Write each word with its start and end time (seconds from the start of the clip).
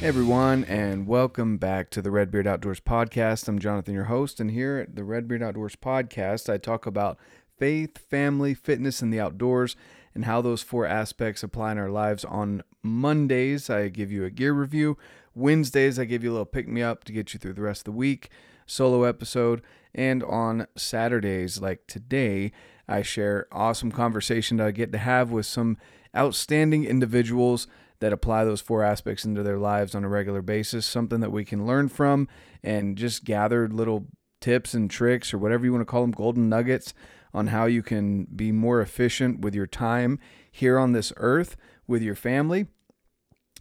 Hey 0.00 0.06
everyone, 0.06 0.64
and 0.64 1.06
welcome 1.06 1.58
back 1.58 1.90
to 1.90 2.00
the 2.00 2.10
Redbeard 2.10 2.46
Outdoors 2.46 2.80
Podcast. 2.80 3.46
I'm 3.46 3.58
Jonathan, 3.58 3.92
your 3.92 4.04
host, 4.04 4.40
and 4.40 4.50
here 4.50 4.78
at 4.78 4.96
the 4.96 5.04
Redbeard 5.04 5.42
Outdoors 5.42 5.76
Podcast, 5.76 6.50
I 6.50 6.56
talk 6.56 6.86
about 6.86 7.18
faith, 7.58 7.98
family, 8.08 8.54
fitness, 8.54 9.02
and 9.02 9.12
the 9.12 9.20
outdoors, 9.20 9.76
and 10.14 10.24
how 10.24 10.40
those 10.40 10.62
four 10.62 10.86
aspects 10.86 11.42
apply 11.42 11.72
in 11.72 11.78
our 11.78 11.90
lives. 11.90 12.24
On 12.24 12.62
Mondays, 12.82 13.68
I 13.68 13.88
give 13.88 14.10
you 14.10 14.24
a 14.24 14.30
gear 14.30 14.54
review. 14.54 14.96
Wednesdays, 15.34 15.98
I 15.98 16.06
give 16.06 16.24
you 16.24 16.30
a 16.30 16.32
little 16.32 16.46
pick 16.46 16.66
me 16.66 16.82
up 16.82 17.04
to 17.04 17.12
get 17.12 17.34
you 17.34 17.38
through 17.38 17.52
the 17.52 17.60
rest 17.60 17.82
of 17.82 17.92
the 17.92 17.92
week, 17.92 18.30
solo 18.64 19.02
episode. 19.02 19.60
And 19.94 20.24
on 20.24 20.66
Saturdays, 20.76 21.60
like 21.60 21.86
today, 21.86 22.52
I 22.88 23.02
share 23.02 23.48
awesome 23.52 23.92
conversation 23.92 24.56
that 24.56 24.66
I 24.66 24.70
get 24.70 24.92
to 24.92 24.98
have 24.98 25.30
with 25.30 25.44
some 25.44 25.76
outstanding 26.16 26.86
individuals 26.86 27.66
that 28.00 28.12
apply 28.12 28.44
those 28.44 28.60
four 28.60 28.82
aspects 28.82 29.24
into 29.24 29.42
their 29.42 29.58
lives 29.58 29.94
on 29.94 30.04
a 30.04 30.08
regular 30.08 30.42
basis, 30.42 30.86
something 30.86 31.20
that 31.20 31.32
we 31.32 31.44
can 31.44 31.66
learn 31.66 31.88
from 31.88 32.28
and 32.62 32.96
just 32.96 33.24
gather 33.24 33.68
little 33.68 34.06
tips 34.40 34.74
and 34.74 34.90
tricks 34.90 35.32
or 35.32 35.38
whatever 35.38 35.64
you 35.64 35.72
want 35.72 35.82
to 35.82 35.90
call 35.90 36.00
them, 36.00 36.10
golden 36.10 36.48
nuggets 36.48 36.92
on 37.32 37.48
how 37.48 37.66
you 37.66 37.82
can 37.82 38.24
be 38.24 38.50
more 38.50 38.80
efficient 38.80 39.40
with 39.40 39.54
your 39.54 39.66
time 39.66 40.18
here 40.50 40.78
on 40.78 40.92
this 40.92 41.12
earth 41.16 41.56
with 41.86 42.02
your 42.02 42.14
family 42.14 42.66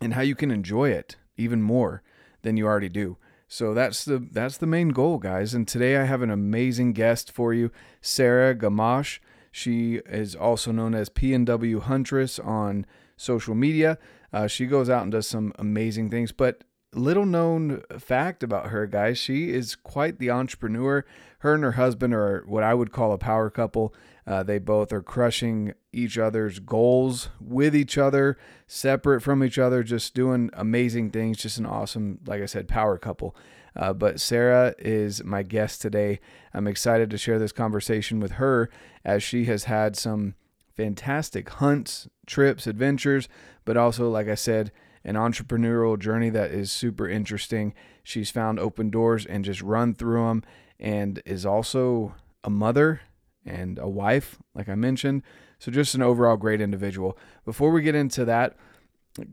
and 0.01 0.13
how 0.13 0.21
you 0.21 0.35
can 0.35 0.51
enjoy 0.51 0.89
it 0.89 1.17
even 1.37 1.61
more 1.61 2.01
than 2.41 2.57
you 2.57 2.65
already 2.65 2.89
do. 2.89 3.17
So 3.47 3.73
that's 3.73 4.05
the 4.05 4.19
that's 4.31 4.57
the 4.57 4.67
main 4.67 4.89
goal, 4.89 5.17
guys. 5.17 5.53
And 5.53 5.67
today 5.67 5.97
I 5.97 6.05
have 6.05 6.21
an 6.21 6.29
amazing 6.29 6.93
guest 6.93 7.31
for 7.31 7.53
you, 7.53 7.71
Sarah 7.99 8.55
Gamash. 8.55 9.19
She 9.51 9.95
is 10.05 10.35
also 10.35 10.71
known 10.71 10.93
as 10.93 11.09
PNW 11.09 11.81
Huntress 11.81 12.37
on 12.37 12.85
social 13.17 13.55
media. 13.55 13.97
Uh, 14.31 14.47
she 14.47 14.65
goes 14.65 14.89
out 14.89 15.03
and 15.03 15.11
does 15.11 15.27
some 15.27 15.53
amazing 15.57 16.09
things, 16.09 16.31
but 16.31 16.63
little 16.93 17.25
known 17.25 17.83
fact 17.99 18.43
about 18.43 18.67
her, 18.67 18.87
guys, 18.87 19.17
she 19.17 19.51
is 19.51 19.75
quite 19.75 20.19
the 20.19 20.31
entrepreneur. 20.31 21.05
Her 21.39 21.53
and 21.53 21.63
her 21.63 21.73
husband 21.73 22.13
are 22.13 22.43
what 22.47 22.63
I 22.63 22.73
would 22.73 22.91
call 22.91 23.13
a 23.13 23.17
power 23.17 23.49
couple. 23.49 23.93
Uh, 24.25 24.43
they 24.43 24.59
both 24.59 24.91
are 24.91 25.01
crushing 25.01 25.73
each 25.91 26.17
other's 26.17 26.59
goals 26.59 27.29
with 27.39 27.75
each 27.75 27.97
other, 27.97 28.37
separate 28.67 29.21
from 29.21 29.43
each 29.43 29.57
other, 29.57 29.83
just 29.83 30.13
doing 30.13 30.49
amazing 30.53 31.11
things. 31.11 31.37
Just 31.37 31.57
an 31.57 31.65
awesome, 31.65 32.19
like 32.25 32.41
I 32.41 32.45
said, 32.45 32.67
power 32.67 32.97
couple. 32.97 33.35
Uh, 33.75 33.93
but 33.93 34.19
Sarah 34.19 34.75
is 34.77 35.23
my 35.23 35.43
guest 35.43 35.81
today. 35.81 36.19
I'm 36.53 36.67
excited 36.67 37.09
to 37.11 37.17
share 37.17 37.39
this 37.39 37.51
conversation 37.51 38.19
with 38.19 38.33
her 38.33 38.69
as 39.05 39.23
she 39.23 39.45
has 39.45 39.65
had 39.65 39.95
some 39.95 40.35
fantastic 40.75 41.49
hunts, 41.49 42.07
trips, 42.29 42.67
adventures, 42.67 43.27
but 43.65 43.75
also, 43.75 44.09
like 44.09 44.29
I 44.29 44.35
said, 44.35 44.71
an 45.03 45.15
entrepreneurial 45.15 45.99
journey 45.99 46.29
that 46.29 46.51
is 46.51 46.71
super 46.71 47.07
interesting. 47.09 47.73
She's 48.03 48.31
found 48.31 48.59
open 48.59 48.89
doors 48.89 49.25
and 49.25 49.43
just 49.43 49.61
run 49.61 49.93
through 49.93 50.27
them, 50.27 50.43
and 50.79 51.21
is 51.25 51.45
also 51.45 52.15
a 52.43 52.49
mother 52.49 53.01
and 53.45 53.77
a 53.79 53.89
wife, 53.89 54.37
like 54.53 54.69
I 54.69 54.75
mentioned. 54.75 55.23
So, 55.57 55.71
just 55.71 55.95
an 55.95 56.01
overall 56.01 56.37
great 56.37 56.61
individual. 56.61 57.17
Before 57.43 57.71
we 57.71 57.81
get 57.81 57.95
into 57.95 58.23
that 58.25 58.55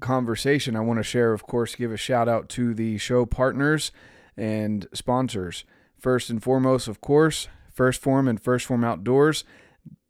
conversation, 0.01 0.75
I 0.75 0.81
want 0.81 0.99
to 0.99 1.05
share, 1.05 1.33
of 1.33 1.45
course, 1.45 1.75
give 1.75 1.93
a 1.93 1.97
shout 1.97 2.29
out 2.29 2.49
to 2.51 2.75
the 2.75 2.99
show 2.99 3.27
partners 3.27 3.93
and 4.37 4.89
sponsors. 4.93 5.65
First 5.99 6.31
and 6.31 6.43
foremost, 6.43 6.89
of 6.89 7.01
course, 7.01 7.49
1st 7.77 7.99
Form 7.99 8.29
and 8.29 8.43
1st 8.43 8.65
Form 8.65 8.85
Outdoors 8.85 9.45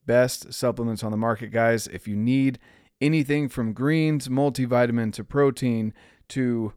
best 0.06 0.52
supplements 0.52 1.02
on 1.02 1.10
the 1.10 1.16
market, 1.16 1.50
guys. 1.50 1.86
If 1.88 2.08
you 2.08 2.16
need 2.16 2.58
anything 3.00 3.48
from 3.48 3.72
greens, 3.72 4.28
multivitamin 4.28 5.12
to 5.14 5.24
protein 5.24 5.92
to 6.28 6.72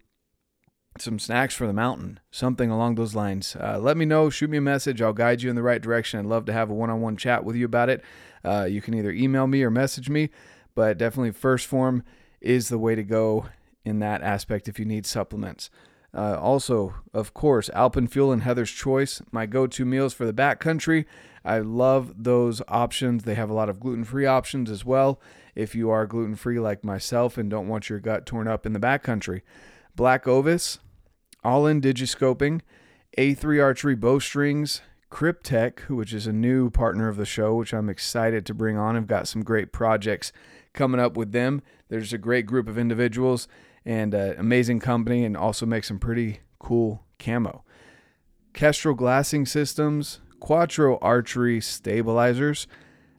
some 0.97 1.19
snacks 1.19 1.55
for 1.55 1.67
the 1.67 1.73
mountain, 1.73 2.19
something 2.31 2.69
along 2.69 2.95
those 2.95 3.15
lines, 3.15 3.55
uh, 3.55 3.79
let 3.79 3.95
me 3.95 4.05
know. 4.05 4.29
Shoot 4.29 4.49
me 4.49 4.57
a 4.57 4.61
message. 4.61 5.01
I'll 5.01 5.13
guide 5.13 5.41
you 5.41 5.49
in 5.49 5.55
the 5.55 5.63
right 5.63 5.81
direction. 5.81 6.19
I'd 6.19 6.25
love 6.25 6.45
to 6.45 6.53
have 6.53 6.69
a 6.69 6.73
one 6.73 6.89
on 6.89 7.01
one 7.01 7.15
chat 7.15 7.43
with 7.43 7.55
you 7.55 7.65
about 7.65 7.89
it. 7.89 8.03
Uh, 8.43 8.67
you 8.69 8.81
can 8.81 8.93
either 8.93 9.11
email 9.11 9.47
me 9.47 9.63
or 9.63 9.69
message 9.69 10.09
me, 10.09 10.29
but 10.75 10.97
definitely 10.97 11.31
1st 11.31 11.65
form 11.65 12.03
is 12.41 12.69
the 12.69 12.77
way 12.77 12.95
to 12.95 13.03
go 13.03 13.45
in 13.85 13.99
that 13.99 14.21
aspect 14.21 14.67
if 14.67 14.79
you 14.79 14.85
need 14.85 15.05
supplements. 15.05 15.69
Uh, 16.13 16.37
also, 16.39 16.95
of 17.13 17.33
course, 17.33 17.69
Alpenfuel 17.75 18.33
and 18.33 18.43
Heather's 18.43 18.71
Choice, 18.71 19.21
my 19.31 19.45
go 19.45 19.67
to 19.67 19.85
meals 19.85 20.13
for 20.13 20.25
the 20.25 20.33
backcountry. 20.33 21.05
I 21.43 21.59
love 21.59 22.23
those 22.23 22.61
options. 22.67 23.23
They 23.23 23.35
have 23.35 23.49
a 23.49 23.53
lot 23.53 23.69
of 23.69 23.79
gluten 23.79 24.03
free 24.03 24.25
options 24.25 24.69
as 24.69 24.85
well. 24.85 25.19
If 25.55 25.75
you 25.75 25.89
are 25.89 26.05
gluten 26.05 26.35
free 26.35 26.59
like 26.59 26.83
myself 26.83 27.37
and 27.37 27.49
don't 27.49 27.67
want 27.67 27.89
your 27.89 27.99
gut 27.99 28.25
torn 28.25 28.47
up 28.47 28.65
in 28.65 28.73
the 28.73 28.79
backcountry, 28.79 29.41
Black 29.95 30.27
Ovis, 30.27 30.79
All 31.43 31.65
In 31.65 31.81
Digiscoping, 31.81 32.61
A3 33.17 33.61
Archery 33.61 33.95
Bowstrings, 33.95 34.81
Kryptek, 35.11 35.89
which 35.89 36.13
is 36.13 36.27
a 36.27 36.33
new 36.33 36.69
partner 36.69 37.07
of 37.07 37.17
the 37.17 37.25
show, 37.25 37.55
which 37.55 37.73
I'm 37.73 37.89
excited 37.89 38.45
to 38.45 38.53
bring 38.53 38.77
on. 38.77 38.95
I've 38.95 39.07
got 39.07 39.27
some 39.27 39.43
great 39.43 39.71
projects 39.71 40.31
coming 40.73 40.99
up 40.99 41.17
with 41.17 41.31
them. 41.31 41.61
There's 41.89 42.13
a 42.13 42.17
great 42.17 42.45
group 42.45 42.67
of 42.67 42.77
individuals 42.77 43.47
and 43.85 44.13
uh, 44.13 44.33
amazing 44.37 44.79
company, 44.79 45.25
and 45.25 45.35
also 45.35 45.65
make 45.65 45.83
some 45.83 45.99
pretty 45.99 46.41
cool 46.59 47.03
camo. 47.17 47.63
Kestrel 48.53 48.93
glassing 48.93 49.45
systems, 49.45 50.19
Quattro 50.39 50.97
archery 51.01 51.61
stabilizers, 51.61 52.67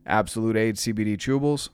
Absolute 0.06 0.56
Aid 0.56 0.76
CBD 0.76 1.16
chewables, 1.16 1.68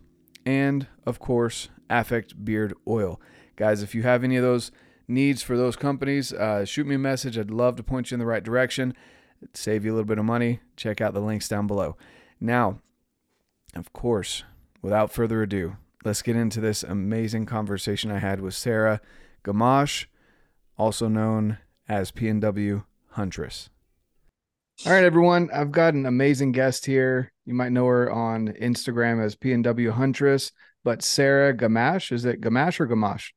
and 0.44 0.86
of 1.04 1.18
course, 1.18 1.68
Affect 1.88 2.44
beard 2.44 2.74
oil. 2.88 3.20
Guys, 3.54 3.82
if 3.82 3.94
you 3.94 4.02
have 4.02 4.24
any 4.24 4.36
of 4.36 4.42
those 4.42 4.72
needs 5.06 5.42
for 5.42 5.56
those 5.56 5.76
companies, 5.76 6.32
uh, 6.32 6.64
shoot 6.64 6.86
me 6.86 6.96
a 6.96 6.98
message. 6.98 7.38
I'd 7.38 7.50
love 7.50 7.76
to 7.76 7.82
point 7.82 8.10
you 8.10 8.16
in 8.16 8.18
the 8.18 8.26
right 8.26 8.42
direction, 8.42 8.94
save 9.54 9.84
you 9.84 9.92
a 9.92 9.94
little 9.94 10.04
bit 10.04 10.18
of 10.18 10.24
money. 10.24 10.60
Check 10.76 11.00
out 11.00 11.14
the 11.14 11.20
links 11.20 11.48
down 11.48 11.66
below. 11.66 11.96
Now, 12.40 12.80
of 13.74 13.92
course, 13.92 14.42
without 14.82 15.12
further 15.12 15.42
ado, 15.42 15.76
let's 16.04 16.22
get 16.22 16.36
into 16.36 16.60
this 16.60 16.82
amazing 16.82 17.46
conversation 17.46 18.10
I 18.10 18.18
had 18.18 18.40
with 18.40 18.54
Sarah 18.54 19.00
Gamache, 19.44 20.06
also 20.76 21.08
known 21.08 21.58
as 21.88 22.10
PNW 22.10 22.84
Huntress. 23.10 23.70
All 24.84 24.92
right, 24.92 25.04
everyone. 25.04 25.48
I've 25.54 25.72
got 25.72 25.94
an 25.94 26.04
amazing 26.04 26.52
guest 26.52 26.84
here. 26.84 27.32
You 27.46 27.54
might 27.54 27.72
know 27.72 27.86
her 27.86 28.10
on 28.10 28.48
Instagram 28.48 29.24
as 29.24 29.34
PNW 29.34 29.90
Huntress, 29.90 30.52
but 30.84 31.02
Sarah 31.02 31.56
Gamash. 31.56 32.12
Is 32.12 32.26
it 32.26 32.42
Gamash 32.42 32.78
or 32.78 32.86
Gamache? 32.86 33.32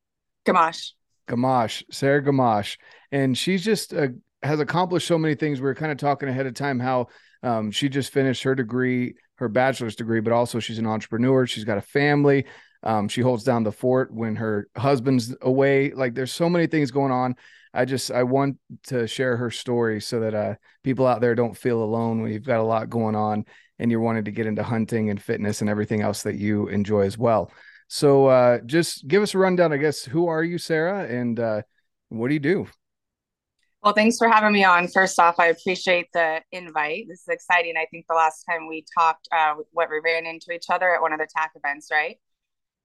Gamache. 0.45 0.91
Gamache. 1.29 1.83
Sarah 1.91 2.21
Gamash. 2.21 2.77
And 3.13 3.37
she's 3.37 3.63
just 3.63 3.93
uh, 3.93 4.09
has 4.43 4.59
accomplished 4.59 5.07
so 5.07 5.17
many 5.17 5.33
things. 5.33 5.61
We 5.61 5.67
were 5.67 5.75
kind 5.75 5.93
of 5.93 5.97
talking 5.97 6.27
ahead 6.27 6.45
of 6.45 6.55
time 6.55 6.77
how 6.77 7.07
um, 7.41 7.71
she 7.71 7.87
just 7.87 8.11
finished 8.11 8.43
her 8.43 8.53
degree, 8.53 9.15
her 9.35 9.47
bachelor's 9.47 9.95
degree, 9.95 10.19
but 10.19 10.33
also 10.33 10.59
she's 10.59 10.77
an 10.77 10.87
entrepreneur. 10.87 11.47
She's 11.47 11.63
got 11.63 11.77
a 11.77 11.81
family. 11.81 12.47
Um, 12.83 13.07
she 13.07 13.21
holds 13.21 13.43
down 13.43 13.63
the 13.63 13.71
fort 13.71 14.13
when 14.13 14.35
her 14.37 14.69
husband's 14.77 15.35
away. 15.41 15.91
Like 15.91 16.15
there's 16.15 16.31
so 16.31 16.49
many 16.49 16.67
things 16.67 16.91
going 16.91 17.11
on. 17.11 17.35
I 17.73 17.85
just 17.85 18.09
I 18.09 18.23
want 18.23 18.57
to 18.87 19.05
share 19.05 19.37
her 19.37 19.51
story 19.51 20.01
so 20.01 20.21
that 20.21 20.33
uh, 20.33 20.55
people 20.83 21.05
out 21.05 21.21
there 21.21 21.35
don't 21.35 21.57
feel 21.57 21.83
alone 21.83 22.21
when 22.21 22.31
you've 22.31 22.45
got 22.45 22.59
a 22.59 22.63
lot 22.63 22.89
going 22.89 23.15
on 23.15 23.45
and 23.77 23.91
you're 23.91 23.99
wanting 23.99 24.25
to 24.25 24.31
get 24.31 24.47
into 24.47 24.63
hunting 24.63 25.09
and 25.09 25.21
fitness 25.21 25.61
and 25.61 25.69
everything 25.69 26.01
else 26.01 26.23
that 26.23 26.35
you 26.35 26.67
enjoy 26.67 27.01
as 27.01 27.17
well. 27.17 27.51
So 27.87 28.27
uh, 28.27 28.59
just 28.65 29.07
give 29.07 29.23
us 29.23 29.33
a 29.33 29.37
rundown. 29.37 29.73
I 29.73 29.77
guess 29.77 30.03
who 30.03 30.27
are 30.27 30.43
you, 30.43 30.57
Sarah, 30.57 31.05
and 31.05 31.39
uh, 31.39 31.61
what 32.09 32.27
do 32.27 32.33
you 32.33 32.39
do? 32.39 32.67
Well, 33.81 33.93
thanks 33.93 34.17
for 34.17 34.27
having 34.27 34.51
me 34.51 34.63
on. 34.63 34.89
First 34.89 35.19
off, 35.19 35.39
I 35.39 35.47
appreciate 35.47 36.07
the 36.13 36.41
invite. 36.51 37.05
This 37.07 37.21
is 37.21 37.27
exciting. 37.29 37.75
I 37.77 37.85
think 37.89 38.05
the 38.09 38.15
last 38.15 38.43
time 38.43 38.67
we 38.67 38.83
talked, 38.97 39.29
uh, 39.31 39.55
what 39.71 39.89
we 39.89 40.01
ran 40.03 40.25
into 40.25 40.51
each 40.51 40.65
other 40.69 40.93
at 40.93 41.01
one 41.01 41.13
of 41.13 41.19
the 41.19 41.27
TAC 41.33 41.51
events, 41.55 41.87
right? 41.89 42.17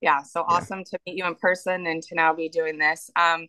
Yeah. 0.05 0.23
So 0.23 0.41
yeah. 0.41 0.57
awesome 0.57 0.85
to 0.85 0.99
meet 1.07 1.17
you 1.17 1.25
in 1.25 1.35
person 1.35 1.87
and 1.87 2.03
to 2.03 2.15
now 2.15 2.35
be 2.35 2.51
doing 2.51 2.77
this. 2.79 3.11
Um, 3.17 3.49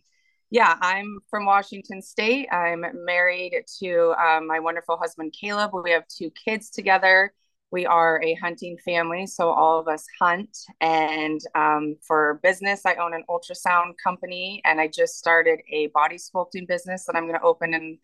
yeah, 0.50 0.78
I'm 0.80 1.20
from 1.30 1.46
Washington 1.46 2.02
State. 2.02 2.48
I'm 2.50 2.86
married 2.94 3.62
to 3.80 4.14
um, 4.18 4.48
my 4.48 4.62
wonderful 4.62 4.96
husband, 4.96 5.36
Caleb. 5.38 5.72
We 5.74 5.92
have 5.92 6.08
two 6.08 6.32
kids 6.32 6.70
together. 6.70 7.34
We 7.72 7.86
are 7.86 8.22
a 8.24 8.36
hunting 8.36 8.78
family, 8.86 9.28
so 9.28 9.50
all 9.50 9.82
of 9.82 9.90
us 9.90 10.06
hunt. 10.18 10.58
And 10.80 11.42
um, 11.56 11.98
for 12.08 12.40
business, 12.42 12.86
I 12.86 12.96
own 12.96 13.14
an 13.14 13.26
ultrasound 13.30 13.96
company, 14.02 14.62
and 14.64 14.80
I 14.80 14.88
just 14.88 15.18
started 15.18 15.60
a 15.70 15.88
body 15.88 16.16
sculpting 16.16 16.70
business 16.70 17.04
that 17.06 17.18
I'm 17.18 17.28
going 17.28 17.38
to 17.38 17.46
open 17.46 17.74
in 17.74 17.98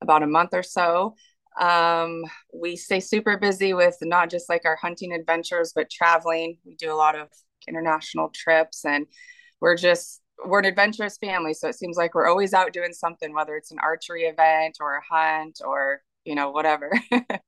about 0.00 0.22
a 0.22 0.28
month 0.28 0.50
or 0.52 0.62
so. 0.62 1.16
Um, 1.60 2.22
we 2.54 2.76
stay 2.76 3.00
super 3.00 3.36
busy 3.36 3.74
with 3.74 3.96
not 4.00 4.30
just 4.30 4.48
like 4.48 4.64
our 4.64 4.76
hunting 4.76 5.12
adventures, 5.12 5.72
but 5.74 5.90
traveling. 5.90 6.58
We 6.64 6.76
do 6.76 6.92
a 6.92 6.94
lot 6.94 7.18
of 7.18 7.30
international 7.68 8.30
trips, 8.34 8.84
and 8.84 9.06
we're 9.60 9.76
just 9.76 10.20
we're 10.44 10.58
an 10.58 10.66
adventurous 10.66 11.16
family. 11.18 11.54
So 11.54 11.68
it 11.68 11.76
seems 11.76 11.96
like 11.96 12.14
we're 12.14 12.28
always 12.28 12.52
out 12.54 12.72
doing 12.72 12.92
something 12.92 13.34
whether 13.34 13.56
it's 13.56 13.70
an 13.70 13.78
archery 13.82 14.24
event 14.24 14.78
or 14.80 14.96
a 14.96 15.02
hunt 15.14 15.60
or 15.64 16.02
you 16.24 16.34
know 16.34 16.50
whatever. 16.50 16.90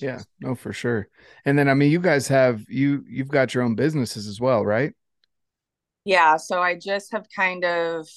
Yeah 0.00 0.22
no 0.40 0.54
for 0.54 0.72
sure. 0.72 1.08
And 1.44 1.58
then 1.58 1.68
i 1.68 1.74
mean 1.74 1.90
you 1.90 2.00
guys 2.00 2.28
have 2.28 2.64
you 2.68 3.04
you've 3.08 3.28
got 3.28 3.52
your 3.52 3.62
own 3.62 3.74
businesses 3.74 4.26
as 4.26 4.40
well 4.40 4.64
right? 4.64 4.94
Yeah 6.04 6.36
so 6.36 6.62
i 6.62 6.78
just 6.78 7.12
have 7.12 7.26
kind 7.34 7.64
of 7.64 8.08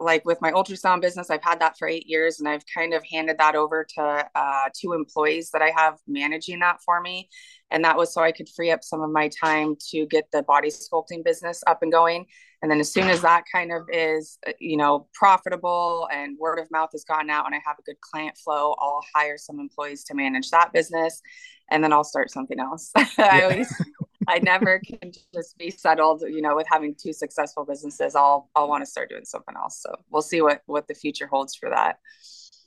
like 0.00 0.24
with 0.24 0.40
my 0.40 0.52
ultrasound 0.52 1.00
business, 1.00 1.30
I've 1.30 1.42
had 1.42 1.60
that 1.60 1.78
for 1.78 1.88
eight 1.88 2.06
years 2.06 2.38
and 2.38 2.48
I've 2.48 2.64
kind 2.72 2.94
of 2.94 3.02
handed 3.10 3.38
that 3.38 3.54
over 3.54 3.86
to 3.96 4.28
uh, 4.34 4.68
two 4.78 4.92
employees 4.92 5.50
that 5.50 5.62
I 5.62 5.70
have 5.76 5.98
managing 6.06 6.60
that 6.60 6.82
for 6.82 7.00
me. 7.00 7.28
And 7.70 7.84
that 7.84 7.96
was 7.96 8.12
so 8.12 8.22
I 8.22 8.32
could 8.32 8.48
free 8.48 8.70
up 8.70 8.84
some 8.84 9.02
of 9.02 9.10
my 9.10 9.28
time 9.28 9.76
to 9.90 10.06
get 10.06 10.30
the 10.32 10.42
body 10.42 10.68
sculpting 10.68 11.24
business 11.24 11.62
up 11.66 11.82
and 11.82 11.90
going. 11.90 12.26
And 12.62 12.70
then 12.70 12.80
as 12.80 12.92
soon 12.92 13.08
as 13.08 13.22
that 13.22 13.44
kind 13.52 13.72
of 13.72 13.82
is, 13.92 14.38
uh, 14.46 14.52
you 14.60 14.76
know, 14.76 15.08
profitable 15.12 16.08
and 16.12 16.38
word 16.38 16.58
of 16.58 16.70
mouth 16.70 16.90
has 16.92 17.04
gone 17.04 17.28
out 17.28 17.46
and 17.46 17.54
I 17.54 17.60
have 17.64 17.78
a 17.78 17.82
good 17.82 18.00
client 18.00 18.36
flow, 18.36 18.74
I'll 18.78 19.04
hire 19.14 19.38
some 19.38 19.60
employees 19.60 20.04
to 20.04 20.14
manage 20.14 20.50
that 20.50 20.72
business 20.72 21.20
and 21.70 21.82
then 21.82 21.92
I'll 21.92 22.04
start 22.04 22.30
something 22.30 22.58
else. 22.58 22.92
I 23.18 23.42
always 23.42 23.72
I 24.28 24.38
never 24.38 24.80
can 24.80 25.12
just 25.34 25.56
be 25.58 25.70
settled, 25.70 26.22
you 26.22 26.42
know, 26.42 26.56
with 26.56 26.66
having 26.70 26.94
two 26.94 27.12
successful 27.12 27.64
businesses. 27.64 28.14
I'll 28.14 28.48
I'll 28.54 28.68
want 28.68 28.82
to 28.82 28.90
start 28.90 29.10
doing 29.10 29.24
something 29.24 29.54
else. 29.56 29.80
So 29.82 29.94
we'll 30.10 30.22
see 30.22 30.40
what 30.42 30.62
what 30.66 30.88
the 30.88 30.94
future 30.94 31.26
holds 31.26 31.54
for 31.54 31.70
that. 31.70 31.98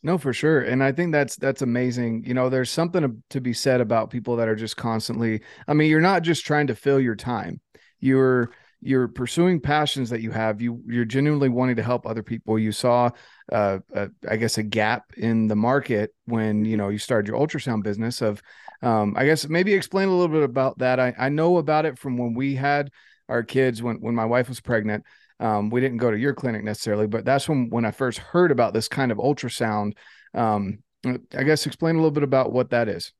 No, 0.02 0.18
for 0.18 0.32
sure. 0.32 0.62
And 0.62 0.84
I 0.84 0.92
think 0.92 1.12
that's 1.12 1.36
that's 1.36 1.62
amazing. 1.62 2.24
You 2.26 2.34
know, 2.34 2.50
there's 2.50 2.72
something 2.72 3.22
to, 3.30 3.42
be 3.42 3.54
said 3.54 3.82
about 3.82 4.10
people 4.10 4.38
that 4.38 4.48
are 4.48 4.56
just 4.56 4.78
constantly 4.78 5.42
I 5.68 5.74
mean, 5.74 5.90
you're 5.90 6.00
not 6.00 6.24
just 6.24 6.46
trying 6.46 6.68
to 6.68 6.76
fill 6.76 7.00
your 7.00 7.16
time. 7.16 7.60
You're 8.00 8.52
you're 8.82 9.10
pursuing 9.10 9.60
passions 9.60 10.10
that 10.10 10.22
you 10.22 10.32
have 10.32 10.62
you 10.62 10.82
you're 10.88 11.06
genuinely 11.06 11.50
wanting 11.50 11.76
to 11.76 11.84
help 11.84 12.06
other 12.06 12.24
people 12.24 12.58
you 12.58 12.72
saw 12.72 13.10
uh, 13.52 13.80
a, 13.94 14.10
I 14.30 14.38
guess 14.38 14.58
a 14.58 14.64
gap 14.64 15.04
in 15.18 15.48
the 15.48 15.56
market 15.56 16.14
when 16.26 16.64
you 16.64 16.78
know 16.78 16.88
you 16.88 16.98
started 16.98 17.28
your 17.28 17.38
ultrasound 17.38 17.84
business 17.84 18.22
of 18.22 18.42
um, 18.82 19.14
I 19.18 19.26
guess 19.26 19.48
maybe 19.48 19.74
explain 19.74 20.08
a 20.08 20.12
little 20.12 20.28
bit 20.28 20.44
about 20.44 20.80
that. 20.80 21.00
I, 21.00 21.14
I 21.18 21.30
know 21.30 21.58
about 21.58 21.86
it 21.86 21.98
from 21.98 22.18
when 22.18 22.34
we 22.34 22.56
had 22.56 22.92
our 23.28 23.44
kids 23.44 23.82
when 23.82 23.98
when 23.98 24.16
my 24.16 24.26
wife 24.26 24.50
was 24.50 24.60
pregnant. 24.60 25.06
Um, 25.40 25.70
we 25.70 25.80
didn't 25.80 25.98
go 25.98 26.12
to 26.12 26.18
your 26.18 26.34
clinic 26.34 26.64
necessarily, 26.64 27.08
but 27.08 27.26
that's 27.26 27.48
when 27.48 27.70
when 27.70 27.86
I 27.86 27.92
first 27.92 28.18
heard 28.18 28.52
about 28.52 28.74
this 28.74 28.88
kind 28.88 29.12
of 29.12 29.18
ultrasound. 29.18 29.94
Um, 30.34 30.80
I 31.06 31.44
guess 31.44 31.66
explain 31.66 31.96
a 31.96 32.00
little 32.00 32.12
bit 32.12 32.24
about 32.24 32.52
what 32.52 32.72
that 32.72 32.90
is. 32.90 33.14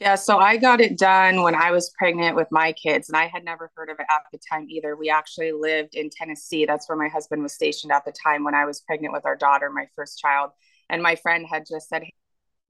Yeah, 0.00 0.16
so 0.16 0.38
I 0.38 0.56
got 0.56 0.80
it 0.80 0.98
done 0.98 1.42
when 1.42 1.54
I 1.54 1.70
was 1.70 1.92
pregnant 1.96 2.34
with 2.34 2.48
my 2.50 2.72
kids, 2.72 3.08
and 3.08 3.16
I 3.16 3.26
had 3.26 3.44
never 3.44 3.70
heard 3.76 3.88
of 3.88 4.00
it 4.00 4.06
at 4.10 4.22
the 4.32 4.38
time 4.50 4.66
either. 4.68 4.96
We 4.96 5.10
actually 5.10 5.52
lived 5.52 5.94
in 5.94 6.10
Tennessee. 6.10 6.64
That's 6.64 6.88
where 6.88 6.98
my 6.98 7.08
husband 7.08 7.42
was 7.42 7.52
stationed 7.52 7.92
at 7.92 8.04
the 8.04 8.12
time 8.12 8.44
when 8.44 8.54
I 8.54 8.64
was 8.64 8.80
pregnant 8.80 9.12
with 9.12 9.26
our 9.26 9.36
daughter, 9.36 9.70
my 9.70 9.86
first 9.94 10.18
child. 10.18 10.50
And 10.88 11.02
my 11.02 11.14
friend 11.16 11.46
had 11.48 11.66
just 11.66 11.88
said, 11.88 12.02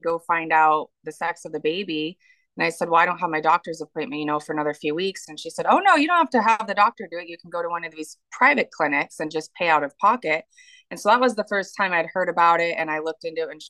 go 0.03 0.19
find 0.19 0.51
out 0.51 0.89
the 1.03 1.11
sex 1.11 1.45
of 1.45 1.51
the 1.51 1.59
baby. 1.59 2.17
And 2.57 2.65
I 2.65 2.69
said, 2.69 2.89
Well, 2.89 3.01
I 3.01 3.05
don't 3.05 3.19
have 3.19 3.29
my 3.29 3.41
doctor's 3.41 3.81
appointment, 3.81 4.19
you 4.19 4.25
know, 4.25 4.39
for 4.39 4.53
another 4.53 4.73
few 4.73 4.93
weeks. 4.95 5.27
And 5.27 5.39
she 5.39 5.49
said, 5.49 5.65
Oh, 5.67 5.79
no, 5.79 5.95
you 5.95 6.07
don't 6.07 6.17
have 6.17 6.29
to 6.31 6.41
have 6.41 6.67
the 6.67 6.75
doctor 6.75 7.07
do 7.09 7.17
it. 7.17 7.27
You 7.27 7.37
can 7.37 7.49
go 7.49 7.61
to 7.61 7.69
one 7.69 7.83
of 7.83 7.91
these 7.93 8.17
private 8.31 8.71
clinics 8.71 9.19
and 9.19 9.31
just 9.31 9.53
pay 9.55 9.69
out 9.69 9.83
of 9.83 9.97
pocket. 9.97 10.45
And 10.91 10.99
so 10.99 11.09
that 11.09 11.21
was 11.21 11.35
the 11.35 11.45
first 11.49 11.75
time 11.75 11.93
I'd 11.93 12.09
heard 12.13 12.29
about 12.29 12.59
it. 12.59 12.75
And 12.77 12.91
I 12.91 12.99
looked 12.99 13.25
into 13.25 13.41
it 13.41 13.49
and 13.49 13.61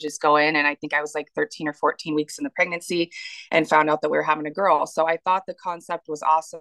just 0.00 0.20
go 0.20 0.36
in. 0.36 0.56
And 0.56 0.66
I 0.66 0.74
think 0.76 0.94
I 0.94 1.00
was 1.00 1.14
like 1.14 1.28
13 1.34 1.68
or 1.68 1.72
14 1.72 2.14
weeks 2.14 2.38
in 2.38 2.44
the 2.44 2.50
pregnancy 2.50 3.10
and 3.50 3.68
found 3.68 3.90
out 3.90 4.02
that 4.02 4.10
we 4.10 4.18
were 4.18 4.22
having 4.22 4.46
a 4.46 4.50
girl. 4.50 4.86
So 4.86 5.08
I 5.08 5.18
thought 5.24 5.44
the 5.46 5.54
concept 5.54 6.08
was 6.08 6.22
awesome 6.22 6.60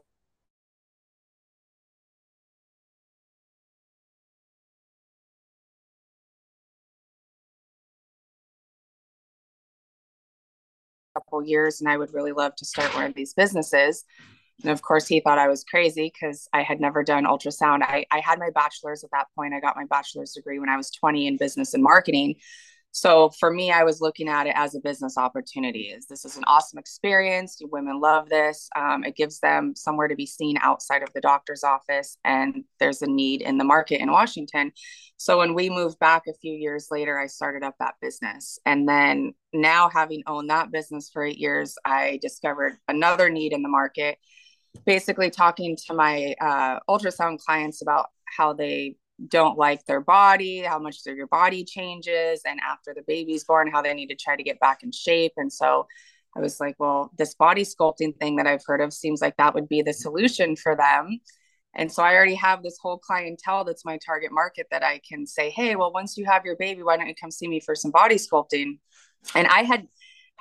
couple 11.34 11.48
years 11.48 11.82
and 11.82 11.90
I 11.90 11.98
would 11.98 12.14
really 12.14 12.32
love 12.32 12.56
to 12.58 12.66
start 12.66 12.94
one 12.94 13.06
of 13.06 13.16
these 13.16 13.34
businesses. 13.34 14.06
And 14.62 14.72
of 14.72 14.82
course, 14.84 15.08
he 15.08 15.20
thought 15.20 15.40
I 15.40 15.48
was 15.48 15.64
crazy 15.64 16.14
because 16.14 16.48
I 16.54 16.62
had 16.62 16.80
never 16.80 17.04
done 17.04 17.26
ultrasound. 17.26 17.82
I, 17.82 18.06
I 18.12 18.20
had 18.20 18.38
my 18.38 18.50
bachelor's 18.54 19.04
at 19.04 19.10
that 19.12 19.28
point. 19.36 19.54
I 19.54 19.60
got 19.60 19.76
my 19.76 19.86
bachelor's 19.86 20.34
degree 20.34 20.60
when 20.60 20.70
I 20.70 20.78
was 20.78 20.92
20 20.92 21.26
in 21.26 21.38
business 21.38 21.74
and 21.74 21.82
marketing. 21.82 22.36
So 22.96 23.32
for 23.40 23.52
me, 23.52 23.72
I 23.72 23.84
was 23.84 24.02
looking 24.02 24.30
at 24.30 24.46
it 24.46 24.54
as 24.56 24.76
a 24.76 24.80
business 24.80 25.18
opportunity. 25.18 25.86
Is 25.86 26.06
this 26.06 26.26
is 26.26 26.38
an 26.38 26.44
awesome 26.46 26.78
experience? 26.78 27.60
Women 27.72 28.00
love 28.00 28.30
this. 28.30 28.70
Um, 28.76 29.04
it 29.04 29.16
gives 29.16 29.40
them 29.40 29.76
somewhere 29.76 30.08
to 30.08 30.16
be 30.16 30.28
seen 30.28 30.58
outside 30.62 31.02
of 31.02 31.12
the 31.12 31.20
doctor's 31.20 31.64
office, 31.64 32.18
and 32.24 32.64
there's 32.80 33.02
a 33.02 33.08
need 33.08 33.42
in 33.42 33.58
the 33.58 33.64
market 33.64 34.00
in 34.00 34.12
Washington. 34.12 34.72
So 35.18 35.40
when 35.40 35.56
we 35.56 35.72
moved 35.72 35.98
back 35.98 36.28
a 36.28 36.36
few 36.36 36.54
years 36.54 36.90
later, 36.92 37.18
I 37.18 37.26
started 37.26 37.64
up 37.64 37.74
that 37.80 37.96
business, 38.00 38.60
and 38.64 38.88
then 38.88 39.34
now 39.54 39.90
having 39.90 40.22
owned 40.28 40.52
that 40.52 40.72
business 40.72 41.10
for 41.12 41.26
eight 41.26 41.40
years, 41.40 41.74
I 41.84 42.20
discovered 42.22 42.78
another 42.88 43.32
need 43.32 43.54
in 43.54 43.64
the 43.64 43.70
market. 43.70 44.20
Basically, 44.86 45.32
talking 45.32 45.76
to 45.88 45.96
my 45.96 46.36
uh, 46.40 46.80
ultrasound 46.88 47.40
clients 47.40 47.82
about 47.82 48.10
how 48.38 48.54
they 48.54 48.98
don't 49.28 49.58
like 49.58 49.86
their 49.86 50.02
body, 50.02 50.60
how 50.60 50.80
much 50.80 51.04
their 51.04 51.16
your 51.16 51.28
body 51.28 51.64
changes, 51.64 52.42
and 52.46 52.60
after 52.68 52.94
the 52.94 53.04
baby's 53.08 53.44
born, 53.44 53.72
how 53.72 53.82
they 53.82 53.94
need 53.94 54.08
to 54.08 54.16
try 54.16 54.36
to 54.36 54.44
get 54.44 54.60
back 54.60 54.84
in 54.84 54.92
shape. 54.92 55.34
And 55.38 55.52
so 55.52 55.88
I 56.36 56.40
was 56.40 56.60
like, 56.60 56.76
well, 56.80 57.12
this 57.18 57.36
body 57.36 57.64
sculpting 57.64 58.18
thing 58.18 58.38
that 58.38 58.48
I've 58.48 58.64
heard 58.66 58.82
of 58.82 58.92
seems 58.92 59.22
like 59.22 59.38
that 59.38 59.54
would 59.54 59.70
be 59.70 59.82
the 59.82 59.94
solution 59.94 60.56
for 60.56 60.76
them. 60.76 61.20
And 61.76 61.92
so 61.92 62.04
I 62.04 62.14
already 62.16 62.36
have 62.36 62.62
this 62.62 62.78
whole 62.82 63.00
clientele 63.00 63.64
that's 63.64 63.86
my 63.86 63.98
target 64.06 64.32
market 64.32 64.68
that 64.72 64.84
I 64.84 65.00
can 65.08 65.26
say, 65.26 65.50
hey, 65.50 65.76
well, 65.76 65.92
once 65.92 66.18
you 66.18 66.26
have 66.26 66.46
your 66.46 66.56
baby, 66.56 66.84
why 66.84 66.98
don't 66.98 67.08
you 67.08 67.16
come 67.20 67.32
see 67.32 67.48
me 67.48 67.60
for 67.60 67.76
some 67.76 67.92
body 67.92 68.16
sculpting? 68.16 68.80
And 69.34 69.48
I 69.48 69.64
had 69.64 69.88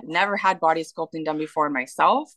never 0.02 0.36
had 0.36 0.60
body 0.60 0.84
sculpting 0.84 1.24
done 1.24 1.38
before 1.38 1.70
myself. 1.70 2.30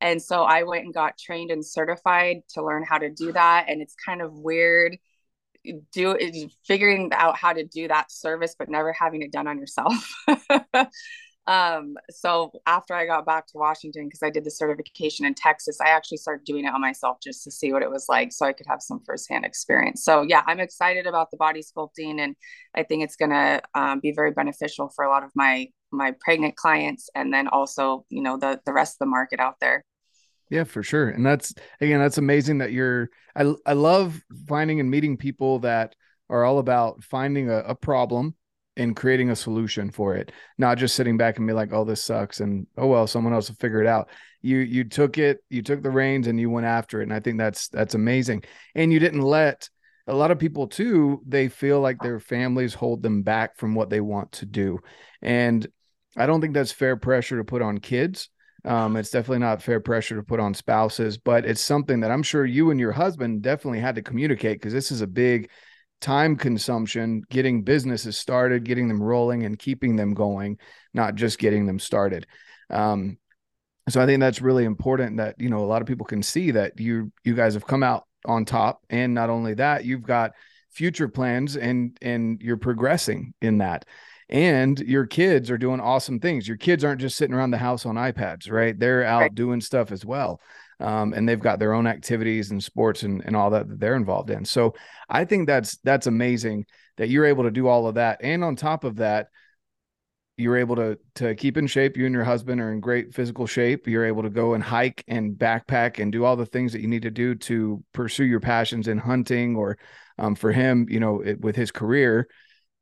And 0.00 0.20
so 0.20 0.42
I 0.42 0.64
went 0.64 0.84
and 0.84 0.92
got 0.92 1.16
trained 1.16 1.50
and 1.50 1.64
certified 1.64 2.38
to 2.54 2.64
learn 2.64 2.84
how 2.86 2.98
to 2.98 3.10
do 3.10 3.32
that. 3.32 3.66
And 3.68 3.80
it's 3.80 3.94
kind 4.04 4.20
of 4.20 4.32
weird 4.34 4.98
do 5.92 6.16
figuring 6.66 7.10
out 7.12 7.36
how 7.36 7.52
to 7.52 7.64
do 7.64 7.88
that 7.88 8.10
service 8.10 8.54
but 8.58 8.68
never 8.68 8.92
having 8.92 9.22
it 9.22 9.32
done 9.32 9.46
on 9.46 9.58
yourself. 9.58 9.94
Um 11.48 11.96
so 12.08 12.52
after 12.66 12.94
i 12.94 13.04
got 13.04 13.26
back 13.26 13.48
to 13.48 13.58
washington 13.58 14.06
because 14.06 14.22
i 14.22 14.30
did 14.30 14.44
the 14.44 14.50
certification 14.50 15.26
in 15.26 15.34
texas 15.34 15.78
i 15.84 15.88
actually 15.88 16.18
started 16.18 16.44
doing 16.44 16.64
it 16.66 16.72
on 16.72 16.80
myself 16.80 17.16
just 17.20 17.42
to 17.42 17.50
see 17.50 17.72
what 17.72 17.82
it 17.82 17.90
was 17.90 18.06
like 18.08 18.30
so 18.32 18.46
i 18.46 18.52
could 18.52 18.66
have 18.68 18.80
some 18.80 19.00
firsthand 19.04 19.44
experience. 19.44 20.04
So 20.04 20.22
yeah 20.22 20.44
i'm 20.46 20.60
excited 20.60 21.04
about 21.04 21.32
the 21.32 21.36
body 21.36 21.60
sculpting 21.60 22.20
and 22.20 22.36
i 22.76 22.84
think 22.84 23.02
it's 23.02 23.16
going 23.16 23.32
to 23.32 23.60
um, 23.74 23.98
be 23.98 24.12
very 24.12 24.30
beneficial 24.30 24.88
for 24.94 25.04
a 25.04 25.10
lot 25.10 25.24
of 25.24 25.32
my 25.34 25.66
my 25.90 26.14
pregnant 26.20 26.54
clients 26.54 27.10
and 27.16 27.34
then 27.34 27.48
also 27.48 28.06
you 28.08 28.22
know 28.22 28.36
the 28.36 28.60
the 28.64 28.72
rest 28.72 28.94
of 28.94 28.98
the 29.00 29.06
market 29.06 29.40
out 29.40 29.56
there 29.60 29.84
yeah, 30.52 30.64
for 30.64 30.82
sure. 30.82 31.08
And 31.08 31.24
that's 31.24 31.54
again, 31.80 31.98
that's 31.98 32.18
amazing 32.18 32.58
that 32.58 32.72
you're 32.72 33.08
I 33.34 33.54
I 33.64 33.72
love 33.72 34.22
finding 34.46 34.80
and 34.80 34.90
meeting 34.90 35.16
people 35.16 35.60
that 35.60 35.96
are 36.28 36.44
all 36.44 36.58
about 36.58 37.02
finding 37.02 37.48
a, 37.48 37.56
a 37.60 37.74
problem 37.74 38.34
and 38.76 38.94
creating 38.94 39.30
a 39.30 39.36
solution 39.36 39.90
for 39.90 40.14
it, 40.14 40.30
not 40.58 40.76
just 40.76 40.94
sitting 40.94 41.16
back 41.16 41.38
and 41.38 41.46
be 41.46 41.54
like, 41.54 41.72
oh, 41.72 41.84
this 41.84 42.04
sucks 42.04 42.40
and 42.40 42.66
oh 42.76 42.86
well, 42.86 43.06
someone 43.06 43.32
else 43.32 43.48
will 43.48 43.56
figure 43.56 43.80
it 43.80 43.86
out. 43.86 44.10
You 44.42 44.58
you 44.58 44.84
took 44.84 45.16
it, 45.16 45.38
you 45.48 45.62
took 45.62 45.82
the 45.82 45.90
reins 45.90 46.26
and 46.26 46.38
you 46.38 46.50
went 46.50 46.66
after 46.66 47.00
it. 47.00 47.04
And 47.04 47.14
I 47.14 47.20
think 47.20 47.38
that's 47.38 47.68
that's 47.68 47.94
amazing. 47.94 48.44
And 48.74 48.92
you 48.92 48.98
didn't 48.98 49.22
let 49.22 49.70
a 50.06 50.14
lot 50.14 50.32
of 50.32 50.38
people 50.38 50.66
too, 50.66 51.22
they 51.26 51.48
feel 51.48 51.80
like 51.80 51.98
their 52.02 52.20
families 52.20 52.74
hold 52.74 53.02
them 53.02 53.22
back 53.22 53.56
from 53.56 53.74
what 53.74 53.88
they 53.88 54.02
want 54.02 54.32
to 54.32 54.44
do. 54.44 54.80
And 55.22 55.66
I 56.14 56.26
don't 56.26 56.42
think 56.42 56.52
that's 56.52 56.72
fair 56.72 56.96
pressure 56.96 57.38
to 57.38 57.44
put 57.44 57.62
on 57.62 57.78
kids 57.78 58.28
um, 58.64 58.96
it's 58.96 59.10
definitely 59.10 59.40
not 59.40 59.62
fair 59.62 59.80
pressure 59.80 60.16
to 60.16 60.22
put 60.22 60.40
on 60.40 60.54
spouses, 60.54 61.18
but 61.18 61.44
it's 61.44 61.60
something 61.60 62.00
that 62.00 62.10
I'm 62.10 62.22
sure 62.22 62.44
you 62.44 62.70
and 62.70 62.78
your 62.78 62.92
husband 62.92 63.42
definitely 63.42 63.80
had 63.80 63.96
to 63.96 64.02
communicate 64.02 64.58
because 64.58 64.72
this 64.72 64.92
is 64.92 65.00
a 65.00 65.06
big 65.06 65.50
time 66.00 66.36
consumption 66.36 67.22
getting 67.28 67.62
businesses 67.62 68.16
started, 68.16 68.64
getting 68.64 68.88
them 68.88 69.02
rolling, 69.02 69.44
and 69.44 69.58
keeping 69.58 69.96
them 69.96 70.14
going, 70.14 70.58
not 70.94 71.16
just 71.16 71.38
getting 71.38 71.66
them 71.66 71.78
started. 71.78 72.26
Um, 72.70 73.18
so 73.88 74.00
I 74.00 74.06
think 74.06 74.20
that's 74.20 74.40
really 74.40 74.64
important 74.64 75.16
that 75.16 75.34
you 75.38 75.48
know 75.48 75.58
a 75.58 75.66
lot 75.66 75.82
of 75.82 75.88
people 75.88 76.06
can 76.06 76.22
see 76.22 76.52
that 76.52 76.78
you 76.78 77.10
you 77.24 77.34
guys 77.34 77.54
have 77.54 77.66
come 77.66 77.82
out 77.82 78.06
on 78.24 78.44
top, 78.44 78.80
and 78.90 79.12
not 79.12 79.28
only 79.28 79.54
that, 79.54 79.84
you've 79.84 80.02
got 80.02 80.32
future 80.70 81.08
plans 81.08 81.56
and 81.56 81.98
and 82.00 82.40
you're 82.40 82.56
progressing 82.56 83.34
in 83.42 83.58
that 83.58 83.84
and 84.32 84.80
your 84.80 85.04
kids 85.04 85.50
are 85.50 85.58
doing 85.58 85.78
awesome 85.78 86.18
things. 86.18 86.48
Your 86.48 86.56
kids 86.56 86.84
aren't 86.84 87.02
just 87.02 87.18
sitting 87.18 87.34
around 87.36 87.50
the 87.50 87.58
house 87.58 87.84
on 87.84 87.96
iPads, 87.96 88.50
right? 88.50 88.76
They're 88.76 89.04
out 89.04 89.20
right. 89.20 89.34
doing 89.34 89.60
stuff 89.60 89.92
as 89.92 90.06
well. 90.06 90.40
Um, 90.80 91.12
and 91.12 91.28
they've 91.28 91.38
got 91.38 91.58
their 91.58 91.74
own 91.74 91.86
activities 91.86 92.50
and 92.50 92.64
sports 92.64 93.02
and, 93.02 93.22
and 93.26 93.36
all 93.36 93.50
that, 93.50 93.68
that 93.68 93.78
they're 93.78 93.94
involved 93.94 94.30
in. 94.30 94.46
So 94.46 94.74
I 95.08 95.26
think 95.26 95.46
that's 95.46 95.76
that's 95.84 96.06
amazing 96.06 96.64
that 96.96 97.10
you're 97.10 97.26
able 97.26 97.44
to 97.44 97.50
do 97.50 97.68
all 97.68 97.86
of 97.86 97.96
that. 97.96 98.20
And 98.22 98.42
on 98.42 98.56
top 98.56 98.84
of 98.84 98.96
that, 98.96 99.28
you're 100.38 100.56
able 100.56 100.76
to 100.76 100.98
to 101.16 101.34
keep 101.34 101.58
in 101.58 101.66
shape. 101.66 101.98
You 101.98 102.06
and 102.06 102.14
your 102.14 102.24
husband 102.24 102.58
are 102.58 102.72
in 102.72 102.80
great 102.80 103.12
physical 103.12 103.46
shape. 103.46 103.86
You're 103.86 104.06
able 104.06 104.22
to 104.22 104.30
go 104.30 104.54
and 104.54 104.64
hike 104.64 105.04
and 105.06 105.34
backpack 105.34 106.00
and 106.00 106.10
do 106.10 106.24
all 106.24 106.36
the 106.36 106.46
things 106.46 106.72
that 106.72 106.80
you 106.80 106.88
need 106.88 107.02
to 107.02 107.10
do 107.10 107.34
to 107.34 107.84
pursue 107.92 108.24
your 108.24 108.40
passions 108.40 108.88
in 108.88 108.96
hunting 108.96 109.56
or 109.56 109.76
um, 110.18 110.34
for 110.34 110.52
him, 110.52 110.86
you 110.88 111.00
know, 111.00 111.20
it, 111.20 111.38
with 111.42 111.54
his 111.54 111.70
career 111.70 112.28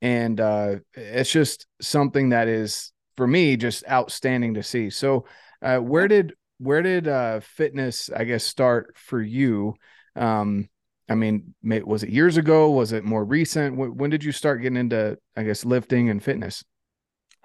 and 0.03 0.41
uh, 0.41 0.77
it's 0.95 1.31
just 1.31 1.67
something 1.81 2.31
that 2.31 2.49
is 2.49 2.93
for 3.17 3.27
me 3.27 3.57
just 3.57 3.85
outstanding 3.89 4.55
to 4.55 4.63
see. 4.63 4.91
So, 4.91 5.27
uh, 5.63 5.79
where 5.79 6.09
did 6.09 6.35
where 6.59 6.83
did 6.83 7.09
uh, 7.09 7.41
fitness, 7.41 8.11
I 8.15 8.25
guess, 8.25 8.45
start 8.45 8.97
for 8.97 9.21
you? 9.21 9.75
Um, 10.17 10.69
I 11.09 11.15
mean, 11.15 11.55
was 11.63 12.03
it 12.03 12.11
years 12.11 12.37
ago? 12.37 12.71
Was 12.71 12.93
it 12.93 13.03
more 13.05 13.25
recent? 13.25 13.77
When 13.77 14.11
did 14.11 14.23
you 14.23 14.31
start 14.31 14.63
getting 14.63 14.77
into, 14.77 15.19
I 15.37 15.43
guess, 15.43 15.65
lifting 15.65 16.09
and 16.09 16.23
fitness? 16.23 16.65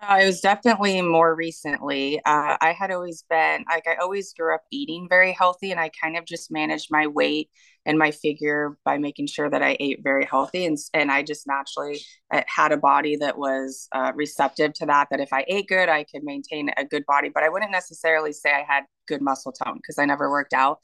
Uh, 0.01 0.19
it 0.21 0.25
was 0.25 0.41
definitely 0.41 1.01
more 1.01 1.33
recently. 1.33 2.19
Uh, 2.25 2.57
I 2.59 2.75
had 2.77 2.91
always 2.91 3.23
been 3.29 3.63
like 3.69 3.87
I 3.87 3.95
always 3.95 4.33
grew 4.33 4.53
up 4.53 4.63
eating 4.69 5.07
very 5.09 5.31
healthy, 5.31 5.71
and 5.71 5.79
I 5.79 5.89
kind 5.89 6.17
of 6.17 6.25
just 6.25 6.51
managed 6.51 6.89
my 6.91 7.07
weight 7.07 7.49
and 7.85 7.97
my 7.97 8.11
figure 8.11 8.77
by 8.83 8.97
making 8.97 9.27
sure 9.27 9.49
that 9.49 9.63
I 9.63 9.77
ate 9.79 10.03
very 10.03 10.25
healthy, 10.25 10.65
and 10.65 10.77
and 10.93 11.11
I 11.11 11.23
just 11.23 11.47
naturally 11.47 12.01
uh, 12.31 12.41
had 12.45 12.73
a 12.73 12.77
body 12.77 13.15
that 13.17 13.37
was 13.37 13.87
uh, 13.93 14.11
receptive 14.15 14.73
to 14.73 14.85
that. 14.87 15.07
That 15.11 15.21
if 15.21 15.31
I 15.31 15.45
ate 15.47 15.67
good, 15.67 15.87
I 15.87 16.03
could 16.03 16.23
maintain 16.23 16.69
a 16.75 16.83
good 16.85 17.05
body, 17.05 17.29
but 17.33 17.43
I 17.43 17.49
wouldn't 17.49 17.71
necessarily 17.71 18.33
say 18.33 18.51
I 18.51 18.65
had 18.67 18.83
good 19.07 19.21
muscle 19.21 19.53
tone 19.53 19.77
because 19.77 19.97
I 19.97 20.05
never 20.05 20.29
worked 20.29 20.53
out. 20.53 20.79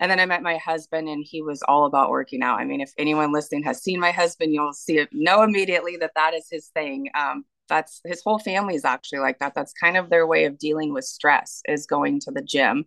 And 0.00 0.10
then 0.10 0.20
I 0.20 0.26
met 0.26 0.42
my 0.42 0.56
husband, 0.58 1.08
and 1.08 1.24
he 1.26 1.42
was 1.42 1.62
all 1.68 1.84
about 1.86 2.10
working 2.10 2.42
out. 2.42 2.58
I 2.58 2.64
mean, 2.64 2.80
if 2.80 2.92
anyone 2.98 3.32
listening 3.32 3.64
has 3.64 3.82
seen 3.82 4.00
my 4.00 4.12
husband, 4.12 4.52
you'll 4.54 4.72
see 4.72 4.98
it, 4.98 5.10
know 5.12 5.42
immediately 5.42 5.96
that 5.98 6.12
that 6.16 6.34
is 6.34 6.48
his 6.50 6.68
thing. 6.68 7.08
Um, 7.14 7.44
that's 7.68 8.00
his 8.04 8.22
whole 8.22 8.38
family 8.38 8.74
is 8.74 8.84
actually 8.84 9.20
like 9.20 9.38
that. 9.38 9.54
That's 9.54 9.72
kind 9.72 9.96
of 9.96 10.10
their 10.10 10.26
way 10.26 10.44
of 10.44 10.58
dealing 10.58 10.92
with 10.92 11.04
stress 11.04 11.62
is 11.68 11.86
going 11.86 12.20
to 12.20 12.30
the 12.30 12.42
gym. 12.42 12.84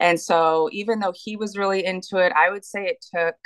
And 0.00 0.20
so 0.20 0.68
even 0.72 1.00
though 1.00 1.14
he 1.14 1.36
was 1.36 1.56
really 1.56 1.84
into 1.84 2.18
it, 2.18 2.32
I 2.32 2.50
would 2.50 2.64
say 2.64 2.86
it 2.86 3.04
took 3.14 3.36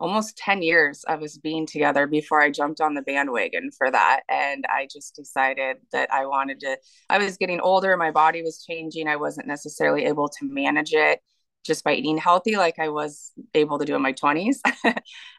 almost 0.00 0.36
10 0.36 0.62
years 0.62 1.04
of 1.08 1.22
us 1.22 1.38
being 1.38 1.66
together 1.66 2.06
before 2.06 2.40
I 2.40 2.50
jumped 2.50 2.80
on 2.80 2.94
the 2.94 3.02
bandwagon 3.02 3.70
for 3.76 3.90
that. 3.90 4.20
And 4.28 4.64
I 4.68 4.86
just 4.90 5.14
decided 5.14 5.78
that 5.92 6.12
I 6.12 6.26
wanted 6.26 6.60
to, 6.60 6.78
I 7.10 7.18
was 7.18 7.36
getting 7.36 7.60
older, 7.60 7.96
my 7.96 8.10
body 8.10 8.42
was 8.42 8.64
changing. 8.64 9.08
I 9.08 9.16
wasn't 9.16 9.48
necessarily 9.48 10.04
able 10.04 10.28
to 10.28 10.44
manage 10.44 10.92
it 10.92 11.20
just 11.64 11.84
by 11.84 11.94
eating 11.94 12.16
healthy 12.16 12.56
like 12.56 12.78
I 12.78 12.88
was 12.88 13.32
able 13.54 13.78
to 13.78 13.84
do 13.84 13.94
in 13.94 14.02
my 14.02 14.12
20s. 14.12 14.56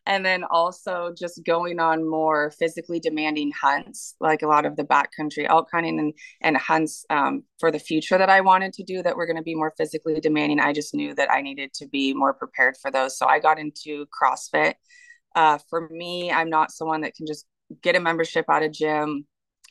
and 0.06 0.26
then 0.26 0.44
also 0.44 1.14
just 1.18 1.44
going 1.46 1.80
on 1.80 2.08
more 2.08 2.52
physically 2.52 3.00
demanding 3.00 3.52
hunts, 3.52 4.16
like 4.20 4.42
a 4.42 4.48
lot 4.48 4.66
of 4.66 4.76
the 4.76 4.84
backcountry 4.84 5.48
elk 5.48 5.70
hunting 5.72 6.00
and, 6.00 6.14
and 6.42 6.58
hunts 6.58 7.06
um, 7.10 7.44
for 7.60 7.72
the 7.72 7.80
future 7.80 8.18
that 8.18 8.30
I 8.30 8.42
wanted 8.42 8.74
to 8.74 8.84
do 8.84 9.02
that 9.04 9.16
were 9.16 9.26
going 9.26 9.38
to 9.38 9.44
be 9.44 9.56
more 9.56 9.74
physically 9.78 10.20
demanding. 10.20 10.60
I 10.60 10.74
just 10.74 10.94
knew 10.94 11.16
that 11.16 11.32
I 11.32 11.42
needed 11.42 11.74
to 11.76 11.88
be 11.88 12.14
more 12.14 12.34
prepared 12.34 12.76
for 12.82 12.92
those. 12.92 13.18
So 13.18 13.26
I 13.26 13.40
got 13.40 13.60
into 13.60 14.06
CrossFit. 14.08 14.76
Uh, 15.36 15.58
for 15.70 15.90
me, 15.90 16.32
I'm 16.32 16.50
not 16.50 16.72
someone 16.72 17.02
that 17.02 17.16
can 17.16 17.26
just 17.26 17.46
get 17.82 17.96
a 17.96 18.00
membership 18.00 18.46
at 18.50 18.64
a 18.64 18.70
gym 18.70 19.26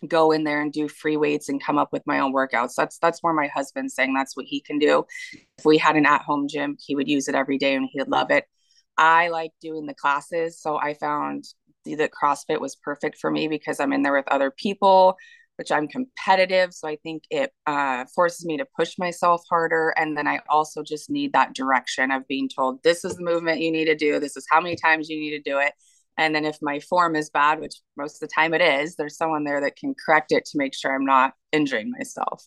go 0.07 0.31
in 0.31 0.45
there 0.45 0.61
and 0.61 0.73
do 0.73 0.89
free 0.89 1.17
weights 1.17 1.49
and 1.49 1.63
come 1.63 1.79
up 1.79 1.93
with 1.93 2.07
my 2.07 2.21
own 2.21 2.33
workouts. 2.33 2.75
That's 2.77 2.99
that's 2.99 3.23
more 3.23 3.33
my 3.33 3.49
husband 3.49 3.91
saying 3.91 4.15
that's 4.15 4.37
what 4.37 4.47
he 4.47 4.61
can 4.61 4.79
do. 4.79 5.05
If 5.59 5.65
we 5.65 5.79
had 5.79 5.97
an 5.97 6.07
at-home 6.07 6.47
gym, 6.49 6.77
he 6.79 6.95
would 6.95 7.09
use 7.09 7.29
it 7.29 7.35
every 7.35 7.59
day 7.59 7.75
and 7.75 7.89
he'd 7.91 8.09
love 8.09 8.31
it. 8.31 8.45
I 8.97 9.29
like 9.29 9.53
doing 9.61 9.87
the 9.87 9.95
classes, 9.95 10.61
so 10.61 10.77
I 10.77 10.95
found 10.95 11.45
that 11.85 12.11
CrossFit 12.11 12.61
was 12.61 12.77
perfect 12.77 13.19
for 13.19 13.31
me 13.31 13.49
because 13.49 13.81
I'm 13.81 13.93
in 13.93 14.03
there 14.03 14.13
with 14.13 14.29
other 14.29 14.51
people, 14.51 15.17
which 15.57 15.73
I'm 15.73 15.89
competitive, 15.89 16.75
so 16.75 16.89
I 16.89 16.97
think 16.97 17.23
it 17.31 17.53
uh, 17.67 18.05
forces 18.15 18.45
me 18.45 18.59
to 18.59 18.67
push 18.77 18.99
myself 18.99 19.43
harder. 19.49 19.95
And 19.97 20.17
then 20.17 20.27
I 20.27 20.41
also 20.49 20.83
just 20.83 21.09
need 21.11 21.33
that 21.33 21.55
direction 21.55 22.11
of 22.11 22.27
being 22.27 22.49
told 22.49 22.83
this 22.83 23.05
is 23.05 23.17
the 23.17 23.25
movement 23.25 23.61
you 23.61 23.71
need 23.71 23.87
to 23.87 23.95
do, 23.95 24.19
this 24.21 24.37
is 24.37 24.47
how 24.51 24.61
many 24.61 24.77
times 24.77 25.09
you 25.09 25.19
need 25.19 25.31
to 25.31 25.51
do 25.51 25.59
it 25.59 25.73
and 26.19 26.35
then 26.35 26.45
if 26.45 26.59
my 26.61 26.81
form 26.81 27.17
is 27.17 27.31
bad, 27.31 27.61
which 27.61 27.77
most 27.97 28.17
of 28.17 28.29
the 28.29 28.35
time 28.35 28.53
it 28.53 28.61
is, 28.61 28.97
there's 28.97 29.17
someone 29.17 29.45
there 29.45 29.61
that 29.61 29.77
can 29.77 29.95
correct 29.95 30.33
it 30.33 30.45
to 30.47 30.59
make 30.59 30.75
sure 30.75 30.95
I'm 30.95 31.07
not 31.07 31.33
injuring 31.53 31.93
myself. 31.97 32.45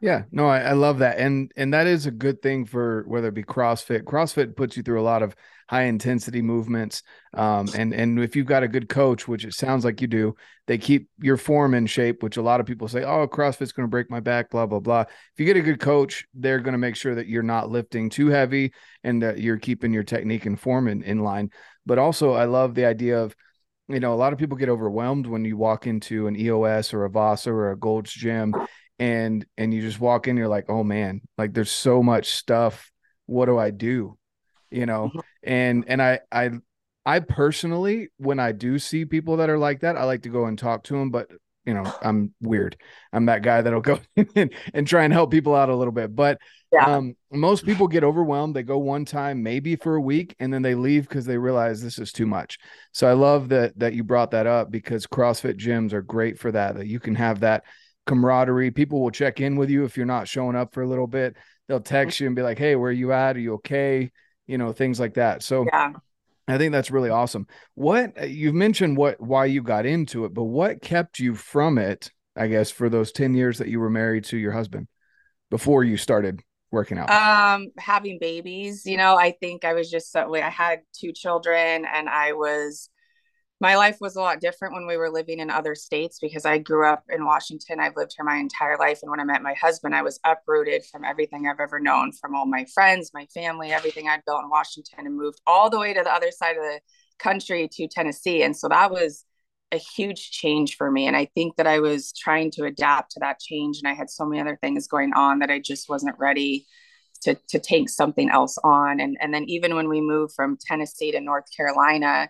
Yeah, 0.00 0.24
no, 0.32 0.48
I, 0.48 0.58
I, 0.60 0.72
love 0.72 0.98
that, 0.98 1.18
and 1.18 1.50
and 1.56 1.72
that 1.72 1.86
is 1.86 2.06
a 2.06 2.10
good 2.10 2.42
thing 2.42 2.66
for 2.66 3.04
whether 3.06 3.28
it 3.28 3.34
be 3.34 3.42
CrossFit. 3.44 4.02
CrossFit 4.02 4.56
puts 4.56 4.76
you 4.76 4.82
through 4.82 5.00
a 5.00 5.02
lot 5.02 5.22
of 5.22 5.34
high 5.68 5.84
intensity 5.84 6.42
movements, 6.42 7.02
um, 7.34 7.68
and 7.74 7.92
and 7.92 8.18
if 8.18 8.34
you've 8.34 8.46
got 8.46 8.62
a 8.62 8.68
good 8.68 8.88
coach, 8.88 9.28
which 9.28 9.44
it 9.44 9.54
sounds 9.54 9.84
like 9.84 10.00
you 10.00 10.06
do, 10.06 10.34
they 10.66 10.78
keep 10.78 11.08
your 11.20 11.36
form 11.36 11.74
in 11.74 11.86
shape. 11.86 12.22
Which 12.22 12.36
a 12.36 12.42
lot 12.42 12.60
of 12.60 12.66
people 12.66 12.88
say, 12.88 13.04
oh, 13.04 13.26
CrossFit's 13.26 13.72
going 13.72 13.86
to 13.86 13.90
break 13.90 14.10
my 14.10 14.20
back, 14.20 14.50
blah 14.50 14.66
blah 14.66 14.80
blah. 14.80 15.02
If 15.02 15.38
you 15.38 15.46
get 15.46 15.56
a 15.56 15.62
good 15.62 15.80
coach, 15.80 16.26
they're 16.34 16.60
going 16.60 16.72
to 16.72 16.78
make 16.78 16.96
sure 16.96 17.14
that 17.14 17.28
you're 17.28 17.42
not 17.42 17.70
lifting 17.70 18.10
too 18.10 18.28
heavy 18.28 18.72
and 19.04 19.22
that 19.22 19.38
you're 19.38 19.58
keeping 19.58 19.92
your 19.92 20.04
technique 20.04 20.46
and 20.46 20.58
form 20.58 20.88
in, 20.88 21.02
in 21.02 21.20
line. 21.20 21.50
But 21.86 21.98
also, 21.98 22.32
I 22.32 22.44
love 22.44 22.74
the 22.74 22.86
idea 22.86 23.22
of 23.22 23.34
you 23.90 24.00
know, 24.00 24.12
a 24.12 24.16
lot 24.16 24.34
of 24.34 24.38
people 24.38 24.58
get 24.58 24.68
overwhelmed 24.68 25.26
when 25.26 25.46
you 25.46 25.56
walk 25.56 25.86
into 25.86 26.26
an 26.26 26.36
EOS 26.36 26.92
or 26.92 27.06
a 27.06 27.10
Vasa 27.10 27.50
or 27.50 27.70
a 27.70 27.78
Gold's 27.78 28.12
gym 28.12 28.54
and 28.98 29.46
and 29.56 29.72
you 29.72 29.80
just 29.80 30.00
walk 30.00 30.26
in 30.26 30.36
you're 30.36 30.48
like 30.48 30.66
oh 30.68 30.82
man 30.82 31.20
like 31.36 31.52
there's 31.54 31.70
so 31.70 32.02
much 32.02 32.30
stuff 32.30 32.90
what 33.26 33.46
do 33.46 33.58
i 33.58 33.70
do 33.70 34.17
you 34.70 34.86
know 34.86 35.08
mm-hmm. 35.08 35.18
and 35.42 35.84
and 35.88 36.02
i 36.02 36.18
i 36.32 36.50
i 37.06 37.20
personally 37.20 38.08
when 38.18 38.38
i 38.38 38.52
do 38.52 38.78
see 38.78 39.04
people 39.04 39.36
that 39.38 39.50
are 39.50 39.58
like 39.58 39.80
that 39.80 39.96
i 39.96 40.04
like 40.04 40.22
to 40.22 40.28
go 40.28 40.46
and 40.46 40.58
talk 40.58 40.82
to 40.84 40.94
them 40.94 41.10
but 41.10 41.28
you 41.64 41.74
know 41.74 41.84
i'm 42.02 42.32
weird 42.40 42.76
i'm 43.12 43.26
that 43.26 43.42
guy 43.42 43.62
that'll 43.62 43.80
go 43.80 43.98
and, 44.34 44.52
and 44.74 44.86
try 44.86 45.04
and 45.04 45.12
help 45.12 45.30
people 45.30 45.54
out 45.54 45.68
a 45.68 45.76
little 45.76 45.92
bit 45.92 46.14
but 46.14 46.38
yeah. 46.72 46.84
um 46.84 47.14
most 47.32 47.64
people 47.64 47.88
get 47.88 48.04
overwhelmed 48.04 48.54
they 48.54 48.62
go 48.62 48.78
one 48.78 49.04
time 49.04 49.42
maybe 49.42 49.74
for 49.74 49.96
a 49.96 50.00
week 50.00 50.36
and 50.38 50.52
then 50.52 50.60
they 50.60 50.74
leave 50.74 51.08
because 51.08 51.24
they 51.24 51.38
realize 51.38 51.82
this 51.82 51.98
is 51.98 52.12
too 52.12 52.26
much 52.26 52.58
so 52.92 53.08
i 53.08 53.12
love 53.12 53.48
that 53.48 53.78
that 53.78 53.94
you 53.94 54.04
brought 54.04 54.30
that 54.30 54.46
up 54.46 54.70
because 54.70 55.06
crossfit 55.06 55.58
gyms 55.58 55.92
are 55.92 56.02
great 56.02 56.38
for 56.38 56.52
that 56.52 56.76
that 56.76 56.86
you 56.86 57.00
can 57.00 57.14
have 57.14 57.40
that 57.40 57.64
camaraderie. 58.08 58.72
People 58.72 59.00
will 59.00 59.10
check 59.12 59.40
in 59.40 59.54
with 59.54 59.70
you 59.70 59.84
if 59.84 59.96
you're 59.96 60.06
not 60.06 60.26
showing 60.26 60.56
up 60.56 60.72
for 60.72 60.82
a 60.82 60.88
little 60.88 61.06
bit. 61.06 61.36
They'll 61.68 61.80
text 61.80 62.18
you 62.18 62.26
and 62.26 62.34
be 62.34 62.42
like, 62.42 62.58
"Hey, 62.58 62.74
where 62.74 62.88
are 62.88 62.92
you 62.92 63.12
at? 63.12 63.36
Are 63.36 63.40
you 63.40 63.54
okay?" 63.54 64.10
You 64.48 64.58
know, 64.58 64.72
things 64.72 64.98
like 64.98 65.14
that. 65.14 65.44
So 65.44 65.66
yeah. 65.72 65.92
I 66.48 66.58
think 66.58 66.72
that's 66.72 66.90
really 66.90 67.10
awesome. 67.10 67.46
What 67.74 68.20
uh, 68.20 68.24
you've 68.24 68.54
mentioned 68.54 68.96
what 68.96 69.20
why 69.20 69.44
you 69.44 69.62
got 69.62 69.86
into 69.86 70.24
it, 70.24 70.34
but 70.34 70.44
what 70.44 70.82
kept 70.82 71.20
you 71.20 71.34
from 71.34 71.78
it, 71.78 72.10
I 72.34 72.48
guess, 72.48 72.70
for 72.70 72.88
those 72.88 73.12
10 73.12 73.34
years 73.34 73.58
that 73.58 73.68
you 73.68 73.78
were 73.78 73.90
married 73.90 74.24
to 74.24 74.38
your 74.38 74.52
husband 74.52 74.88
before 75.50 75.84
you 75.84 75.96
started 75.96 76.40
working 76.70 76.98
out? 76.98 77.10
Um, 77.10 77.68
having 77.78 78.18
babies, 78.18 78.86
you 78.86 78.96
know, 78.96 79.16
I 79.16 79.32
think 79.32 79.64
I 79.64 79.74
was 79.74 79.90
just 79.90 80.10
so 80.10 80.34
I 80.34 80.40
had 80.40 80.80
two 80.92 81.12
children 81.12 81.84
and 81.92 82.08
I 82.08 82.32
was 82.32 82.90
my 83.60 83.74
life 83.74 83.98
was 84.00 84.14
a 84.14 84.20
lot 84.20 84.40
different 84.40 84.74
when 84.74 84.86
we 84.86 84.96
were 84.96 85.10
living 85.10 85.40
in 85.40 85.50
other 85.50 85.74
states 85.74 86.18
because 86.20 86.46
I 86.46 86.58
grew 86.58 86.86
up 86.86 87.02
in 87.08 87.24
Washington. 87.24 87.80
I've 87.80 87.96
lived 87.96 88.14
here 88.16 88.24
my 88.24 88.36
entire 88.36 88.78
life. 88.78 89.00
And 89.02 89.10
when 89.10 89.18
I 89.18 89.24
met 89.24 89.42
my 89.42 89.54
husband, 89.54 89.96
I 89.96 90.02
was 90.02 90.20
uprooted 90.24 90.84
from 90.86 91.04
everything 91.04 91.48
I've 91.48 91.58
ever 91.58 91.80
known, 91.80 92.12
from 92.12 92.36
all 92.36 92.46
my 92.46 92.66
friends, 92.72 93.10
my 93.12 93.26
family, 93.34 93.72
everything 93.72 94.08
I'd 94.08 94.24
built 94.24 94.44
in 94.44 94.48
Washington, 94.48 95.06
and 95.06 95.16
moved 95.16 95.40
all 95.44 95.70
the 95.70 95.78
way 95.78 95.92
to 95.92 96.02
the 96.04 96.12
other 96.12 96.30
side 96.30 96.56
of 96.56 96.62
the 96.62 96.80
country 97.18 97.68
to 97.72 97.88
Tennessee. 97.88 98.44
And 98.44 98.56
so 98.56 98.68
that 98.68 98.92
was 98.92 99.24
a 99.72 99.76
huge 99.76 100.30
change 100.30 100.76
for 100.76 100.90
me. 100.90 101.08
And 101.08 101.16
I 101.16 101.26
think 101.34 101.56
that 101.56 101.66
I 101.66 101.80
was 101.80 102.12
trying 102.12 102.52
to 102.52 102.64
adapt 102.64 103.12
to 103.12 103.20
that 103.20 103.40
change. 103.40 103.78
And 103.78 103.88
I 103.88 103.94
had 103.94 104.08
so 104.08 104.24
many 104.24 104.40
other 104.40 104.58
things 104.62 104.86
going 104.86 105.12
on 105.14 105.40
that 105.40 105.50
I 105.50 105.58
just 105.58 105.88
wasn't 105.88 106.16
ready 106.16 106.64
to, 107.22 107.36
to 107.48 107.58
take 107.58 107.88
something 107.88 108.30
else 108.30 108.56
on. 108.62 109.00
And, 109.00 109.16
and 109.20 109.34
then 109.34 109.44
even 109.48 109.74
when 109.74 109.88
we 109.88 110.00
moved 110.00 110.34
from 110.34 110.56
Tennessee 110.60 111.10
to 111.10 111.20
North 111.20 111.44
Carolina, 111.54 112.28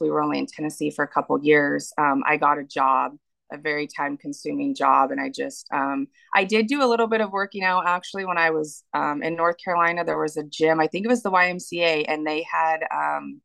we 0.00 0.10
were 0.10 0.22
only 0.22 0.38
in 0.38 0.46
Tennessee 0.46 0.90
for 0.90 1.04
a 1.04 1.08
couple 1.08 1.38
years. 1.42 1.92
Um, 1.98 2.22
I 2.26 2.36
got 2.36 2.58
a 2.58 2.64
job, 2.64 3.16
a 3.52 3.58
very 3.58 3.86
time 3.86 4.16
consuming 4.16 4.74
job. 4.74 5.10
And 5.10 5.20
I 5.20 5.28
just, 5.28 5.66
um, 5.72 6.08
I 6.34 6.44
did 6.44 6.66
do 6.66 6.82
a 6.82 6.88
little 6.88 7.06
bit 7.06 7.20
of 7.20 7.30
working 7.30 7.62
out 7.62 7.86
actually 7.86 8.24
when 8.24 8.38
I 8.38 8.50
was 8.50 8.84
um, 8.94 9.22
in 9.22 9.36
North 9.36 9.56
Carolina. 9.62 10.04
There 10.04 10.18
was 10.18 10.36
a 10.36 10.44
gym, 10.44 10.80
I 10.80 10.86
think 10.86 11.04
it 11.04 11.08
was 11.08 11.22
the 11.22 11.30
YMCA, 11.30 12.04
and 12.08 12.26
they 12.26 12.44
had, 12.50 12.80
um, 12.94 13.40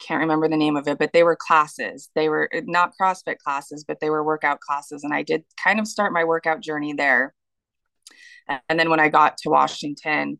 can't 0.00 0.20
remember 0.20 0.48
the 0.48 0.56
name 0.56 0.76
of 0.76 0.86
it, 0.86 0.98
but 0.98 1.12
they 1.12 1.24
were 1.24 1.36
classes. 1.36 2.08
They 2.14 2.28
were 2.28 2.48
not 2.66 2.92
CrossFit 3.00 3.38
classes, 3.38 3.84
but 3.86 3.98
they 4.00 4.10
were 4.10 4.22
workout 4.22 4.60
classes. 4.60 5.02
And 5.02 5.12
I 5.12 5.22
did 5.22 5.44
kind 5.62 5.80
of 5.80 5.88
start 5.88 6.12
my 6.12 6.24
workout 6.24 6.60
journey 6.60 6.92
there. 6.92 7.34
And 8.68 8.78
then 8.78 8.90
when 8.90 9.00
I 9.00 9.08
got 9.08 9.38
to 9.38 9.50
Washington, 9.50 10.38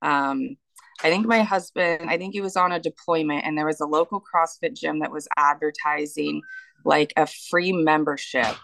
um, 0.00 0.56
I 1.02 1.08
think 1.08 1.26
my 1.26 1.42
husband, 1.42 2.10
I 2.10 2.18
think 2.18 2.34
he 2.34 2.40
was 2.42 2.56
on 2.56 2.72
a 2.72 2.80
deployment 2.80 3.44
and 3.44 3.56
there 3.56 3.66
was 3.66 3.80
a 3.80 3.86
local 3.86 4.20
CrossFit 4.22 4.74
gym 4.74 5.00
that 5.00 5.10
was 5.10 5.26
advertising 5.36 6.42
like 6.84 7.12
a 7.16 7.26
free 7.26 7.72
membership 7.72 8.56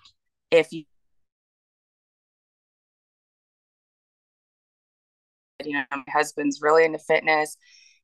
if 0.51 0.73
you 0.73 0.85
you 5.65 5.73
know 5.73 5.85
my 5.91 6.03
husband's 6.13 6.61
really 6.63 6.85
into 6.85 6.99
fitness. 6.99 7.57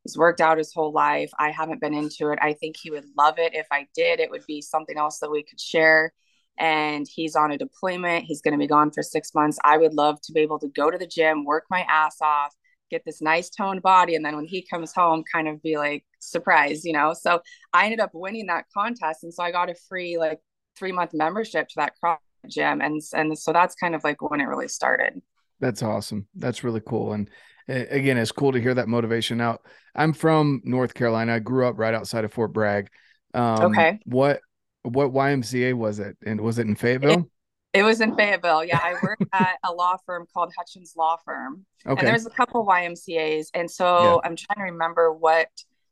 He's 0.04 0.18
worked 0.18 0.40
out 0.40 0.58
his 0.58 0.72
whole 0.72 0.92
life. 0.92 1.30
I 1.38 1.50
haven't 1.50 1.80
been 1.80 1.94
into 1.94 2.30
it. 2.30 2.38
I 2.42 2.54
think 2.54 2.76
he 2.76 2.90
would 2.90 3.04
love 3.16 3.38
it. 3.38 3.54
If 3.54 3.66
i 3.70 3.86
did 3.94 4.18
it 4.20 4.30
would 4.30 4.44
be 4.46 4.60
something 4.60 4.96
else 4.98 5.18
that 5.20 5.30
we 5.30 5.42
could 5.44 5.60
share. 5.60 6.12
And 6.58 7.06
he's 7.08 7.36
on 7.36 7.52
a 7.52 7.58
deployment. 7.58 8.24
He's 8.24 8.42
going 8.42 8.52
to 8.52 8.58
be 8.58 8.66
gone 8.66 8.90
for 8.90 9.02
six 9.02 9.34
months. 9.34 9.58
I 9.64 9.78
would 9.78 9.94
love 9.94 10.20
to 10.22 10.32
be 10.32 10.40
able 10.40 10.58
to 10.60 10.68
go 10.68 10.90
to 10.90 10.98
the 10.98 11.06
gym 11.06 11.44
work 11.44 11.64
my 11.70 11.82
ass 11.88 12.16
off 12.20 12.54
get 12.92 13.04
this 13.04 13.20
nice 13.20 13.50
toned 13.50 13.82
body 13.82 14.14
and 14.14 14.24
then 14.24 14.36
when 14.36 14.44
he 14.44 14.62
comes 14.62 14.92
home 14.92 15.24
kind 15.32 15.48
of 15.48 15.62
be 15.62 15.76
like 15.76 16.04
surprised 16.20 16.84
you 16.84 16.92
know 16.92 17.14
so 17.18 17.40
i 17.72 17.84
ended 17.84 18.00
up 18.00 18.10
winning 18.12 18.46
that 18.46 18.64
contest 18.72 19.24
and 19.24 19.34
so 19.34 19.42
i 19.42 19.50
got 19.50 19.70
a 19.70 19.74
free 19.88 20.18
like 20.18 20.40
three 20.78 20.92
month 20.92 21.10
membership 21.12 21.68
to 21.68 21.74
that 21.76 21.92
cross 21.98 22.20
gym 22.48 22.80
and 22.80 23.00
and 23.14 23.38
so 23.38 23.52
that's 23.52 23.74
kind 23.74 23.94
of 23.94 24.04
like 24.04 24.20
when 24.22 24.40
it 24.40 24.44
really 24.44 24.68
started 24.68 25.20
that's 25.58 25.82
awesome 25.82 26.26
that's 26.34 26.62
really 26.64 26.82
cool 26.84 27.12
and 27.12 27.28
again, 27.68 28.18
it's 28.18 28.32
cool 28.32 28.52
to 28.52 28.60
hear 28.60 28.74
that 28.74 28.88
motivation. 28.88 29.38
Now, 29.38 29.58
I'm 29.94 30.12
from 30.12 30.60
North 30.64 30.94
Carolina. 30.94 31.34
I 31.34 31.38
grew 31.38 31.66
up 31.66 31.78
right 31.78 31.94
outside 31.94 32.24
of 32.24 32.32
Fort 32.32 32.52
Bragg. 32.52 32.88
Um, 33.34 33.72
okay. 33.72 33.98
What 34.04 34.40
what 34.82 35.12
YMCA 35.12 35.74
was 35.74 36.00
it? 36.00 36.16
And 36.24 36.40
was 36.40 36.58
it 36.58 36.66
in 36.66 36.74
Fayetteville? 36.74 37.20
It, 37.20 37.24
it 37.72 37.82
was 37.82 38.00
in 38.00 38.14
Fayetteville. 38.14 38.64
Yeah, 38.64 38.80
I 38.82 38.94
worked 39.02 39.24
at 39.32 39.58
a 39.64 39.72
law 39.72 39.96
firm 40.06 40.26
called 40.32 40.52
Hutchins 40.56 40.94
Law 40.96 41.16
Firm. 41.24 41.64
Okay. 41.86 41.98
And 41.98 42.06
there's 42.06 42.26
a 42.26 42.30
couple 42.30 42.66
YMCA's, 42.66 43.50
and 43.54 43.70
so 43.70 43.84
yeah. 43.84 44.28
I'm 44.28 44.36
trying 44.36 44.66
to 44.66 44.72
remember 44.72 45.12
what 45.12 45.48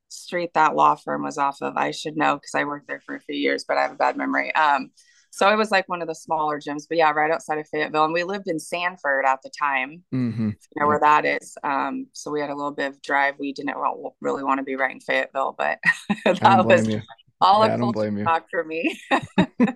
street 0.09 0.51
that 0.55 0.75
law 0.75 0.95
firm 0.97 1.23
was 1.23 1.39
off 1.39 1.59
of. 1.63 1.77
I 1.77 1.93
should 1.93 2.17
know 2.17 2.37
because 2.37 2.55
I 2.55 2.65
worked 2.65 2.89
there 2.89 3.01
for 3.01 3.15
a 3.15 3.21
few 3.21 3.37
years, 3.37 3.65
but 3.67 3.77
I 3.77 3.83
have 3.83 3.93
a 3.93 3.97
bad 3.97 4.17
memory. 4.17 4.55
Um, 4.55 4.91
so 5.33 5.49
it 5.49 5.57
was 5.57 5.71
like 5.71 5.89
one 5.89 6.03
of 6.03 6.09
the 6.09 6.15
smaller 6.15 6.61
gyms, 6.61 6.87
but 6.89 6.99
yeah, 6.99 7.11
right 7.13 7.31
outside 7.31 7.59
of 7.59 7.69
Fayetteville. 7.69 8.05
And 8.05 8.13
we 8.13 8.25
lived 8.25 8.49
in 8.49 8.59
Sanford 8.59 9.25
at 9.25 9.41
the 9.43 9.51
time, 9.51 10.03
mm-hmm. 10.13 10.49
you 10.49 10.81
know 10.81 10.89
where 10.89 10.99
that 10.99 11.25
is. 11.25 11.57
Um, 11.63 12.09
so 12.13 12.33
we 12.33 12.41
had 12.41 12.51
a 12.51 12.55
little 12.55 12.73
bit 12.73 12.89
of 12.89 13.01
drive. 13.01 13.37
We 13.39 13.53
didn't 13.53 13.77
really 14.21 14.43
want 14.43 14.59
to 14.59 14.65
be 14.65 14.75
right 14.75 14.91
in 14.91 15.01
Fayetteville, 15.01 15.55
but 15.57 15.79
that 16.25 16.67
was 16.67 16.89
you. 16.89 17.01
All 17.41 17.67
yeah, 17.67 17.75
a 17.75 17.79
culture 17.79 18.25
shock 18.25 18.47
for 18.51 18.65
me. 18.65 19.01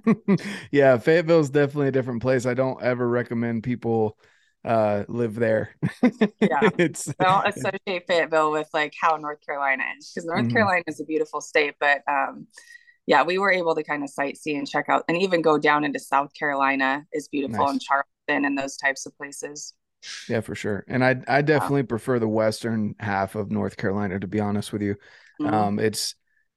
yeah, 0.70 0.98
Fayetteville 0.98 1.40
is 1.40 1.50
definitely 1.50 1.88
a 1.88 1.92
different 1.92 2.22
place. 2.22 2.46
I 2.46 2.54
don't 2.54 2.82
ever 2.82 3.08
recommend 3.08 3.62
people 3.62 4.18
uh 4.64 5.04
live 5.08 5.34
there. 5.34 5.74
yeah. 6.02 6.70
it's 6.78 7.04
don't 7.20 7.46
associate 7.46 8.06
Fayetteville 8.06 8.50
with 8.50 8.68
like 8.72 8.94
how 8.98 9.16
North 9.16 9.44
Carolina 9.44 9.84
is 9.98 10.10
because 10.10 10.24
North 10.24 10.42
mm-hmm. 10.42 10.52
Carolina 10.52 10.84
is 10.86 11.00
a 11.00 11.04
beautiful 11.04 11.40
state, 11.40 11.74
but 11.78 12.00
um 12.08 12.46
yeah, 13.06 13.22
we 13.22 13.36
were 13.36 13.52
able 13.52 13.74
to 13.74 13.84
kind 13.84 14.02
of 14.02 14.10
sightsee 14.10 14.56
and 14.56 14.66
check 14.66 14.86
out 14.88 15.04
and 15.08 15.20
even 15.20 15.42
go 15.42 15.58
down 15.58 15.84
into 15.84 15.98
South 15.98 16.32
Carolina 16.32 17.04
is 17.12 17.28
beautiful 17.28 17.64
nice. 17.64 17.72
and 17.72 17.80
Charleston 17.80 18.44
and 18.46 18.56
those 18.56 18.78
types 18.78 19.04
of 19.04 19.14
places. 19.18 19.74
Yeah, 20.28 20.40
for 20.40 20.54
sure. 20.54 20.84
And 20.88 21.04
I 21.04 21.16
I 21.28 21.42
definitely 21.42 21.82
wow. 21.82 21.88
prefer 21.88 22.18
the 22.18 22.28
western 22.28 22.94
half 23.00 23.34
of 23.34 23.50
North 23.50 23.76
Carolina 23.76 24.18
to 24.18 24.26
be 24.26 24.40
honest 24.40 24.72
with 24.72 24.80
you. 24.80 24.96
Mm-hmm. 25.42 25.54
Um 25.54 25.78
it's 25.78 26.14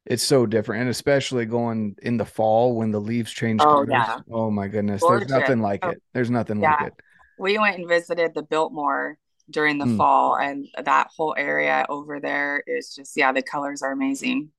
it's 0.07 0.23
so 0.23 0.45
different 0.45 0.81
and 0.81 0.89
especially 0.89 1.45
going 1.45 1.95
in 2.01 2.17
the 2.17 2.25
fall 2.25 2.75
when 2.75 2.91
the 2.91 2.99
leaves 2.99 3.31
change 3.31 3.59
oh, 3.61 3.65
colors. 3.65 3.89
Yeah. 3.91 4.19
Oh 4.31 4.49
my 4.49 4.67
goodness. 4.67 5.01
Gorgeous. 5.01 5.29
There's 5.29 5.41
nothing 5.41 5.61
like 5.61 5.85
oh, 5.85 5.89
it. 5.89 6.01
There's 6.13 6.29
nothing 6.29 6.61
yeah. 6.61 6.75
like 6.79 6.87
it. 6.87 6.93
We 7.37 7.59
went 7.59 7.77
and 7.77 7.87
visited 7.87 8.33
the 8.33 8.41
Biltmore 8.41 9.17
during 9.49 9.77
the 9.77 9.85
mm. 9.85 9.97
fall 9.97 10.37
and 10.37 10.67
that 10.83 11.09
whole 11.15 11.35
area 11.37 11.85
over 11.89 12.19
there 12.19 12.63
is 12.65 12.95
just 12.95 13.15
yeah, 13.17 13.31
the 13.31 13.41
colors 13.41 13.81
are 13.81 13.91
amazing. 13.91 14.49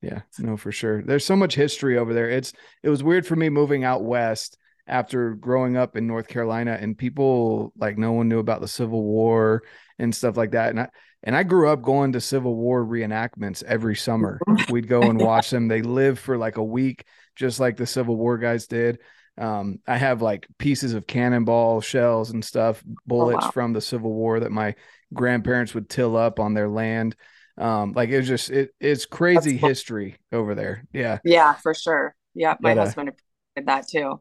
Yeah, 0.00 0.22
no, 0.38 0.56
for 0.56 0.72
sure. 0.72 1.02
There's 1.02 1.24
so 1.24 1.36
much 1.36 1.54
history 1.54 1.96
over 1.96 2.12
there. 2.12 2.28
It's 2.28 2.52
it 2.82 2.88
was 2.88 3.02
weird 3.02 3.26
for 3.26 3.36
me 3.36 3.50
moving 3.50 3.84
out 3.84 4.02
west 4.02 4.58
after 4.86 5.34
growing 5.34 5.76
up 5.76 5.96
in 5.96 6.06
North 6.06 6.28
Carolina 6.28 6.78
and 6.80 6.96
people 6.96 7.72
like 7.76 7.98
no 7.98 8.12
one 8.12 8.28
knew 8.28 8.38
about 8.38 8.60
the 8.60 8.68
Civil 8.68 9.02
War 9.02 9.62
and 9.98 10.14
stuff 10.14 10.36
like 10.36 10.52
that. 10.52 10.70
And 10.70 10.80
I 10.80 10.88
and 11.22 11.34
I 11.34 11.42
grew 11.42 11.68
up 11.70 11.82
going 11.82 12.12
to 12.12 12.20
Civil 12.20 12.54
War 12.54 12.84
reenactments 12.84 13.62
every 13.64 13.96
summer. 13.96 14.38
We'd 14.70 14.88
go 14.88 15.02
and 15.02 15.18
watch 15.18 15.50
them. 15.50 15.68
They 15.68 15.82
live 15.82 16.18
for 16.18 16.36
like 16.36 16.56
a 16.56 16.64
week, 16.64 17.04
just 17.34 17.60
like 17.60 17.76
the 17.76 17.86
Civil 17.86 18.16
War 18.16 18.38
guys 18.38 18.66
did. 18.66 18.98
Um, 19.36 19.80
I 19.86 19.96
have 19.96 20.22
like 20.22 20.46
pieces 20.58 20.94
of 20.94 21.06
cannonball 21.06 21.80
shells 21.80 22.30
and 22.30 22.44
stuff, 22.44 22.82
bullets 23.06 23.38
oh, 23.42 23.46
wow. 23.46 23.50
from 23.50 23.72
the 23.72 23.80
Civil 23.80 24.12
War 24.12 24.40
that 24.40 24.52
my 24.52 24.74
grandparents 25.12 25.74
would 25.74 25.88
till 25.88 26.16
up 26.16 26.38
on 26.38 26.54
their 26.54 26.68
land. 26.68 27.16
Um, 27.56 27.92
like 27.92 28.10
it 28.10 28.18
was 28.18 28.28
just 28.28 28.50
it, 28.50 28.70
it's 28.80 29.06
crazy 29.06 29.56
history 29.56 30.16
over 30.32 30.54
there. 30.54 30.84
Yeah. 30.92 31.18
Yeah, 31.24 31.54
for 31.54 31.74
sure. 31.74 32.14
Yeah, 32.34 32.54
my 32.60 32.74
but, 32.74 32.80
uh, 32.80 32.84
husband 32.84 33.08
appreciated 33.10 33.68
that 33.68 33.88
too. 33.88 34.20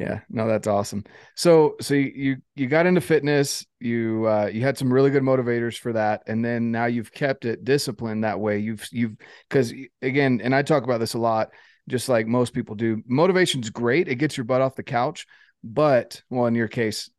Yeah, 0.00 0.20
no, 0.30 0.48
that's 0.48 0.66
awesome. 0.66 1.04
So 1.36 1.76
so 1.82 1.92
you 1.92 2.38
you 2.56 2.66
got 2.68 2.86
into 2.86 3.02
fitness, 3.02 3.66
you 3.80 4.26
uh 4.26 4.48
you 4.50 4.62
had 4.62 4.78
some 4.78 4.90
really 4.90 5.10
good 5.10 5.22
motivators 5.22 5.78
for 5.78 5.92
that, 5.92 6.22
and 6.26 6.42
then 6.42 6.70
now 6.70 6.86
you've 6.86 7.12
kept 7.12 7.44
it 7.44 7.64
disciplined 7.66 8.24
that 8.24 8.40
way. 8.40 8.58
You've 8.60 8.88
you've 8.92 9.16
because 9.46 9.74
again, 10.00 10.40
and 10.42 10.54
I 10.54 10.62
talk 10.62 10.84
about 10.84 11.00
this 11.00 11.12
a 11.12 11.18
lot, 11.18 11.50
just 11.86 12.08
like 12.08 12.26
most 12.26 12.54
people 12.54 12.76
do. 12.76 13.02
Motivation's 13.06 13.68
great, 13.68 14.08
it 14.08 14.14
gets 14.14 14.38
your 14.38 14.44
butt 14.44 14.62
off 14.62 14.74
the 14.74 14.82
couch, 14.82 15.26
but 15.62 16.22
well, 16.30 16.46
in 16.46 16.54
your 16.54 16.68
case, 16.68 17.10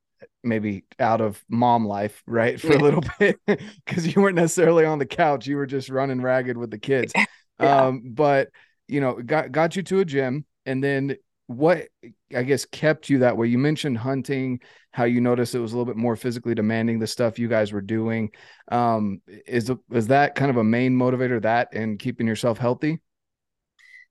maybe 0.44 0.84
out 1.00 1.22
of 1.22 1.39
mom 1.48 1.86
life, 1.86 2.24
right? 2.26 2.60
For 2.60 2.74
a 2.74 2.80
little 2.80 3.04
bit 3.20 3.38
because 3.46 4.08
you 4.08 4.20
weren't 4.20 4.38
necessarily 4.38 4.86
on 4.86 4.98
the 4.98 5.06
couch. 5.06 5.46
You 5.46 5.58
were 5.58 5.67
just 5.67 5.89
running 5.89 6.20
ragged 6.20 6.58
with 6.58 6.72
the 6.72 6.80
kids. 6.80 7.13
yeah. 7.60 7.86
Um, 7.86 8.02
but 8.06 8.50
you 8.88 9.02
know, 9.02 9.22
got 9.22 9.52
got 9.52 9.76
you 9.76 9.84
to 9.84 10.00
a 10.00 10.06
gym 10.06 10.46
and 10.65 10.84
then 10.84 11.15
what 11.47 11.88
I 12.36 12.43
guess 12.43 12.65
kept 12.65 13.10
you 13.10 13.19
that 13.19 13.38
way? 13.38 13.47
You 13.47 13.58
mentioned 13.58 13.97
hunting, 13.97 14.60
how 14.91 15.04
you 15.04 15.21
noticed 15.21 15.56
it 15.56 15.60
was 15.60 15.73
a 15.73 15.77
little 15.77 15.91
bit 15.91 15.97
more 15.97 16.15
physically 16.15 16.56
demanding 16.56 16.99
the 16.99 17.08
stuff 17.08 17.39
you 17.39 17.47
guys 17.47 17.71
were 17.71 17.82
doing. 17.82 18.32
Um, 18.71 19.21
is 19.45 19.71
is 19.91 20.08
that 20.08 20.36
kind 20.36 20.51
of 20.51 20.58
a 20.58 20.63
main 20.63 20.97
motivator 20.97 21.41
that 21.41 21.73
and 21.73 21.99
keeping 21.99 22.27
yourself 22.27 22.58
healthy? 22.58 22.99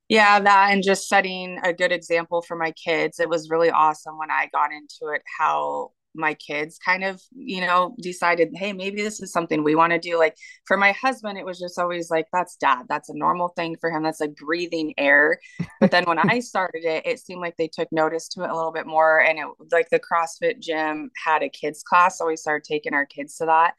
Yeah, 0.09 0.41
that 0.41 0.73
and 0.73 0.83
just 0.83 1.09
setting 1.09 1.61
a 1.63 1.73
good 1.73 1.93
example 1.93 2.43
for 2.43 2.57
my 2.57 2.73
kids. 2.73 3.21
It 3.21 3.29
was 3.29 3.49
really 3.49 3.71
awesome 3.71 4.19
when 4.19 4.31
I 4.31 4.49
got 4.53 4.73
into 4.73 5.15
it 5.15 5.23
how 5.39 5.93
my 6.15 6.35
kids 6.35 6.79
kind 6.85 7.05
of 7.05 7.23
you 7.33 7.61
know 7.61 7.95
decided 8.01 8.51
hey 8.55 8.73
maybe 8.73 9.01
this 9.03 9.21
is 9.21 9.33
something 9.33 9.63
we 9.63 9.75
want 9.75 9.93
to 9.93 9.99
do. 9.99 10.19
Like 10.19 10.37
for 10.67 10.77
my 10.77 10.93
husband 10.93 11.39
it 11.39 11.45
was 11.45 11.59
just 11.59 11.79
always 11.79 12.11
like 12.11 12.27
that's 12.33 12.57
dad. 12.57 12.85
That's 12.89 13.09
a 13.09 13.17
normal 13.17 13.49
thing 13.49 13.77
for 13.81 13.91
him. 13.91 14.03
That's 14.03 14.21
like 14.21 14.35
breathing 14.35 14.95
air. 14.99 15.39
But 15.81 15.91
then 15.91 16.05
when 16.05 16.19
i 16.19 16.41
started 16.41 16.85
it 16.85 17.07
it 17.07 17.21
seemed 17.21 17.41
like 17.41 17.57
they 17.57 17.69
took 17.69 17.89
notice 17.93 18.29
to 18.29 18.45
it 18.45 18.51
a 18.51 18.57
little 18.57 18.73
bit 18.73 18.87
more 18.87 19.21
and 19.21 19.39
it 19.39 19.47
like 19.73 19.89
the 19.91 20.01
crossfit 20.01 20.61
gym 20.61 21.11
had 21.25 21.43
a 21.43 21.49
kids 21.49 21.83
class 21.83 22.19
so 22.19 22.27
we 22.27 22.37
started 22.37 22.65
taking 22.65 22.95
our 22.95 23.07
kids 23.07 23.37
to 23.37 23.47
that. 23.47 23.75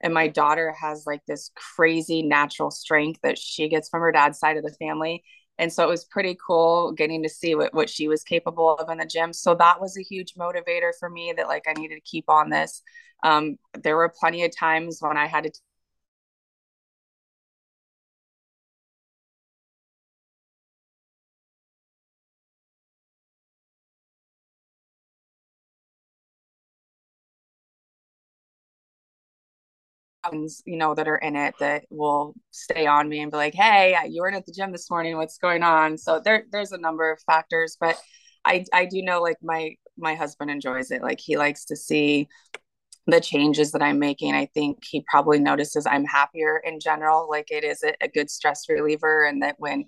And 0.00 0.12
my 0.12 0.28
daughter 0.28 0.74
has 0.78 1.04
like 1.06 1.22
this 1.26 1.50
crazy 1.76 2.22
natural 2.22 2.70
strength 2.70 3.20
that 3.22 3.38
she 3.38 3.68
gets 3.68 3.88
from 3.88 4.02
her 4.02 4.12
dad's 4.12 4.38
side 4.38 4.56
of 4.56 4.62
the 4.62 4.72
family 4.78 5.24
and 5.58 5.72
so 5.72 5.82
it 5.82 5.88
was 5.88 6.04
pretty 6.04 6.36
cool 6.44 6.92
getting 6.92 7.22
to 7.22 7.28
see 7.28 7.54
what, 7.54 7.72
what 7.72 7.88
she 7.88 8.08
was 8.08 8.22
capable 8.22 8.76
of 8.76 8.88
in 8.90 8.98
the 8.98 9.06
gym. 9.06 9.32
So 9.32 9.54
that 9.54 9.80
was 9.80 9.96
a 9.96 10.02
huge 10.02 10.34
motivator 10.34 10.92
for 10.98 11.08
me 11.08 11.32
that 11.36 11.48
like 11.48 11.64
i 11.66 11.72
needed 11.72 11.94
to 11.96 12.00
keep 12.00 12.28
on 12.28 12.50
this. 12.50 12.82
Um, 13.22 13.56
there 13.82 13.96
were 13.96 14.12
plenty 14.20 14.44
of 14.44 14.56
times 14.56 14.98
when 15.00 15.16
i 15.16 15.26
had 15.26 15.44
to 15.44 15.50
you 30.32 30.76
know 30.76 30.94
that 30.94 31.08
are 31.08 31.16
in 31.16 31.36
it 31.36 31.54
that 31.60 31.84
will 31.90 32.34
stay 32.50 32.86
on 32.86 33.08
me 33.08 33.20
and 33.20 33.30
be 33.30 33.36
like 33.36 33.54
hey 33.54 33.96
you 34.08 34.22
weren't 34.22 34.36
at 34.36 34.46
the 34.46 34.52
gym 34.52 34.72
this 34.72 34.90
morning. 34.90 35.16
What's 35.16 35.38
going 35.38 35.62
on? 35.62 35.98
So 35.98 36.20
there 36.24 36.44
there's 36.50 36.72
a 36.72 36.78
number 36.78 37.10
of 37.10 37.20
factors 37.26 37.76
but 37.80 37.96
i 38.44 38.64
i 38.72 38.84
do 38.84 39.02
know 39.02 39.20
like 39.20 39.36
my 39.42 39.74
my 39.98 40.14
husband 40.14 40.50
enjoys 40.50 40.90
it. 40.90 41.02
Like 41.02 41.20
he 41.20 41.36
likes 41.36 41.64
to 41.66 41.76
see 41.76 42.28
the 43.06 43.20
changes 43.20 43.72
that 43.72 43.82
i'm 43.82 43.98
making. 43.98 44.34
I 44.34 44.46
think 44.46 44.78
he 44.84 45.04
probably 45.08 45.38
notices 45.38 45.86
i'm 45.86 46.04
happier 46.04 46.58
in 46.58 46.80
general. 46.80 47.28
Like 47.28 47.50
it 47.50 47.64
is 47.64 47.82
a, 47.82 47.94
a 48.00 48.08
good 48.08 48.30
stress 48.30 48.64
reliever 48.68 49.24
and 49.24 49.42
that 49.42 49.56
when 49.58 49.86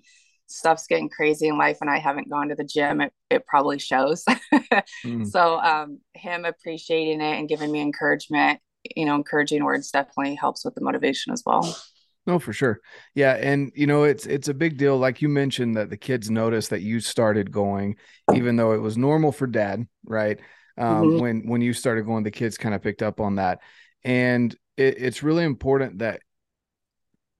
stuff's 0.49 0.87
getting 0.87 1.09
crazy 1.09 1.47
in 1.47 1.57
life 1.57 1.77
and 1.81 1.89
I 1.89 1.99
haven't 1.99 2.29
gone 2.29 2.49
to 2.49 2.55
the 2.55 2.63
gym, 2.63 3.01
it, 3.01 3.13
it 3.29 3.45
probably 3.45 3.79
shows. 3.79 4.23
mm. 5.05 5.27
So 5.27 5.59
um, 5.59 5.99
him 6.13 6.45
appreciating 6.45 7.21
it 7.21 7.39
and 7.39 7.47
giving 7.47 7.71
me 7.71 7.81
encouragement 7.81 8.59
you 8.95 9.05
know, 9.05 9.15
encouraging 9.15 9.63
words 9.63 9.91
definitely 9.91 10.35
helps 10.35 10.65
with 10.65 10.75
the 10.75 10.81
motivation 10.81 11.33
as 11.33 11.43
well. 11.45 11.77
No, 12.25 12.37
for 12.37 12.53
sure. 12.53 12.79
Yeah, 13.15 13.33
and 13.33 13.71
you 13.75 13.87
know, 13.87 14.03
it's 14.03 14.25
it's 14.25 14.49
a 14.49 14.53
big 14.53 14.77
deal. 14.77 14.97
Like 14.97 15.21
you 15.21 15.29
mentioned 15.29 15.77
that 15.77 15.89
the 15.89 15.97
kids 15.97 16.29
noticed 16.29 16.69
that 16.69 16.81
you 16.81 16.99
started 16.99 17.51
going, 17.51 17.95
even 18.33 18.55
though 18.55 18.73
it 18.73 18.81
was 18.81 18.97
normal 18.97 19.31
for 19.31 19.47
dad, 19.47 19.87
right? 20.05 20.39
Um, 20.77 21.03
mm-hmm. 21.03 21.19
When 21.19 21.47
when 21.47 21.61
you 21.61 21.73
started 21.73 22.05
going, 22.05 22.23
the 22.23 22.31
kids 22.31 22.57
kind 22.57 22.75
of 22.75 22.83
picked 22.83 23.01
up 23.01 23.19
on 23.19 23.35
that, 23.35 23.59
and 24.03 24.55
it, 24.77 25.01
it's 25.01 25.23
really 25.23 25.43
important 25.43 25.99
that 25.99 26.21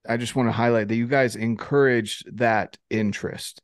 I 0.08 0.16
just 0.16 0.34
want 0.34 0.48
to 0.48 0.52
highlight 0.52 0.88
that 0.88 0.96
you 0.96 1.06
guys 1.06 1.36
encouraged 1.36 2.38
that 2.38 2.76
interest. 2.88 3.62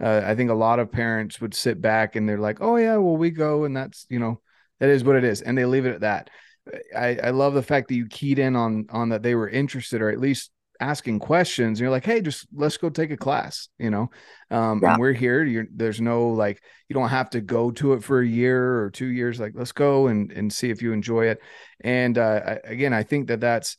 Uh, 0.00 0.22
I 0.24 0.34
think 0.34 0.50
a 0.50 0.54
lot 0.54 0.78
of 0.78 0.90
parents 0.90 1.40
would 1.40 1.54
sit 1.54 1.80
back 1.80 2.16
and 2.16 2.28
they're 2.28 2.38
like, 2.38 2.58
"Oh 2.60 2.76
yeah, 2.76 2.96
well 2.96 3.16
we 3.16 3.30
go," 3.30 3.64
and 3.64 3.76
that's 3.76 4.06
you 4.08 4.18
know 4.18 4.40
that 4.80 4.88
is 4.88 5.04
what 5.04 5.16
it 5.16 5.24
is, 5.24 5.42
and 5.42 5.56
they 5.56 5.64
leave 5.64 5.86
it 5.86 5.94
at 5.94 6.00
that. 6.00 6.30
I, 6.96 7.18
I 7.22 7.30
love 7.30 7.54
the 7.54 7.62
fact 7.62 7.88
that 7.88 7.94
you 7.94 8.06
keyed 8.06 8.38
in 8.38 8.56
on 8.56 8.86
on 8.90 9.08
that 9.10 9.22
they 9.22 9.34
were 9.34 9.48
interested 9.48 10.00
or 10.00 10.10
at 10.10 10.20
least 10.20 10.50
asking 10.82 11.20
questions. 11.20 11.78
And 11.78 11.84
you're 11.84 11.90
like, 11.90 12.04
hey, 12.04 12.20
just 12.20 12.46
let's 12.52 12.76
go 12.76 12.90
take 12.90 13.10
a 13.10 13.16
class, 13.16 13.68
you 13.78 13.90
know. 13.90 14.10
Um, 14.50 14.80
yeah. 14.82 14.92
and 14.92 15.00
we're 15.00 15.12
here. 15.12 15.44
You're, 15.44 15.66
there's 15.72 16.00
no 16.00 16.28
like 16.28 16.62
you 16.88 16.94
don't 16.94 17.08
have 17.08 17.30
to 17.30 17.40
go 17.40 17.70
to 17.72 17.94
it 17.94 18.02
for 18.02 18.20
a 18.20 18.26
year 18.26 18.82
or 18.82 18.90
two 18.90 19.06
years. 19.06 19.40
Like 19.40 19.52
let's 19.54 19.72
go 19.72 20.08
and 20.08 20.30
and 20.32 20.52
see 20.52 20.70
if 20.70 20.82
you 20.82 20.92
enjoy 20.92 21.26
it. 21.28 21.40
And 21.80 22.18
uh, 22.18 22.40
I, 22.46 22.58
again, 22.64 22.92
I 22.92 23.02
think 23.02 23.28
that 23.28 23.40
that's 23.40 23.76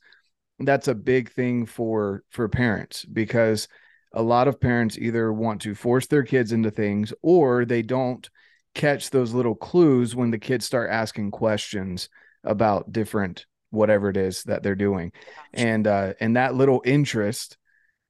that's 0.60 0.88
a 0.88 0.96
big 0.96 1.32
thing 1.32 1.66
for 1.66 2.24
for 2.30 2.48
parents 2.48 3.06
because 3.06 3.68
a 4.14 4.22
lot 4.22 4.48
of 4.48 4.62
parents 4.62 4.98
either 4.98 5.34
want 5.34 5.62
to 5.62 5.76
force 5.76 6.08
their 6.08 6.24
kids 6.24 6.52
into 6.52 6.70
things 6.70 7.14
or 7.22 7.66
they 7.66 7.82
don't 7.82 8.30
catch 8.76 9.10
those 9.10 9.34
little 9.34 9.56
clues 9.56 10.16
when 10.16 10.32
the 10.32 10.40
kids 10.40 10.66
start 10.66 10.90
asking 10.90 11.32
questions 11.32 12.10
about 12.44 12.92
different 12.92 13.46
whatever 13.74 14.10
it 14.10 14.18
is 14.18 14.44
that 14.44 14.64
they're 14.64 14.76
doing. 14.76 15.12
And 15.54 15.88
uh 15.88 16.14
and 16.20 16.38
that 16.38 16.56
little 16.56 16.82
interest 16.86 17.58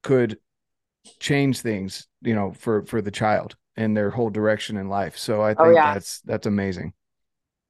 could 0.02 0.38
change 1.20 1.60
things 1.60 2.06
you 2.22 2.34
know 2.34 2.52
for 2.52 2.84
for 2.84 3.00
the 3.02 3.10
child 3.10 3.56
and 3.76 3.96
their 3.96 4.10
whole 4.10 4.30
direction 4.30 4.76
in 4.76 4.88
life. 4.88 5.16
So 5.16 5.40
i 5.40 5.52
oh, 5.52 5.54
think 5.54 5.68
oh, 5.68 5.70
yeah. 5.70 5.94
that's 5.94 6.20
that's 6.20 6.46
amazing. 6.46 6.92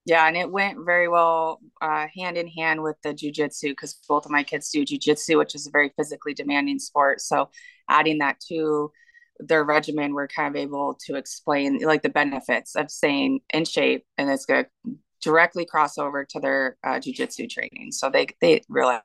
Yeah 0.04 0.26
and 0.26 0.36
it 0.36 0.50
went 0.50 0.84
very 0.84 1.08
well 1.08 1.60
uh, 1.80 2.06
hand 2.14 2.36
in 2.36 2.48
hand 2.48 2.82
with 2.82 2.96
the 3.02 3.14
jujitsu 3.14 3.70
because 3.70 3.94
both 4.08 4.26
of 4.26 4.30
my 4.32 4.42
kids 4.42 4.70
do 4.70 4.84
jujitsu 4.84 5.38
which 5.38 5.54
is 5.54 5.66
a 5.66 5.70
very 5.70 5.92
physically 5.96 6.34
demanding 6.34 6.78
sport. 6.78 7.20
So 7.20 7.48
adding 7.88 8.18
that 8.18 8.40
to 8.48 8.90
their 9.38 9.64
regimen 9.64 10.14
we're 10.14 10.28
kind 10.28 10.54
of 10.54 10.60
able 10.60 10.96
to 11.06 11.16
explain 11.16 11.78
like 11.78 12.02
the 12.02 12.08
benefits 12.08 12.76
of 12.76 12.90
staying 12.90 13.40
in 13.52 13.64
shape 13.64 14.04
and 14.16 14.30
it's 14.30 14.46
going 14.46 14.64
to 14.64 14.94
directly 15.24 15.64
cross 15.64 15.98
over 15.98 16.24
to 16.24 16.38
their 16.38 16.76
uh, 16.84 17.00
jujitsu 17.00 17.48
training 17.50 17.90
so 17.90 18.08
they 18.08 18.26
they 18.40 18.62
really 18.68 18.96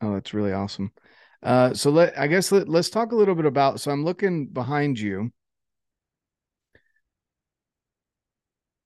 oh 0.00 0.14
that's 0.14 0.34
really 0.34 0.52
awesome 0.52 0.90
uh, 1.44 1.74
so 1.74 1.90
let 1.90 2.18
I 2.18 2.26
guess 2.26 2.50
let, 2.50 2.68
let's 2.68 2.88
talk 2.88 3.12
a 3.12 3.16
little 3.16 3.34
bit 3.34 3.44
about. 3.44 3.78
So 3.78 3.90
I'm 3.90 4.02
looking 4.04 4.46
behind 4.46 4.98
you. 4.98 5.30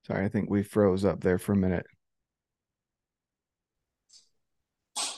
Sorry, 0.06 0.24
I 0.24 0.28
think 0.28 0.50
we 0.50 0.62
froze 0.64 1.04
up 1.04 1.20
there 1.20 1.38
for 1.38 1.52
a 1.52 1.56
minute. 1.56 1.87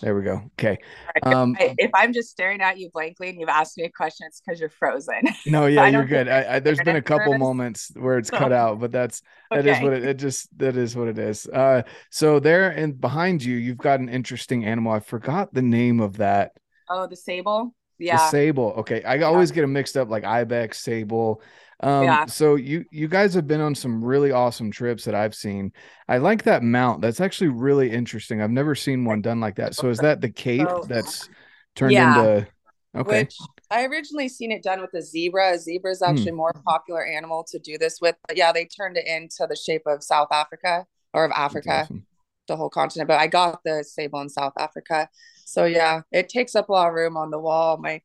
There 0.01 0.15
we 0.15 0.23
go. 0.23 0.43
Okay. 0.59 0.79
Um, 1.23 1.57
if 1.59 1.91
I'm 1.95 2.13
just 2.13 2.31
staring 2.31 2.61
at 2.61 2.79
you 2.79 2.91
blankly 2.91 3.29
and 3.29 3.39
you've 3.39 3.51
asked 3.51 3.77
me 3.77 3.85
a 3.85 3.91
question, 3.91 4.27
it's 4.27 4.41
because 4.41 4.59
you're 4.61 4.71
frozen. 4.71 5.23
No, 5.47 5.67
yeah, 5.67 5.89
you're 5.89 6.05
good. 6.05 6.29
I, 6.29 6.57
I, 6.57 6.59
there's 6.61 6.81
been 6.81 6.97
a 6.97 7.03
couple 7.03 7.37
moments 7.37 7.91
where 7.95 8.19
it's 8.19 8.31
cut 8.31 8.53
out, 8.63 8.79
but 8.79 8.93
that's 8.93 9.23
that 9.51 9.61
okay. 9.61 9.73
is 9.73 9.83
what 9.83 9.93
it, 9.93 10.05
it, 10.05 10.15
just 10.19 10.57
that 10.59 10.77
is 10.77 10.95
what 10.95 11.09
it 11.09 11.19
is. 11.19 11.47
Uh, 11.47 11.83
so 12.11 12.39
there 12.39 12.71
and 12.71 13.01
behind 13.01 13.43
you, 13.43 13.57
you've 13.57 13.79
got 13.79 14.01
an 14.01 14.09
interesting 14.09 14.65
animal. 14.65 14.93
I 14.93 15.01
forgot 15.01 15.53
the 15.53 15.63
name 15.63 16.01
of 16.01 16.19
that. 16.19 16.53
Oh, 16.89 17.07
the 17.07 17.17
sable. 17.17 17.75
Yeah. 17.99 18.17
The 18.17 18.31
sable. 18.31 18.75
Okay. 18.79 19.03
I 19.03 19.21
always 19.23 19.51
get 19.51 19.63
them 19.63 19.73
mixed 19.73 19.97
up 19.97 20.09
like 20.09 20.25
ibex, 20.25 20.79
sable. 20.81 21.43
Um, 21.83 22.05
yeah. 22.05 22.27
so 22.27 22.57
you 22.57 22.85
you 22.91 23.09
guys 23.09 23.33
have 23.35 23.47
been 23.47 23.61
on 23.61 23.75
some 23.75 24.05
really 24.05 24.33
awesome 24.33 24.71
trips 24.71 25.05
that 25.05 25.15
I've 25.15 25.35
seen. 25.35 25.73
I 26.09 26.19
like 26.19 26.43
that 26.43 26.63
mount. 26.63 27.01
That's 27.01 27.21
actually 27.21 27.49
really 27.49 27.91
interesting. 27.91 28.43
I've 28.43 28.51
never 28.51 28.75
seen 28.75 29.05
one 29.05 29.23
done 29.23 29.41
like 29.41 29.57
that. 29.57 29.75
So 29.75 29.89
is 29.89 29.99
that 29.99 30.21
the 30.21 30.29
cape 30.29 30.69
so, 30.69 30.85
that's 30.87 31.31
turned 31.75 31.93
yeah. 31.93 32.19
into 32.19 32.49
okay. 32.97 33.23
Which 33.23 33.37
I 33.71 33.87
originally 33.87 34.29
seen 34.29 34.53
it 34.53 34.63
done 34.63 34.83
with 34.83 34.93
a 34.95 35.01
zebra. 35.01 35.55
A 35.55 35.59
zebra 35.59 35.93
is 35.93 36.01
hmm. 36.01 36.11
actually 36.11 36.33
mm. 36.33 36.37
more 36.37 36.53
popular 36.67 37.07
animal 37.07 37.45
to 37.45 37.59
do 37.59 37.79
this 37.79 37.99
with. 38.01 38.17
But 38.29 38.37
yeah, 38.37 38.53
they 38.53 38.67
turned 38.67 38.99
it 38.99 39.07
into 39.07 39.47
the 39.49 39.57
shape 39.57 39.83
of 39.87 40.03
South 40.03 40.29
Africa 40.31 40.87
or 41.15 41.25
of 41.25 41.33
Africa, 41.35 41.83
awesome. 41.85 42.07
the 42.47 42.57
whole 42.57 42.71
continent. 42.71 43.09
But 43.09 43.21
I 43.21 43.27
got 43.27 43.65
the 43.65 43.85
sable 43.85 44.21
in 44.21 44.29
South 44.29 44.55
Africa. 44.59 45.09
So 45.47 45.65
yeah, 45.65 46.03
it 46.13 46.29
takes 46.29 46.55
up 46.55 46.69
a 46.69 46.73
lot 46.73 46.89
of 46.89 46.95
room 46.95 47.17
on 47.17 47.31
the 47.31 47.39
wall. 47.39 47.79
My 47.79 48.03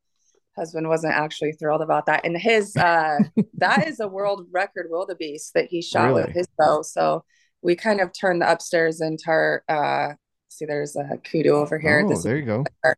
husband 0.56 0.88
wasn't 0.88 1.14
actually 1.14 1.54
thrilled 1.54 1.82
about 1.82 2.06
that. 2.06 2.26
And 2.26 2.38
his 2.38 2.76
uh 2.78 3.20
that 3.58 3.88
is 3.88 4.00
a 4.00 4.08
world 4.08 4.48
record 4.52 4.88
wildebeest 4.90 5.54
that 5.54 5.68
he 5.68 5.82
shot 5.82 6.08
really? 6.08 6.24
with 6.24 6.36
his 6.36 6.48
bow. 6.58 6.82
So 6.82 7.24
we 7.62 7.76
kind 7.76 8.02
of 8.02 8.12
turned 8.14 8.42
the 8.42 8.52
upstairs 8.52 9.02
into 9.02 9.24
our 9.28 9.64
uh 9.68 10.14
see 10.50 10.66
there's 10.66 10.96
a 10.96 11.18
kudu 11.18 11.52
over 11.52 11.80
here. 11.80 12.04
Oh, 12.06 12.10
this 12.10 12.24
there 12.24 12.38
you 12.38 12.46
go. 12.46 12.66
Our, 12.84 12.98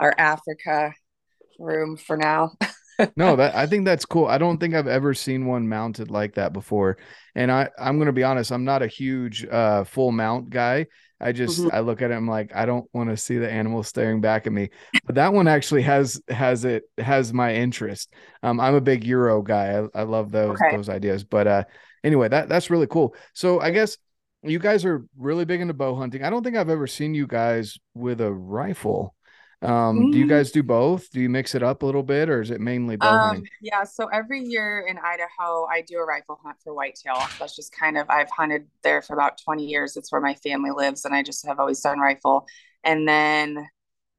our 0.00 0.14
Africa 0.18 0.94
room 1.58 1.96
for 1.96 2.16
now. 2.16 2.52
no, 3.16 3.36
that 3.36 3.54
I 3.54 3.66
think 3.66 3.84
that's 3.84 4.04
cool. 4.04 4.26
I 4.26 4.38
don't 4.38 4.58
think 4.58 4.74
I've 4.74 4.86
ever 4.86 5.14
seen 5.14 5.46
one 5.46 5.68
mounted 5.68 6.10
like 6.10 6.34
that 6.34 6.52
before. 6.52 6.98
And 7.34 7.50
I 7.52 7.68
I'm 7.78 7.96
going 7.96 8.06
to 8.06 8.12
be 8.12 8.24
honest, 8.24 8.50
I'm 8.52 8.64
not 8.64 8.82
a 8.82 8.88
huge 8.88 9.46
uh 9.46 9.84
full 9.84 10.12
mount 10.12 10.50
guy. 10.50 10.86
I 11.20 11.32
just 11.32 11.60
mm-hmm. 11.60 11.74
I 11.74 11.80
look 11.80 12.00
at 12.00 12.10
it, 12.10 12.14
I'm 12.14 12.28
like, 12.28 12.54
I 12.54 12.64
don't 12.64 12.88
want 12.92 13.10
to 13.10 13.16
see 13.16 13.38
the 13.38 13.50
animal 13.50 13.82
staring 13.82 14.20
back 14.20 14.46
at 14.46 14.52
me. 14.52 14.70
But 15.04 15.16
that 15.16 15.32
one 15.32 15.48
actually 15.48 15.82
has 15.82 16.20
has 16.28 16.64
it 16.64 16.84
has 16.98 17.32
my 17.32 17.54
interest. 17.54 18.12
Um, 18.42 18.60
I'm 18.60 18.74
a 18.74 18.80
big 18.80 19.04
Euro 19.04 19.42
guy. 19.42 19.80
I, 19.80 20.00
I 20.00 20.02
love 20.04 20.30
those 20.30 20.56
okay. 20.60 20.76
those 20.76 20.88
ideas. 20.88 21.24
But 21.24 21.46
uh, 21.46 21.64
anyway, 22.04 22.28
that 22.28 22.48
that's 22.48 22.70
really 22.70 22.86
cool. 22.86 23.14
So 23.32 23.60
I 23.60 23.70
guess 23.70 23.98
you 24.42 24.58
guys 24.58 24.84
are 24.84 25.04
really 25.16 25.44
big 25.44 25.60
into 25.60 25.74
bow 25.74 25.96
hunting. 25.96 26.22
I 26.22 26.30
don't 26.30 26.44
think 26.44 26.56
I've 26.56 26.70
ever 26.70 26.86
seen 26.86 27.14
you 27.14 27.26
guys 27.26 27.78
with 27.94 28.20
a 28.20 28.32
rifle. 28.32 29.14
Um, 29.60 29.70
mm-hmm. 29.70 30.10
do 30.12 30.18
you 30.18 30.26
mm. 30.26 30.28
guys 30.28 30.52
do 30.52 30.62
both? 30.62 31.10
Do 31.10 31.20
you 31.20 31.28
mix 31.28 31.56
it 31.56 31.64
up 31.64 31.82
a 31.82 31.86
little 31.86 32.04
bit, 32.04 32.28
or 32.28 32.40
is 32.40 32.50
it 32.50 32.60
mainly 32.60 32.94
bow 32.96 33.08
um, 33.08 33.18
hunting? 33.18 33.48
Yeah, 33.60 33.82
so 33.82 34.06
every 34.06 34.40
year 34.40 34.86
in 34.88 34.98
Idaho, 34.98 35.66
I 35.66 35.82
do 35.86 35.98
a 35.98 36.04
rifle 36.04 36.38
hunt 36.44 36.58
for 36.62 36.72
whitetail. 36.72 37.20
That's 37.40 37.56
just 37.56 37.72
kind 37.72 37.98
of 37.98 38.08
I've 38.08 38.30
hunted 38.30 38.66
there 38.84 39.02
for 39.02 39.14
about 39.14 39.40
twenty 39.44 39.66
years. 39.66 39.96
It's 39.96 40.12
where 40.12 40.20
my 40.20 40.34
family 40.34 40.70
lives, 40.70 41.04
and 41.04 41.14
I 41.14 41.24
just 41.24 41.44
have 41.46 41.58
always 41.58 41.80
done 41.80 41.98
rifle. 41.98 42.46
And 42.84 43.08
then 43.08 43.66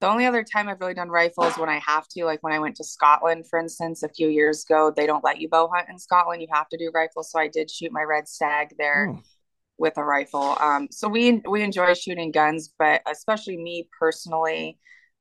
the 0.02 0.10
only 0.10 0.26
other 0.26 0.44
time 0.44 0.68
I've 0.68 0.82
really 0.82 0.94
done 0.94 1.10
rifles 1.10 1.58
when 1.58 1.70
I 1.70 1.80
have 1.80 2.08
to, 2.10 2.26
like 2.26 2.44
when 2.44 2.54
I 2.54 2.60
went 2.60 2.76
to 2.76 2.84
Scotland, 2.84 3.46
for 3.50 3.60
instance, 3.60 4.04
a 4.04 4.10
few 4.10 4.28
years 4.28 4.66
ago, 4.66 4.94
they 4.94 5.08
don't 5.08 5.24
let 5.24 5.40
you 5.40 5.48
bow 5.48 5.70
hunt 5.74 5.88
in 5.90 5.98
Scotland. 6.00 6.42
You 6.42 6.50
have 6.52 6.68
to 6.70 6.78
do 6.78 6.92
rifles. 6.94 7.32
So 7.32 7.40
I 7.40 7.48
did 7.48 7.72
shoot 7.72 7.94
my 7.94 8.04
red 8.04 8.28
stag 8.28 8.76
there. 8.78 9.14
Oh. 9.16 9.22
With 9.78 9.98
a 9.98 10.04
rifle, 10.04 10.58
um, 10.60 10.90
so 10.92 11.08
we 11.08 11.42
we 11.50 11.64
enjoy 11.64 11.94
shooting 11.94 12.32
guns, 12.32 12.74
but 12.78 13.02
especially 13.10 13.56
me 13.56 13.88
personally, 13.98 14.78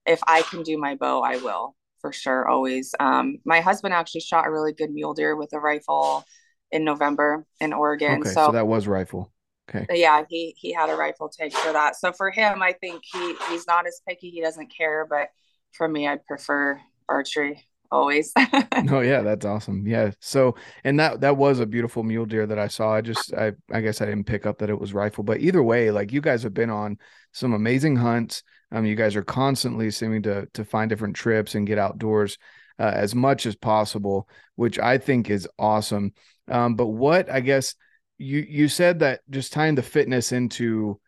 if 0.09 0.21
I 0.27 0.43
can 0.43 0.63
do 0.63 0.79
my 0.79 0.95
bow, 0.97 1.21
I 1.21 1.37
will 1.37 1.77
for 2.01 2.13
sure. 2.13 2.49
Always. 2.49 2.95
Um, 3.01 3.39
my 3.45 3.61
husband 3.61 3.95
actually 3.95 4.23
shot 4.23 4.47
a 4.47 4.51
really 4.51 4.73
good 4.73 4.91
mule 4.91 5.15
deer 5.15 5.37
with 5.37 5.53
a 5.53 5.61
rifle 5.61 6.25
in 6.71 6.85
November 6.85 7.47
in 7.61 7.73
Oregon. 7.73 8.21
Okay, 8.21 8.31
so, 8.31 8.47
so 8.47 8.53
that 8.53 8.67
was 8.67 8.87
rifle. 8.87 9.33
Okay. 9.69 9.87
Yeah, 10.01 10.25
he 10.29 10.55
he 10.57 10.73
had 10.73 10.89
a 10.89 10.97
rifle 10.97 11.29
tag 11.29 11.53
for 11.53 11.73
that. 11.73 11.97
So 11.97 12.13
for 12.13 12.31
him, 12.31 12.63
I 12.63 12.73
think 12.73 13.03
he 13.05 13.35
he's 13.51 13.67
not 13.67 13.87
as 13.87 14.01
picky. 14.09 14.31
He 14.31 14.41
doesn't 14.41 14.73
care. 14.75 15.07
But 15.09 15.29
for 15.73 15.87
me, 15.87 16.09
I'd 16.09 16.25
prefer 16.25 16.81
archery 17.09 17.63
always. 17.91 18.33
oh 18.91 19.01
yeah, 19.01 19.23
that's 19.23 19.45
awesome. 19.45 19.87
Yeah. 19.87 20.13
So 20.21 20.57
and 20.85 20.99
that 21.01 21.21
that 21.21 21.37
was 21.37 21.61
a 21.61 21.67
beautiful 21.67 22.03
mule 22.03 22.27
deer 22.27 22.47
that 22.47 22.59
I 22.59 22.69
saw. 22.69 22.95
I 22.95 23.01
just 23.01 23.33
I 23.35 23.53
I 23.71 23.81
guess 23.81 24.01
I 24.01 24.07
didn't 24.07 24.25
pick 24.25 24.47
up 24.47 24.59
that 24.59 24.71
it 24.71 24.79
was 24.79 24.95
rifle, 24.95 25.25
but 25.25 25.41
either 25.41 25.63
way, 25.63 25.91
like 25.91 26.13
you 26.13 26.21
guys 26.21 26.43
have 26.43 26.55
been 26.55 26.71
on 26.71 26.99
some 27.33 27.53
amazing 27.53 27.97
hunts. 27.97 28.43
Um, 28.71 28.85
you 28.85 28.95
guys 28.95 29.17
are 29.17 29.23
constantly 29.23 29.91
seeming 29.91 30.23
to 30.23 30.47
to 30.55 30.65
find 30.65 30.89
different 30.89 31.17
trips 31.17 31.55
and 31.55 31.67
get 31.67 31.79
outdoors 31.79 32.39
uh, 32.79 32.93
as 32.95 33.15
much 33.15 33.47
as 33.47 33.57
possible, 33.57 34.29
which 34.57 34.79
I 34.79 34.99
think 34.99 35.31
is 35.31 35.49
awesome. 35.59 36.13
Um, 36.49 36.75
but 36.75 36.87
what 36.87 37.31
I 37.31 37.41
guess 37.41 37.75
you 38.19 38.45
you 38.49 38.69
said 38.69 39.01
that 39.01 39.21
just 39.31 39.53
tying 39.53 39.75
the 39.75 39.83
fitness 39.83 40.33
into 40.33 41.01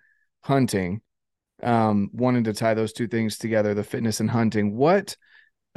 hunting, 0.42 1.02
um, 1.62 2.10
wanting 2.12 2.44
to 2.44 2.54
tie 2.54 2.74
those 2.74 2.92
two 2.92 3.08
things 3.08 3.38
together, 3.38 3.74
the 3.74 3.84
fitness 3.84 4.20
and 4.20 4.30
hunting. 4.30 4.76
What 4.76 5.16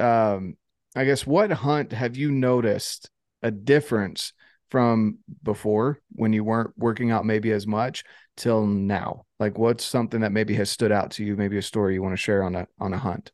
um 0.00 0.56
I 0.94 1.04
guess 1.04 1.26
what 1.26 1.50
hunt 1.50 1.92
have 1.92 2.16
you 2.16 2.30
noticed 2.30 3.10
a 3.42 3.50
difference 3.50 4.32
from 4.70 5.18
before 5.42 6.00
when 6.12 6.32
you 6.32 6.44
weren't 6.44 6.72
working 6.76 7.10
out 7.10 7.24
maybe 7.26 7.50
as 7.52 7.66
much 7.66 8.04
till 8.36 8.66
now? 8.66 9.24
Like 9.40 9.58
what's 9.58 9.84
something 9.84 10.20
that 10.20 10.32
maybe 10.32 10.54
has 10.54 10.70
stood 10.70 10.92
out 10.92 11.10
to 11.12 11.24
you, 11.24 11.36
maybe 11.36 11.58
a 11.58 11.62
story 11.62 11.94
you 11.94 12.02
want 12.02 12.12
to 12.12 12.16
share 12.16 12.42
on 12.42 12.54
a 12.54 12.66
on 12.78 12.92
a 12.92 12.98
hunt? 12.98 13.32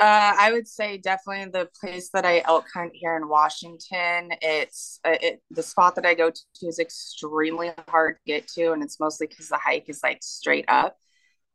Uh, 0.00 0.34
I 0.36 0.50
would 0.50 0.66
say 0.66 0.98
definitely 0.98 1.52
the 1.52 1.68
place 1.80 2.08
that 2.12 2.24
I 2.24 2.42
elk 2.46 2.66
hunt 2.74 2.90
here 2.92 3.16
in 3.16 3.28
Washington. 3.28 4.32
It's 4.40 4.98
uh, 5.04 5.16
it, 5.20 5.42
the 5.50 5.62
spot 5.62 5.94
that 5.94 6.06
I 6.06 6.14
go 6.14 6.30
to 6.30 6.66
is 6.66 6.80
extremely 6.80 7.70
hard 7.86 8.16
to 8.16 8.20
get 8.26 8.48
to, 8.48 8.72
and 8.72 8.82
it's 8.82 8.98
mostly 8.98 9.28
because 9.28 9.48
the 9.48 9.58
hike 9.58 9.88
is 9.88 10.00
like 10.02 10.18
straight 10.22 10.64
up 10.66 10.96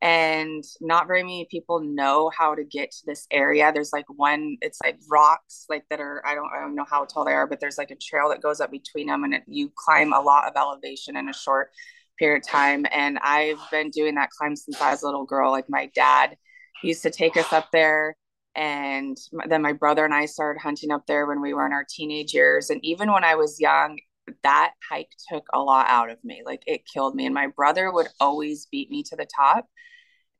and 0.00 0.62
not 0.80 1.08
very 1.08 1.22
many 1.22 1.46
people 1.50 1.80
know 1.80 2.30
how 2.36 2.54
to 2.54 2.62
get 2.62 2.90
to 2.92 3.06
this 3.06 3.26
area. 3.30 3.72
There's 3.72 3.92
like 3.92 4.06
one 4.08 4.56
it's 4.60 4.78
like 4.82 4.98
rocks 5.10 5.66
like 5.68 5.84
that 5.90 6.00
are 6.00 6.22
i 6.24 6.34
don't 6.34 6.50
i 6.56 6.60
don't 6.60 6.74
know 6.74 6.86
how 6.88 7.04
tall 7.04 7.24
they 7.24 7.32
are 7.32 7.46
but 7.46 7.60
there's 7.60 7.78
like 7.78 7.90
a 7.90 7.96
trail 7.96 8.28
that 8.28 8.42
goes 8.42 8.60
up 8.60 8.70
between 8.70 9.08
them 9.08 9.24
and 9.24 9.34
it, 9.34 9.42
you 9.46 9.72
climb 9.74 10.12
a 10.12 10.20
lot 10.20 10.46
of 10.46 10.54
elevation 10.56 11.16
in 11.16 11.28
a 11.28 11.32
short 11.32 11.70
period 12.18 12.42
of 12.42 12.48
time. 12.48 12.86
And 12.92 13.18
i've 13.22 13.60
been 13.70 13.90
doing 13.90 14.14
that 14.16 14.30
climb 14.30 14.56
since 14.56 14.80
i 14.80 14.90
was 14.90 15.02
a 15.02 15.06
little 15.06 15.24
girl. 15.24 15.50
Like 15.50 15.68
my 15.68 15.90
dad 15.94 16.36
used 16.82 17.02
to 17.02 17.10
take 17.10 17.36
us 17.36 17.52
up 17.52 17.68
there 17.72 18.16
and 18.54 19.16
then 19.48 19.62
my 19.62 19.72
brother 19.72 20.04
and 20.04 20.14
i 20.14 20.26
started 20.26 20.60
hunting 20.60 20.90
up 20.90 21.06
there 21.06 21.26
when 21.26 21.40
we 21.40 21.54
were 21.54 21.66
in 21.66 21.72
our 21.72 21.86
teenage 21.88 22.34
years. 22.34 22.70
And 22.70 22.80
even 22.84 23.12
when 23.12 23.24
i 23.24 23.34
was 23.34 23.60
young 23.60 23.98
that 24.42 24.72
hike 24.88 25.12
took 25.30 25.46
a 25.52 25.60
lot 25.60 25.86
out 25.88 26.10
of 26.10 26.22
me. 26.24 26.42
Like 26.44 26.62
it 26.66 26.86
killed 26.86 27.14
me. 27.14 27.26
And 27.26 27.34
my 27.34 27.48
brother 27.48 27.92
would 27.92 28.08
always 28.20 28.66
beat 28.66 28.90
me 28.90 29.02
to 29.04 29.16
the 29.16 29.26
top. 29.26 29.66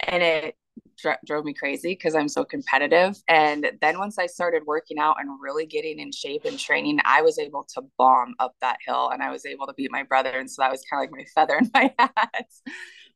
And 0.01 0.22
it 0.22 0.57
dr- 0.99 1.19
drove 1.27 1.45
me 1.45 1.55
crazy 1.55 1.91
because 1.91 2.15
I'm 2.15 2.29
so 2.29 2.45
competitive. 2.45 3.17
And 3.29 3.71
then 3.81 3.99
once 3.99 4.19
I 4.19 4.27
started 4.27 4.63
working 4.67 4.99
out 4.99 5.17
and 5.21 5.31
really 5.41 5.67
getting 5.67 5.99
in 5.99 6.13
shape 6.13 6.45
and 6.45 6.59
training, 6.59 6.99
I 7.05 7.23
was 7.23 7.39
able 7.39 7.67
to 7.75 7.83
bomb 7.97 8.35
up 8.39 8.55
that 8.61 8.79
hill 8.87 9.11
and 9.11 9.23
I 9.23 9.31
was 9.31 9.47
able 9.47 9.67
to 9.67 9.75
beat 9.75 9.91
my 9.91 10.03
brother. 10.03 10.31
And 10.31 10.51
so 10.51 10.63
that 10.63 10.71
was 10.71 10.83
kind 10.91 11.05
of 11.05 11.11
like 11.11 11.19
my 11.19 11.25
feather 11.35 11.59
in 11.59 11.71
my 11.73 11.95
hat 11.99 12.45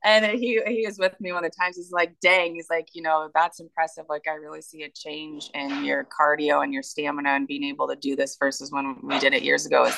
and 0.05 0.27
he 0.38 0.61
he 0.66 0.85
was 0.87 0.99
with 0.99 1.14
me 1.21 1.33
one 1.33 1.45
of 1.45 1.51
the 1.51 1.57
times. 1.57 1.77
He's 1.77 1.92
like, 1.92 2.14
"Dang!" 2.21 2.55
He's 2.55 2.68
like, 2.71 2.88
"You 2.92 3.03
know, 3.03 3.31
that's 3.35 3.61
impressive. 3.61 4.05
Like, 4.09 4.25
I 4.29 4.35
really 4.35 4.62
see 4.62 4.83
a 4.83 4.90
change 4.90 5.51
in 5.55 5.85
your 5.85 6.05
cardio 6.05 6.62
and 6.62 6.73
your 6.73 6.83
stamina 6.83 7.31
and 7.31 7.47
being 7.47 7.64
able 7.64 7.88
to 7.88 7.97
do 7.97 8.16
this 8.16 8.37
versus 8.38 8.73
when 8.73 8.97
we 9.03 9.18
did 9.18 9.35
it 9.35 9.42
years 9.42 9.66
ago, 9.66 9.88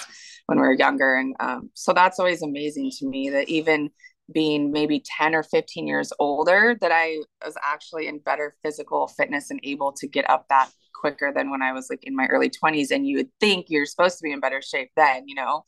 when 0.46 0.60
we 0.60 0.66
were 0.66 0.74
younger." 0.74 1.14
And 1.16 1.34
um, 1.40 1.70
so 1.74 1.92
that's 1.92 2.18
always 2.18 2.42
amazing 2.42 2.90
to 2.98 3.08
me 3.08 3.30
that 3.30 3.48
even 3.48 3.90
being 4.32 4.72
maybe 4.72 5.02
10 5.18 5.34
or 5.34 5.42
15 5.42 5.86
years 5.86 6.12
older 6.18 6.76
that 6.80 6.92
I 6.92 7.18
was 7.44 7.56
actually 7.62 8.06
in 8.06 8.18
better 8.18 8.54
physical 8.62 9.06
fitness 9.06 9.50
and 9.50 9.60
able 9.62 9.92
to 9.92 10.08
get 10.08 10.28
up 10.30 10.46
that 10.48 10.70
quicker 10.94 11.32
than 11.34 11.50
when 11.50 11.62
I 11.62 11.72
was 11.72 11.88
like 11.90 12.04
in 12.04 12.16
my 12.16 12.26
early 12.26 12.50
20s. 12.50 12.90
And 12.90 13.06
you 13.06 13.18
would 13.18 13.30
think 13.40 13.66
you're 13.68 13.86
supposed 13.86 14.18
to 14.18 14.22
be 14.22 14.32
in 14.32 14.40
better 14.40 14.62
shape 14.62 14.90
then, 14.96 15.28
you 15.28 15.34
know? 15.34 15.64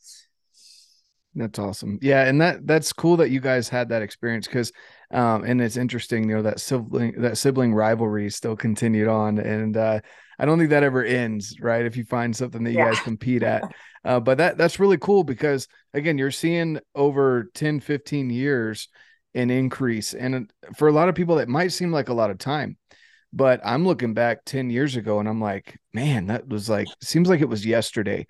That's 1.35 1.59
awesome. 1.59 1.99
Yeah, 2.01 2.23
and 2.23 2.41
that 2.41 2.65
that's 2.65 2.91
cool 2.91 3.17
that 3.17 3.29
you 3.29 3.39
guys 3.39 3.69
had 3.69 3.89
that 3.89 4.01
experience 4.01 4.47
because 4.47 4.71
um 5.11 5.43
and 5.43 5.61
it's 5.61 5.77
interesting, 5.77 6.27
you 6.27 6.35
know, 6.35 6.41
that 6.41 6.59
sibling 6.59 7.21
that 7.21 7.37
sibling 7.37 7.75
rivalry 7.75 8.31
still 8.31 8.55
continued 8.55 9.07
on 9.07 9.37
and 9.37 9.77
uh 9.77 9.99
I 10.39 10.45
don't 10.45 10.57
think 10.57 10.69
that 10.69 10.83
ever 10.83 11.03
ends, 11.03 11.59
right? 11.59 11.85
If 11.85 11.97
you 11.97 12.03
find 12.05 12.35
something 12.35 12.63
that 12.63 12.71
you 12.71 12.77
yeah. 12.77 12.91
guys 12.91 12.99
compete 13.01 13.43
at. 13.43 13.63
Uh, 14.05 14.21
but 14.21 14.37
that 14.37 14.57
that's 14.57 14.79
really 14.79 14.97
cool 14.97 15.25
because 15.25 15.67
again, 15.93 16.17
you're 16.17 16.31
seeing 16.31 16.79
over 16.95 17.49
10, 17.55 17.81
15 17.81 18.29
years 18.29 18.87
an 19.33 19.49
increase. 19.49 20.13
And 20.13 20.49
for 20.77 20.87
a 20.87 20.93
lot 20.93 21.09
of 21.09 21.15
people, 21.15 21.35
that 21.35 21.49
might 21.49 21.73
seem 21.73 21.91
like 21.91 22.07
a 22.07 22.13
lot 22.13 22.31
of 22.31 22.37
time. 22.37 22.77
But 23.33 23.59
I'm 23.65 23.85
looking 23.85 24.13
back 24.13 24.45
10 24.45 24.69
years 24.69 24.95
ago 24.95 25.19
and 25.19 25.27
I'm 25.27 25.41
like, 25.41 25.77
man, 25.93 26.27
that 26.27 26.47
was 26.47 26.69
like 26.69 26.87
seems 27.01 27.27
like 27.27 27.41
it 27.41 27.49
was 27.49 27.65
yesterday. 27.65 28.27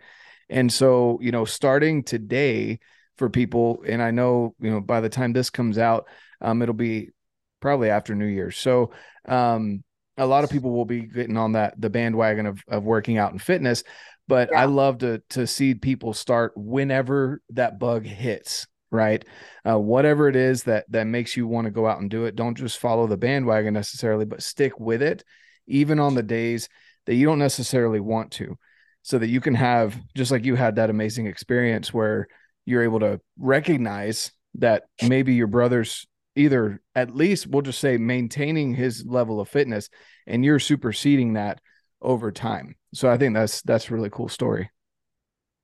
And 0.49 0.73
so, 0.73 1.19
you 1.21 1.31
know, 1.31 1.45
starting 1.45 2.03
today 2.03 2.79
for 3.17 3.29
people, 3.29 3.83
and 3.87 4.01
I 4.01 4.09
know, 4.09 4.55
you 4.59 4.71
know, 4.71 4.81
by 4.81 5.01
the 5.01 5.09
time 5.09 5.31
this 5.31 5.51
comes 5.51 5.77
out, 5.77 6.07
um, 6.41 6.63
it'll 6.63 6.73
be 6.73 7.11
probably 7.59 7.91
after 7.91 8.15
New 8.15 8.25
Year's. 8.25 8.57
So 8.57 8.91
um 9.27 9.83
a 10.17 10.25
lot 10.25 10.43
of 10.43 10.49
people 10.49 10.71
will 10.71 10.85
be 10.85 11.01
getting 11.01 11.37
on 11.37 11.53
that 11.53 11.79
the 11.79 11.89
bandwagon 11.89 12.45
of 12.45 12.63
of 12.67 12.83
working 12.83 13.17
out 13.17 13.31
and 13.31 13.41
fitness 13.41 13.83
but 14.27 14.49
yeah. 14.51 14.61
I 14.61 14.65
love 14.65 14.99
to 14.99 15.21
to 15.29 15.47
see 15.47 15.73
people 15.73 16.13
start 16.13 16.53
whenever 16.55 17.41
that 17.51 17.79
bug 17.79 18.05
hits, 18.05 18.67
right? 18.91 19.23
Uh, 19.67 19.79
whatever 19.79 20.27
it 20.27 20.35
is 20.35 20.63
that 20.63 20.85
that 20.91 21.07
makes 21.07 21.37
you 21.37 21.47
want 21.47 21.65
to 21.65 21.71
go 21.71 21.87
out 21.87 22.01
and 22.01 22.09
do 22.09 22.25
it. 22.25 22.35
Don't 22.35 22.57
just 22.57 22.77
follow 22.77 23.07
the 23.07 23.17
bandwagon 23.17 23.73
necessarily, 23.73 24.25
but 24.25 24.43
stick 24.43 24.79
with 24.79 25.01
it, 25.01 25.23
even 25.67 25.99
on 25.99 26.15
the 26.15 26.23
days 26.23 26.67
that 27.05 27.15
you 27.15 27.25
don't 27.25 27.39
necessarily 27.39 28.01
want 28.01 28.31
to, 28.31 28.57
so 29.01 29.17
that 29.17 29.29
you 29.29 29.39
can 29.39 29.55
have 29.55 29.97
just 30.15 30.31
like 30.31 30.43
you 30.43 30.55
had 30.55 30.75
that 30.75 30.89
amazing 30.89 31.27
experience 31.27 31.93
where 31.93 32.27
you're 32.65 32.83
able 32.83 32.99
to 32.99 33.21
recognize 33.39 34.31
that 34.55 34.83
maybe 35.01 35.35
your 35.35 35.47
brother's 35.47 36.05
either 36.37 36.81
at 36.95 37.15
least 37.15 37.47
we'll 37.47 37.61
just 37.61 37.79
say 37.79 37.97
maintaining 37.97 38.75
his 38.75 39.05
level 39.05 39.39
of 39.39 39.49
fitness 39.49 39.89
and 40.25 40.45
you're 40.45 40.59
superseding 40.59 41.33
that 41.33 41.59
over 42.01 42.31
time. 42.31 42.75
So 42.93 43.09
I 43.09 43.17
think 43.17 43.33
that's 43.33 43.61
that's 43.61 43.91
really 43.91 44.09
cool 44.09 44.29
story. 44.29 44.69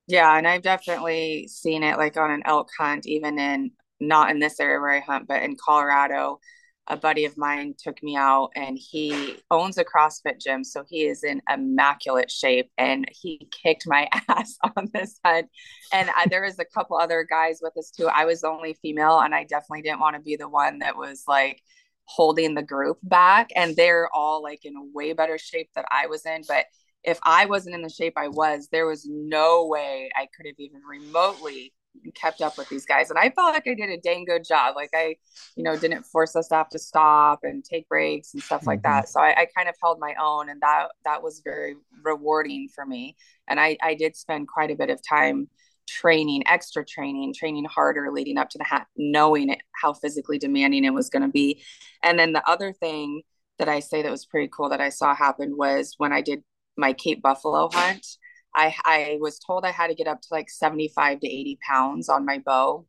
Yeah, 0.08 0.38
and 0.38 0.48
I've 0.48 0.62
definitely 0.62 1.48
seen 1.48 1.84
it 1.84 1.98
like 1.98 2.18
on 2.18 2.32
an 2.32 2.44
elk 2.46 2.70
hunt, 2.78 3.08
even 3.08 3.40
in 3.40 3.72
not 4.00 4.30
in 4.32 4.40
this 4.40 4.60
area 4.60 4.80
where 4.80 4.92
I 4.92 5.00
hunt, 5.00 5.28
but 5.28 5.44
in 5.44 5.56
Colorado. 5.56 6.40
A 6.88 6.98
buddy 6.98 7.24
of 7.26 7.38
mine 7.38 7.76
took 7.78 8.04
me 8.04 8.17
out 8.17 8.52
and 8.56 8.78
he 8.78 9.38
owns 9.50 9.78
a 9.78 9.86
CrossFit 9.86 10.41
gym. 10.41 10.63
So 10.63 10.84
he 10.88 11.06
is 11.06 11.24
in 11.24 11.41
immaculate 11.50 12.30
shape 12.30 12.69
and 12.78 13.08
he 13.12 13.48
kicked 13.52 13.88
my 13.88 14.10
ass 14.28 14.58
on 14.76 14.89
this 14.93 15.19
hunt. 15.26 15.50
And 15.93 16.10
I, 16.15 16.28
there 16.30 16.43
was 16.43 16.60
a 16.60 16.65
couple 16.65 16.98
other 16.98 17.26
guys 17.28 17.60
with 17.62 17.78
us 17.78 17.89
too. 17.89 18.08
I 18.08 18.26
was 18.26 18.41
the 18.41 18.50
only 18.50 18.74
female 18.82 19.19
and 19.19 19.34
I 19.34 19.46
definitely 19.46 19.84
didn't 19.84 20.02
want 20.02 20.17
to 20.17 20.22
be 20.22 20.36
the 20.36 20.50
one 20.50 20.80
that 20.80 20.98
was 20.98 21.24
like, 21.28 21.62
holding 22.06 22.54
the 22.54 22.62
group 22.62 22.98
back 23.04 23.50
and 23.56 23.76
they're 23.76 24.10
all 24.13 24.43
like 24.43 24.65
in 24.65 24.74
way 24.93 25.13
better 25.13 25.38
shape 25.38 25.69
that 25.76 25.86
I 25.91 26.08
was 26.08 26.26
in 26.26 26.41
but 26.48 26.65
if 27.04 27.19
I 27.24 27.46
wasn't 27.46 27.76
in 27.76 27.82
the 27.82 27.89
shape 27.89 28.13
I 28.17 28.28
was 28.28 28.67
there 28.72 28.86
was 28.86 29.08
no 29.10 29.65
way 29.67 30.10
I 30.15 30.28
could 30.36 30.46
have 30.46 30.60
even 30.60 30.82
remotely 30.82 31.74
kept 32.16 32.42
up 32.42 32.58
with 32.58 32.68
these 32.70 32.86
guys 32.86 33.10
and 33.10 33.20
I 33.20 33.30
felt 33.30 33.54
like 33.54 33.68
I 33.68 33.74
did 33.74 33.90
a 33.90 33.98
dang 33.98 34.26
good 34.26 34.44
job 34.44 34.76
like 34.76 34.90
I 34.94 35.16
you 35.56 35.64
know 35.64 35.78
didn't 35.78 36.04
force 36.04 36.36
us 36.36 36.48
to 36.50 36.56
have 36.56 36.70
to 36.70 36.80
stop 36.80 37.40
and 37.44 37.64
take 37.64 37.88
breaks 37.88 38.34
and 38.34 38.44
stuff 38.44 38.62
mm-hmm. 38.62 38.70
like 38.70 38.84
that 38.84 39.10
so 39.10 39.22
I, 39.22 39.42
I 39.42 39.48
kind 39.56 39.70
of 39.70 39.76
held 39.82 40.00
my 40.00 40.16
own 40.22 40.50
and 40.50 40.62
that 40.62 40.88
that 41.06 41.24
was 41.24 41.42
very 41.44 41.76
rewarding 42.04 42.68
for 42.74 42.86
me 42.86 43.16
and 43.48 43.60
I 43.60 43.78
I 43.82 43.94
did 43.96 44.16
spend 44.16 44.48
quite 44.48 44.72
a 44.72 44.76
bit 44.76 44.90
of 44.90 45.00
time 45.08 45.48
training, 45.88 46.44
extra 46.48 46.86
training, 46.86 47.34
training 47.34 47.66
harder 47.66 48.10
leading 48.12 48.38
up 48.38 48.50
to 48.50 48.58
the 48.58 48.64
hat, 48.64 48.88
knowing 48.96 49.50
it, 49.50 49.60
how 49.74 49.94
physically 49.94 50.38
demanding 50.38 50.86
it 50.86 50.94
was 50.94 51.10
going 51.10 51.22
to 51.22 51.28
be. 51.28 51.64
And 52.02 52.18
then 52.18 52.34
the 52.34 52.48
other 52.50 52.74
thing 52.74 53.22
that 53.60 53.70
I 53.70 53.80
say 53.80 54.02
that 54.02 54.12
was 54.12 54.26
pretty 54.26 54.50
cool 54.52 54.70
that 54.70 54.82
I 54.82 54.90
saw 54.90 55.16
happen 55.16 55.56
was 55.58 55.96
when 55.98 56.12
I 56.12 56.22
did 56.22 56.44
my 56.78 56.94
Cape 56.94 57.22
Buffalo 57.22 57.70
hunt. 57.72 58.06
I, 58.56 58.76
I 58.86 59.18
was 59.20 59.39
told 59.39 59.66
I 59.66 59.72
had 59.72 59.88
to 59.88 59.96
get 59.96 60.08
up 60.08 60.22
to 60.22 60.28
like 60.32 60.50
75 60.50 61.20
to 61.22 61.28
80 61.28 61.60
pounds 61.68 62.10
on 62.10 62.26
my 62.26 62.39
bow. 62.39 62.86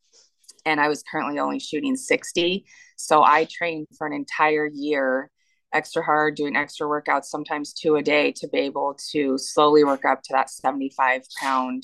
And 0.67 0.81
I 0.81 0.89
was 0.89 1.03
currently 1.11 1.39
only 1.39 1.59
shooting 1.59 1.97
60. 1.97 2.65
So 2.97 3.23
I 3.23 3.47
trained 3.51 3.87
for 3.99 4.07
an 4.07 4.13
entire 4.13 4.67
year 4.73 5.31
extra 5.73 6.03
hard, 6.03 6.37
doing 6.37 6.57
extra 6.57 6.87
workouts, 6.87 7.25
sometimes 7.25 7.73
two 7.73 7.97
a 7.97 8.03
day 8.03 8.33
to 8.33 8.49
be 8.49 8.59
able 8.59 8.97
to 9.13 9.37
slowly 9.37 9.85
work 9.85 10.05
up 10.05 10.23
to 10.23 10.33
that 10.33 10.49
75 10.49 11.23
pound 11.41 11.83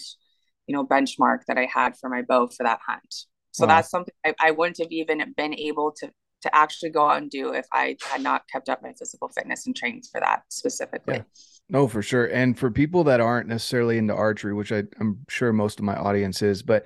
you 0.70 0.76
know 0.76 0.86
benchmark 0.86 1.40
that 1.48 1.58
I 1.58 1.66
had 1.66 1.96
for 1.96 2.08
my 2.08 2.22
bow 2.22 2.46
for 2.46 2.62
that 2.62 2.78
hunt. 2.86 3.14
So 3.50 3.66
wow. 3.66 3.74
that's 3.74 3.90
something 3.90 4.14
I, 4.24 4.34
I 4.38 4.50
wouldn't 4.52 4.78
have 4.78 4.92
even 4.92 5.34
been 5.36 5.52
able 5.52 5.92
to 5.98 6.12
to 6.42 6.54
actually 6.54 6.90
go 6.90 7.08
out 7.08 7.20
and 7.20 7.28
do 7.28 7.52
if 7.52 7.66
I 7.72 7.96
had 8.08 8.22
not 8.22 8.44
kept 8.50 8.68
up 8.68 8.80
my 8.80 8.92
physical 8.96 9.28
fitness 9.28 9.66
and 9.66 9.74
trained 9.74 10.04
for 10.10 10.20
that 10.20 10.44
specifically. 10.48 11.16
Yeah. 11.16 11.22
No, 11.70 11.86
for 11.86 12.02
sure. 12.02 12.26
And 12.26 12.58
for 12.58 12.70
people 12.70 13.04
that 13.04 13.20
aren't 13.20 13.48
necessarily 13.48 13.96
into 13.96 14.14
archery, 14.14 14.52
which 14.52 14.72
I, 14.72 14.82
I'm 14.98 15.24
sure 15.28 15.52
most 15.52 15.78
of 15.78 15.84
my 15.84 15.94
audience 15.94 16.42
is, 16.42 16.62
but 16.62 16.84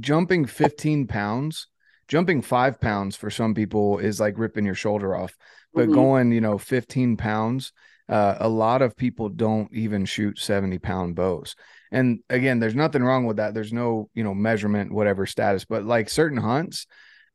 jumping 0.00 0.46
15 0.46 1.06
pounds, 1.06 1.66
jumping 2.08 2.40
five 2.40 2.80
pounds 2.80 3.14
for 3.14 3.30
some 3.30 3.54
people 3.54 3.98
is 3.98 4.18
like 4.18 4.38
ripping 4.38 4.64
your 4.64 4.74
shoulder 4.74 5.14
off. 5.14 5.36
But 5.74 5.84
mm-hmm. 5.84 5.94
going, 5.94 6.32
you 6.32 6.40
know, 6.40 6.56
15 6.56 7.18
pounds, 7.18 7.72
uh, 8.08 8.36
a 8.40 8.48
lot 8.48 8.80
of 8.80 8.96
people 8.96 9.28
don't 9.28 9.72
even 9.72 10.06
shoot 10.06 10.38
70 10.38 10.78
pound 10.78 11.14
bows. 11.14 11.54
And 11.92 12.20
again, 12.30 12.58
there's 12.58 12.74
nothing 12.74 13.02
wrong 13.02 13.26
with 13.26 13.36
that. 13.36 13.52
There's 13.52 13.72
no, 13.72 14.08
you 14.14 14.24
know, 14.24 14.34
measurement, 14.34 14.92
whatever 14.92 15.26
status, 15.26 15.64
but 15.66 15.84
like 15.84 16.08
certain 16.08 16.38
hunts 16.38 16.86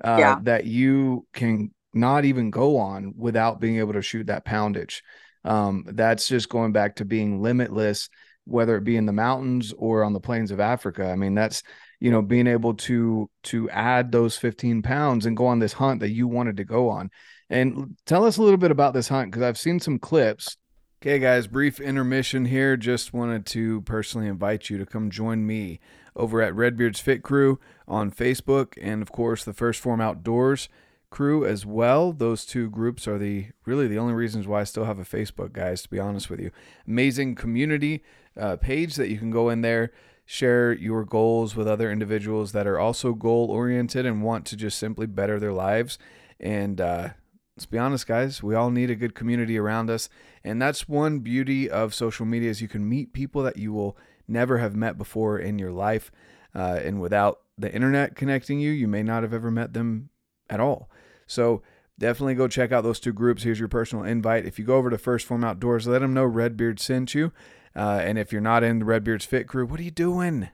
uh, 0.04 0.17
yeah. 0.19 0.39
that 0.43 0.65
you 0.65 1.28
can 1.32 1.71
not 1.93 2.25
even 2.25 2.49
go 2.49 2.78
on 2.78 3.13
without 3.15 3.62
being 3.62 3.78
able 3.78 3.93
to 3.93 4.01
shoot 4.01 4.28
that 4.28 4.45
poundage. 4.45 5.01
Um, 5.45 5.86
that's 5.88 6.27
just 6.27 6.49
going 6.49 6.73
back 6.73 6.97
to 6.97 7.05
being 7.05 7.41
limitless, 7.41 8.10
whether 8.43 8.75
it 8.75 8.84
be 8.84 8.97
in 8.97 9.05
the 9.05 9.13
mountains 9.13 9.73
or 9.77 10.03
on 10.03 10.12
the 10.12 10.19
plains 10.19 10.51
of 10.51 10.60
Africa. 10.60 11.10
I 11.10 11.15
mean, 11.15 11.36
that's 11.36 11.63
you 12.01 12.12
know 12.12 12.21
being 12.21 12.47
able 12.47 12.73
to 12.73 13.29
to 13.43 13.69
add 13.69 14.12
those 14.12 14.36
15 14.36 14.81
pounds 14.81 15.25
and 15.25 15.38
go 15.38 15.45
on 15.45 15.60
this 15.60 15.73
hunt 15.73 16.01
that 16.01 16.12
you 16.12 16.27
wanted 16.27 16.58
to 16.58 16.65
go 16.65 16.89
on. 16.89 17.10
And 17.49 17.95
tell 18.05 18.25
us 18.25 18.38
a 18.38 18.41
little 18.41 18.58
bit 18.58 18.71
about 18.71 18.93
this 18.93 19.08
hunt 19.08 19.31
because 19.31 19.43
I've 19.43 19.58
seen 19.58 19.79
some 19.79 19.99
clips 19.99 20.58
Okay, 21.05 21.19
guys, 21.19 21.45
brief 21.45 21.79
intermission 21.79 22.45
here. 22.45 22.75
Just 22.75 23.13
wanted 23.13 23.45
to 23.47 23.81
personally 23.81 24.27
invite 24.27 24.71
you 24.71 24.79
to 24.79 24.88
come 24.88 25.12
join 25.12 25.45
me 25.45 25.79
over 26.15 26.41
at 26.41 26.55
Redbeard's 26.55 26.99
Fit 26.99 27.21
Crew 27.21 27.60
on 27.88 28.10
Facebook 28.10 28.73
and, 28.81 29.03
of 29.03 29.12
course, 29.12 29.43
the 29.43 29.53
First 29.53 29.81
Form 29.81 30.01
Outdoors 30.01 30.67
crew 31.09 31.45
as 31.45 31.65
well. 31.65 32.11
Those 32.11 32.45
two 32.45 32.69
groups 32.69 33.07
are 33.07 33.17
the 33.17 33.47
really 33.65 33.87
the 33.87 33.97
only 33.97 34.13
reasons 34.13 34.47
why 34.47 34.61
I 34.61 34.65
still 34.65 34.85
have 34.85 34.99
a 34.99 35.03
Facebook, 35.03 35.53
guys, 35.53 35.81
to 35.83 35.89
be 35.89 35.99
honest 35.99 36.29
with 36.29 36.39
you. 36.39 36.51
Amazing 36.87 37.35
community 37.35 38.03
uh, 38.39 38.57
page 38.57 38.95
that 38.95 39.09
you 39.09 39.17
can 39.17 39.31
go 39.31 39.49
in 39.49 39.61
there, 39.61 39.91
share 40.25 40.73
your 40.73 41.05
goals 41.05 41.55
with 41.55 41.67
other 41.67 41.91
individuals 41.91 42.51
that 42.51 42.67
are 42.67 42.79
also 42.79 43.13
goal 43.13 43.49
oriented 43.49 44.05
and 44.05 44.23
want 44.23 44.45
to 44.47 44.55
just 44.55 44.77
simply 44.77 45.05
better 45.05 45.39
their 45.39 45.53
lives. 45.53 45.97
And, 46.39 46.81
uh, 46.81 47.09
let's 47.55 47.65
be 47.65 47.77
honest, 47.77 48.05
guys, 48.05 48.43
we 48.43 48.53
all 48.53 48.69
need 48.69 48.89
a 48.89 48.95
good 48.95 49.15
community 49.15 49.57
around 49.57 49.89
us. 49.89 50.09
And 50.43 50.61
that's 50.61 50.89
one 50.89 51.19
beauty 51.19 51.69
of 51.69 51.93
social 51.93 52.25
media 52.25 52.49
is 52.49 52.61
you 52.61 52.67
can 52.67 52.87
meet 52.87 53.13
people 53.13 53.41
that 53.43 53.57
you 53.57 53.71
will 53.71 53.97
never 54.27 54.57
have 54.57 54.75
met 54.75 54.97
before 54.97 55.39
in 55.39 55.57
your 55.57 55.71
life. 55.71 56.11
Uh, 56.53 56.79
and 56.83 56.99
without 56.99 57.41
the 57.57 57.73
internet 57.73 58.15
connecting 58.15 58.59
you, 58.59 58.71
you 58.71 58.87
may 58.87 59.03
not 59.03 59.23
have 59.23 59.33
ever 59.33 59.51
met 59.51 59.73
them 59.73 60.09
at 60.49 60.60
all. 60.60 60.89
So 61.27 61.62
definitely 61.97 62.36
go 62.36 62.47
check 62.47 62.71
out 62.71 62.84
those 62.84 62.99
two 62.99 63.13
groups. 63.13 63.43
Here's 63.43 63.60
your 63.60 63.67
personal 63.67 64.05
invite. 64.05 64.45
If 64.45 64.60
you 64.60 64.65
go 64.65 64.75
over 64.75 64.89
to 64.89 64.97
First 64.97 65.25
Form 65.25 65.43
Outdoors, 65.43 65.88
let 65.88 65.99
them 65.99 66.13
know 66.13 66.25
Redbeard 66.25 66.79
sent 66.79 67.13
you. 67.15 67.31
Uh, 67.75 68.01
and 68.03 68.17
if 68.17 68.31
you're 68.31 68.41
not 68.41 68.63
in 68.63 68.79
the 68.79 68.86
Redbeard's 68.86 69.25
Fit 69.25 69.47
Crew, 69.47 69.65
what 69.65 69.79
are 69.79 69.84
you 69.84 69.91
doing? 69.91 70.49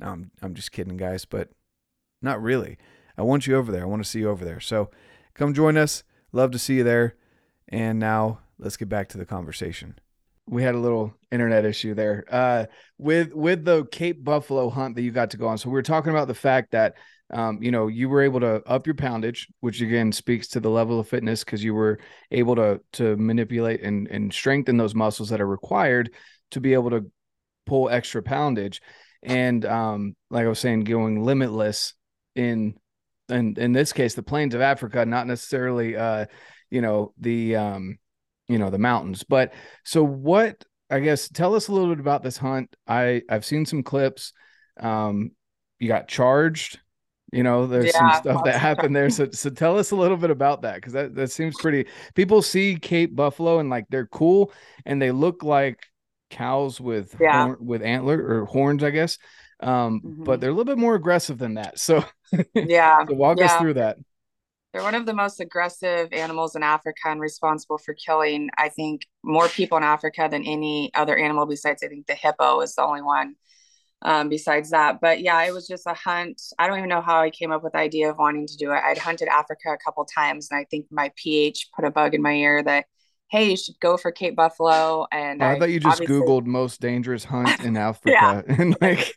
I'm, 0.00 0.30
I'm 0.42 0.54
just 0.54 0.72
kidding, 0.72 0.96
guys, 0.96 1.24
but 1.24 1.50
not 2.20 2.42
really. 2.42 2.78
I 3.16 3.22
want 3.22 3.46
you 3.46 3.56
over 3.56 3.70
there. 3.70 3.82
I 3.82 3.86
want 3.86 4.02
to 4.02 4.08
see 4.08 4.20
you 4.20 4.30
over 4.30 4.44
there. 4.44 4.60
So 4.60 4.90
come 5.34 5.54
join 5.54 5.76
us. 5.76 6.02
Love 6.32 6.50
to 6.50 6.58
see 6.58 6.76
you 6.76 6.84
there. 6.84 7.14
And 7.68 7.98
now 7.98 8.40
let's 8.58 8.76
get 8.76 8.88
back 8.88 9.08
to 9.10 9.18
the 9.18 9.24
conversation. 9.24 9.98
We 10.46 10.62
had 10.62 10.74
a 10.74 10.80
little 10.80 11.14
internet 11.30 11.64
issue 11.64 11.94
there. 11.94 12.24
Uh, 12.28 12.66
with 12.98 13.32
with 13.32 13.64
the 13.64 13.86
Cape 13.86 14.22
Buffalo 14.22 14.68
hunt 14.68 14.94
that 14.96 15.02
you 15.02 15.10
got 15.10 15.30
to 15.30 15.36
go 15.36 15.46
on. 15.46 15.58
So 15.58 15.68
we 15.68 15.74
were 15.74 15.82
talking 15.82 16.10
about 16.10 16.28
the 16.28 16.34
fact 16.34 16.72
that 16.72 16.96
um, 17.34 17.62
you 17.62 17.70
know, 17.70 17.88
you 17.88 18.08
were 18.08 18.22
able 18.22 18.40
to 18.40 18.62
up 18.66 18.86
your 18.86 18.94
poundage, 18.94 19.48
which 19.60 19.80
again 19.80 20.12
speaks 20.12 20.48
to 20.48 20.60
the 20.60 20.70
level 20.70 21.00
of 21.00 21.08
fitness 21.08 21.44
because 21.44 21.62
you 21.62 21.74
were 21.74 21.98
able 22.30 22.56
to 22.56 22.80
to 22.92 23.16
manipulate 23.16 23.82
and 23.82 24.06
and 24.08 24.32
strengthen 24.32 24.76
those 24.76 24.94
muscles 24.94 25.30
that 25.30 25.40
are 25.40 25.46
required 25.46 26.10
to 26.52 26.60
be 26.60 26.74
able 26.74 26.90
to 26.90 27.10
pull 27.66 27.90
extra 27.90 28.22
poundage. 28.22 28.80
And 29.22 29.64
um, 29.66 30.16
like 30.30 30.44
I 30.44 30.48
was 30.48 30.60
saying, 30.60 30.84
going 30.84 31.24
limitless 31.24 31.94
in 32.34 32.74
and 33.28 33.58
in 33.58 33.72
this 33.72 33.92
case, 33.92 34.14
the 34.14 34.22
plains 34.22 34.54
of 34.54 34.60
Africa, 34.60 35.04
not 35.04 35.26
necessarily, 35.26 35.96
uh, 35.96 36.26
you 36.70 36.82
know, 36.82 37.14
the, 37.18 37.56
um, 37.56 37.98
you 38.48 38.58
know, 38.58 38.70
the 38.70 38.78
mountains. 38.78 39.24
But 39.24 39.54
so 39.84 40.04
what? 40.04 40.64
I 40.90 41.00
guess 41.00 41.28
tell 41.28 41.54
us 41.54 41.68
a 41.68 41.72
little 41.72 41.88
bit 41.88 42.00
about 42.00 42.22
this 42.22 42.36
hunt. 42.36 42.76
I 42.86 43.22
I've 43.28 43.44
seen 43.44 43.64
some 43.64 43.82
clips. 43.82 44.32
Um, 44.78 45.30
you 45.78 45.88
got 45.88 46.08
charged. 46.08 46.78
You 47.34 47.42
know, 47.42 47.66
there's 47.66 47.86
yeah, 47.86 48.12
some 48.12 48.22
stuff 48.22 48.44
that 48.44 48.60
happened 48.60 48.94
there. 48.94 49.10
So 49.10 49.28
so 49.32 49.50
tell 49.50 49.76
us 49.76 49.90
a 49.90 49.96
little 49.96 50.16
bit 50.16 50.30
about 50.30 50.62
that 50.62 50.76
because 50.76 50.92
that 50.92 51.14
that 51.16 51.32
seems 51.32 51.56
pretty. 51.60 51.86
People 52.14 52.42
see 52.42 52.76
Cape 52.76 53.16
Buffalo 53.16 53.58
and 53.58 53.68
like 53.68 53.86
they're 53.90 54.06
cool 54.06 54.52
and 54.86 55.02
they 55.02 55.10
look 55.10 55.42
like 55.42 55.84
cows 56.30 56.80
with 56.80 57.16
yeah. 57.20 57.46
horn, 57.46 57.56
with 57.60 57.82
antler 57.82 58.24
or 58.24 58.44
horns, 58.44 58.84
I 58.84 58.90
guess. 58.90 59.18
Um, 59.60 60.00
mm-hmm. 60.00 60.24
but 60.24 60.40
they're 60.40 60.50
a 60.50 60.52
little 60.52 60.64
bit 60.64 60.78
more 60.78 60.94
aggressive 60.94 61.38
than 61.38 61.54
that. 61.54 61.78
So 61.78 62.04
yeah, 62.54 63.04
so 63.08 63.14
walk 63.14 63.38
yeah. 63.38 63.46
us 63.46 63.60
through 63.60 63.74
that. 63.74 63.98
They're 64.72 64.82
one 64.82 64.96
of 64.96 65.06
the 65.06 65.14
most 65.14 65.40
aggressive 65.40 66.12
animals 66.12 66.56
in 66.56 66.64
Africa 66.64 67.02
and 67.06 67.20
responsible 67.20 67.78
for 67.78 67.94
killing, 67.94 68.50
I 68.58 68.68
think, 68.68 69.06
more 69.22 69.48
people 69.48 69.78
in 69.78 69.84
Africa 69.84 70.28
than 70.28 70.44
any 70.44 70.90
other 70.94 71.16
animal 71.16 71.46
besides, 71.46 71.82
I 71.84 71.88
think, 71.88 72.06
the 72.06 72.14
hippo 72.14 72.60
is 72.60 72.74
the 72.74 72.82
only 72.82 73.02
one 73.02 73.36
um, 74.04 74.28
besides 74.28 74.70
that. 74.70 75.00
But 75.00 75.20
yeah, 75.20 75.42
it 75.42 75.52
was 75.52 75.66
just 75.66 75.86
a 75.86 75.94
hunt. 75.94 76.40
I 76.58 76.68
don't 76.68 76.78
even 76.78 76.88
know 76.88 77.00
how 77.00 77.20
I 77.20 77.30
came 77.30 77.50
up 77.50 77.64
with 77.64 77.72
the 77.72 77.78
idea 77.78 78.10
of 78.10 78.18
wanting 78.18 78.46
to 78.46 78.56
do 78.56 78.70
it. 78.72 78.80
I'd 78.84 78.98
hunted 78.98 79.28
Africa 79.28 79.72
a 79.72 79.78
couple 79.78 80.04
times, 80.04 80.48
and 80.50 80.58
I 80.58 80.64
think 80.64 80.86
my 80.90 81.10
PH 81.16 81.70
put 81.74 81.84
a 81.84 81.90
bug 81.90 82.14
in 82.14 82.22
my 82.22 82.32
ear 82.32 82.62
that 82.62 82.86
hey, 83.30 83.50
you 83.50 83.56
should 83.56 83.80
go 83.80 83.96
for 83.96 84.12
Cape 84.12 84.36
Buffalo. 84.36 85.06
And 85.10 85.42
I, 85.42 85.54
I 85.54 85.58
thought 85.58 85.70
you 85.70 85.80
just 85.80 86.02
Googled 86.02 86.44
most 86.44 86.80
dangerous 86.80 87.24
hunt 87.24 87.64
in 87.64 87.76
Africa. 87.76 88.44
and 88.46 88.76
like 88.80 89.16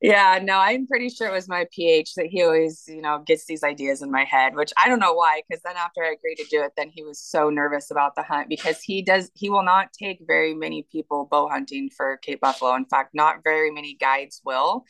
Yeah, 0.00 0.38
no, 0.42 0.58
I'm 0.58 0.86
pretty 0.86 1.10
sure 1.10 1.28
it 1.28 1.32
was 1.32 1.46
my 1.46 1.66
PH 1.72 2.14
that 2.14 2.26
he 2.26 2.42
always, 2.42 2.84
you 2.88 3.02
know, 3.02 3.22
gets 3.26 3.44
these 3.44 3.62
ideas 3.62 4.00
in 4.00 4.10
my 4.10 4.24
head, 4.24 4.54
which 4.54 4.72
I 4.78 4.88
don't 4.88 4.98
know 4.98 5.12
why. 5.12 5.42
Because 5.46 5.62
then 5.62 5.76
after 5.76 6.02
I 6.02 6.12
agreed 6.12 6.36
to 6.36 6.46
do 6.50 6.62
it, 6.62 6.72
then 6.74 6.88
he 6.88 7.02
was 7.02 7.20
so 7.20 7.50
nervous 7.50 7.90
about 7.90 8.14
the 8.14 8.22
hunt 8.22 8.48
because 8.48 8.80
he 8.80 9.02
does, 9.02 9.30
he 9.34 9.50
will 9.50 9.62
not 9.62 9.92
take 9.92 10.20
very 10.26 10.54
many 10.54 10.86
people 10.90 11.28
bow 11.30 11.48
hunting 11.48 11.90
for 11.94 12.16
Cape 12.18 12.40
Buffalo. 12.40 12.74
In 12.76 12.86
fact, 12.86 13.10
not 13.14 13.44
very 13.44 13.70
many 13.70 13.94
guides 13.94 14.40
will. 14.42 14.84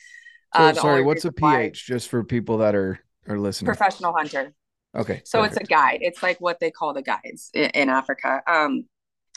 So, 0.55 0.63
uh, 0.63 0.75
sorry, 0.75 1.03
what's 1.03 1.25
a 1.25 1.33
PH 1.33 1.87
just 1.87 2.09
for 2.09 2.23
people 2.23 2.59
that 2.59 2.77
are 2.77 3.01
are 3.29 3.39
listening? 3.39 3.67
Professional 3.67 4.13
hunter. 4.13 4.53
Okay. 4.97 5.23
So 5.25 5.41
perfect. 5.41 5.61
it's 5.61 5.65
a 5.65 5.73
guide. 5.73 5.99
It's 6.03 6.23
like 6.23 6.41
what 6.41 6.59
they 6.61 6.71
call 6.71 6.93
the 6.95 7.03
guides 7.03 7.51
in, 7.55 7.71
in 7.71 7.89
Africa. 7.89 8.43
Um, 8.47 8.87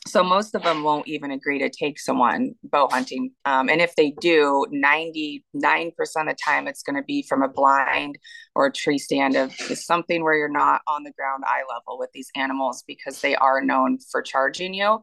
so 0.08 0.24
most 0.24 0.54
of 0.54 0.64
them 0.64 0.84
won't 0.84 1.08
even 1.08 1.32
agree 1.32 1.60
to 1.60 1.70
take 1.70 2.00
someone 2.00 2.54
bow 2.64 2.88
hunting. 2.92 3.32
Um, 3.46 3.70
and 3.70 3.82
if 3.82 3.96
they 3.96 4.12
do 4.20 4.66
99% 4.72 5.42
of 5.56 6.28
the 6.28 6.36
time 6.44 6.68
it's 6.68 6.84
going 6.84 6.96
to 6.96 7.04
be 7.04 7.26
from 7.28 7.42
a 7.42 7.48
blind 7.48 8.18
or 8.56 8.66
a 8.66 8.72
tree 8.72 8.98
stand 8.98 9.36
of 9.36 9.54
something 9.54 10.24
where 10.24 10.36
you're 10.36 10.50
not 10.50 10.82
on 10.88 11.04
the 11.04 11.14
ground 11.14 11.44
eye 11.48 11.64
level 11.70 11.98
with 11.98 12.10
these 12.14 12.30
animals 12.36 12.84
because 12.86 13.22
they 13.22 13.36
are 13.36 13.62
known 13.62 13.98
for 14.12 14.22
charging 14.22 14.74
you. 14.74 15.02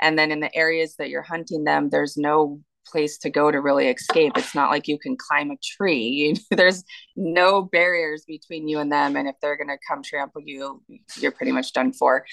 And 0.00 0.18
then 0.18 0.30
in 0.30 0.40
the 0.40 0.54
areas 0.54 0.96
that 0.96 1.08
you're 1.08 1.22
hunting 1.22 1.64
them 1.64 1.88
there's 1.90 2.16
no 2.16 2.60
place 2.86 3.16
to 3.16 3.30
go 3.30 3.50
to 3.50 3.60
really 3.60 3.88
escape. 3.88 4.32
It's 4.36 4.54
not 4.54 4.70
like 4.70 4.88
you 4.88 4.98
can 4.98 5.16
climb 5.16 5.50
a 5.50 5.56
tree. 5.76 6.36
There's 6.50 6.82
no 7.14 7.62
barriers 7.62 8.24
between 8.26 8.66
you 8.66 8.80
and 8.80 8.90
them. 8.90 9.16
And 9.16 9.28
if 9.28 9.36
they're 9.40 9.56
going 9.56 9.68
to 9.68 9.78
come 9.88 10.02
trample 10.02 10.42
you 10.44 10.82
you're 11.16 11.30
pretty 11.30 11.52
much 11.52 11.72
done 11.72 11.92
for 11.92 12.24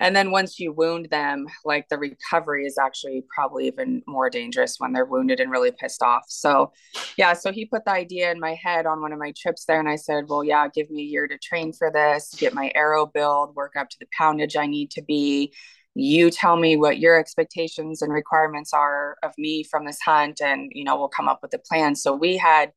and 0.00 0.14
then 0.14 0.30
once 0.30 0.58
you 0.58 0.72
wound 0.72 1.08
them 1.10 1.46
like 1.64 1.88
the 1.88 1.98
recovery 1.98 2.64
is 2.66 2.78
actually 2.78 3.24
probably 3.34 3.66
even 3.66 4.02
more 4.06 4.30
dangerous 4.30 4.76
when 4.78 4.92
they're 4.92 5.04
wounded 5.04 5.40
and 5.40 5.50
really 5.50 5.72
pissed 5.72 6.02
off. 6.02 6.24
So 6.28 6.72
yeah 7.16 7.32
so 7.32 7.52
he 7.52 7.64
put 7.64 7.84
the 7.84 7.92
idea 7.92 8.30
in 8.30 8.40
my 8.40 8.54
head 8.54 8.86
on 8.86 9.00
one 9.00 9.12
of 9.12 9.18
my 9.18 9.32
trips 9.36 9.64
there 9.64 9.80
and 9.80 9.88
i 9.88 9.96
said 9.96 10.24
well 10.28 10.44
yeah 10.44 10.68
give 10.68 10.90
me 10.90 11.02
a 11.02 11.04
year 11.04 11.26
to 11.28 11.38
train 11.38 11.72
for 11.72 11.90
this 11.90 12.34
get 12.38 12.54
my 12.54 12.70
arrow 12.74 13.06
build 13.06 13.54
work 13.54 13.74
up 13.76 13.88
to 13.90 13.96
the 14.00 14.06
poundage 14.16 14.56
i 14.56 14.66
need 14.66 14.90
to 14.92 15.02
be. 15.02 15.52
You 15.94 16.30
tell 16.30 16.56
me 16.56 16.76
what 16.76 16.98
your 17.00 17.18
expectations 17.18 18.02
and 18.02 18.12
requirements 18.12 18.72
are 18.72 19.16
of 19.24 19.32
me 19.36 19.64
from 19.64 19.84
this 19.84 19.98
hunt 20.00 20.40
and 20.40 20.70
you 20.72 20.84
know 20.84 20.96
we'll 20.96 21.08
come 21.08 21.28
up 21.28 21.40
with 21.42 21.52
a 21.54 21.58
plan. 21.58 21.96
So 21.96 22.14
we 22.14 22.36
had 22.36 22.72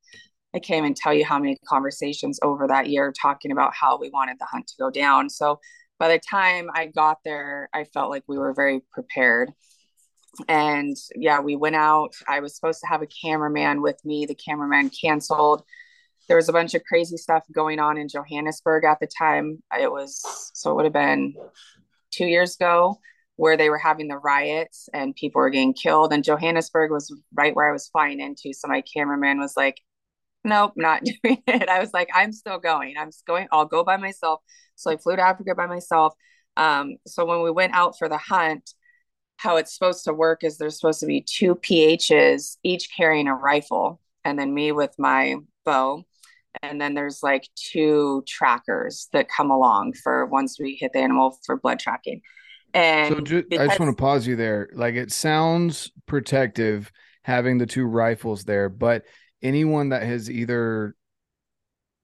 i 0.56 0.60
can't 0.60 0.80
even 0.80 0.94
tell 0.96 1.14
you 1.14 1.24
how 1.26 1.40
many 1.40 1.58
conversations 1.68 2.40
over 2.44 2.68
that 2.68 2.90
year 2.90 3.14
talking 3.22 3.52
about 3.52 3.74
how 3.80 3.98
we 3.98 4.10
wanted 4.10 4.38
the 4.40 4.46
hunt 4.46 4.68
to 4.68 4.76
go 4.80 4.90
down. 4.90 5.30
So 5.30 5.60
by 6.02 6.08
the 6.08 6.20
time 6.20 6.68
I 6.74 6.88
got 6.88 7.20
there, 7.24 7.70
I 7.72 7.84
felt 7.84 8.10
like 8.10 8.24
we 8.26 8.40
were 8.40 8.56
very 8.56 8.82
prepared. 8.92 9.52
And 10.48 10.98
yeah, 11.16 11.42
we 11.42 11.56
went 11.56 11.76
out. 11.76 12.16
I 12.28 12.40
was 12.40 12.56
supposed 12.56 12.80
to 12.80 12.88
have 12.88 13.04
a 13.04 13.08
cameraman 13.08 13.84
with 13.84 14.04
me. 14.04 14.26
The 14.26 14.34
cameraman 14.34 14.90
canceled. 14.90 15.62
There 16.28 16.38
was 16.38 16.50
a 16.50 16.54
bunch 16.54 16.74
of 16.74 16.84
crazy 16.86 17.18
stuff 17.18 17.44
going 17.54 17.78
on 17.80 18.00
in 18.00 18.08
Johannesburg 18.10 18.84
at 18.84 19.00
the 19.00 19.08
time. 19.16 19.62
It 19.80 19.92
was 19.92 20.24
so 20.56 20.72
it 20.72 20.74
would 20.74 20.86
have 20.86 20.94
been 20.94 21.36
two 22.10 22.26
years 22.26 22.56
ago 22.56 23.00
where 23.36 23.56
they 23.56 23.70
were 23.70 23.78
having 23.78 24.08
the 24.08 24.18
riots 24.18 24.90
and 24.96 25.16
people 25.16 25.40
were 25.40 25.52
getting 25.52 25.76
killed. 25.76 26.14
And 26.14 26.24
Johannesburg 26.24 26.90
was 26.90 27.16
right 27.32 27.56
where 27.56 27.70
I 27.70 27.74
was 27.74 27.90
flying 27.90 28.20
into. 28.22 28.54
So 28.54 28.68
my 28.68 28.82
cameraman 28.92 29.40
was 29.40 29.56
like, 29.56 29.80
nope, 30.44 30.74
not 30.76 31.04
doing 31.24 31.42
it. 31.48 31.70
I 31.70 31.80
was 31.80 31.94
like, 31.94 32.10
I'm 32.14 32.32
still 32.32 32.60
going. 32.60 32.96
I'm 32.98 33.10
going, 33.28 33.48
I'll 33.52 33.66
go 33.66 33.84
by 33.84 33.98
myself. 33.98 34.42
So 34.76 34.92
I 34.92 34.98
flew 34.98 35.16
to 35.16 35.22
Africa 35.22 35.56
by 35.56 35.68
myself. 35.68 36.14
Um, 36.58 36.98
so 37.08 37.26
when 37.26 37.42
we 37.42 37.52
went 37.52 37.74
out 37.74 37.98
for 37.98 38.10
the 38.10 38.18
hunt, 38.18 38.72
how 39.38 39.58
it's 39.58 39.74
supposed 39.74 40.04
to 40.06 40.14
work 40.14 40.44
is 40.44 40.58
there's 40.58 40.80
supposed 40.80 41.00
to 41.00 41.06
be 41.08 41.22
two 41.22 41.56
PHs, 41.56 42.58
each 42.64 42.90
carrying 42.96 43.28
a 43.28 43.34
rifle, 43.36 44.00
and 44.24 44.38
then 44.38 44.54
me 44.54 44.72
with 44.72 44.94
my 45.00 45.36
bow. 45.66 46.04
And 46.62 46.80
then 46.82 46.94
there's 46.94 47.24
like 47.24 47.48
two 47.56 48.24
trackers 48.28 49.08
that 49.14 49.30
come 49.30 49.50
along 49.52 49.94
for 49.94 50.26
once 50.26 50.60
we 50.60 50.76
hit 50.80 50.92
the 50.94 51.00
animal 51.00 51.40
for 51.46 51.58
blood 51.58 51.80
tracking. 51.80 52.22
And 52.74 53.16
so 53.16 53.22
ju- 53.22 53.44
because- 53.50 53.66
I 53.66 53.68
just 53.68 53.80
want 53.80 53.98
to 53.98 54.02
pause 54.02 54.28
you 54.28 54.36
there. 54.36 54.70
Like 54.74 54.96
it 54.96 55.12
sounds 55.12 55.92
protective 56.08 56.92
having 57.24 57.58
the 57.58 57.66
two 57.66 57.86
rifles 57.86 58.44
there, 58.44 58.70
but 58.70 59.04
anyone 59.42 59.90
that 59.90 60.04
has 60.04 60.30
either 60.30 60.96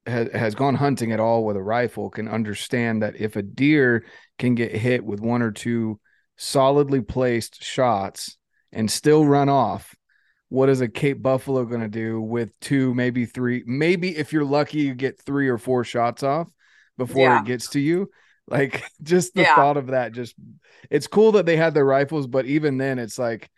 has, 0.06 0.30
has 0.34 0.56
gone 0.56 0.76
hunting 0.76 1.12
at 1.12 1.19
all 1.19 1.43
with 1.43 1.58
a 1.58 1.62
rifle 1.62 2.10
can 2.10 2.28
understand 2.28 3.02
that 3.02 3.19
if 3.19 3.36
a 3.36 3.41
deer 3.41 4.06
can 4.39 4.56
get 4.56 4.71
hit 4.71 5.04
with 5.04 5.19
one 5.19 5.41
or 5.41 5.52
two 5.52 6.00
solidly 6.38 7.02
placed 7.02 7.63
shots 7.63 8.38
and 8.71 8.89
still 8.89 9.26
run 9.26 9.50
off 9.50 9.95
what 10.50 10.69
is 10.69 10.82
a 10.82 10.88
cape 10.88 11.21
buffalo 11.21 11.65
going 11.65 11.82
to 11.82 11.88
do 11.88 12.21
with 12.21 12.58
two 12.60 12.93
maybe 12.93 13.26
three 13.26 13.63
maybe 13.65 14.15
if 14.15 14.32
you're 14.32 14.45
lucky 14.45 14.80
you 14.80 14.93
get 14.93 15.21
three 15.21 15.50
or 15.50 15.58
four 15.58 15.84
shots 15.84 16.23
off 16.23 16.47
before 16.97 17.23
yeah. 17.23 17.41
it 17.41 17.45
gets 17.45 17.69
to 17.69 17.80
you 17.80 18.10
like 18.47 18.84
just 19.02 19.34
the 19.34 19.41
yeah. 19.41 19.56
thought 19.56 19.78
of 19.78 19.88
that 19.88 20.12
just 20.12 20.36
it's 20.89 21.08
cool 21.08 21.34
that 21.34 21.45
they 21.45 21.58
had 21.58 21.73
their 21.73 21.86
rifles 21.86 22.28
but 22.28 22.45
even 22.45 22.78
then 22.78 23.00
it's 23.00 23.19
like 23.19 23.50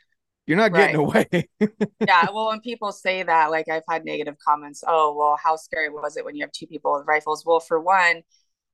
you're 0.49 0.57
not 0.57 0.73
getting 0.73 0.97
right. 0.97 1.27
away. 1.31 1.47
yeah. 2.07 2.25
Well, 2.33 2.47
when 2.47 2.59
people 2.61 2.91
say 2.91 3.21
that, 3.21 3.51
like 3.51 3.69
I've 3.69 3.83
had 3.87 4.03
negative 4.03 4.35
comments. 4.43 4.83
Oh, 4.87 5.15
well, 5.15 5.37
how 5.41 5.55
scary 5.57 5.89
was 5.89 6.17
it 6.17 6.25
when 6.25 6.35
you 6.35 6.43
have 6.43 6.51
two 6.51 6.65
people 6.65 6.91
with 6.97 7.05
rifles? 7.05 7.45
Well, 7.45 7.59
for 7.59 7.79
one, 7.79 8.23